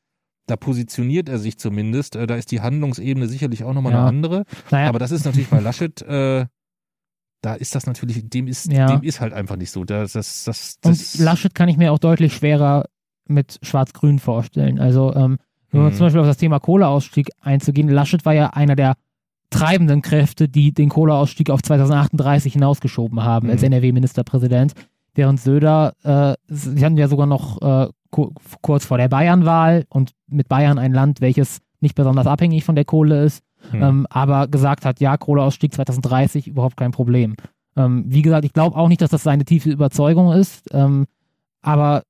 da 0.47 0.55
positioniert 0.57 1.29
er 1.29 1.39
sich 1.39 1.57
zumindest. 1.57 2.15
Äh, 2.15 2.27
da 2.27 2.35
ist 2.35 2.51
die 2.51 2.61
Handlungsebene 2.61 3.27
sicherlich 3.27 3.63
auch 3.63 3.73
nochmal 3.73 3.93
Ja. 3.93 3.99
eine 3.99 4.07
andere. 4.07 4.43
Naja, 4.71 4.89
Aber 4.89 4.99
das 4.99 5.11
ist 5.11 5.23
natürlich 5.25 5.49
bei 5.49 5.59
Laschet, 5.59 6.01
äh, 6.01 6.45
da 7.41 7.53
ist 7.55 7.75
das 7.75 7.85
natürlich, 7.85 8.29
dem 8.29 8.47
ist, 8.47 8.71
Ja. 8.71 8.87
dem 8.87 9.03
ist 9.03 9.19
halt 9.21 9.33
einfach 9.33 9.55
nicht 9.57 9.71
so. 9.71 9.83
Das, 9.83 10.13
das, 10.13 10.43
das, 10.45 10.77
Und 10.83 10.91
das, 10.99 11.19
Laschet 11.19 11.53
kann 11.55 11.69
ich 11.69 11.77
mir 11.77 11.91
auch 11.91 11.99
deutlich 11.99 12.33
schwerer 12.33 12.85
mit 13.27 13.59
Schwarz-Grün 13.61 14.19
vorstellen. 14.19 14.79
Also, 14.79 15.13
ähm, 15.15 15.37
nur 15.71 15.89
Mhm. 15.89 15.93
zum 15.93 16.05
Beispiel 16.07 16.21
auf 16.21 16.27
das 16.27 16.37
Thema 16.37 16.59
Kohleausstieg 16.59 17.29
einzugehen. 17.39 17.87
Laschet 17.89 18.25
war 18.25 18.33
ja 18.33 18.47
einer 18.51 18.75
der 18.75 18.95
treibenden 19.53 20.01
Kräfte, 20.01 20.49
die 20.49 20.73
den 20.73 20.89
Kohleausstieg 20.89 21.49
auf 21.49 21.61
2038 21.61 22.53
hinausgeschoben 22.53 23.23
haben 23.23 23.49
als 23.49 23.61
Mhm. 23.61 23.67
NRW-Ministerpräsident. 23.67 24.73
Während 25.15 25.39
Söder, 25.39 25.93
äh, 26.03 26.35
sie 26.47 26.83
hatten 26.83 26.97
ja 26.97 27.07
sogar 27.07 27.27
noch 27.27 27.61
äh, 27.61 27.87
kurz 28.61 28.85
vor 28.85 28.97
der 28.97 29.09
Bayernwahl 29.09 29.85
und 29.89 30.11
mit 30.27 30.47
Bayern 30.47 30.77
ein 30.77 30.93
Land, 30.93 31.21
welches 31.21 31.59
nicht 31.79 31.95
besonders 31.95 32.27
abhängig 32.27 32.63
von 32.63 32.75
der 32.75 32.85
Kohle 32.85 33.23
ist, 33.23 33.43
hm. 33.71 33.81
ähm, 33.81 34.07
aber 34.09 34.47
gesagt 34.47 34.85
hat, 34.85 34.99
ja, 34.99 35.17
Kohleausstieg 35.17 35.73
2030 35.73 36.47
überhaupt 36.47 36.77
kein 36.77 36.91
Problem. 36.91 37.35
Ähm, 37.75 38.05
wie 38.07 38.21
gesagt, 38.21 38.45
ich 38.45 38.53
glaube 38.53 38.77
auch 38.77 38.87
nicht, 38.87 39.01
dass 39.01 39.11
das 39.11 39.23
seine 39.23 39.45
tiefe 39.45 39.69
Überzeugung 39.69 40.31
ist, 40.31 40.67
ähm, 40.71 41.05
aber 41.61 42.03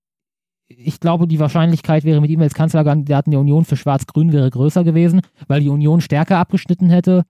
ich 0.67 0.99
glaube, 0.99 1.27
die 1.27 1.39
Wahrscheinlichkeit 1.39 2.03
wäre 2.03 2.21
mit 2.21 2.31
ihm 2.31 2.41
als 2.41 2.53
Kanzlerkandidaten 2.53 3.31
der 3.31 3.39
Union 3.39 3.65
für 3.65 3.77
Schwarz-Grün 3.77 4.31
wäre 4.31 4.49
größer 4.49 4.83
gewesen, 4.83 5.21
weil 5.47 5.61
die 5.61 5.69
Union 5.69 6.01
stärker 6.01 6.37
abgeschnitten 6.37 6.89
hätte 6.89 7.23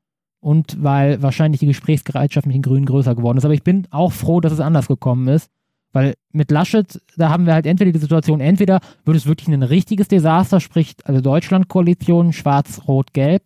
und 0.44 0.84
weil 0.84 1.22
wahrscheinlich 1.22 1.62
die 1.62 1.68
Gesprächsbereitschaft 1.68 2.46
mit 2.46 2.54
den 2.54 2.62
Grünen 2.62 2.86
größer 2.86 3.16
geworden 3.16 3.38
ist. 3.38 3.46
Aber 3.46 3.54
ich 3.54 3.64
bin 3.64 3.88
auch 3.92 4.12
froh, 4.12 4.42
dass 4.42 4.52
es 4.52 4.60
anders 4.60 4.90
gekommen 4.90 5.30
ist, 5.30 5.50
weil 5.94 6.16
mit 6.34 6.52
Laschet, 6.52 7.02
da 7.16 7.30
haben 7.30 7.46
wir 7.46 7.54
halt 7.54 7.66
entweder 7.66 7.94
die 7.94 8.00
Situation, 8.00 8.42
entweder 8.42 8.82
wird 9.06 9.16
es 9.16 9.26
wirklich 9.26 9.48
ein 9.48 9.64
richtiges 9.64 10.10
Desaster, 10.10 10.60
sprich 10.60 10.96
also 11.06 11.22
Deutschland-Koalition, 11.22 12.34
Schwarz-Rot-Gelb, 12.34 13.44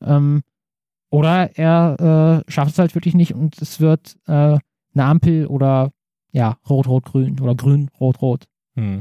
ähm, 0.00 0.42
oder 1.10 1.56
er 1.58 2.44
äh, 2.46 2.50
schafft 2.50 2.72
es 2.72 2.78
halt 2.78 2.94
wirklich 2.94 3.14
nicht 3.14 3.34
und 3.34 3.60
es 3.60 3.80
wird 3.80 4.16
äh, 4.26 4.32
eine 4.32 4.62
Ampel 4.94 5.46
oder 5.46 5.90
ja, 6.30 6.56
Rot-Rot-Grün 6.70 7.40
oder 7.40 7.56
Grün-Rot-Rot. 7.56 8.44
Hm. 8.76 9.00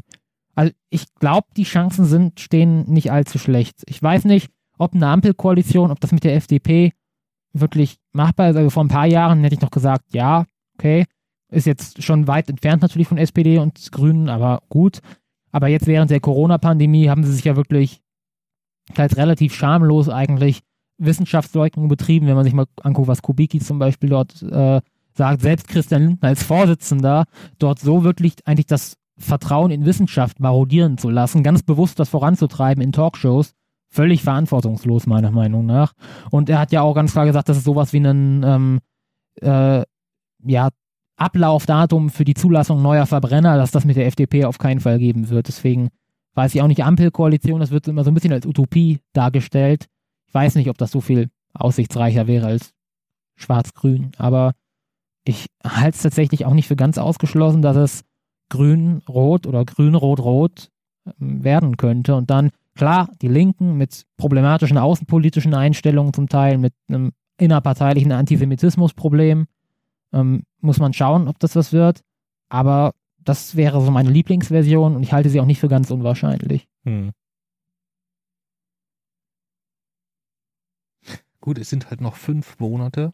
Also 0.56 0.74
ich 0.90 1.14
glaube, 1.20 1.48
die 1.56 1.66
Chancen 1.66 2.06
sind, 2.06 2.40
stehen 2.40 2.90
nicht 2.90 3.12
allzu 3.12 3.38
schlecht. 3.38 3.84
Ich 3.86 4.02
weiß 4.02 4.26
nicht, 4.26 4.50
ob 4.80 4.96
eine 4.96 5.08
Ampelkoalition, 5.08 5.92
ob 5.92 6.00
das 6.00 6.14
mit 6.14 6.24
der 6.24 6.36
FDP 6.36 6.94
wirklich 7.60 7.98
machbar 8.12 8.50
ist. 8.50 8.56
Also 8.56 8.70
vor 8.70 8.84
ein 8.84 8.90
paar 8.90 9.06
Jahren 9.06 9.44
hätte 9.44 9.56
ich 9.56 9.62
noch 9.62 9.72
gesagt, 9.72 10.14
ja, 10.14 10.46
okay. 10.78 11.06
Ist 11.50 11.66
jetzt 11.66 12.04
schon 12.04 12.28
weit 12.28 12.50
entfernt 12.50 12.82
natürlich 12.82 13.08
von 13.08 13.18
SPD 13.18 13.58
und 13.58 13.92
Grünen, 13.92 14.28
aber 14.30 14.64
gut. 14.70 15.00
Aber 15.52 15.70
jetzt 15.70 15.88
während 15.88 16.12
der 16.12 16.20
Corona-Pandemie 16.20 17.10
haben 17.10 17.24
sie 17.24 17.34
sich 17.34 17.46
ja 17.46 17.56
wirklich 17.56 18.02
als 18.96 19.18
relativ 19.18 19.54
schamlos 19.56 20.10
eigentlich 20.10 20.62
Wissenschaftsleugnung 20.98 21.88
betrieben, 21.88 22.28
wenn 22.28 22.36
man 22.36 22.44
sich 22.44 22.54
mal 22.54 22.66
anguckt, 22.82 23.08
was 23.08 23.22
Kubicki 23.22 23.60
zum 23.60 23.80
Beispiel 23.80 24.10
dort 24.10 24.42
äh, 24.42 24.82
sagt, 25.14 25.42
selbst 25.42 25.68
Christian 25.68 26.04
Lindner 26.04 26.30
als 26.30 26.44
Vorsitzender 26.44 27.26
dort 27.60 27.80
so 27.80 28.04
wirklich 28.04 28.36
eigentlich 28.46 28.66
das 28.68 28.98
Vertrauen 29.18 29.72
in 29.72 29.86
Wissenschaft 29.86 30.40
marodieren 30.40 30.98
zu 30.98 31.10
lassen, 31.10 31.44
ganz 31.44 31.64
bewusst 31.64 32.00
das 32.00 32.10
voranzutreiben 32.10 32.84
in 32.84 32.92
Talkshows, 32.92 33.54
völlig 33.90 34.24
verantwortungslos 34.24 35.08
meiner 35.08 35.32
Meinung 35.32 35.66
nach. 35.66 35.94
Und 36.32 36.50
er 36.50 36.60
hat 36.60 36.72
ja 36.72 36.82
auch 36.82 36.94
ganz 36.94 37.14
klar 37.14 37.26
gesagt, 37.26 37.50
dass 37.50 37.58
es 37.58 37.64
sowas 37.64 37.94
wie 37.94 38.00
ein 38.00 38.44
ähm, 38.44 38.80
äh, 39.42 39.84
ja, 40.44 40.70
Ablaufdatum 41.18 42.10
für 42.10 42.26
die 42.26 42.36
Zulassung 42.36 42.82
neuer 42.82 43.06
Verbrenner, 43.06 43.58
dass 43.58 43.72
das 43.72 43.86
mit 43.86 43.96
der 43.96 44.08
FDP 44.08 44.46
auf 44.46 44.58
keinen 44.58 44.80
Fall 44.80 45.00
geben 45.00 45.30
wird. 45.30 45.48
Deswegen 45.48 45.90
weiß 46.36 46.54
ich 46.54 46.62
auch 46.62 46.68
nicht, 46.68 46.84
Ampelkoalition, 46.84 47.60
das 47.60 47.72
wird 47.72 47.88
immer 47.88 48.04
so 48.04 48.12
ein 48.12 48.14
bisschen 48.14 48.34
als 48.34 48.46
Utopie 48.46 49.00
dargestellt. 49.14 49.88
Ich 50.28 50.34
weiß 50.34 50.56
nicht, 50.56 50.70
ob 50.70 50.78
das 50.78 50.92
so 50.92 51.02
viel 51.02 51.30
aussichtsreicher 51.54 52.28
wäre 52.28 52.46
als 52.46 52.74
Schwarz-Grün, 53.36 54.12
aber 54.18 54.54
ich 55.24 55.48
halte 55.64 55.96
es 55.96 56.04
tatsächlich 56.04 56.46
auch 56.46 56.54
nicht 56.54 56.68
für 56.68 56.76
ganz 56.76 56.98
ausgeschlossen, 56.98 57.62
dass 57.62 57.76
es 57.76 58.04
Grün-Rot 58.50 59.48
oder 59.48 59.66
Grün-Rot-Rot 59.66 60.70
ähm, 61.20 61.44
werden 61.44 61.78
könnte. 61.78 62.16
Und 62.16 62.30
dann, 62.30 62.52
klar, 62.78 63.10
die 63.22 63.28
Linken 63.28 63.76
mit 63.78 64.06
problematischen 64.18 64.78
außenpolitischen 64.78 65.54
Einstellungen 65.54 66.14
zum 66.14 66.30
Teil, 66.30 66.58
mit 66.58 66.74
einem 66.88 67.12
innerparteilichen 67.38 68.12
Antisemitismusproblem, 68.12 69.48
ähm, 70.14 70.44
muss 70.62 70.80
man 70.80 70.94
schauen, 70.94 71.28
ob 71.28 71.40
das 71.40 71.56
was 71.56 71.74
wird. 71.74 72.02
Aber 72.50 72.94
das 73.20 73.56
wäre 73.56 73.82
so 73.82 73.92
meine 73.92 74.10
Lieblingsversion 74.10 74.96
und 74.96 75.04
ich 75.04 75.12
halte 75.12 75.30
sie 75.30 75.42
auch 75.42 75.46
nicht 75.46 75.60
für 75.60 75.68
ganz 75.68 75.92
unwahrscheinlich. 75.92 76.68
Hm. 76.86 77.12
Gut, 81.42 81.58
es 81.58 81.70
sind 81.70 81.90
halt 81.90 82.02
noch 82.02 82.16
fünf 82.16 82.60
Monate. 82.60 83.14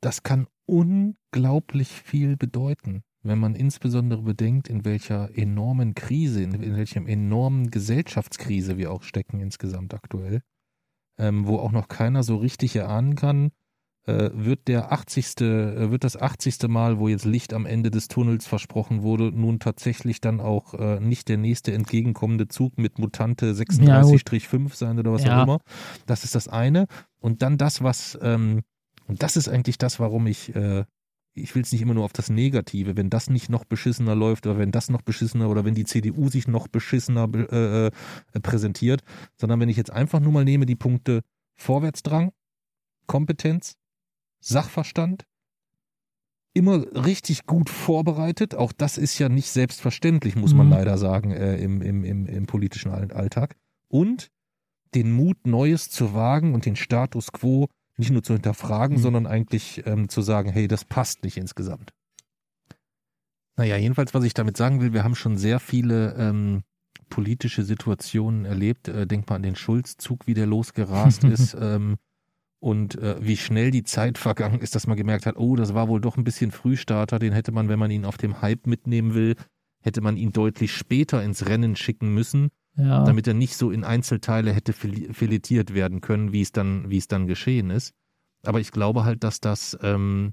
Das 0.00 0.22
kann 0.22 0.46
unglaublich 0.66 1.88
viel 1.88 2.36
bedeuten, 2.36 3.02
wenn 3.22 3.38
man 3.38 3.54
insbesondere 3.54 4.22
bedenkt, 4.22 4.68
in 4.68 4.84
welcher 4.84 5.36
enormen 5.36 5.94
Krise, 5.94 6.42
in, 6.42 6.54
in 6.54 6.76
welchem 6.76 7.06
enormen 7.06 7.70
Gesellschaftskrise 7.70 8.78
wir 8.78 8.90
auch 8.90 9.02
stecken 9.02 9.40
insgesamt 9.40 9.94
aktuell, 9.94 10.42
ähm, 11.18 11.46
wo 11.46 11.58
auch 11.58 11.72
noch 11.72 11.88
keiner 11.88 12.22
so 12.22 12.36
richtig 12.36 12.76
erahnen 12.76 13.14
kann, 13.14 13.50
äh, 14.06 14.30
wird 14.32 14.68
der 14.68 14.92
80. 14.92 15.40
Äh, 15.40 15.90
wird 15.90 16.04
das 16.04 16.16
80. 16.16 16.68
Mal, 16.68 16.98
wo 16.98 17.08
jetzt 17.08 17.26
Licht 17.26 17.52
am 17.52 17.66
Ende 17.66 17.90
des 17.90 18.08
Tunnels 18.08 18.46
versprochen 18.46 19.02
wurde, 19.02 19.30
nun 19.30 19.58
tatsächlich 19.58 20.20
dann 20.20 20.40
auch 20.40 20.74
äh, 20.74 21.00
nicht 21.00 21.28
der 21.28 21.36
nächste 21.36 21.72
entgegenkommende 21.72 22.48
Zug 22.48 22.78
mit 22.78 22.98
Mutante 22.98 23.52
36-5 23.52 24.68
ja, 24.68 24.74
sein 24.74 24.98
oder 24.98 25.12
was 25.12 25.24
ja. 25.24 25.38
auch 25.38 25.42
immer. 25.44 25.60
Das 26.06 26.24
ist 26.24 26.34
das 26.34 26.48
eine. 26.48 26.86
Und 27.20 27.42
dann 27.42 27.58
das, 27.58 27.82
was, 27.82 28.18
ähm, 28.22 28.62
und 29.06 29.22
das 29.22 29.36
ist 29.36 29.48
eigentlich 29.48 29.76
das, 29.76 30.00
warum 30.00 30.26
ich, 30.26 30.54
äh, 30.54 30.84
ich 31.34 31.54
will 31.54 31.62
es 31.62 31.72
nicht 31.72 31.82
immer 31.82 31.94
nur 31.94 32.04
auf 32.04 32.12
das 32.12 32.30
Negative, 32.30 32.96
wenn 32.96 33.10
das 33.10 33.30
nicht 33.30 33.48
noch 33.48 33.64
beschissener 33.64 34.14
läuft 34.14 34.46
oder 34.46 34.58
wenn 34.58 34.72
das 34.72 34.90
noch 34.90 35.02
beschissener 35.02 35.48
oder 35.48 35.64
wenn 35.64 35.74
die 35.74 35.84
CDU 35.84 36.28
sich 36.28 36.48
noch 36.48 36.68
beschissener 36.68 37.28
äh, 37.34 37.86
äh, 37.86 37.90
präsentiert, 38.42 39.02
sondern 39.36 39.60
wenn 39.60 39.68
ich 39.68 39.76
jetzt 39.76 39.92
einfach 39.92 40.20
nur 40.20 40.32
mal 40.32 40.44
nehme 40.44 40.66
die 40.66 40.76
Punkte 40.76 41.22
Vorwärtsdrang, 41.56 42.32
Kompetenz, 43.06 43.76
Sachverstand, 44.40 45.24
immer 46.52 46.84
richtig 46.94 47.46
gut 47.46 47.70
vorbereitet. 47.70 48.54
Auch 48.54 48.72
das 48.72 48.98
ist 48.98 49.18
ja 49.18 49.28
nicht 49.28 49.50
selbstverständlich, 49.50 50.36
muss 50.36 50.54
man 50.54 50.66
mhm. 50.66 50.72
leider 50.72 50.98
sagen, 50.98 51.30
äh, 51.30 51.56
im, 51.56 51.80
im, 51.80 52.04
im, 52.04 52.26
im 52.26 52.46
politischen 52.46 52.90
Alltag. 52.90 53.56
Und 53.88 54.30
den 54.94 55.12
Mut, 55.12 55.46
Neues 55.46 55.90
zu 55.90 56.14
wagen 56.14 56.54
und 56.54 56.66
den 56.66 56.76
Status 56.76 57.30
quo 57.32 57.68
nicht 58.00 58.10
nur 58.10 58.24
zu 58.24 58.32
hinterfragen, 58.32 58.96
mhm. 58.96 59.00
sondern 59.00 59.26
eigentlich 59.26 59.82
ähm, 59.86 60.08
zu 60.08 60.22
sagen, 60.22 60.50
hey, 60.50 60.66
das 60.66 60.84
passt 60.84 61.22
nicht 61.22 61.36
insgesamt. 61.36 61.92
Naja, 63.56 63.76
jedenfalls, 63.76 64.14
was 64.14 64.24
ich 64.24 64.34
damit 64.34 64.56
sagen 64.56 64.80
will, 64.80 64.92
wir 64.92 65.04
haben 65.04 65.14
schon 65.14 65.36
sehr 65.36 65.60
viele 65.60 66.14
ähm, 66.16 66.62
politische 67.10 67.62
Situationen 67.62 68.44
erlebt. 68.44 68.88
Äh, 68.88 69.06
denk 69.06 69.28
mal 69.28 69.36
an 69.36 69.42
den 69.42 69.56
Schulz-Zug, 69.56 70.26
wie 70.26 70.34
der 70.34 70.46
losgerast 70.46 71.24
ist. 71.24 71.54
Ähm, 71.60 71.96
und 72.58 72.96
äh, 72.96 73.16
wie 73.20 73.36
schnell 73.36 73.70
die 73.70 73.84
Zeit 73.84 74.18
vergangen 74.18 74.60
ist, 74.60 74.74
dass 74.74 74.86
man 74.86 74.96
gemerkt 74.96 75.26
hat, 75.26 75.36
oh, 75.36 75.56
das 75.56 75.74
war 75.74 75.88
wohl 75.88 76.00
doch 76.00 76.16
ein 76.16 76.24
bisschen 76.24 76.50
Frühstarter, 76.50 77.18
den 77.18 77.32
hätte 77.32 77.52
man, 77.52 77.68
wenn 77.68 77.78
man 77.78 77.90
ihn 77.90 78.04
auf 78.04 78.18
dem 78.18 78.42
Hype 78.42 78.66
mitnehmen 78.66 79.14
will, 79.14 79.36
hätte 79.82 80.02
man 80.02 80.16
ihn 80.18 80.32
deutlich 80.32 80.72
später 80.72 81.22
ins 81.22 81.46
Rennen 81.46 81.74
schicken 81.74 82.12
müssen, 82.12 82.50
ja. 82.82 83.04
damit 83.04 83.26
er 83.26 83.34
nicht 83.34 83.56
so 83.56 83.70
in 83.70 83.84
Einzelteile 83.84 84.52
hätte 84.52 84.72
filetiert 84.72 85.74
werden 85.74 86.00
können, 86.00 86.32
wie 86.32 86.42
es 86.42 86.52
dann, 86.52 86.90
wie 86.90 86.98
es 86.98 87.08
dann 87.08 87.26
geschehen 87.26 87.70
ist. 87.70 87.92
Aber 88.44 88.60
ich 88.60 88.70
glaube 88.70 89.04
halt, 89.04 89.24
dass 89.24 89.40
das 89.40 89.78
ähm, 89.82 90.32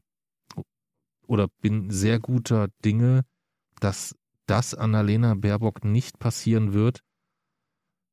oder 1.28 1.48
bin 1.62 1.90
sehr 1.90 2.20
guter 2.20 2.70
Dinge, 2.84 3.24
dass 3.80 4.16
das 4.46 4.74
Annalena 4.74 5.36
Baerbock 5.36 5.84
nicht 5.84 6.20
passieren 6.20 6.74
wird, 6.74 7.02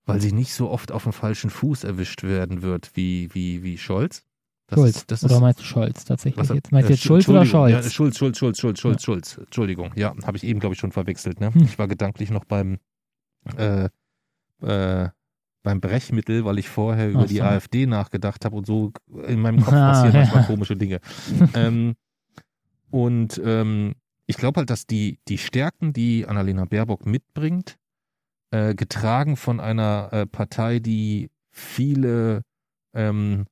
weil 0.05 0.21
sie 0.21 0.33
nicht 0.33 0.53
so 0.53 0.69
oft 0.71 0.93
auf 0.93 1.05
dem 1.05 1.13
falschen 1.13 1.49
Fuß 1.49 1.85
erwischt 1.85 2.25
werden 2.25 2.63
wird 2.63 2.91
wie, 2.95 3.33
wie, 3.33 3.63
wie 3.63 3.79
Scholz. 3.79 4.25
Das 4.67 4.79
Schulz. 4.79 4.97
Ist, 4.97 5.11
das 5.11 5.25
oder 5.25 5.35
ist, 5.35 5.41
meinst 5.41 5.61
du 5.61 5.65
Scholz 5.65 6.05
tatsächlich? 6.05 6.49
Was, 6.49 6.55
jetzt? 6.55 6.73
Meinst 6.73 6.89
du 6.89 6.95
jetzt 6.95 7.03
Schulz 7.03 7.29
oder 7.29 7.45
Scholz? 7.45 7.73
Ja, 7.73 7.83
Schulz, 7.83 8.19
Schulz, 8.19 8.39
Schulz, 8.39 8.59
Schulz, 8.59 8.81
Schulz, 8.81 9.03
ja. 9.03 9.05
Schulz. 9.05 9.39
Entschuldigung. 9.39 9.93
Ja, 9.95 10.15
habe 10.25 10.37
ich 10.37 10.45
eben, 10.45 10.61
glaube 10.61 10.75
ich, 10.75 10.81
schon 10.81 10.93
verwechselt. 10.93 11.41
Ne? 11.41 11.53
Hm. 11.55 11.63
Ich 11.63 11.79
war 11.79 11.87
gedanklich 11.87 12.31
noch 12.31 12.45
beim, 12.45 12.79
äh, 13.57 13.89
äh, 14.65 15.09
beim 15.63 15.81
Brechmittel, 15.81 16.45
weil 16.45 16.59
ich 16.59 16.69
vorher 16.69 17.11
über 17.11 17.23
Ach 17.23 17.27
die 17.27 17.43
AfD 17.43 17.87
nachgedacht 17.87 18.45
habe 18.45 18.57
und 18.57 18.67
so 18.67 18.93
in 19.27 19.41
meinem 19.41 19.61
Kopf 19.61 19.73
ah, 19.75 19.93
passieren 19.93 20.15
ja. 20.15 20.21
manchmal 20.21 20.45
komische 20.45 20.77
Dinge. 20.77 21.01
ähm, 21.55 21.95
und 22.91 23.41
ähm, 23.45 23.95
ich 24.27 24.37
glaube 24.37 24.59
halt, 24.59 24.71
dass 24.71 24.87
die, 24.87 25.19
die 25.27 25.39
Stärken, 25.39 25.93
die 25.93 26.27
Annalena 26.27 26.65
Baerbock 26.67 27.07
mitbringt, 27.07 27.77
äh, 28.51 28.75
getragen 28.75 29.37
von 29.37 29.59
einer 29.59 30.11
äh, 30.13 30.27
Partei, 30.27 30.79
die 30.79 31.31
viele, 31.51 32.43
ähm, 32.95 33.47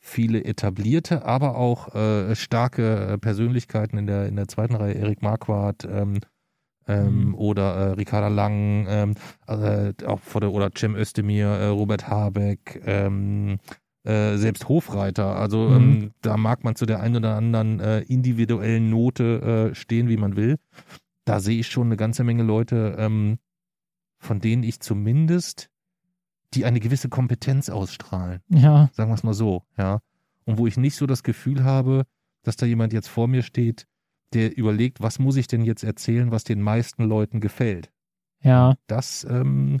viele 0.00 0.44
etablierte, 0.44 1.24
aber 1.24 1.56
auch 1.56 1.94
äh, 1.94 2.34
starke 2.36 3.12
äh, 3.12 3.18
Persönlichkeiten 3.18 3.98
in 3.98 4.06
der, 4.06 4.26
in 4.26 4.36
der 4.36 4.48
zweiten 4.48 4.76
Reihe, 4.76 4.94
Erik 4.94 5.20
Marquardt 5.20 5.84
ähm, 5.84 6.20
ähm, 6.88 7.26
mhm. 7.26 7.34
oder 7.34 7.74
äh, 7.74 7.92
Ricarda 7.92 8.28
Lang, 8.28 8.86
ähm, 8.88 9.14
äh, 9.46 9.92
auch 10.04 10.20
vor 10.20 10.40
der, 10.40 10.52
oder 10.52 10.70
Cem 10.76 10.96
Özdemir, 10.96 11.46
äh, 11.46 11.66
Robert 11.66 12.08
Habeck, 12.08 12.82
ähm, 12.86 13.58
äh, 14.04 14.36
selbst 14.36 14.68
Hofreiter. 14.68 15.36
Also 15.36 15.68
ähm, 15.68 15.90
mhm. 15.90 16.10
da 16.22 16.36
mag 16.36 16.64
man 16.64 16.76
zu 16.76 16.86
der 16.86 17.00
einen 17.00 17.16
oder 17.16 17.36
anderen 17.36 17.78
äh, 17.80 18.00
individuellen 18.00 18.90
Note 18.90 19.70
äh, 19.70 19.74
stehen, 19.74 20.08
wie 20.08 20.16
man 20.16 20.36
will. 20.36 20.56
Da 21.24 21.40
sehe 21.40 21.60
ich 21.60 21.68
schon 21.68 21.88
eine 21.88 21.96
ganze 21.96 22.24
Menge 22.24 22.42
Leute, 22.42 22.96
ähm, 22.98 23.38
von 24.18 24.40
denen 24.40 24.62
ich 24.62 24.80
zumindest 24.80 25.68
die 26.54 26.64
eine 26.64 26.80
gewisse 26.80 27.10
Kompetenz 27.10 27.68
ausstrahlen. 27.68 28.40
Ja. 28.48 28.88
Sagen 28.92 29.10
wir 29.10 29.14
es 29.14 29.22
mal 29.22 29.34
so, 29.34 29.62
ja. 29.76 30.00
Und 30.46 30.56
wo 30.56 30.66
ich 30.66 30.78
nicht 30.78 30.96
so 30.96 31.06
das 31.06 31.22
Gefühl 31.22 31.62
habe, 31.62 32.04
dass 32.42 32.56
da 32.56 32.64
jemand 32.64 32.94
jetzt 32.94 33.08
vor 33.08 33.28
mir 33.28 33.42
steht, 33.42 33.86
der 34.34 34.56
überlegt, 34.56 35.00
was 35.00 35.18
muss 35.18 35.36
ich 35.36 35.46
denn 35.46 35.62
jetzt 35.62 35.84
erzählen, 35.84 36.30
was 36.30 36.44
den 36.44 36.60
meisten 36.60 37.04
Leuten 37.04 37.40
gefällt. 37.40 37.90
Ja. 38.42 38.76
Das, 38.86 39.26
ähm, 39.28 39.78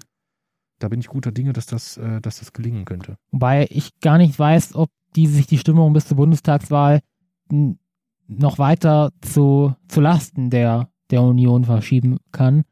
da 0.78 0.88
bin 0.88 1.00
ich 1.00 1.08
guter 1.08 1.32
Dinge, 1.32 1.52
dass 1.52 1.66
das, 1.66 1.96
äh, 1.96 2.20
dass 2.20 2.38
das 2.38 2.52
gelingen 2.52 2.84
könnte. 2.84 3.16
Wobei 3.30 3.66
ich 3.70 4.00
gar 4.00 4.18
nicht 4.18 4.38
weiß, 4.38 4.74
ob 4.74 4.90
die 5.16 5.26
sich 5.26 5.46
die 5.46 5.58
Stimmung 5.58 5.92
bis 5.92 6.06
zur 6.06 6.16
Bundestagswahl 6.16 7.00
noch 8.28 8.58
weiter 8.58 9.10
zu, 9.22 9.74
zu 9.88 10.00
Lasten 10.00 10.50
der, 10.50 10.90
der 11.10 11.22
Union 11.22 11.64
verschieben 11.64 12.18
kann. 12.30 12.64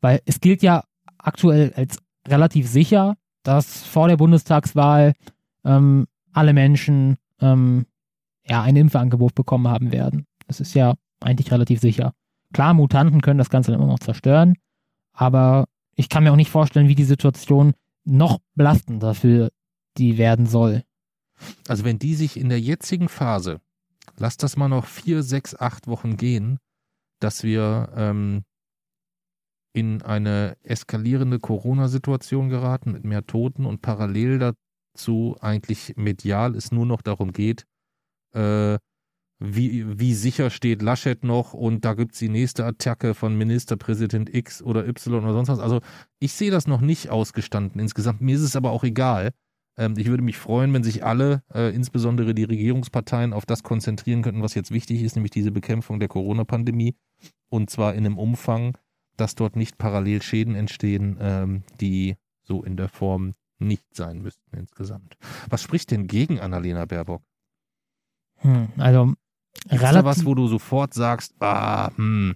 Weil 0.00 0.20
es 0.24 0.40
gilt 0.40 0.62
ja 0.62 0.84
aktuell 1.18 1.72
als 1.74 1.98
relativ 2.26 2.68
sicher, 2.68 3.16
dass 3.42 3.82
vor 3.82 4.08
der 4.08 4.16
Bundestagswahl 4.16 5.14
ähm, 5.64 6.06
alle 6.32 6.52
Menschen 6.52 7.16
ähm, 7.40 7.86
ja 8.46 8.62
ein 8.62 8.76
Impfangebot 8.76 9.34
bekommen 9.34 9.68
haben 9.68 9.92
werden. 9.92 10.26
Das 10.46 10.60
ist 10.60 10.74
ja 10.74 10.94
eigentlich 11.20 11.52
relativ 11.52 11.80
sicher. 11.80 12.12
Klar, 12.52 12.74
Mutanten 12.74 13.20
können 13.20 13.38
das 13.38 13.50
Ganze 13.50 13.70
dann 13.70 13.80
immer 13.80 13.90
noch 13.90 14.00
zerstören, 14.00 14.56
aber 15.12 15.66
ich 15.94 16.08
kann 16.08 16.24
mir 16.24 16.32
auch 16.32 16.36
nicht 16.36 16.50
vorstellen, 16.50 16.88
wie 16.88 16.94
die 16.94 17.04
Situation 17.04 17.74
noch 18.04 18.38
belastender 18.54 19.14
für 19.14 19.50
die 19.96 20.18
werden 20.18 20.46
soll. 20.46 20.82
Also 21.68 21.84
wenn 21.84 21.98
die 21.98 22.14
sich 22.14 22.38
in 22.38 22.48
der 22.48 22.60
jetzigen 22.60 23.08
Phase, 23.08 23.60
lass 24.16 24.36
das 24.36 24.56
mal 24.56 24.68
noch 24.68 24.86
vier, 24.86 25.22
sechs, 25.22 25.54
acht 25.54 25.86
Wochen 25.86 26.16
gehen, 26.16 26.58
dass 27.20 27.42
wir 27.42 27.92
ähm, 27.96 28.44
in 29.72 30.02
eine 30.02 30.56
eskalierende 30.62 31.38
Corona-Situation 31.38 32.48
geraten 32.48 32.92
mit 32.92 33.04
mehr 33.04 33.26
Toten 33.26 33.66
und 33.66 33.82
parallel 33.82 34.54
dazu 34.94 35.36
eigentlich 35.40 35.94
medial 35.96 36.56
es 36.56 36.72
nur 36.72 36.86
noch 36.86 37.02
darum 37.02 37.32
geht, 37.32 37.66
äh, 38.34 38.78
wie, 39.40 39.98
wie 39.98 40.14
sicher 40.14 40.50
steht 40.50 40.82
Laschet 40.82 41.24
noch 41.24 41.54
und 41.54 41.84
da 41.84 41.94
gibt's 41.94 42.18
die 42.18 42.28
nächste 42.28 42.64
Attacke 42.66 43.14
von 43.14 43.36
Ministerpräsident 43.36 44.32
X 44.32 44.62
oder 44.62 44.86
Y 44.86 45.24
oder 45.24 45.32
sonst 45.32 45.48
was. 45.48 45.58
Also 45.58 45.80
ich 46.18 46.34
sehe 46.34 46.50
das 46.50 46.66
noch 46.66 46.82
nicht 46.82 47.08
ausgestanden 47.08 47.80
insgesamt. 47.80 48.20
Mir 48.20 48.36
ist 48.36 48.42
es 48.42 48.54
aber 48.54 48.70
auch 48.70 48.84
egal. 48.84 49.30
Ähm, 49.78 49.94
ich 49.96 50.08
würde 50.08 50.22
mich 50.22 50.36
freuen, 50.36 50.72
wenn 50.74 50.84
sich 50.84 51.04
alle, 51.04 51.42
äh, 51.54 51.74
insbesondere 51.74 52.34
die 52.34 52.44
Regierungsparteien, 52.44 53.32
auf 53.32 53.46
das 53.46 53.62
konzentrieren 53.62 54.20
könnten, 54.20 54.42
was 54.42 54.54
jetzt 54.54 54.72
wichtig 54.72 55.02
ist, 55.02 55.16
nämlich 55.16 55.30
diese 55.30 55.50
Bekämpfung 55.50 55.98
der 56.00 56.08
Corona-Pandemie. 56.08 56.94
Und 57.48 57.70
zwar 57.70 57.94
in 57.94 58.04
einem 58.04 58.18
Umfang, 58.18 58.76
dass 59.16 59.34
dort 59.34 59.56
nicht 59.56 59.78
parallel 59.78 60.20
Schäden 60.20 60.54
entstehen, 60.54 61.16
ähm, 61.18 61.62
die 61.80 62.16
so 62.42 62.62
in 62.62 62.76
der 62.76 62.88
Form 62.88 63.34
nicht 63.58 63.94
sein 63.94 64.20
müssten 64.20 64.56
insgesamt. 64.56 65.16
Was 65.48 65.62
spricht 65.62 65.90
denn 65.90 66.06
gegen 66.06 66.40
Annalena 66.40 66.84
Baerbock? 66.84 67.22
Hm, 68.36 68.68
also 68.78 69.14
Ist 69.68 69.82
da 69.82 69.90
relativ, 69.90 70.04
was, 70.04 70.24
wo 70.24 70.34
du 70.34 70.46
sofort 70.46 70.94
sagst, 70.94 71.34
ah, 71.40 71.90
hm, 71.96 72.34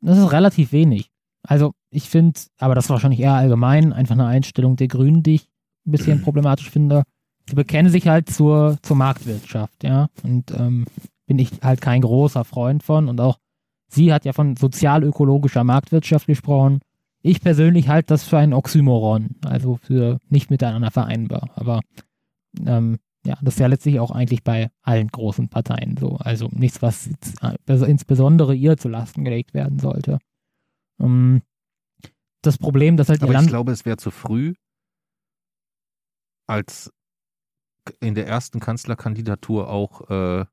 das 0.00 0.18
ist 0.18 0.32
relativ 0.32 0.72
wenig. 0.72 1.10
Also 1.42 1.72
ich 1.90 2.08
finde, 2.08 2.38
aber 2.58 2.74
das 2.74 2.84
ist 2.86 2.90
wahrscheinlich 2.90 3.20
eher 3.20 3.34
allgemein, 3.34 3.92
einfach 3.92 4.14
eine 4.14 4.26
Einstellung 4.26 4.76
der 4.76 4.88
Grünen, 4.88 5.22
die 5.22 5.36
ich 5.36 5.48
ein 5.86 5.92
bisschen 5.92 6.22
problematisch 6.22 6.70
finde. 6.70 7.02
Sie 7.48 7.54
bekennen 7.54 7.90
sich 7.90 8.08
halt 8.08 8.28
zur, 8.28 8.78
zur 8.82 8.96
Marktwirtschaft, 8.96 9.84
ja. 9.84 10.08
Und 10.22 10.50
ähm, 10.50 10.86
bin 11.26 11.38
ich 11.38 11.50
halt 11.62 11.80
kein 11.80 12.00
großer 12.00 12.44
Freund 12.44 12.82
von. 12.82 13.08
Und 13.08 13.20
auch 13.20 13.38
sie 13.88 14.12
hat 14.12 14.24
ja 14.24 14.32
von 14.32 14.56
sozial-ökologischer 14.56 15.64
Marktwirtschaft 15.64 16.26
gesprochen. 16.26 16.80
Ich 17.22 17.40
persönlich 17.40 17.88
halte 17.88 18.08
das 18.08 18.24
für 18.24 18.38
ein 18.38 18.52
Oxymoron, 18.52 19.36
also 19.44 19.76
für 19.76 20.18
nicht 20.28 20.50
miteinander 20.50 20.90
vereinbar. 20.90 21.50
Aber 21.54 21.80
ähm, 22.64 22.98
ja, 23.26 23.36
das 23.42 23.54
ist 23.54 23.60
ja 23.60 23.66
letztlich 23.66 24.00
auch 24.00 24.10
eigentlich 24.10 24.44
bei 24.44 24.70
allen 24.82 25.08
großen 25.08 25.48
Parteien 25.48 25.96
so. 25.98 26.16
Also 26.16 26.48
nichts, 26.52 26.80
was 26.80 27.08
äh, 27.42 27.56
insbesondere 27.66 28.54
ihr 28.54 28.76
zu 28.76 28.88
Lasten 28.88 29.24
gelegt 29.24 29.52
werden 29.52 29.78
sollte. 29.78 30.18
Ähm, 31.00 31.42
das 32.42 32.58
Problem, 32.58 32.96
dass 32.96 33.08
halt 33.08 33.20
ihr 33.20 33.24
aber 33.24 33.32
ich 33.32 33.38
Land. 33.38 33.48
glaube, 33.48 33.72
es 33.72 33.84
wäre 33.84 33.96
zu 33.96 34.10
früh, 34.10 34.54
als 36.46 36.92
in 38.00 38.14
der 38.14 38.26
ersten 38.26 38.60
Kanzlerkandidatur 38.60 39.68
auch 39.68 40.08
äh, 40.10 40.44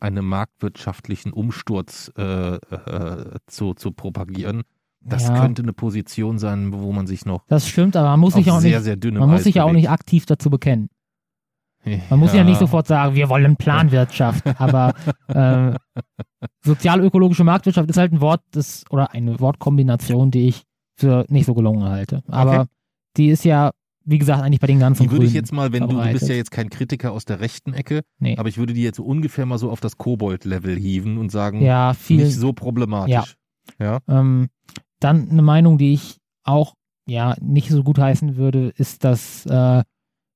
einen 0.00 0.24
marktwirtschaftlichen 0.24 1.32
Umsturz 1.32 2.12
äh, 2.16 2.56
äh, 2.56 3.38
zu, 3.46 3.74
zu 3.74 3.92
propagieren. 3.92 4.62
Das 5.00 5.28
ja, 5.28 5.40
könnte 5.40 5.62
eine 5.62 5.72
Position 5.72 6.38
sein, 6.38 6.72
wo 6.72 6.92
man 6.92 7.06
sich 7.06 7.24
noch 7.24 7.46
das 7.46 7.68
stimmt, 7.68 7.96
aber 7.96 8.10
man 8.10 8.20
muss 8.20 8.34
sich 8.34 8.50
auch 8.50 8.58
sehr, 8.58 8.80
nicht, 8.80 9.00
sehr 9.00 9.12
man 9.12 9.30
muss 9.30 9.44
sich 9.44 9.54
ja 9.54 9.64
auch 9.64 9.72
nicht 9.72 9.88
aktiv 9.88 10.26
dazu 10.26 10.50
bekennen. 10.50 10.88
Man 12.10 12.18
muss 12.18 12.32
ja 12.34 12.44
nicht 12.44 12.58
sofort 12.58 12.86
sagen, 12.86 13.14
wir 13.14 13.28
wollen 13.28 13.56
Planwirtschaft, 13.56 14.44
aber 14.60 14.94
äh, 15.28 15.72
sozial-ökologische 16.64 17.44
Marktwirtschaft 17.44 17.88
ist 17.90 17.96
halt 17.96 18.12
ein 18.12 18.20
Wort, 18.20 18.42
das, 18.52 18.84
oder 18.90 19.12
eine 19.12 19.40
Wortkombination, 19.40 20.30
die 20.30 20.48
ich 20.48 20.62
für 20.96 21.24
nicht 21.28 21.46
so 21.46 21.54
gelungen 21.54 21.84
halte. 21.88 22.22
Aber 22.28 22.60
Okay. 22.60 22.68
die 23.16 23.28
ist 23.28 23.44
ja, 23.44 23.70
wie 24.04 24.18
gesagt, 24.18 24.42
eigentlich 24.42 24.60
bei 24.60 24.66
den 24.66 24.80
ganzen 24.80 25.02
Die 25.04 25.10
würde 25.10 25.24
ich 25.26 25.32
Grünen 25.32 25.42
jetzt 25.44 25.52
mal, 25.52 25.72
wenn 25.72 25.88
du, 25.88 25.96
du 26.00 26.12
bist 26.12 26.28
ja 26.28 26.34
jetzt 26.34 26.50
kein 26.50 26.70
Kritiker 26.70 27.12
aus 27.12 27.24
der 27.24 27.40
rechten 27.40 27.72
Ecke, 27.72 28.02
Nee. 28.18 28.36
aber 28.36 28.48
ich 28.48 28.58
würde 28.58 28.72
die 28.72 28.82
jetzt 28.82 28.96
so 28.96 29.04
ungefähr 29.04 29.46
mal 29.46 29.58
so 29.58 29.70
auf 29.70 29.80
das 29.80 29.96
Kobold-Level 29.98 30.76
hieven 30.76 31.18
und 31.18 31.30
sagen, 31.30 31.62
ja, 31.62 31.94
viel, 31.94 32.24
nicht 32.24 32.36
so 32.36 32.52
problematisch. 32.52 33.36
Ja. 33.78 33.98
Ähm, 34.08 34.48
dann 35.00 35.30
eine 35.30 35.42
Meinung, 35.42 35.78
die 35.78 35.92
ich 35.92 36.16
auch 36.44 36.74
ja 37.06 37.36
nicht 37.40 37.68
so 37.70 37.82
gut 37.84 37.98
heißen 37.98 38.36
würde, 38.36 38.72
ist, 38.76 39.04
dass 39.04 39.46
äh, 39.46 39.82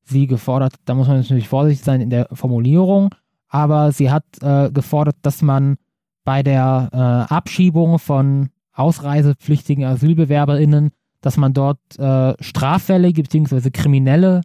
sie 0.05 0.27
gefordert, 0.27 0.75
da 0.85 0.95
muss 0.95 1.09
man 1.09 1.19
natürlich 1.19 1.49
vorsichtig 1.49 1.85
sein 1.85 2.01
in 2.01 2.11
der 2.11 2.29
Formulierung, 2.33 3.15
aber 3.49 3.93
sie 3.93 4.11
hat 4.11 4.25
äh, 4.41 4.71
gefordert, 4.71 5.17
dass 5.23 5.43
man 5.43 5.77
bei 6.25 6.43
der 6.43 6.89
äh, 6.93 7.35
Abschiebung 7.35 7.99
von 7.99 8.51
ausreisepflichtigen 8.73 9.85
AsylbewerberInnen, 9.85 10.91
dass 11.21 11.37
man 11.37 11.53
dort 11.53 11.79
äh, 11.99 12.35
Straffällige 12.43 13.23
bzw. 13.23 13.71
Kriminelle 13.71 14.43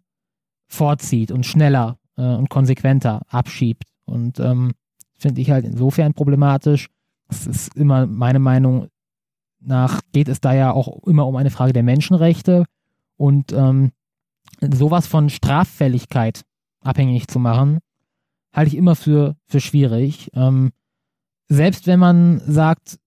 vorzieht 0.67 1.31
und 1.31 1.45
schneller 1.45 1.97
äh, 2.17 2.21
und 2.21 2.49
konsequenter 2.49 3.21
abschiebt. 3.29 3.83
Und 4.05 4.39
ähm, 4.39 4.73
finde 5.17 5.41
ich 5.41 5.51
halt 5.51 5.65
insofern 5.65 6.13
problematisch. 6.13 6.89
Es 7.29 7.47
ist 7.47 7.75
immer 7.75 8.05
meine 8.05 8.39
Meinung 8.39 8.87
nach, 9.59 10.01
geht 10.13 10.27
es 10.27 10.39
da 10.39 10.53
ja 10.53 10.71
auch 10.71 11.03
immer 11.07 11.27
um 11.27 11.35
eine 11.35 11.49
Frage 11.49 11.73
der 11.73 11.83
Menschenrechte 11.83 12.65
und 13.17 13.51
ähm, 13.51 13.91
sowas 14.61 15.07
von 15.07 15.29
Straffälligkeit 15.29 16.41
abhängig 16.81 17.27
zu 17.27 17.39
machen, 17.39 17.79
halte 18.53 18.69
ich 18.69 18.77
immer 18.77 18.95
für, 18.95 19.35
für 19.45 19.59
schwierig. 19.59 20.29
Ähm, 20.33 20.71
selbst 21.49 21.87
wenn 21.87 21.99
man 21.99 22.41
sagt, 22.45 22.99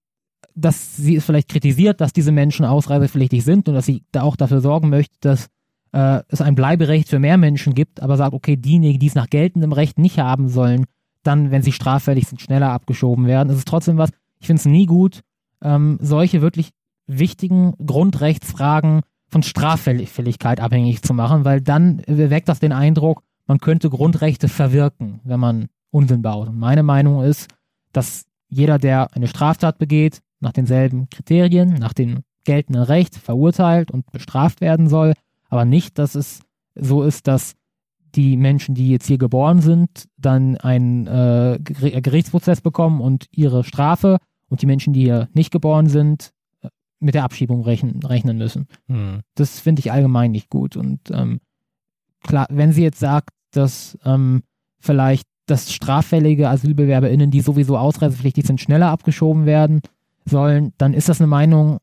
dass 0.54 0.96
sie 0.96 1.16
es 1.16 1.24
vielleicht 1.24 1.48
kritisiert, 1.48 2.00
dass 2.00 2.12
diese 2.12 2.32
Menschen 2.32 2.64
ausreisepflichtig 2.64 3.44
sind 3.44 3.68
und 3.68 3.74
dass 3.74 3.86
sie 3.86 4.04
da 4.12 4.22
auch 4.22 4.36
dafür 4.36 4.60
sorgen 4.60 4.88
möchte, 4.88 5.16
dass 5.20 5.48
äh, 5.92 6.22
es 6.28 6.40
ein 6.40 6.54
Bleiberecht 6.54 7.08
für 7.08 7.18
mehr 7.18 7.36
Menschen 7.36 7.74
gibt, 7.74 8.02
aber 8.02 8.16
sagt, 8.16 8.34
okay, 8.34 8.56
diejenigen, 8.56 8.98
die 8.98 9.06
es 9.06 9.14
nach 9.14 9.28
geltendem 9.28 9.72
Recht 9.72 9.98
nicht 9.98 10.18
haben 10.18 10.48
sollen, 10.48 10.86
dann, 11.22 11.50
wenn 11.50 11.62
sie 11.62 11.72
straffällig 11.72 12.28
sind, 12.28 12.40
schneller 12.40 12.70
abgeschoben 12.70 13.26
werden. 13.26 13.50
Es 13.50 13.58
ist 13.58 13.68
trotzdem 13.68 13.98
was, 13.98 14.10
ich 14.38 14.46
finde 14.46 14.60
es 14.60 14.66
nie 14.66 14.86
gut, 14.86 15.20
ähm, 15.62 15.98
solche 16.00 16.40
wirklich 16.40 16.70
wichtigen 17.06 17.74
Grundrechtsfragen 17.84 19.02
von 19.30 19.42
Straffälligkeit 19.42 20.60
abhängig 20.60 21.02
zu 21.02 21.14
machen, 21.14 21.44
weil 21.44 21.60
dann 21.60 22.02
weckt 22.06 22.48
das 22.48 22.58
den 22.58 22.72
Eindruck, 22.72 23.22
man 23.46 23.58
könnte 23.58 23.90
Grundrechte 23.90 24.48
verwirken, 24.48 25.20
wenn 25.24 25.40
man 25.40 25.68
Unsinn 25.90 26.22
baut. 26.22 26.48
Und 26.48 26.58
meine 26.58 26.82
Meinung 26.82 27.22
ist, 27.22 27.48
dass 27.92 28.26
jeder, 28.48 28.78
der 28.78 29.14
eine 29.14 29.28
Straftat 29.28 29.78
begeht, 29.78 30.20
nach 30.40 30.52
denselben 30.52 31.08
Kriterien, 31.10 31.74
nach 31.74 31.92
dem 31.92 32.20
geltenden 32.44 32.82
Recht 32.82 33.16
verurteilt 33.16 33.90
und 33.90 34.10
bestraft 34.12 34.60
werden 34.60 34.88
soll, 34.88 35.14
aber 35.48 35.64
nicht, 35.64 35.98
dass 35.98 36.14
es 36.14 36.40
so 36.74 37.02
ist, 37.02 37.26
dass 37.26 37.54
die 38.14 38.36
Menschen, 38.36 38.74
die 38.74 38.90
jetzt 38.90 39.06
hier 39.06 39.18
geboren 39.18 39.60
sind, 39.60 40.08
dann 40.16 40.56
einen 40.56 41.06
äh, 41.06 41.58
Ger- 41.62 42.00
Gerichtsprozess 42.00 42.60
bekommen 42.60 43.00
und 43.00 43.26
ihre 43.30 43.62
Strafe 43.62 44.18
und 44.48 44.62
die 44.62 44.66
Menschen, 44.66 44.92
die 44.92 45.02
hier 45.02 45.28
nicht 45.32 45.52
geboren 45.52 45.86
sind, 45.86 46.32
mit 47.00 47.14
der 47.14 47.24
Abschiebung 47.24 47.62
rechnen, 47.62 48.02
rechnen 48.02 48.38
müssen. 48.38 48.66
Hm. 48.88 49.20
Das 49.34 49.58
finde 49.58 49.80
ich 49.80 49.90
allgemein 49.90 50.30
nicht 50.30 50.50
gut. 50.50 50.76
Und 50.76 51.00
ähm, 51.10 51.40
klar, 52.22 52.46
wenn 52.50 52.72
sie 52.72 52.82
jetzt 52.82 53.00
sagt, 53.00 53.30
dass 53.52 53.98
ähm, 54.04 54.42
vielleicht 54.78 55.26
dass 55.46 55.72
straffällige 55.72 56.48
AsylbewerberInnen, 56.48 57.32
die 57.32 57.40
sowieso 57.40 57.76
ausreisepflichtig 57.76 58.46
sind, 58.46 58.60
schneller 58.60 58.88
abgeschoben 58.90 59.46
werden 59.46 59.80
sollen, 60.24 60.72
dann 60.78 60.94
ist 60.94 61.08
das 61.08 61.20
eine 61.20 61.26
Meinung, 61.26 61.78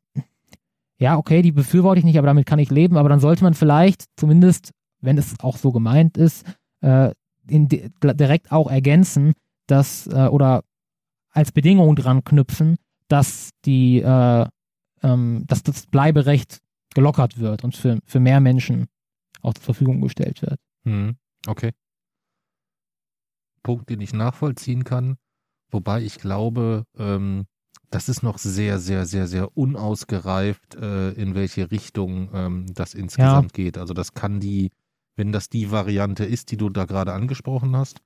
ja, 0.99 1.17
okay, 1.17 1.41
die 1.41 1.51
befürworte 1.51 1.99
ich 1.99 2.05
nicht, 2.05 2.17
aber 2.17 2.27
damit 2.27 2.45
kann 2.45 2.59
ich 2.59 2.71
leben. 2.71 2.95
Aber 2.95 3.09
dann 3.09 3.19
sollte 3.19 3.43
man 3.43 3.55
vielleicht 3.55 4.05
zumindest, 4.15 4.71
wenn 5.01 5.17
es 5.17 5.33
auch 5.41 5.57
so 5.57 5.73
gemeint 5.73 6.15
ist, 6.17 6.45
äh, 6.81 7.11
in, 7.49 7.67
di- 7.67 7.89
direkt 8.01 8.53
auch 8.53 8.71
ergänzen, 8.71 9.33
dass 9.67 10.07
äh, 10.07 10.27
oder 10.27 10.63
als 11.31 11.51
Bedingung 11.51 11.95
dran 11.97 12.23
knüpfen, 12.23 12.77
dass 13.09 13.49
die, 13.65 13.99
äh, 13.99 14.45
ähm, 15.03 15.45
dass 15.47 15.63
das 15.63 15.85
Bleiberecht 15.87 16.61
gelockert 16.93 17.39
wird 17.39 17.63
und 17.63 17.75
für, 17.75 17.99
für 18.05 18.19
mehr 18.19 18.39
Menschen 18.39 18.87
auch 19.41 19.53
zur 19.53 19.63
Verfügung 19.63 20.01
gestellt 20.01 20.41
wird. 20.41 20.59
Hm. 20.83 21.15
Okay. 21.45 21.71
Punkt, 23.63 23.89
den 23.89 24.01
ich 24.01 24.13
nachvollziehen 24.13 24.83
kann. 24.83 25.17
Wobei 25.69 26.01
ich 26.01 26.19
glaube, 26.19 26.85
ähm, 26.97 27.45
das 27.89 28.09
ist 28.09 28.23
noch 28.23 28.37
sehr, 28.37 28.79
sehr, 28.79 29.05
sehr, 29.05 29.27
sehr 29.27 29.57
unausgereift, 29.57 30.75
äh, 30.75 31.11
in 31.11 31.35
welche 31.35 31.71
Richtung 31.71 32.29
ähm, 32.33 32.65
das 32.73 32.93
insgesamt 32.93 33.57
ja. 33.57 33.63
geht. 33.63 33.77
Also 33.77 33.93
das 33.93 34.13
kann 34.13 34.39
die, 34.39 34.71
wenn 35.15 35.31
das 35.31 35.49
die 35.49 35.71
Variante 35.71 36.25
ist, 36.25 36.51
die 36.51 36.57
du 36.57 36.69
da 36.69 36.85
gerade 36.85 37.13
angesprochen 37.13 37.75
hast, 37.75 38.01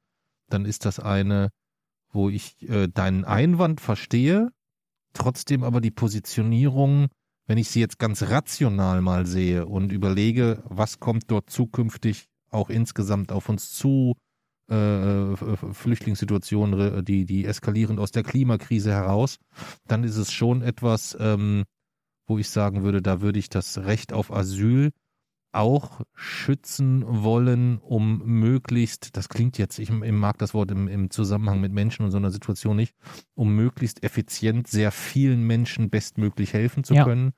dann 0.50 0.66
ist 0.66 0.86
das 0.86 1.00
eine, 1.00 1.50
wo 2.12 2.30
ich 2.30 2.68
äh, 2.70 2.88
deinen 2.88 3.26
Einwand 3.26 3.82
verstehe, 3.82 4.50
trotzdem 5.14 5.64
aber 5.64 5.82
die 5.82 5.92
Positionierung, 5.92 7.08
wenn 7.48 7.58
ich 7.58 7.70
sie 7.70 7.80
jetzt 7.80 8.00
ganz 8.00 8.24
rational 8.24 9.02
mal 9.02 9.26
sehe 9.26 9.66
und 9.66 9.92
überlege, 9.92 10.64
was 10.66 11.00
kommt 11.00 11.30
dort 11.30 11.50
zukünftig 11.50 12.26
auch 12.50 12.70
insgesamt 12.70 13.32
auf 13.32 13.50
uns 13.50 13.74
zu, 13.74 14.16
äh, 14.70 15.36
Flüchtlingssituationen, 15.74 17.04
die, 17.04 17.26
die 17.26 17.46
eskalierend 17.46 18.00
aus 18.00 18.12
der 18.12 18.24
Klimakrise 18.24 18.92
heraus, 18.92 19.38
dann 19.88 20.04
ist 20.04 20.18
es 20.18 20.32
schon 20.32 20.62
etwas, 20.62 21.16
ähm, 21.20 21.64
wo 22.28 22.38
ich 22.38 22.50
sagen 22.50 22.84
würde, 22.84 23.02
da 23.02 23.22
würde 23.22 23.40
ich 23.40 23.50
das 23.50 23.80
Recht 23.80 24.14
auf 24.14 24.32
Asyl 24.32 24.92
auch 25.52 26.02
schützen 26.14 27.04
wollen, 27.08 27.78
um 27.80 28.22
möglichst, 28.26 29.18
das 29.18 29.30
klingt 29.30 29.58
jetzt, 29.58 29.80
ich, 29.80 29.90
ich 29.90 30.12
mag 30.12 30.38
das 30.38 30.54
Wort 30.54 30.72
im, 30.72 30.88
im 30.88 31.10
Zusammenhang 31.10 31.60
mit 31.60 31.72
Menschen 31.72 32.06
und 32.06 32.12
so 32.12 32.18
einer 32.18 32.32
Situation 32.32 32.78
nicht, 32.78 32.96
um 33.36 33.56
möglichst 33.56 34.04
effizient 34.04 34.68
sehr 34.68 34.92
vielen 34.92 35.46
Menschen 35.46 35.90
bestmöglich 35.90 36.54
helfen 36.54 36.84
zu 36.84 36.94
ja. 36.94 37.04
können. 37.04 37.34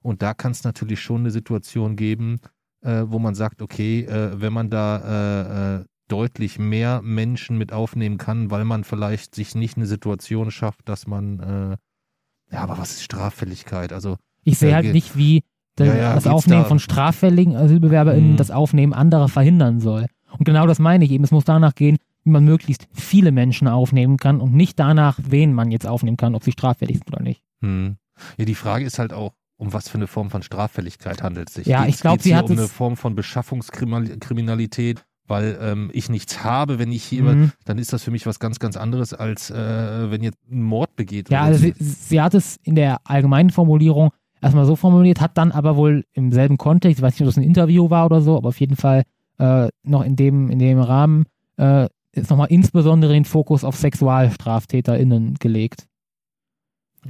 Und 0.00 0.22
da 0.22 0.32
kann 0.32 0.52
es 0.52 0.64
natürlich 0.64 1.00
schon 1.00 1.22
eine 1.22 1.30
Situation 1.30 1.96
geben, 1.96 2.40
äh, 2.82 3.02
wo 3.06 3.18
man 3.18 3.34
sagt, 3.34 3.62
okay, 3.62 4.04
äh, 4.04 4.40
wenn 4.40 4.52
man 4.52 4.70
da 4.70 5.78
äh, 5.78 5.80
äh 5.80 5.84
deutlich 6.08 6.60
mehr 6.60 7.02
Menschen 7.02 7.58
mit 7.58 7.72
aufnehmen 7.72 8.16
kann, 8.16 8.50
weil 8.50 8.64
man 8.64 8.84
vielleicht 8.84 9.34
sich 9.34 9.56
nicht 9.56 9.76
eine 9.76 9.86
Situation 9.86 10.52
schafft, 10.52 10.88
dass 10.88 11.06
man, 11.08 11.40
äh, 11.40 12.54
ja, 12.54 12.60
aber 12.60 12.78
was 12.78 12.92
ist 12.92 13.02
Straffälligkeit? 13.02 13.92
Also 13.92 14.16
ich 14.44 14.58
sehe 14.58 14.74
halt 14.74 14.92
nicht, 14.92 15.16
wie 15.16 15.42
das, 15.76 15.88
ja, 15.88 15.96
ja, 15.96 16.14
das 16.14 16.26
Aufnehmen 16.26 16.62
da? 16.62 16.68
von 16.68 16.78
straffälligen 16.78 17.56
AsylbewerberInnen 17.56 18.32
mhm. 18.32 18.36
das 18.36 18.50
Aufnehmen 18.50 18.92
anderer 18.92 19.28
verhindern 19.28 19.80
soll. 19.80 20.06
Und 20.38 20.44
genau 20.44 20.66
das 20.66 20.78
meine 20.78 21.04
ich 21.04 21.10
eben. 21.10 21.24
Es 21.24 21.30
muss 21.30 21.44
danach 21.44 21.74
gehen, 21.74 21.98
wie 22.24 22.30
man 22.30 22.44
möglichst 22.44 22.88
viele 22.92 23.30
Menschen 23.30 23.68
aufnehmen 23.68 24.16
kann 24.16 24.40
und 24.40 24.54
nicht 24.54 24.78
danach, 24.78 25.18
wen 25.22 25.52
man 25.52 25.70
jetzt 25.70 25.86
aufnehmen 25.86 26.16
kann, 26.16 26.34
ob 26.34 26.44
sie 26.44 26.52
straffällig 26.52 26.96
sind 26.98 27.08
oder 27.08 27.22
nicht. 27.22 27.42
Mhm. 27.60 27.96
Ja, 28.36 28.44
die 28.44 28.54
Frage 28.54 28.84
ist 28.84 28.98
halt 28.98 29.12
auch, 29.12 29.32
um 29.58 29.72
was 29.72 29.88
für 29.88 29.98
eine 29.98 30.06
Form 30.06 30.30
von 30.30 30.42
Straffälligkeit 30.42 31.22
handelt 31.22 31.48
es 31.48 31.54
sich? 31.54 31.66
Ja, 31.66 31.84
geht's, 31.84 31.96
ich 31.96 32.00
glaube, 32.02 32.22
sie 32.22 32.34
hat 32.34 32.46
um 32.46 32.58
eine 32.58 32.68
Form 32.68 32.96
von 32.96 33.14
Beschaffungskriminalität, 33.14 35.04
weil 35.26 35.58
ähm, 35.60 35.90
ich 35.92 36.08
nichts 36.08 36.44
habe, 36.44 36.78
wenn 36.78 36.92
ich 36.92 37.04
hier, 37.04 37.22
mhm. 37.22 37.52
dann 37.64 37.78
ist 37.78 37.92
das 37.92 38.02
für 38.02 38.10
mich 38.10 38.26
was 38.26 38.38
ganz, 38.38 38.58
ganz 38.58 38.76
anderes, 38.76 39.14
als 39.14 39.50
äh, 39.50 40.10
wenn 40.10 40.22
jetzt 40.22 40.38
ein 40.50 40.62
Mord 40.62 40.94
begeht. 40.96 41.30
Ja, 41.30 41.42
also 41.42 41.60
sie, 41.60 41.74
sie, 41.78 42.20
hat 42.20 42.34
es 42.34 42.58
in 42.62 42.74
der 42.74 43.00
allgemeinen 43.04 43.50
Formulierung 43.50 44.10
erstmal 44.40 44.66
so 44.66 44.76
formuliert, 44.76 45.20
hat 45.20 45.36
dann 45.38 45.52
aber 45.52 45.76
wohl 45.76 46.04
im 46.12 46.32
selben 46.32 46.58
Kontext, 46.58 46.98
ich 46.98 47.02
weiß 47.02 47.14
nicht, 47.14 47.22
ob 47.22 47.28
das 47.28 47.36
ein 47.36 47.42
Interview 47.42 47.90
war 47.90 48.06
oder 48.06 48.20
so, 48.20 48.36
aber 48.36 48.48
auf 48.48 48.60
jeden 48.60 48.76
Fall 48.76 49.02
äh, 49.38 49.68
noch 49.82 50.02
in 50.02 50.16
dem, 50.16 50.50
in 50.50 50.58
dem 50.58 50.78
Rahmen 50.78 51.26
äh, 51.56 51.88
ist 52.12 52.30
nochmal 52.30 52.48
insbesondere 52.50 53.12
den 53.12 53.24
Fokus 53.24 53.64
auf 53.64 53.76
SexualstraftäterInnen 53.76 55.34
gelegt. 55.34 55.86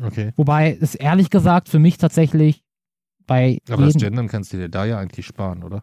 Okay. 0.05 0.33
Wobei 0.37 0.77
es 0.81 0.95
ehrlich 0.95 1.31
gesagt 1.31 1.69
für 1.69 1.79
mich 1.79 1.97
tatsächlich 1.97 2.63
bei. 3.27 3.59
Aber 3.69 3.87
das 3.87 3.95
Gendern 3.95 4.29
kannst 4.29 4.53
du 4.53 4.59
dir 4.59 4.69
da 4.69 4.85
ja 4.85 4.99
eigentlich 4.99 5.27
sparen, 5.27 5.63
oder? 5.63 5.83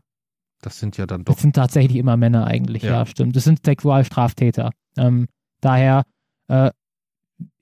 Das 0.61 0.79
sind 0.79 0.97
ja 0.97 1.05
dann 1.05 1.25
doch. 1.25 1.33
Das 1.33 1.41
sind 1.41 1.55
tatsächlich 1.55 1.97
immer 1.97 2.15
Männer 2.15 2.45
eigentlich, 2.45 2.83
ja, 2.83 2.91
ja 2.91 3.05
stimmt. 3.05 3.35
Das 3.35 3.43
sind 3.43 3.65
Sexualstraftäter. 3.65 4.71
Ähm, 4.97 5.27
daher, 5.61 6.03
äh, 6.47 6.71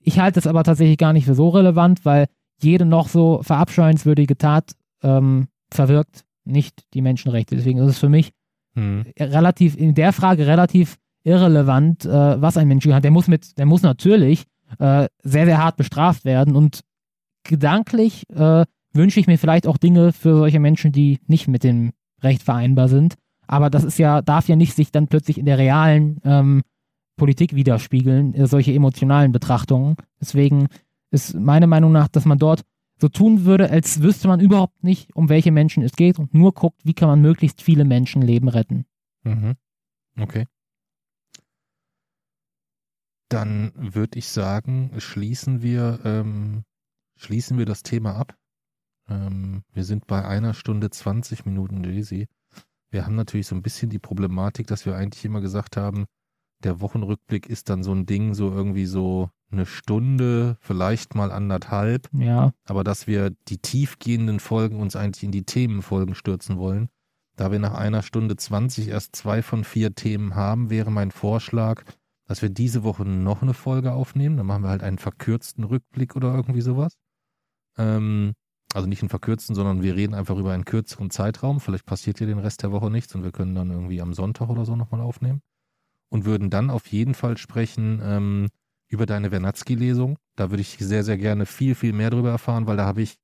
ich 0.00 0.18
halte 0.18 0.38
es 0.38 0.46
aber 0.46 0.62
tatsächlich 0.62 0.98
gar 0.98 1.12
nicht 1.12 1.24
für 1.24 1.34
so 1.34 1.48
relevant, 1.48 2.04
weil 2.04 2.26
jede 2.64 2.84
noch 2.84 3.08
so 3.08 3.42
verabscheuenswürdige 3.42 4.36
Tat 4.36 4.72
ähm, 5.02 5.48
verwirkt 5.72 6.24
nicht 6.44 6.84
die 6.94 7.02
Menschenrechte. 7.02 7.56
Deswegen 7.56 7.78
ist 7.78 7.88
es 7.88 7.98
für 7.98 8.08
mich 8.08 8.32
hm. 8.74 9.04
relativ, 9.18 9.76
in 9.76 9.94
der 9.94 10.12
Frage 10.12 10.46
relativ 10.46 10.96
irrelevant, 11.24 12.04
äh, 12.04 12.40
was 12.40 12.56
ein 12.56 12.68
Mensch 12.68 12.86
hat. 12.86 13.04
Der 13.04 13.10
muss 13.10 13.28
mit, 13.28 13.58
der 13.58 13.66
muss 13.66 13.82
natürlich 13.82 14.44
äh, 14.78 15.06
sehr, 15.22 15.46
sehr 15.46 15.58
hart 15.58 15.76
bestraft 15.76 16.24
werden 16.24 16.56
und 16.56 16.80
gedanklich 17.44 18.24
äh, 18.30 18.64
wünsche 18.92 19.20
ich 19.20 19.26
mir 19.26 19.38
vielleicht 19.38 19.66
auch 19.66 19.76
Dinge 19.76 20.12
für 20.12 20.36
solche 20.36 20.60
Menschen, 20.60 20.92
die 20.92 21.18
nicht 21.26 21.48
mit 21.48 21.64
dem 21.64 21.92
Recht 22.22 22.42
vereinbar 22.42 22.88
sind. 22.88 23.14
Aber 23.46 23.70
das 23.70 23.84
ist 23.84 23.98
ja, 23.98 24.22
darf 24.22 24.48
ja 24.48 24.56
nicht 24.56 24.74
sich 24.74 24.92
dann 24.92 25.08
plötzlich 25.08 25.38
in 25.38 25.46
der 25.46 25.58
realen 25.58 26.20
ähm, 26.24 26.62
Politik 27.16 27.54
widerspiegeln, 27.54 28.34
äh, 28.34 28.46
solche 28.46 28.72
emotionalen 28.72 29.32
Betrachtungen. 29.32 29.96
Deswegen 30.20 30.68
ist 31.12 31.34
meine 31.34 31.66
Meinung 31.66 31.92
nach, 31.92 32.08
dass 32.08 32.24
man 32.24 32.38
dort 32.38 32.64
so 33.00 33.08
tun 33.08 33.44
würde, 33.44 33.70
als 33.70 34.00
wüsste 34.00 34.28
man 34.28 34.40
überhaupt 34.40 34.82
nicht, 34.84 35.14
um 35.14 35.28
welche 35.28 35.52
Menschen 35.52 35.82
es 35.82 35.92
geht 35.92 36.18
und 36.18 36.34
nur 36.34 36.52
guckt, 36.52 36.80
wie 36.84 36.94
kann 36.94 37.08
man 37.08 37.20
möglichst 37.20 37.60
viele 37.62 37.84
Menschenleben 37.84 38.48
retten. 38.48 38.86
Mhm. 39.24 39.56
Okay. 40.18 40.46
Dann 43.28 43.72
würde 43.74 44.18
ich 44.18 44.28
sagen, 44.28 44.92
schließen 44.98 45.62
wir, 45.62 46.00
ähm, 46.04 46.64
schließen 47.16 47.58
wir 47.58 47.66
das 47.66 47.82
Thema 47.82 48.14
ab. 48.16 48.36
Ähm, 49.08 49.64
wir 49.72 49.84
sind 49.84 50.06
bei 50.06 50.24
einer 50.24 50.54
Stunde 50.54 50.90
20 50.90 51.44
Minuten 51.44 51.82
Jay-Z. 51.82 52.28
Wir 52.90 53.06
haben 53.06 53.16
natürlich 53.16 53.46
so 53.46 53.54
ein 53.54 53.62
bisschen 53.62 53.90
die 53.90 53.98
Problematik, 53.98 54.66
dass 54.66 54.86
wir 54.86 54.94
eigentlich 54.94 55.24
immer 55.24 55.40
gesagt 55.40 55.76
haben, 55.76 56.06
der 56.62 56.80
Wochenrückblick 56.80 57.46
ist 57.46 57.68
dann 57.68 57.82
so 57.82 57.92
ein 57.92 58.06
Ding, 58.06 58.34
so 58.34 58.52
irgendwie 58.52 58.86
so 58.86 59.30
eine 59.52 59.66
Stunde, 59.66 60.56
vielleicht 60.60 61.14
mal 61.14 61.30
anderthalb. 61.30 62.08
Ja. 62.12 62.52
Aber 62.64 62.84
dass 62.84 63.06
wir 63.06 63.30
die 63.48 63.58
tiefgehenden 63.58 64.40
Folgen 64.40 64.80
uns 64.80 64.96
eigentlich 64.96 65.24
in 65.24 65.32
die 65.32 65.44
Themenfolgen 65.44 66.14
stürzen 66.14 66.58
wollen. 66.58 66.88
Da 67.36 67.50
wir 67.50 67.58
nach 67.58 67.74
einer 67.74 68.02
Stunde 68.02 68.36
20 68.36 68.88
erst 68.88 69.16
zwei 69.16 69.42
von 69.42 69.64
vier 69.64 69.94
Themen 69.94 70.34
haben, 70.34 70.70
wäre 70.70 70.90
mein 70.90 71.10
Vorschlag, 71.10 71.84
dass 72.26 72.42
wir 72.42 72.50
diese 72.50 72.82
Woche 72.82 73.04
noch 73.04 73.42
eine 73.42 73.54
Folge 73.54 73.92
aufnehmen. 73.92 74.36
Dann 74.36 74.46
machen 74.46 74.62
wir 74.62 74.70
halt 74.70 74.82
einen 74.82 74.98
verkürzten 74.98 75.64
Rückblick 75.64 76.14
oder 76.14 76.34
irgendwie 76.34 76.60
sowas. 76.60 76.94
Ähm, 77.78 78.34
also 78.74 78.88
nicht 78.88 79.02
einen 79.02 79.08
verkürzten, 79.08 79.54
sondern 79.54 79.82
wir 79.82 79.96
reden 79.96 80.14
einfach 80.14 80.36
über 80.36 80.52
einen 80.52 80.64
kürzeren 80.64 81.10
Zeitraum. 81.10 81.60
Vielleicht 81.60 81.86
passiert 81.86 82.18
hier 82.18 82.26
den 82.26 82.38
Rest 82.38 82.62
der 82.62 82.72
Woche 82.72 82.90
nichts 82.90 83.14
und 83.14 83.22
wir 83.24 83.32
können 83.32 83.54
dann 83.54 83.70
irgendwie 83.70 84.00
am 84.00 84.14
Sonntag 84.14 84.48
oder 84.48 84.64
so 84.64 84.76
nochmal 84.76 85.00
aufnehmen. 85.00 85.42
Und 86.10 86.24
würden 86.24 86.50
dann 86.50 86.70
auf 86.70 86.86
jeden 86.88 87.14
Fall 87.14 87.38
sprechen 87.38 88.00
ähm, 88.02 88.48
über 88.92 89.06
deine 89.06 89.30
Wernatzky-Lesung. 89.30 90.18
Da 90.36 90.50
würde 90.50 90.60
ich 90.60 90.76
sehr, 90.78 91.02
sehr 91.02 91.18
gerne 91.18 91.46
viel, 91.46 91.74
viel 91.74 91.92
mehr 91.92 92.10
darüber 92.10 92.30
erfahren, 92.30 92.66
weil 92.66 92.76
da 92.76 92.84
habe 92.84 93.02
ich 93.02 93.16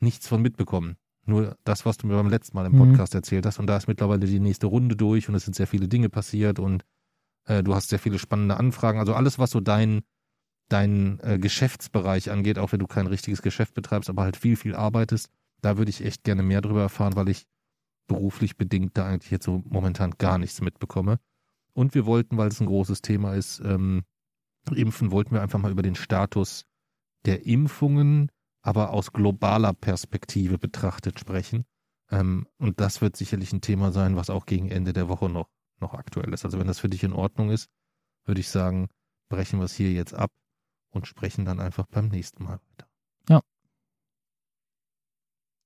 nichts 0.00 0.28
von 0.28 0.42
mitbekommen. 0.42 0.96
Nur 1.26 1.56
das, 1.64 1.86
was 1.86 1.96
du 1.96 2.06
mir 2.06 2.14
beim 2.14 2.28
letzten 2.28 2.56
Mal 2.56 2.66
im 2.66 2.72
mhm. 2.72 2.90
Podcast 2.90 3.14
mhm. 3.14 3.18
erzählt 3.18 3.46
hast. 3.46 3.58
Und 3.58 3.66
da 3.66 3.76
ist 3.76 3.88
mittlerweile 3.88 4.26
die 4.26 4.40
nächste 4.40 4.66
Runde 4.66 4.96
durch 4.96 5.28
und 5.28 5.34
es 5.34 5.44
sind 5.44 5.54
sehr 5.54 5.66
viele 5.66 5.88
Dinge 5.88 6.08
passiert 6.08 6.58
und 6.58 6.84
äh, 7.46 7.62
du 7.62 7.74
hast 7.74 7.88
sehr 7.88 7.98
viele 7.98 8.18
spannende 8.18 8.56
Anfragen. 8.56 8.98
Also 8.98 9.14
alles, 9.14 9.38
was 9.38 9.50
so 9.50 9.60
dein 9.60 10.02
deinen 10.70 11.18
äh, 11.20 11.38
Geschäftsbereich 11.38 12.30
angeht, 12.30 12.58
auch 12.58 12.72
wenn 12.72 12.78
du 12.78 12.86
kein 12.86 13.06
richtiges 13.06 13.42
Geschäft 13.42 13.74
betreibst, 13.74 14.08
aber 14.08 14.22
halt 14.22 14.36
viel, 14.36 14.56
viel 14.56 14.74
arbeitest, 14.74 15.28
da 15.60 15.76
würde 15.76 15.90
ich 15.90 16.04
echt 16.04 16.24
gerne 16.24 16.42
mehr 16.42 16.60
darüber 16.60 16.82
erfahren, 16.82 17.16
weil 17.16 17.28
ich 17.28 17.46
beruflich 18.06 18.56
bedingt 18.56 18.96
da 18.96 19.06
eigentlich 19.06 19.30
jetzt 19.30 19.44
so 19.44 19.62
momentan 19.68 20.12
gar 20.18 20.38
nichts 20.38 20.60
mitbekomme. 20.60 21.18
Und 21.72 21.94
wir 21.94 22.06
wollten, 22.06 22.36
weil 22.36 22.48
es 22.48 22.60
ein 22.60 22.66
großes 22.66 23.02
Thema 23.02 23.34
ist, 23.34 23.60
ähm, 23.64 24.02
impfen, 24.72 25.10
wollten 25.10 25.32
wir 25.32 25.42
einfach 25.42 25.58
mal 25.58 25.72
über 25.72 25.82
den 25.82 25.94
Status 25.94 26.64
der 27.24 27.46
Impfungen, 27.46 28.30
aber 28.62 28.90
aus 28.90 29.12
globaler 29.12 29.72
Perspektive 29.72 30.58
betrachtet 30.58 31.18
sprechen. 31.18 31.64
Ähm, 32.10 32.46
und 32.58 32.80
das 32.80 33.00
wird 33.00 33.16
sicherlich 33.16 33.52
ein 33.52 33.60
Thema 33.60 33.92
sein, 33.92 34.16
was 34.16 34.30
auch 34.30 34.46
gegen 34.46 34.70
Ende 34.70 34.92
der 34.92 35.08
Woche 35.08 35.28
noch, 35.28 35.48
noch 35.80 35.94
aktuell 35.94 36.32
ist. 36.32 36.44
Also 36.44 36.58
wenn 36.58 36.66
das 36.66 36.80
für 36.80 36.88
dich 36.88 37.04
in 37.04 37.12
Ordnung 37.12 37.50
ist, 37.50 37.68
würde 38.26 38.40
ich 38.40 38.48
sagen, 38.48 38.88
brechen 39.28 39.60
wir 39.60 39.64
es 39.64 39.74
hier 39.74 39.92
jetzt 39.92 40.14
ab 40.14 40.30
und 40.90 41.06
sprechen 41.06 41.44
dann 41.44 41.60
einfach 41.60 41.86
beim 41.86 42.08
nächsten 42.08 42.44
Mal 42.44 42.60
weiter. 42.70 42.89